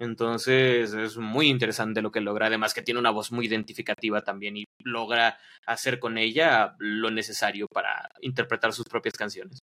Entonces 0.00 0.92
es 0.92 1.16
muy 1.16 1.48
interesante 1.48 2.02
lo 2.02 2.12
que 2.12 2.20
logra, 2.20 2.46
además 2.46 2.74
que 2.74 2.82
tiene 2.82 3.00
una 3.00 3.10
voz 3.10 3.32
muy 3.32 3.46
identificativa 3.46 4.22
también 4.22 4.56
y 4.56 4.64
logra 4.84 5.38
hacer 5.66 5.98
con 5.98 6.18
ella 6.18 6.74
lo 6.78 7.10
necesario 7.10 7.66
para 7.68 8.10
interpretar 8.20 8.72
sus 8.72 8.86
propias 8.86 9.14
canciones. 9.14 9.58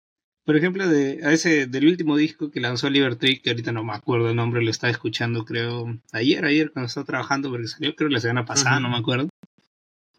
Por 0.45 0.57
ejemplo, 0.57 0.89
de, 0.89 1.21
a 1.27 1.33
ese, 1.33 1.67
del 1.67 1.87
último 1.87 2.17
disco 2.17 2.51
que 2.51 2.61
lanzó 2.61 2.89
Liberty, 2.89 3.41
que 3.41 3.51
ahorita 3.51 3.71
no 3.71 3.85
me 3.85 3.93
acuerdo 3.93 4.31
el 4.31 4.37
nombre, 4.37 4.63
lo 4.63 4.71
estaba 4.71 4.91
escuchando 4.91 5.45
creo 5.45 5.99
ayer, 6.13 6.45
ayer 6.45 6.71
cuando 6.71 6.87
estaba 6.87 7.05
trabajando, 7.05 7.51
porque 7.51 7.69
salió 7.69 7.95
creo 7.95 8.09
la 8.09 8.21
semana 8.21 8.47
pasada, 8.47 8.81
no 8.81 8.89
me 8.89 8.97
acuerdo. 8.97 9.29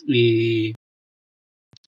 Y 0.06 0.76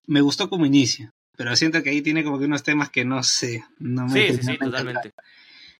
me 0.07 0.22
gustó 0.22 0.49
como 0.49 0.65
inicia, 0.65 1.11
pero 1.38 1.56
siento 1.56 1.84
que 1.84 1.91
ahí 1.91 2.02
tiene 2.02 2.23
como 2.23 2.39
que 2.39 2.45
unos 2.45 2.64
temas 2.64 2.89
que 2.89 3.06
no 3.06 3.22
sé, 3.22 3.64
no 3.77 4.07
me 4.07 4.27
Sí, 4.27 4.38
sí, 4.38 4.43
sí, 4.43 4.57
totalmente. 4.57 5.11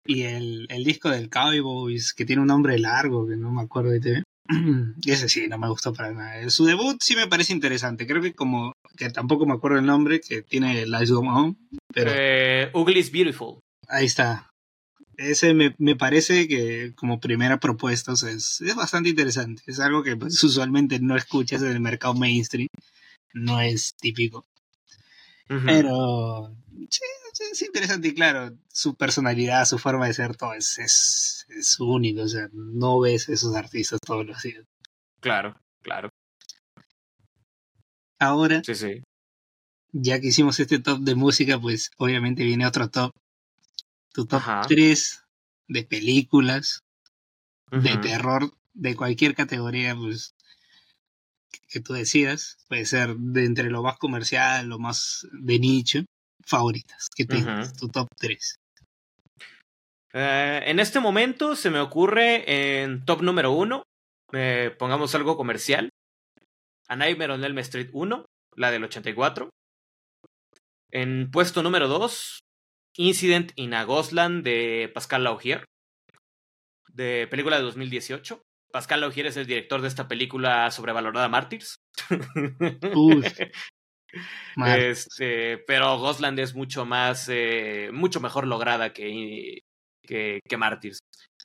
Y 0.06 0.24
el, 0.24 0.66
el 0.70 0.84
disco 0.84 1.10
del 1.10 1.30
Cowboys, 1.30 2.14
que 2.14 2.26
tiene 2.26 2.42
un 2.42 2.48
nombre 2.48 2.78
largo, 2.80 3.28
que 3.28 3.38
no 3.38 3.52
me 3.52 3.62
acuerdo 3.62 3.92
de 3.92 4.00
TV. 4.00 4.24
Ese 5.06 5.30
sí, 5.30 5.48
no 5.48 5.58
me 5.58 5.70
gustó 5.70 5.94
para 5.94 6.12
nada. 6.12 6.50
Su 6.50 6.66
debut 6.66 6.98
sí 7.02 7.16
me 7.16 7.28
parece 7.28 7.54
interesante. 7.54 8.08
Creo 8.08 8.22
que 8.22 8.34
como 8.34 8.74
que 8.98 9.10
tampoco 9.10 9.46
me 9.46 9.54
acuerdo 9.54 9.80
el 9.80 9.86
nombre, 9.86 10.22
que 10.22 10.42
tiene 10.42 10.86
Lights 10.86 11.12
Go 11.12 11.20
On. 11.22 11.58
Pero... 11.94 12.12
Eh, 12.14 12.70
Ugly 12.74 13.00
is 13.00 13.12
Beautiful. 13.12 13.60
Ahí 13.88 14.06
está. 14.06 14.50
Ese 15.18 15.54
me, 15.54 15.76
me 15.78 15.96
parece 15.96 16.48
que 16.48 16.94
como 16.96 17.20
primera 17.20 17.60
propuesta 17.60 18.14
es, 18.14 18.62
es 18.62 18.76
bastante 18.76 19.10
interesante. 19.10 19.62
Es 19.68 19.80
algo 19.80 20.04
que 20.04 20.16
pues, 20.16 20.44
usualmente 20.44 21.00
no 21.00 21.16
escuchas 21.16 21.62
en 21.62 21.70
el 21.70 21.80
mercado 21.80 22.16
mainstream. 22.16 22.68
No 23.34 23.62
es 23.62 23.94
típico. 24.00 24.46
Pero 25.66 26.56
sí, 26.90 27.04
es 27.52 27.62
interesante 27.62 28.10
y 28.10 28.14
claro, 28.14 28.56
su 28.70 28.96
personalidad, 28.96 29.66
su 29.66 29.78
forma 29.78 30.08
de 30.08 30.14
ser, 30.14 30.38
todo 30.38 30.54
es, 30.54 30.78
es, 30.80 31.46
es 31.50 31.80
único. 31.80 32.22
O 32.22 32.28
sea, 32.28 32.50
no 32.54 33.00
ves 33.00 33.28
esos 33.28 33.56
artistas 33.56 34.00
todos 34.06 34.26
los 34.26 34.42
días. 34.42 34.64
Claro, 35.20 35.60
claro. 35.82 36.10
Ahora, 38.20 38.62
sí, 38.64 38.76
sí. 38.76 39.02
ya 39.92 40.22
que 40.22 40.28
hicimos 40.28 40.60
este 40.60 40.80
top 40.80 41.00
de 41.00 41.16
música, 41.16 41.60
pues 41.60 41.92
obviamente 41.98 42.44
viene 42.44 42.66
otro 42.66 42.90
top. 42.90 43.12
Tu 44.14 44.26
top 44.26 44.42
3 44.68 45.24
de 45.68 45.84
películas, 45.84 46.84
de 47.72 47.98
terror, 47.98 48.52
de 48.74 48.96
cualquier 48.96 49.36
categoría, 49.36 49.96
pues 49.96 50.36
que 51.68 51.80
tú 51.80 51.94
decidas. 51.94 52.58
Puede 52.68 52.86
ser 52.86 53.16
de 53.16 53.46
entre 53.46 53.70
lo 53.70 53.84
más 53.84 53.98
comercial, 53.98 54.68
lo 54.68 54.80
más 54.80 55.28
de 55.32 55.60
nicho, 55.60 56.00
favoritas 56.46 57.10
que 57.16 57.26
tengas, 57.26 57.74
tu 57.74 57.88
top 57.88 58.08
3. 58.18 58.56
Eh, 60.14 60.64
en 60.66 60.80
este 60.80 61.00
momento 61.00 61.56
se 61.56 61.70
me 61.70 61.80
ocurre 61.80 62.82
en 62.84 63.06
top 63.06 63.22
número 63.22 63.52
1, 63.52 63.84
eh, 64.34 64.76
pongamos 64.78 65.16
algo 65.16 65.38
comercial, 65.38 65.90
a 66.88 66.96
Nightmare 66.96 67.34
on 67.34 67.44
Elm 67.44 67.58
Street 67.60 67.90
1, 67.94 68.26
la 68.56 68.72
del 68.72 68.84
84. 68.84 69.50
En 70.92 71.32
puesto 71.32 71.64
número 71.64 71.88
2, 71.88 72.40
Incident 72.98 73.54
in 73.56 73.74
a 73.74 73.86
Ghostland 73.86 74.44
de 74.44 74.92
Pascal 74.94 75.24
Laugier, 75.24 75.64
de 76.90 77.28
película 77.30 77.58
de 77.58 77.64
2018. 77.64 78.42
Pascal 78.72 79.02
Laugier 79.02 79.28
es 79.28 79.38
el 79.38 79.48
director 79.48 79.82
de 79.82 79.88
esta 79.88 80.08
película 80.08 80.70
sobrevalorada 80.72 81.30
Martyrs. 81.30 81.76
este, 84.66 85.58
pero 85.60 85.98
Ghostland 86.00 86.40
es 86.40 86.56
mucho 86.56 86.86
más, 86.86 87.30
eh, 87.30 87.90
mucho 87.94 88.20
mejor 88.20 88.48
lograda 88.48 88.94
que, 88.94 89.60
que, 90.06 90.40
que 90.48 90.58
Martyrs. 90.58 91.00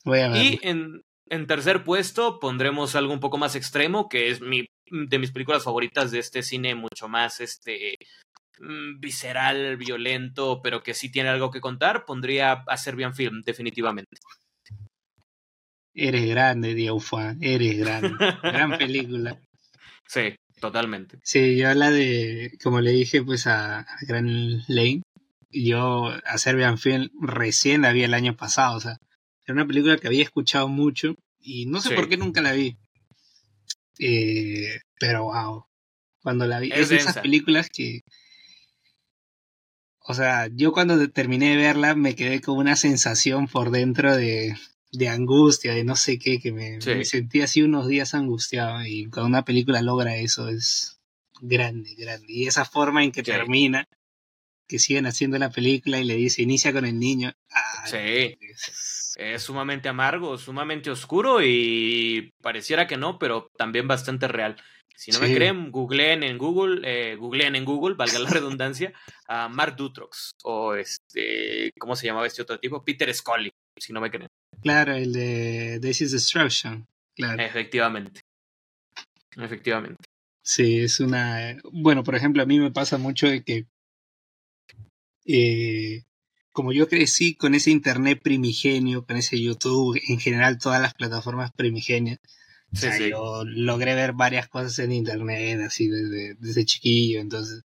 y 0.04 0.58
en, 0.62 1.02
en 1.28 1.46
tercer 1.46 1.84
puesto 1.84 2.38
pondremos 2.38 2.94
algo 2.94 3.12
un 3.12 3.20
poco 3.20 3.38
más 3.38 3.56
extremo, 3.56 4.08
que 4.08 4.30
es 4.30 4.40
mi 4.40 4.66
de 4.90 5.18
mis 5.18 5.32
películas 5.32 5.64
favoritas 5.64 6.10
de 6.10 6.20
este 6.20 6.42
cine 6.42 6.74
mucho 6.74 7.08
más 7.08 7.40
este 7.40 7.96
mm, 8.60 9.00
visceral, 9.00 9.76
violento, 9.76 10.60
pero 10.62 10.82
que 10.82 10.94
sí 10.94 11.10
tiene 11.10 11.28
algo 11.28 11.50
que 11.50 11.60
contar, 11.60 12.04
pondría 12.04 12.64
a 12.66 12.76
Serbian 12.76 13.14
Film, 13.14 13.42
definitivamente. 13.44 14.16
Eres 15.98 16.28
grande, 16.28 16.74
Diaufa, 16.74 17.36
eres 17.40 17.78
grande. 17.78 18.12
Gran 18.42 18.76
película. 18.78 19.40
Sí, 20.06 20.36
totalmente. 20.60 21.18
Sí, 21.22 21.56
yo 21.56 21.72
la 21.72 21.90
de, 21.90 22.52
como 22.62 22.82
le 22.82 22.90
dije 22.90 23.22
pues 23.22 23.46
a, 23.46 23.80
a 23.80 23.98
Gran 24.02 24.62
Lane, 24.68 25.02
yo 25.50 26.12
a 26.26 26.36
Serbian 26.36 26.76
Film 26.76 27.08
recién 27.22 27.80
la 27.82 27.92
vi 27.92 28.02
el 28.02 28.12
año 28.12 28.36
pasado, 28.36 28.76
o 28.76 28.80
sea, 28.80 28.98
era 29.46 29.54
una 29.54 29.66
película 29.66 29.96
que 29.96 30.06
había 30.06 30.22
escuchado 30.22 30.68
mucho 30.68 31.14
y 31.40 31.64
no 31.64 31.80
sé 31.80 31.94
por 31.94 32.10
qué 32.10 32.18
nunca 32.18 32.42
la 32.42 32.52
vi. 32.52 32.76
Eh, 33.98 34.80
pero 35.00 35.24
wow, 35.24 35.64
cuando 36.20 36.46
la 36.46 36.60
vi, 36.60 36.70
es, 36.72 36.90
de 36.90 36.96
esas 36.96 37.18
películas 37.20 37.70
que, 37.70 38.02
o 40.00 40.12
sea, 40.12 40.48
yo 40.52 40.72
cuando 40.72 41.08
terminé 41.10 41.50
de 41.50 41.56
verla 41.56 41.94
me 41.94 42.14
quedé 42.14 42.42
con 42.42 42.58
una 42.58 42.76
sensación 42.76 43.48
por 43.48 43.70
dentro 43.70 44.14
de, 44.14 44.56
de 44.96 45.08
angustia, 45.08 45.74
de 45.74 45.84
no 45.84 45.96
sé 45.96 46.18
qué, 46.18 46.38
que 46.40 46.52
me, 46.52 46.80
sentí 47.04 47.42
así 47.42 47.62
unos 47.62 47.88
días 47.88 48.14
angustiado 48.14 48.84
y 48.84 49.06
cuando 49.06 49.28
una 49.28 49.44
película 49.44 49.82
logra 49.82 50.16
eso 50.16 50.48
es 50.48 51.00
grande, 51.40 51.94
grande. 51.96 52.26
Y 52.28 52.46
esa 52.46 52.64
forma 52.64 53.04
en 53.04 53.12
que 53.12 53.22
termina, 53.22 53.88
que 54.66 54.78
siguen 54.78 55.06
haciendo 55.06 55.38
la 55.38 55.50
película 55.50 55.98
y 56.00 56.04
le 56.04 56.14
dice, 56.14 56.42
inicia 56.42 56.72
con 56.72 56.84
el 56.84 56.98
niño. 56.98 57.32
sí. 57.86 58.36
Es 59.18 59.44
sumamente 59.44 59.88
amargo, 59.88 60.36
sumamente 60.36 60.90
oscuro 60.90 61.40
y 61.42 62.34
pareciera 62.42 62.86
que 62.86 62.98
no, 62.98 63.18
pero 63.18 63.50
también 63.56 63.88
bastante 63.88 64.28
real. 64.28 64.56
Si 64.94 65.10
no 65.10 65.20
me 65.20 65.34
creen, 65.34 65.70
googleen 65.70 66.22
en 66.22 66.38
Google, 66.38 66.80
eh, 66.84 67.16
googleen 67.16 67.54
en 67.54 67.64
Google, 67.64 67.94
valga 67.98 68.18
la 68.18 68.28
redundancia, 68.28 68.92
a 69.28 69.48
Mark 69.48 69.76
Dutrox 69.76 70.32
o 70.42 70.74
este, 70.74 71.70
¿cómo 71.78 71.96
se 71.96 72.06
llamaba 72.06 72.26
este 72.26 72.42
otro 72.42 72.58
tipo? 72.58 72.84
Peter 72.84 73.12
Scully, 73.14 73.52
si 73.78 73.92
no 73.92 74.00
me 74.00 74.10
creen. 74.10 74.28
Claro, 74.62 74.94
el 74.94 75.12
de 75.12 75.78
This 75.80 76.02
is 76.02 76.12
Destruction, 76.12 76.86
claro. 77.14 77.42
Efectivamente. 77.42 78.20
Efectivamente. 79.36 80.02
Sí, 80.42 80.80
es 80.80 81.00
una... 81.00 81.56
Bueno, 81.72 82.02
por 82.04 82.14
ejemplo, 82.14 82.42
a 82.42 82.46
mí 82.46 82.58
me 82.58 82.70
pasa 82.70 82.98
mucho 82.98 83.26
de 83.26 83.42
que 83.42 83.66
eh, 85.26 86.04
como 86.52 86.72
yo 86.72 86.88
crecí 86.88 87.34
con 87.34 87.54
ese 87.54 87.70
internet 87.70 88.20
primigenio, 88.22 89.04
con 89.04 89.16
ese 89.16 89.40
YouTube, 89.40 90.00
en 90.08 90.18
general 90.18 90.58
todas 90.58 90.80
las 90.80 90.94
plataformas 90.94 91.52
primigenias, 91.52 92.18
yo 92.72 93.44
logré 93.44 93.94
ver 93.94 94.12
varias 94.14 94.48
cosas 94.48 94.78
en 94.78 94.92
internet, 94.92 95.60
así 95.60 95.88
desde, 95.88 96.34
desde 96.34 96.64
chiquillo, 96.64 97.20
entonces 97.20 97.62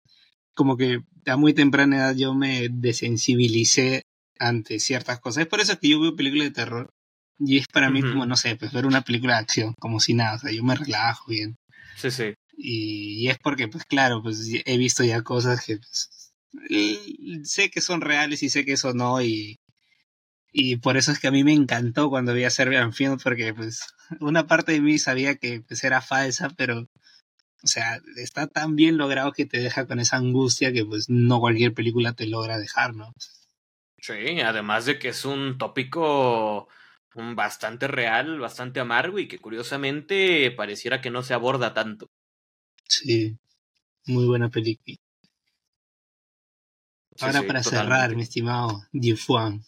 como 0.54 0.76
que 0.76 1.02
a 1.26 1.38
muy 1.38 1.54
temprana 1.54 1.98
edad 1.98 2.16
yo 2.16 2.34
me 2.34 2.68
desensibilicé 2.70 4.04
ante 4.40 4.80
ciertas 4.80 5.20
cosas. 5.20 5.44
Es 5.44 5.48
por 5.48 5.60
eso 5.60 5.78
que 5.80 5.90
yo 5.90 6.00
veo 6.00 6.16
películas 6.16 6.48
de 6.48 6.52
terror 6.52 6.90
y 7.40 7.58
es 7.58 7.68
para 7.68 7.90
mí 7.90 8.02
como, 8.02 8.26
no 8.26 8.36
sé, 8.36 8.56
pues 8.56 8.74
ver 8.74 8.86
una 8.86 9.02
película 9.02 9.36
de 9.36 9.40
acción, 9.40 9.74
como 9.80 10.00
si 10.00 10.14
nada, 10.14 10.36
o 10.36 10.40
sea, 10.40 10.52
yo 10.52 10.64
me 10.64 10.76
relajo 10.76 11.26
bien. 11.30 11.58
Sí, 11.96 12.12
sí. 12.12 12.34
Y, 12.58 13.30
es 13.30 13.38
porque, 13.38 13.68
pues 13.70 13.86
claro, 13.86 14.22
pues 14.22 14.46
he 14.66 14.78
visto 14.78 15.04
ya 15.04 15.22
cosas 15.22 15.66
que 15.66 15.78
pues, 15.78 16.34
sé 17.44 17.70
que 17.70 17.82
son 17.82 18.02
reales 18.02 18.44
y 18.44 18.50
sé 18.50 18.66
que 18.66 18.74
eso 18.74 18.94
no, 18.94 19.22
y, 19.22 19.58
y 20.52 20.78
por 20.78 20.98
eso 20.98 21.12
es 21.12 21.20
que 21.20 21.28
a 21.28 21.32
mí 21.32 21.44
me 21.46 21.54
encantó 21.54 22.10
cuando 22.10 22.34
vi 22.34 22.44
a 22.44 22.50
Serbian 22.50 22.94
Film, 22.94 23.18
porque 23.24 23.54
pues 23.54 23.84
una 24.20 24.48
parte 24.48 24.74
de 24.74 24.82
mí 24.82 24.98
sabía 25.00 25.36
que 25.36 25.62
pues 25.62 25.84
era 25.84 26.02
falsa, 26.02 26.50
pero 26.58 26.90
o 27.62 27.68
sea, 27.68 28.02
está 28.18 28.48
tan 28.48 28.76
bien 28.76 28.98
logrado 28.98 29.32
que 29.34 29.46
te 29.46 29.60
deja 29.60 29.86
con 29.86 30.00
esa 30.00 30.18
angustia 30.18 30.72
que 30.74 30.86
pues 30.86 31.10
no 31.10 31.40
cualquier 31.40 31.74
película 31.74 32.14
te 32.14 32.26
logra 32.26 32.58
dejar, 32.58 32.96
¿no? 32.96 33.14
Sí, 34.02 34.40
además 34.42 34.86
de 34.86 34.98
que 34.98 35.10
es 35.10 35.26
un 35.26 35.58
tópico 35.58 36.68
bastante 37.36 37.88
real, 37.88 38.40
bastante 38.40 38.80
amargo 38.80 39.20
y 39.20 39.28
que 39.28 39.40
curiosamente 39.40 40.52
pareciera 40.52 41.02
que 41.02 41.12
no 41.12 41.24
se 41.24 41.34
aborda 41.34 41.74
tanto. 41.74 42.08
Sí, 42.88 43.38
muy 44.08 44.26
buena 44.26 44.50
película. 44.50 44.96
Ahora 47.20 47.44
para 47.44 47.64
cerrar, 47.64 48.16
mi 48.16 48.24
estimado 48.24 48.84
Dufuan. 48.94 49.62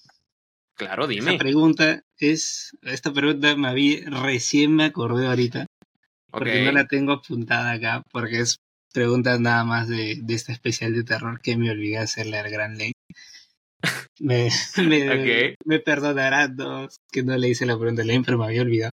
Claro, 0.76 1.06
dime. 1.06 1.32
Esta 1.32 1.44
pregunta 1.44 2.02
es, 2.18 2.72
esta 2.82 3.12
pregunta 3.12 3.56
me 3.56 3.68
había, 3.68 4.10
recién 4.10 4.74
me 4.74 4.86
acordé 4.86 5.28
ahorita, 5.28 5.68
porque 6.32 6.64
no 6.64 6.72
la 6.72 6.88
tengo 6.88 7.12
apuntada 7.12 7.72
acá, 7.72 8.04
porque 8.12 8.40
es 8.40 8.58
preguntas 8.94 9.40
nada 9.40 9.64
más 9.66 9.90
de, 9.90 10.18
de 10.22 10.34
este 10.34 10.54
especial 10.54 10.94
de 10.94 11.04
terror 11.04 11.42
que 11.42 11.58
me 11.58 11.70
olvidé 11.70 11.98
hacerle 11.98 12.40
al 12.40 12.50
gran 12.50 12.78
ley. 12.78 12.94
Me, 14.20 14.50
me, 14.78 15.56
me 15.66 15.80
perdonarán 15.80 16.56
que 17.12 17.24
no 17.24 17.36
le 17.38 17.50
hice 17.50 17.66
la 17.66 17.76
pregunta 17.76 18.04
a 18.04 18.06
Lane, 18.06 18.22
pero 18.24 18.38
me 18.38 18.46
había 18.46 18.62
olvidado. 18.62 18.92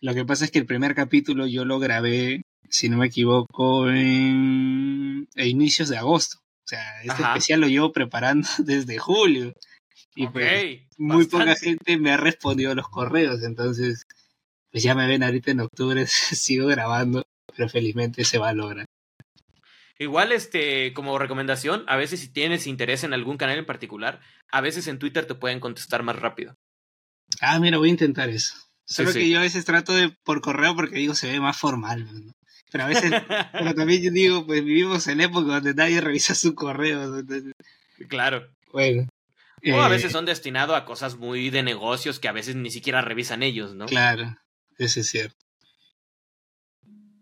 Lo 0.00 0.14
que 0.14 0.24
pasa 0.24 0.44
es 0.44 0.52
que 0.52 0.60
el 0.60 0.66
primer 0.66 0.94
capítulo 0.94 1.48
yo 1.48 1.64
lo 1.64 1.80
grabé, 1.80 2.42
si 2.70 2.88
no 2.88 2.98
me 2.98 3.06
equivoco, 3.06 3.90
en 3.90 5.26
a 5.36 5.44
inicios 5.44 5.88
de 5.88 5.98
agosto. 5.98 6.38
O 6.38 6.68
sea, 6.68 7.02
este 7.02 7.22
especial 7.22 7.60
lo 7.60 7.66
llevo 7.66 7.92
preparando 7.92 8.46
desde 8.58 8.98
julio. 8.98 9.52
Y 10.14 10.28
pues 10.28 10.82
muy 10.98 11.26
poca 11.26 11.54
gente 11.56 11.96
me 11.96 12.12
ha 12.12 12.16
respondido 12.16 12.72
a 12.72 12.74
los 12.74 12.88
correos, 12.88 13.42
entonces 13.42 14.04
pues 14.70 14.82
ya 14.82 14.94
me 14.94 15.06
ven 15.06 15.22
ahorita 15.22 15.52
en 15.52 15.60
octubre, 15.60 16.06
sigo 16.06 16.66
grabando, 16.66 17.24
pero 17.56 17.68
felizmente 17.68 18.24
se 18.24 18.38
va 18.38 18.50
a 18.50 18.54
lograr. 18.54 18.86
Igual, 19.98 20.32
este, 20.32 20.92
como 20.92 21.18
recomendación, 21.18 21.84
a 21.88 21.96
veces 21.96 22.20
si 22.20 22.28
tienes 22.28 22.66
interés 22.66 23.02
en 23.02 23.12
algún 23.12 23.36
canal 23.36 23.58
en 23.58 23.66
particular, 23.66 24.20
a 24.50 24.60
veces 24.60 24.86
en 24.86 24.98
Twitter 24.98 25.26
te 25.26 25.34
pueden 25.34 25.58
contestar 25.58 26.02
más 26.04 26.16
rápido. 26.16 26.54
Ah, 27.40 27.58
mira, 27.58 27.78
voy 27.78 27.88
a 27.88 27.92
intentar 27.92 28.28
eso. 28.28 28.54
Solo 28.84 29.12
que 29.12 29.28
yo 29.28 29.38
a 29.38 29.42
veces 29.42 29.64
trato 29.64 29.92
de 29.92 30.10
por 30.24 30.40
correo 30.40 30.74
porque 30.74 30.96
digo 30.96 31.14
se 31.14 31.30
ve 31.30 31.40
más 31.40 31.58
formal. 31.58 32.06
Pero 32.70 32.84
a 32.84 32.86
veces, 32.86 33.10
pero 33.52 33.74
también 33.74 34.02
yo 34.02 34.10
digo, 34.10 34.46
pues 34.46 34.64
vivimos 34.64 35.06
en 35.08 35.20
época 35.20 35.54
donde 35.54 35.74
nadie 35.74 36.00
revisa 36.00 36.34
su 36.34 36.54
correo. 36.54 37.22
claro. 38.08 38.48
Bueno. 38.72 39.08
O 39.66 39.80
a 39.80 39.88
veces 39.88 40.10
eh, 40.10 40.12
son 40.12 40.24
destinados 40.24 40.76
a 40.76 40.84
cosas 40.84 41.16
muy 41.16 41.50
de 41.50 41.64
negocios 41.64 42.20
que 42.20 42.28
a 42.28 42.32
veces 42.32 42.54
ni 42.54 42.70
siquiera 42.70 43.02
revisan 43.02 43.42
ellos, 43.42 43.74
¿no? 43.74 43.86
Claro, 43.86 44.36
eso 44.78 45.00
es 45.00 45.08
cierto. 45.08 45.37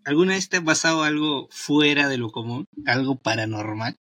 ¿Alguna 0.06 0.34
vez 0.34 0.48
te 0.48 0.58
ha 0.58 0.62
pasado 0.62 1.02
algo 1.02 1.48
fuera 1.50 2.06
de 2.08 2.16
lo 2.16 2.30
común? 2.30 2.68
¿Algo 2.86 3.16
paranormal? 3.16 3.96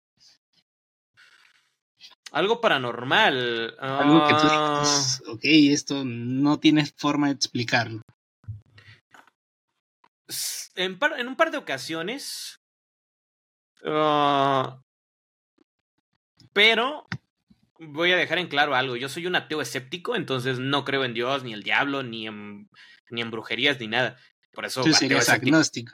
Algo 2.32 2.62
paranormal. 2.62 3.76
Algo 3.80 4.28
que 4.28 4.34
tú 4.36 4.40
ah. 4.44 4.82
dices, 4.84 5.24
ok, 5.28 5.42
esto 5.44 6.04
no 6.06 6.60
tienes 6.60 6.94
forma 6.96 7.28
de 7.28 7.34
explicarlo. 7.34 8.04
En, 10.76 11.00
en 11.18 11.28
un 11.28 11.36
par 11.36 11.50
de 11.50 11.58
ocasiones. 11.58 12.60
Ah, 13.84 14.80
pero 16.54 17.08
voy 17.80 18.12
a 18.12 18.18
dejar 18.18 18.38
en 18.38 18.48
claro 18.48 18.76
algo. 18.76 18.96
Yo 18.96 19.10
soy 19.10 19.26
un 19.26 19.36
ateo 19.36 19.60
escéptico, 19.60 20.16
entonces 20.16 20.60
no 20.60 20.86
creo 20.86 21.04
en 21.04 21.16
Dios, 21.16 21.44
ni 21.44 21.54
el 21.54 21.64
diablo, 21.64 22.04
ni 22.04 22.28
en, 22.28 22.70
ni 23.10 23.22
en 23.22 23.32
brujerías, 23.32 23.80
ni 23.80 23.88
nada. 23.88 24.20
Por 24.56 24.66
eso. 24.66 24.84
Serías 24.94 25.30
agnóstico. 25.30 25.94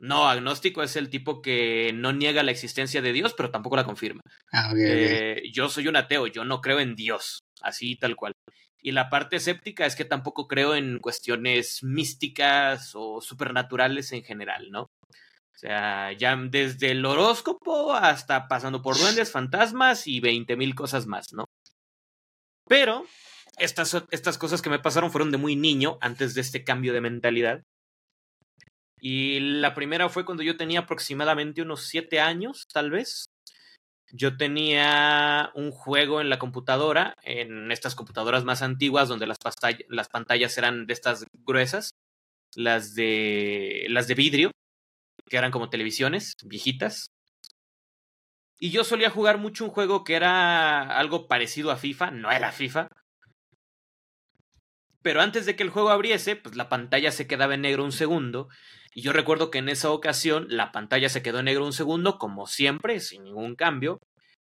No, 0.00 0.28
agnóstico 0.28 0.82
es 0.82 0.94
el 0.94 1.10
tipo 1.10 1.42
que 1.42 1.90
no 1.92 2.12
niega 2.12 2.44
la 2.44 2.52
existencia 2.52 3.02
de 3.02 3.12
Dios, 3.12 3.34
pero 3.36 3.50
tampoco 3.50 3.74
la 3.74 3.84
confirma. 3.84 4.20
Ah, 4.52 4.72
eh, 4.78 5.42
yo 5.52 5.68
soy 5.68 5.88
un 5.88 5.96
ateo, 5.96 6.28
yo 6.28 6.44
no 6.44 6.60
creo 6.60 6.78
en 6.78 6.94
Dios, 6.94 7.40
así 7.62 7.96
tal 7.96 8.14
cual. 8.14 8.32
Y 8.80 8.92
la 8.92 9.10
parte 9.10 9.36
escéptica 9.36 9.86
es 9.86 9.96
que 9.96 10.04
tampoco 10.04 10.46
creo 10.46 10.76
en 10.76 11.00
cuestiones 11.00 11.82
místicas 11.82 12.92
o 12.94 13.20
supernaturales 13.20 14.12
en 14.12 14.22
general, 14.22 14.70
¿no? 14.70 14.82
O 14.82 15.58
sea, 15.58 16.12
ya 16.12 16.36
desde 16.36 16.92
el 16.92 17.04
horóscopo 17.04 17.92
hasta 17.92 18.46
pasando 18.46 18.80
por 18.80 18.96
duendes, 18.96 19.32
fantasmas 19.32 20.06
y 20.06 20.20
veinte 20.20 20.54
mil 20.56 20.76
cosas 20.76 21.06
más, 21.06 21.32
¿no? 21.32 21.46
Pero 22.68 23.04
estas, 23.58 24.04
estas 24.12 24.38
cosas 24.38 24.62
que 24.62 24.70
me 24.70 24.78
pasaron 24.78 25.10
fueron 25.10 25.32
de 25.32 25.38
muy 25.38 25.56
niño, 25.56 25.98
antes 26.00 26.34
de 26.34 26.42
este 26.42 26.62
cambio 26.62 26.92
de 26.92 27.00
mentalidad. 27.00 27.62
Y 29.00 29.40
la 29.40 29.74
primera 29.74 30.08
fue 30.08 30.24
cuando 30.24 30.42
yo 30.42 30.56
tenía 30.56 30.80
aproximadamente 30.80 31.62
unos 31.62 31.82
siete 31.82 32.20
años, 32.20 32.66
tal 32.72 32.90
vez. 32.90 33.26
Yo 34.10 34.36
tenía 34.36 35.50
un 35.54 35.70
juego 35.70 36.20
en 36.20 36.30
la 36.30 36.38
computadora, 36.38 37.14
en 37.22 37.70
estas 37.70 37.94
computadoras 37.94 38.44
más 38.44 38.62
antiguas, 38.62 39.08
donde 39.08 39.26
las, 39.26 39.38
las 39.88 40.08
pantallas 40.08 40.56
eran 40.56 40.86
de 40.86 40.94
estas 40.94 41.26
gruesas, 41.44 41.90
las 42.54 42.94
de, 42.94 43.86
las 43.88 44.08
de 44.08 44.14
vidrio, 44.14 44.50
que 45.28 45.36
eran 45.36 45.50
como 45.50 45.68
televisiones 45.68 46.34
viejitas. 46.44 47.08
Y 48.58 48.70
yo 48.70 48.82
solía 48.82 49.10
jugar 49.10 49.38
mucho 49.38 49.64
un 49.64 49.70
juego 49.70 50.04
que 50.04 50.14
era 50.14 50.98
algo 50.98 51.28
parecido 51.28 51.70
a 51.70 51.76
FIFA, 51.76 52.10
no 52.10 52.30
era 52.30 52.50
FIFA, 52.50 52.88
pero 55.02 55.20
antes 55.20 55.46
de 55.46 55.56
que 55.56 55.62
el 55.62 55.70
juego 55.70 55.90
abriese, 55.90 56.36
pues 56.36 56.56
la 56.56 56.68
pantalla 56.68 57.12
se 57.12 57.26
quedaba 57.26 57.54
en 57.54 57.62
negro 57.62 57.84
un 57.84 57.92
segundo. 57.92 58.48
Y 58.98 59.02
yo 59.02 59.12
recuerdo 59.12 59.52
que 59.52 59.58
en 59.58 59.68
esa 59.68 59.92
ocasión 59.92 60.48
la 60.50 60.72
pantalla 60.72 61.08
se 61.08 61.22
quedó 61.22 61.40
negro 61.40 61.64
un 61.64 61.72
segundo, 61.72 62.18
como 62.18 62.48
siempre, 62.48 62.98
sin 62.98 63.22
ningún 63.22 63.54
cambio. 63.54 64.00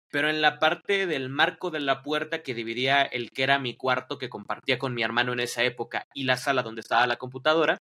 Pero 0.10 0.32
en 0.32 0.42
la 0.42 0.58
parte 0.58 1.06
del 1.06 1.30
marco 1.30 1.70
de 1.70 1.80
la 1.80 2.02
puerta 2.02 2.42
que 2.42 2.56
dividía 2.56 3.04
el 3.04 3.30
que 3.30 3.44
era 3.44 3.60
mi 3.60 3.78
cuarto 3.78 4.18
que 4.18 4.30
compartía 4.30 4.80
con 4.80 4.96
mi 4.96 5.04
hermano 5.04 5.32
en 5.32 5.42
esa 5.42 5.62
época 5.62 6.08
y 6.12 6.24
la 6.24 6.38
sala 6.38 6.64
donde 6.64 6.82
estaba 6.82 7.06
la 7.06 7.18
computadora, 7.18 7.78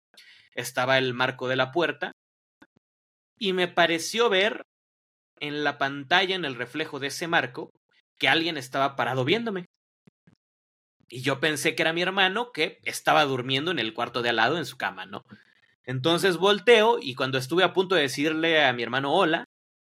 estaba 0.54 0.96
el 0.96 1.12
marco 1.12 1.46
de 1.46 1.56
la 1.56 1.72
puerta. 1.72 2.12
Y 3.38 3.52
me 3.52 3.68
pareció 3.68 4.30
ver 4.30 4.62
en 5.40 5.64
la 5.64 5.76
pantalla, 5.76 6.34
en 6.34 6.46
el 6.46 6.54
reflejo 6.54 7.00
de 7.00 7.08
ese 7.08 7.28
marco, 7.28 7.68
que 8.18 8.30
alguien 8.30 8.56
estaba 8.56 8.96
parado 8.96 9.26
viéndome. 9.26 9.66
Y 11.10 11.20
yo 11.20 11.38
pensé 11.38 11.74
que 11.74 11.82
era 11.82 11.92
mi 11.92 12.00
hermano 12.00 12.50
que 12.50 12.78
estaba 12.84 13.26
durmiendo 13.26 13.70
en 13.72 13.78
el 13.78 13.92
cuarto 13.92 14.22
de 14.22 14.30
al 14.30 14.36
lado 14.36 14.56
en 14.56 14.64
su 14.64 14.78
cama, 14.78 15.04
¿no? 15.04 15.22
Entonces 15.84 16.36
volteo 16.36 16.98
y 17.00 17.14
cuando 17.14 17.38
estuve 17.38 17.64
a 17.64 17.72
punto 17.72 17.94
de 17.94 18.02
decirle 18.02 18.64
a 18.64 18.72
mi 18.72 18.82
hermano 18.82 19.12
hola, 19.12 19.44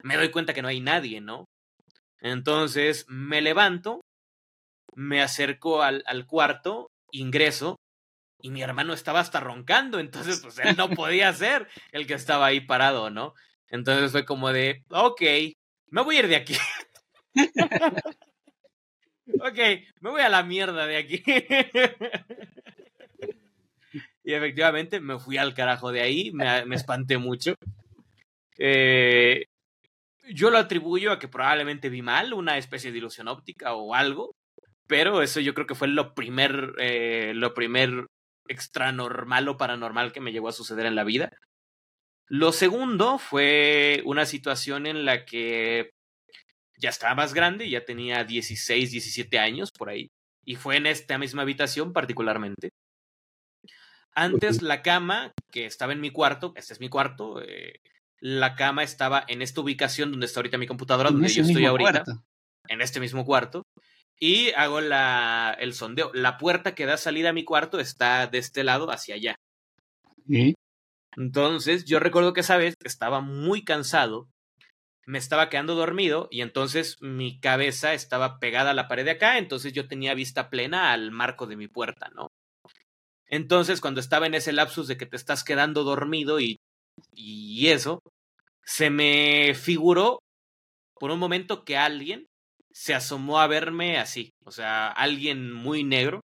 me 0.02 0.16
doy 0.16 0.30
cuenta 0.30 0.54
que 0.54 0.62
no 0.62 0.68
hay 0.68 0.80
nadie, 0.80 1.20
¿no? 1.20 1.46
Entonces 2.20 3.06
me 3.08 3.40
levanto, 3.40 4.00
me 4.94 5.22
acerco 5.22 5.82
al, 5.82 6.02
cuarto, 6.26 6.88
ingreso 7.12 7.76
y 8.40 8.50
mi 8.50 8.62
hermano 8.62 8.92
estaba 8.92 9.20
hasta 9.20 9.40
roncando, 9.40 9.98
entonces 10.00 10.40
pues 10.40 10.58
él 10.58 10.76
no 10.76 10.90
podía 10.90 11.32
ser 11.32 11.68
el 11.92 12.06
que 12.06 12.14
estaba 12.14 12.46
ahí 12.46 12.60
parado, 12.60 13.10
¿no? 13.10 13.34
Entonces 13.68 14.12
fue 14.12 14.24
como 14.24 14.52
de, 14.52 14.84
ok, 14.90 15.22
me 15.88 16.02
voy 16.02 16.16
a 16.16 16.18
ir 16.20 16.28
de 16.28 16.36
aquí. 16.36 16.56
ok, 19.40 19.58
me 20.00 20.10
voy 20.10 20.22
a 20.22 20.28
la 20.28 20.42
mierda 20.42 20.86
de 20.86 20.96
aquí. 20.96 21.22
y 24.26 24.34
efectivamente 24.34 25.00
me 25.00 25.20
fui 25.20 25.38
al 25.38 25.54
carajo 25.54 25.92
de 25.92 26.02
ahí, 26.02 26.32
me, 26.32 26.66
me 26.66 26.74
espanté 26.74 27.16
mucho. 27.16 27.54
Eh, 28.58 29.44
yo 30.28 30.50
lo 30.50 30.58
atribuyo 30.58 31.12
a 31.12 31.20
que 31.20 31.28
probablemente 31.28 31.90
vi 31.90 32.02
mal, 32.02 32.34
una 32.34 32.58
especie 32.58 32.90
de 32.90 32.98
ilusión 32.98 33.28
óptica 33.28 33.74
o 33.74 33.94
algo, 33.94 34.34
pero 34.88 35.22
eso 35.22 35.38
yo 35.38 35.54
creo 35.54 35.68
que 35.68 35.76
fue 35.76 35.86
lo 35.86 36.12
primer, 36.12 36.74
eh, 36.78 37.34
lo 37.36 37.54
primer 37.54 38.08
extra 38.48 38.90
normal 38.90 39.48
o 39.48 39.56
paranormal 39.56 40.12
que 40.12 40.20
me 40.20 40.32
llegó 40.32 40.48
a 40.48 40.52
suceder 40.52 40.86
en 40.86 40.96
la 40.96 41.04
vida. 41.04 41.30
Lo 42.26 42.50
segundo 42.50 43.18
fue 43.18 44.02
una 44.06 44.26
situación 44.26 44.88
en 44.88 45.04
la 45.04 45.24
que 45.24 45.90
ya 46.78 46.88
estaba 46.88 47.14
más 47.14 47.32
grande, 47.32 47.70
ya 47.70 47.84
tenía 47.84 48.24
16, 48.24 48.90
17 48.90 49.38
años 49.38 49.70
por 49.70 49.88
ahí. 49.88 50.10
Y 50.44 50.56
fue 50.56 50.78
en 50.78 50.86
esta 50.86 51.16
misma 51.16 51.42
habitación 51.42 51.92
particularmente. 51.92 52.70
Antes 54.16 54.62
la 54.62 54.80
cama, 54.80 55.34
que 55.52 55.66
estaba 55.66 55.92
en 55.92 56.00
mi 56.00 56.10
cuarto, 56.10 56.54
este 56.56 56.72
es 56.72 56.80
mi 56.80 56.88
cuarto, 56.88 57.42
eh, 57.42 57.80
la 58.18 58.54
cama 58.54 58.82
estaba 58.82 59.22
en 59.28 59.42
esta 59.42 59.60
ubicación 59.60 60.10
donde 60.10 60.24
está 60.24 60.40
ahorita 60.40 60.56
mi 60.56 60.66
computadora, 60.66 61.10
donde 61.10 61.28
yo 61.28 61.42
estoy 61.42 61.66
ahorita, 61.66 62.02
en 62.68 62.80
este 62.80 62.98
mismo 62.98 63.26
cuarto, 63.26 63.66
y 64.18 64.52
hago 64.52 64.80
la, 64.80 65.54
el 65.60 65.74
sondeo. 65.74 66.10
La 66.14 66.38
puerta 66.38 66.74
que 66.74 66.86
da 66.86 66.96
salida 66.96 67.28
a 67.28 67.34
mi 67.34 67.44
cuarto 67.44 67.78
está 67.78 68.26
de 68.26 68.38
este 68.38 68.64
lado 68.64 68.90
hacia 68.90 69.16
allá. 69.16 69.34
Entonces, 71.16 71.84
yo 71.84 72.00
recuerdo 72.00 72.32
que 72.32 72.40
esa 72.40 72.56
vez 72.56 72.74
estaba 72.84 73.20
muy 73.20 73.64
cansado, 73.64 74.30
me 75.04 75.18
estaba 75.18 75.50
quedando 75.50 75.74
dormido 75.74 76.28
y 76.30 76.40
entonces 76.40 76.96
mi 77.02 77.38
cabeza 77.38 77.92
estaba 77.92 78.38
pegada 78.38 78.70
a 78.70 78.74
la 78.74 78.88
pared 78.88 79.04
de 79.04 79.12
acá, 79.12 79.36
entonces 79.36 79.74
yo 79.74 79.86
tenía 79.86 80.14
vista 80.14 80.48
plena 80.48 80.92
al 80.92 81.10
marco 81.10 81.46
de 81.46 81.56
mi 81.56 81.68
puerta, 81.68 82.08
¿no? 82.14 82.28
Entonces, 83.28 83.80
cuando 83.80 84.00
estaba 84.00 84.26
en 84.26 84.34
ese 84.34 84.52
lapsus 84.52 84.88
de 84.88 84.96
que 84.96 85.06
te 85.06 85.16
estás 85.16 85.44
quedando 85.44 85.84
dormido 85.84 86.40
y, 86.40 86.58
y 87.12 87.68
eso, 87.68 88.00
se 88.64 88.90
me 88.90 89.54
figuró 89.54 90.20
por 90.94 91.10
un 91.10 91.18
momento 91.18 91.64
que 91.64 91.76
alguien 91.76 92.26
se 92.72 92.94
asomó 92.94 93.40
a 93.40 93.46
verme 93.46 93.98
así, 93.98 94.30
o 94.44 94.50
sea, 94.50 94.88
alguien 94.88 95.52
muy 95.52 95.82
negro 95.82 96.20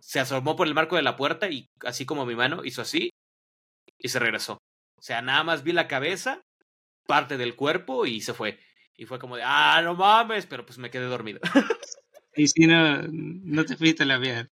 se 0.00 0.20
asomó 0.20 0.56
por 0.56 0.66
el 0.66 0.74
marco 0.74 0.96
de 0.96 1.02
la 1.02 1.16
puerta 1.16 1.48
y 1.50 1.68
así 1.84 2.06
como 2.06 2.26
mi 2.26 2.36
mano 2.36 2.64
hizo 2.64 2.82
así 2.82 3.10
y 3.98 4.08
se 4.08 4.18
regresó. 4.18 4.58
O 4.98 5.02
sea, 5.02 5.22
nada 5.22 5.42
más 5.42 5.62
vi 5.62 5.72
la 5.72 5.88
cabeza, 5.88 6.42
parte 7.06 7.36
del 7.36 7.56
cuerpo 7.56 8.06
y 8.06 8.20
se 8.20 8.34
fue. 8.34 8.60
Y 8.96 9.06
fue 9.06 9.18
como 9.18 9.36
de, 9.36 9.42
ah, 9.44 9.80
no 9.82 9.94
mames, 9.94 10.46
pero 10.46 10.64
pues 10.64 10.78
me 10.78 10.90
quedé 10.90 11.06
dormido. 11.06 11.40
y 12.36 12.46
si 12.46 12.66
no, 12.66 13.02
no 13.02 13.64
te 13.64 13.76
fuiste 13.76 14.04
la 14.04 14.18
vida. 14.18 14.48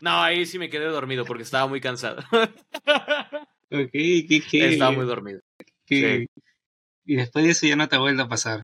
No, 0.00 0.22
ahí 0.22 0.46
sí 0.46 0.58
me 0.58 0.70
quedé 0.70 0.86
dormido 0.86 1.24
porque 1.24 1.42
estaba 1.42 1.66
muy 1.66 1.80
cansado. 1.80 2.22
ok, 3.70 3.90
¿qué, 3.92 4.42
Estaba 4.52 4.92
muy 4.92 5.06
dormido. 5.06 5.40
Y 5.88 7.16
después 7.16 7.44
de 7.44 7.50
eso 7.50 7.66
ya 7.66 7.76
no 7.76 7.88
te 7.88 7.96
ha 7.96 8.00
vuelto 8.00 8.22
a 8.22 8.28
pasar. 8.28 8.62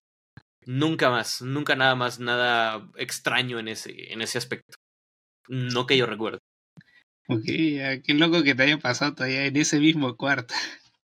Nunca 0.66 1.10
más, 1.10 1.42
nunca 1.42 1.76
nada 1.76 1.94
más, 1.94 2.20
nada 2.20 2.90
extraño 2.96 3.58
en 3.58 3.68
ese, 3.68 4.12
en 4.12 4.22
ese 4.22 4.38
aspecto. 4.38 4.76
No 5.48 5.86
que 5.86 5.96
yo 5.96 6.06
recuerde. 6.06 6.38
Ok, 7.28 7.44
qué 7.44 8.14
loco 8.14 8.42
que 8.42 8.54
te 8.54 8.64
haya 8.64 8.78
pasado 8.78 9.14
todavía 9.14 9.46
en 9.46 9.56
ese 9.56 9.78
mismo 9.78 10.16
cuarto. 10.16 10.54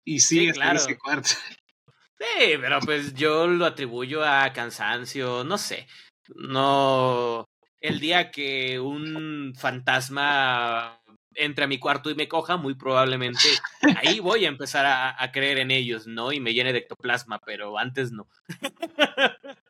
Y 0.04 0.20
sigues 0.20 0.56
sí, 0.56 0.62
en 0.62 0.76
ese 0.76 0.98
cuarto. 0.98 1.30
Sí, 2.18 2.56
pero 2.60 2.80
pues 2.80 3.14
yo 3.14 3.46
lo 3.46 3.64
atribuyo 3.66 4.24
a 4.24 4.52
cansancio, 4.52 5.44
no 5.44 5.58
sé. 5.58 5.86
No. 6.34 7.44
El 7.80 8.00
día 8.00 8.30
que 8.30 8.80
un 8.80 9.54
fantasma 9.56 11.00
entre 11.38 11.64
a 11.64 11.68
mi 11.68 11.78
cuarto 11.78 12.10
y 12.10 12.14
me 12.14 12.28
coja, 12.28 12.56
muy 12.56 12.74
probablemente 12.74 13.46
ahí 13.96 14.20
voy 14.20 14.44
a 14.44 14.48
empezar 14.48 14.86
a, 14.86 15.30
creer 15.32 15.58
en 15.58 15.70
ellos, 15.70 16.06
¿no? 16.06 16.32
Y 16.32 16.40
me 16.40 16.52
llene 16.52 16.72
de 16.72 16.80
ectoplasma, 16.80 17.38
pero 17.44 17.78
antes 17.78 18.12
no. 18.12 18.28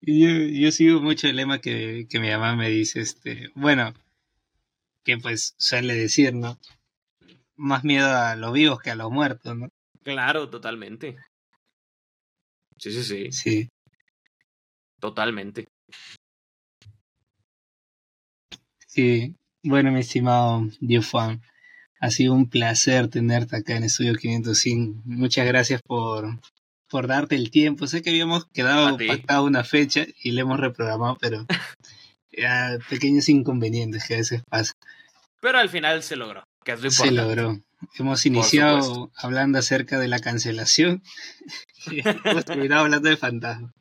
yo, 0.00 0.28
yo 0.28 0.72
sigo 0.72 1.00
mucho 1.00 1.28
el 1.28 1.36
lema 1.36 1.60
que, 1.60 2.06
que 2.10 2.18
mi 2.18 2.28
mamá 2.30 2.56
me 2.56 2.68
dice, 2.68 3.00
este, 3.00 3.50
bueno, 3.54 3.94
que 5.04 5.16
pues 5.18 5.54
suele 5.58 5.94
decir, 5.94 6.34
¿no? 6.34 6.58
Más 7.56 7.84
miedo 7.84 8.08
a 8.08 8.36
los 8.36 8.52
vivos 8.52 8.80
que 8.80 8.90
a 8.90 8.96
los 8.96 9.10
muertos, 9.10 9.56
¿no? 9.56 9.68
Claro, 10.02 10.48
totalmente. 10.48 11.16
Sí, 12.78 12.90
sí, 12.92 13.04
sí. 13.04 13.32
Sí. 13.32 13.68
Totalmente. 14.98 15.68
Sí, 18.90 19.36
bueno, 19.62 19.92
mi 19.92 20.00
estimado 20.00 20.66
Diofan, 20.80 21.40
ha 22.00 22.10
sido 22.10 22.34
un 22.34 22.50
placer 22.50 23.06
tenerte 23.06 23.54
acá 23.54 23.76
en 23.76 23.84
Estudio 23.84 24.16
505. 24.16 25.02
Muchas 25.04 25.46
gracias 25.46 25.80
por, 25.80 26.40
por 26.88 27.06
darte 27.06 27.36
el 27.36 27.52
tiempo. 27.52 27.86
Sé 27.86 28.02
que 28.02 28.10
habíamos 28.10 28.46
quedado 28.46 28.98
pactado 29.06 29.44
una 29.44 29.62
fecha 29.62 30.06
y 30.24 30.32
le 30.32 30.40
hemos 30.40 30.58
reprogramado, 30.58 31.16
pero 31.20 31.46
pequeños 32.90 33.28
inconvenientes 33.28 34.08
que 34.08 34.14
a 34.14 34.16
veces 34.16 34.42
pasan. 34.50 34.74
Pero 35.40 35.58
al 35.58 35.68
final 35.68 36.02
se 36.02 36.16
logró, 36.16 36.42
que 36.64 36.72
es 36.72 36.82
lo 36.82 36.90
Se 36.90 37.12
logró. 37.12 37.60
Hemos 37.96 38.26
iniciado 38.26 39.12
hablando 39.14 39.60
acerca 39.60 40.00
de 40.00 40.08
la 40.08 40.18
cancelación 40.18 41.00
y 41.92 42.00
hemos 42.00 42.44
terminado 42.44 42.82
hablando 42.82 43.08
de 43.08 43.16
fantasmas. 43.16 43.72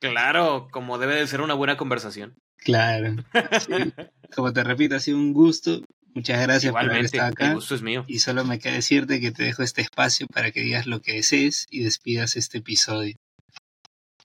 Claro, 0.00 0.66
como 0.72 0.98
debe 0.98 1.14
de 1.14 1.28
ser 1.28 1.42
una 1.42 1.54
buena 1.54 1.76
conversación. 1.76 2.34
Claro. 2.64 3.16
Como 4.34 4.52
te 4.52 4.64
repito, 4.64 4.96
ha 4.96 5.00
sido 5.00 5.18
un 5.18 5.32
gusto. 5.32 5.82
Muchas 6.14 6.42
gracias 6.42 6.72
por 6.72 6.82
haber 6.82 7.04
estado 7.06 7.30
acá. 7.30 7.48
El 7.48 7.54
gusto 7.54 7.74
es 7.74 7.82
mío. 7.82 8.04
Y 8.06 8.18
solo 8.18 8.44
me 8.44 8.58
queda 8.58 8.74
decirte 8.74 9.20
que 9.20 9.30
te 9.30 9.44
dejo 9.44 9.62
este 9.62 9.80
espacio 9.80 10.26
para 10.26 10.50
que 10.50 10.60
digas 10.60 10.86
lo 10.86 11.00
que 11.00 11.14
desees 11.14 11.66
y 11.70 11.82
despidas 11.82 12.36
este 12.36 12.58
episodio. 12.58 13.16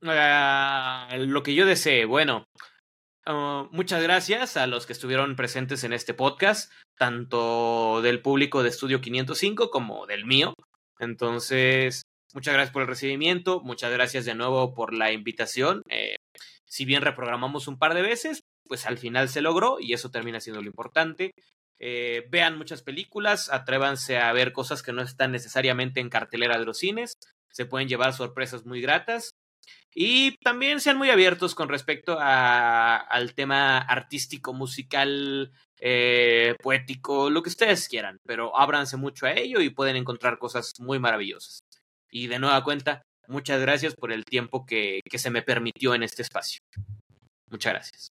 Ah, 0.03 1.09
lo 1.17 1.43
que 1.43 1.55
yo 1.55 1.65
desee, 1.65 2.05
bueno. 2.05 2.45
Ah, 3.25 3.67
muchas 3.71 4.03
gracias 4.03 4.57
a 4.57 4.67
los 4.67 4.85
que 4.85 4.93
estuvieron 4.93 5.35
presentes 5.35 5.83
en 5.83 5.93
este 5.93 6.13
podcast, 6.13 6.71
tanto 6.97 8.01
del 8.01 8.21
público 8.21 8.63
de 8.63 8.69
Estudio 8.69 9.01
505 9.01 9.69
como 9.69 10.05
del 10.07 10.25
mío. 10.25 10.53
Entonces, 10.99 12.03
muchas 12.33 12.53
gracias 12.53 12.73
por 12.73 12.83
el 12.83 12.87
recibimiento, 12.87 13.61
muchas 13.61 13.91
gracias 13.91 14.25
de 14.25 14.35
nuevo 14.35 14.73
por 14.73 14.93
la 14.93 15.11
invitación. 15.11 15.83
Eh, 15.89 16.16
si 16.67 16.85
bien 16.85 17.01
reprogramamos 17.01 17.67
un 17.67 17.79
par 17.79 17.93
de 17.93 18.01
veces, 18.01 18.43
pues 18.67 18.85
al 18.85 18.97
final 18.97 19.29
se 19.29 19.41
logró 19.41 19.79
y 19.79 19.93
eso 19.93 20.11
termina 20.11 20.39
siendo 20.39 20.61
lo 20.61 20.67
importante. 20.67 21.31
Eh, 21.79 22.27
vean 22.29 22.57
muchas 22.57 22.81
películas, 22.81 23.51
atrévanse 23.51 24.17
a 24.17 24.31
ver 24.33 24.51
cosas 24.51 24.83
que 24.83 24.93
no 24.93 25.01
están 25.01 25.31
necesariamente 25.31 25.99
en 25.99 26.09
cartelera 26.09 26.57
de 26.57 26.65
los 26.65 26.79
cines, 26.79 27.17
se 27.49 27.65
pueden 27.65 27.87
llevar 27.87 28.13
sorpresas 28.13 28.65
muy 28.65 28.81
gratas 28.81 29.35
y 29.93 30.35
también 30.37 30.79
sean 30.79 30.97
muy 30.97 31.09
abiertos 31.09 31.55
con 31.55 31.69
respecto 31.69 32.17
a, 32.19 32.97
al 32.97 33.33
tema 33.33 33.77
artístico, 33.77 34.53
musical, 34.53 35.51
eh, 35.79 36.55
poético, 36.61 37.29
lo 37.29 37.43
que 37.43 37.49
ustedes 37.49 37.87
quieran, 37.87 38.19
pero 38.25 38.57
ábranse 38.57 38.97
mucho 38.97 39.25
a 39.25 39.33
ello 39.33 39.61
y 39.61 39.69
pueden 39.69 39.95
encontrar 39.95 40.39
cosas 40.39 40.73
muy 40.79 40.99
maravillosas. 40.99 41.59
Y 42.09 42.27
de 42.27 42.39
nueva 42.39 42.63
cuenta, 42.63 43.03
Muchas 43.27 43.59
gracias 43.61 43.93
por 43.93 44.11
el 44.11 44.23
tiempo 44.23 44.65
que, 44.65 45.01
que 45.09 45.19
se 45.19 45.29
me 45.29 45.41
permitió 45.41 45.93
en 45.93 46.03
este 46.03 46.21
espacio. 46.21 46.61
Muchas 47.49 47.73
gracias. 47.73 48.05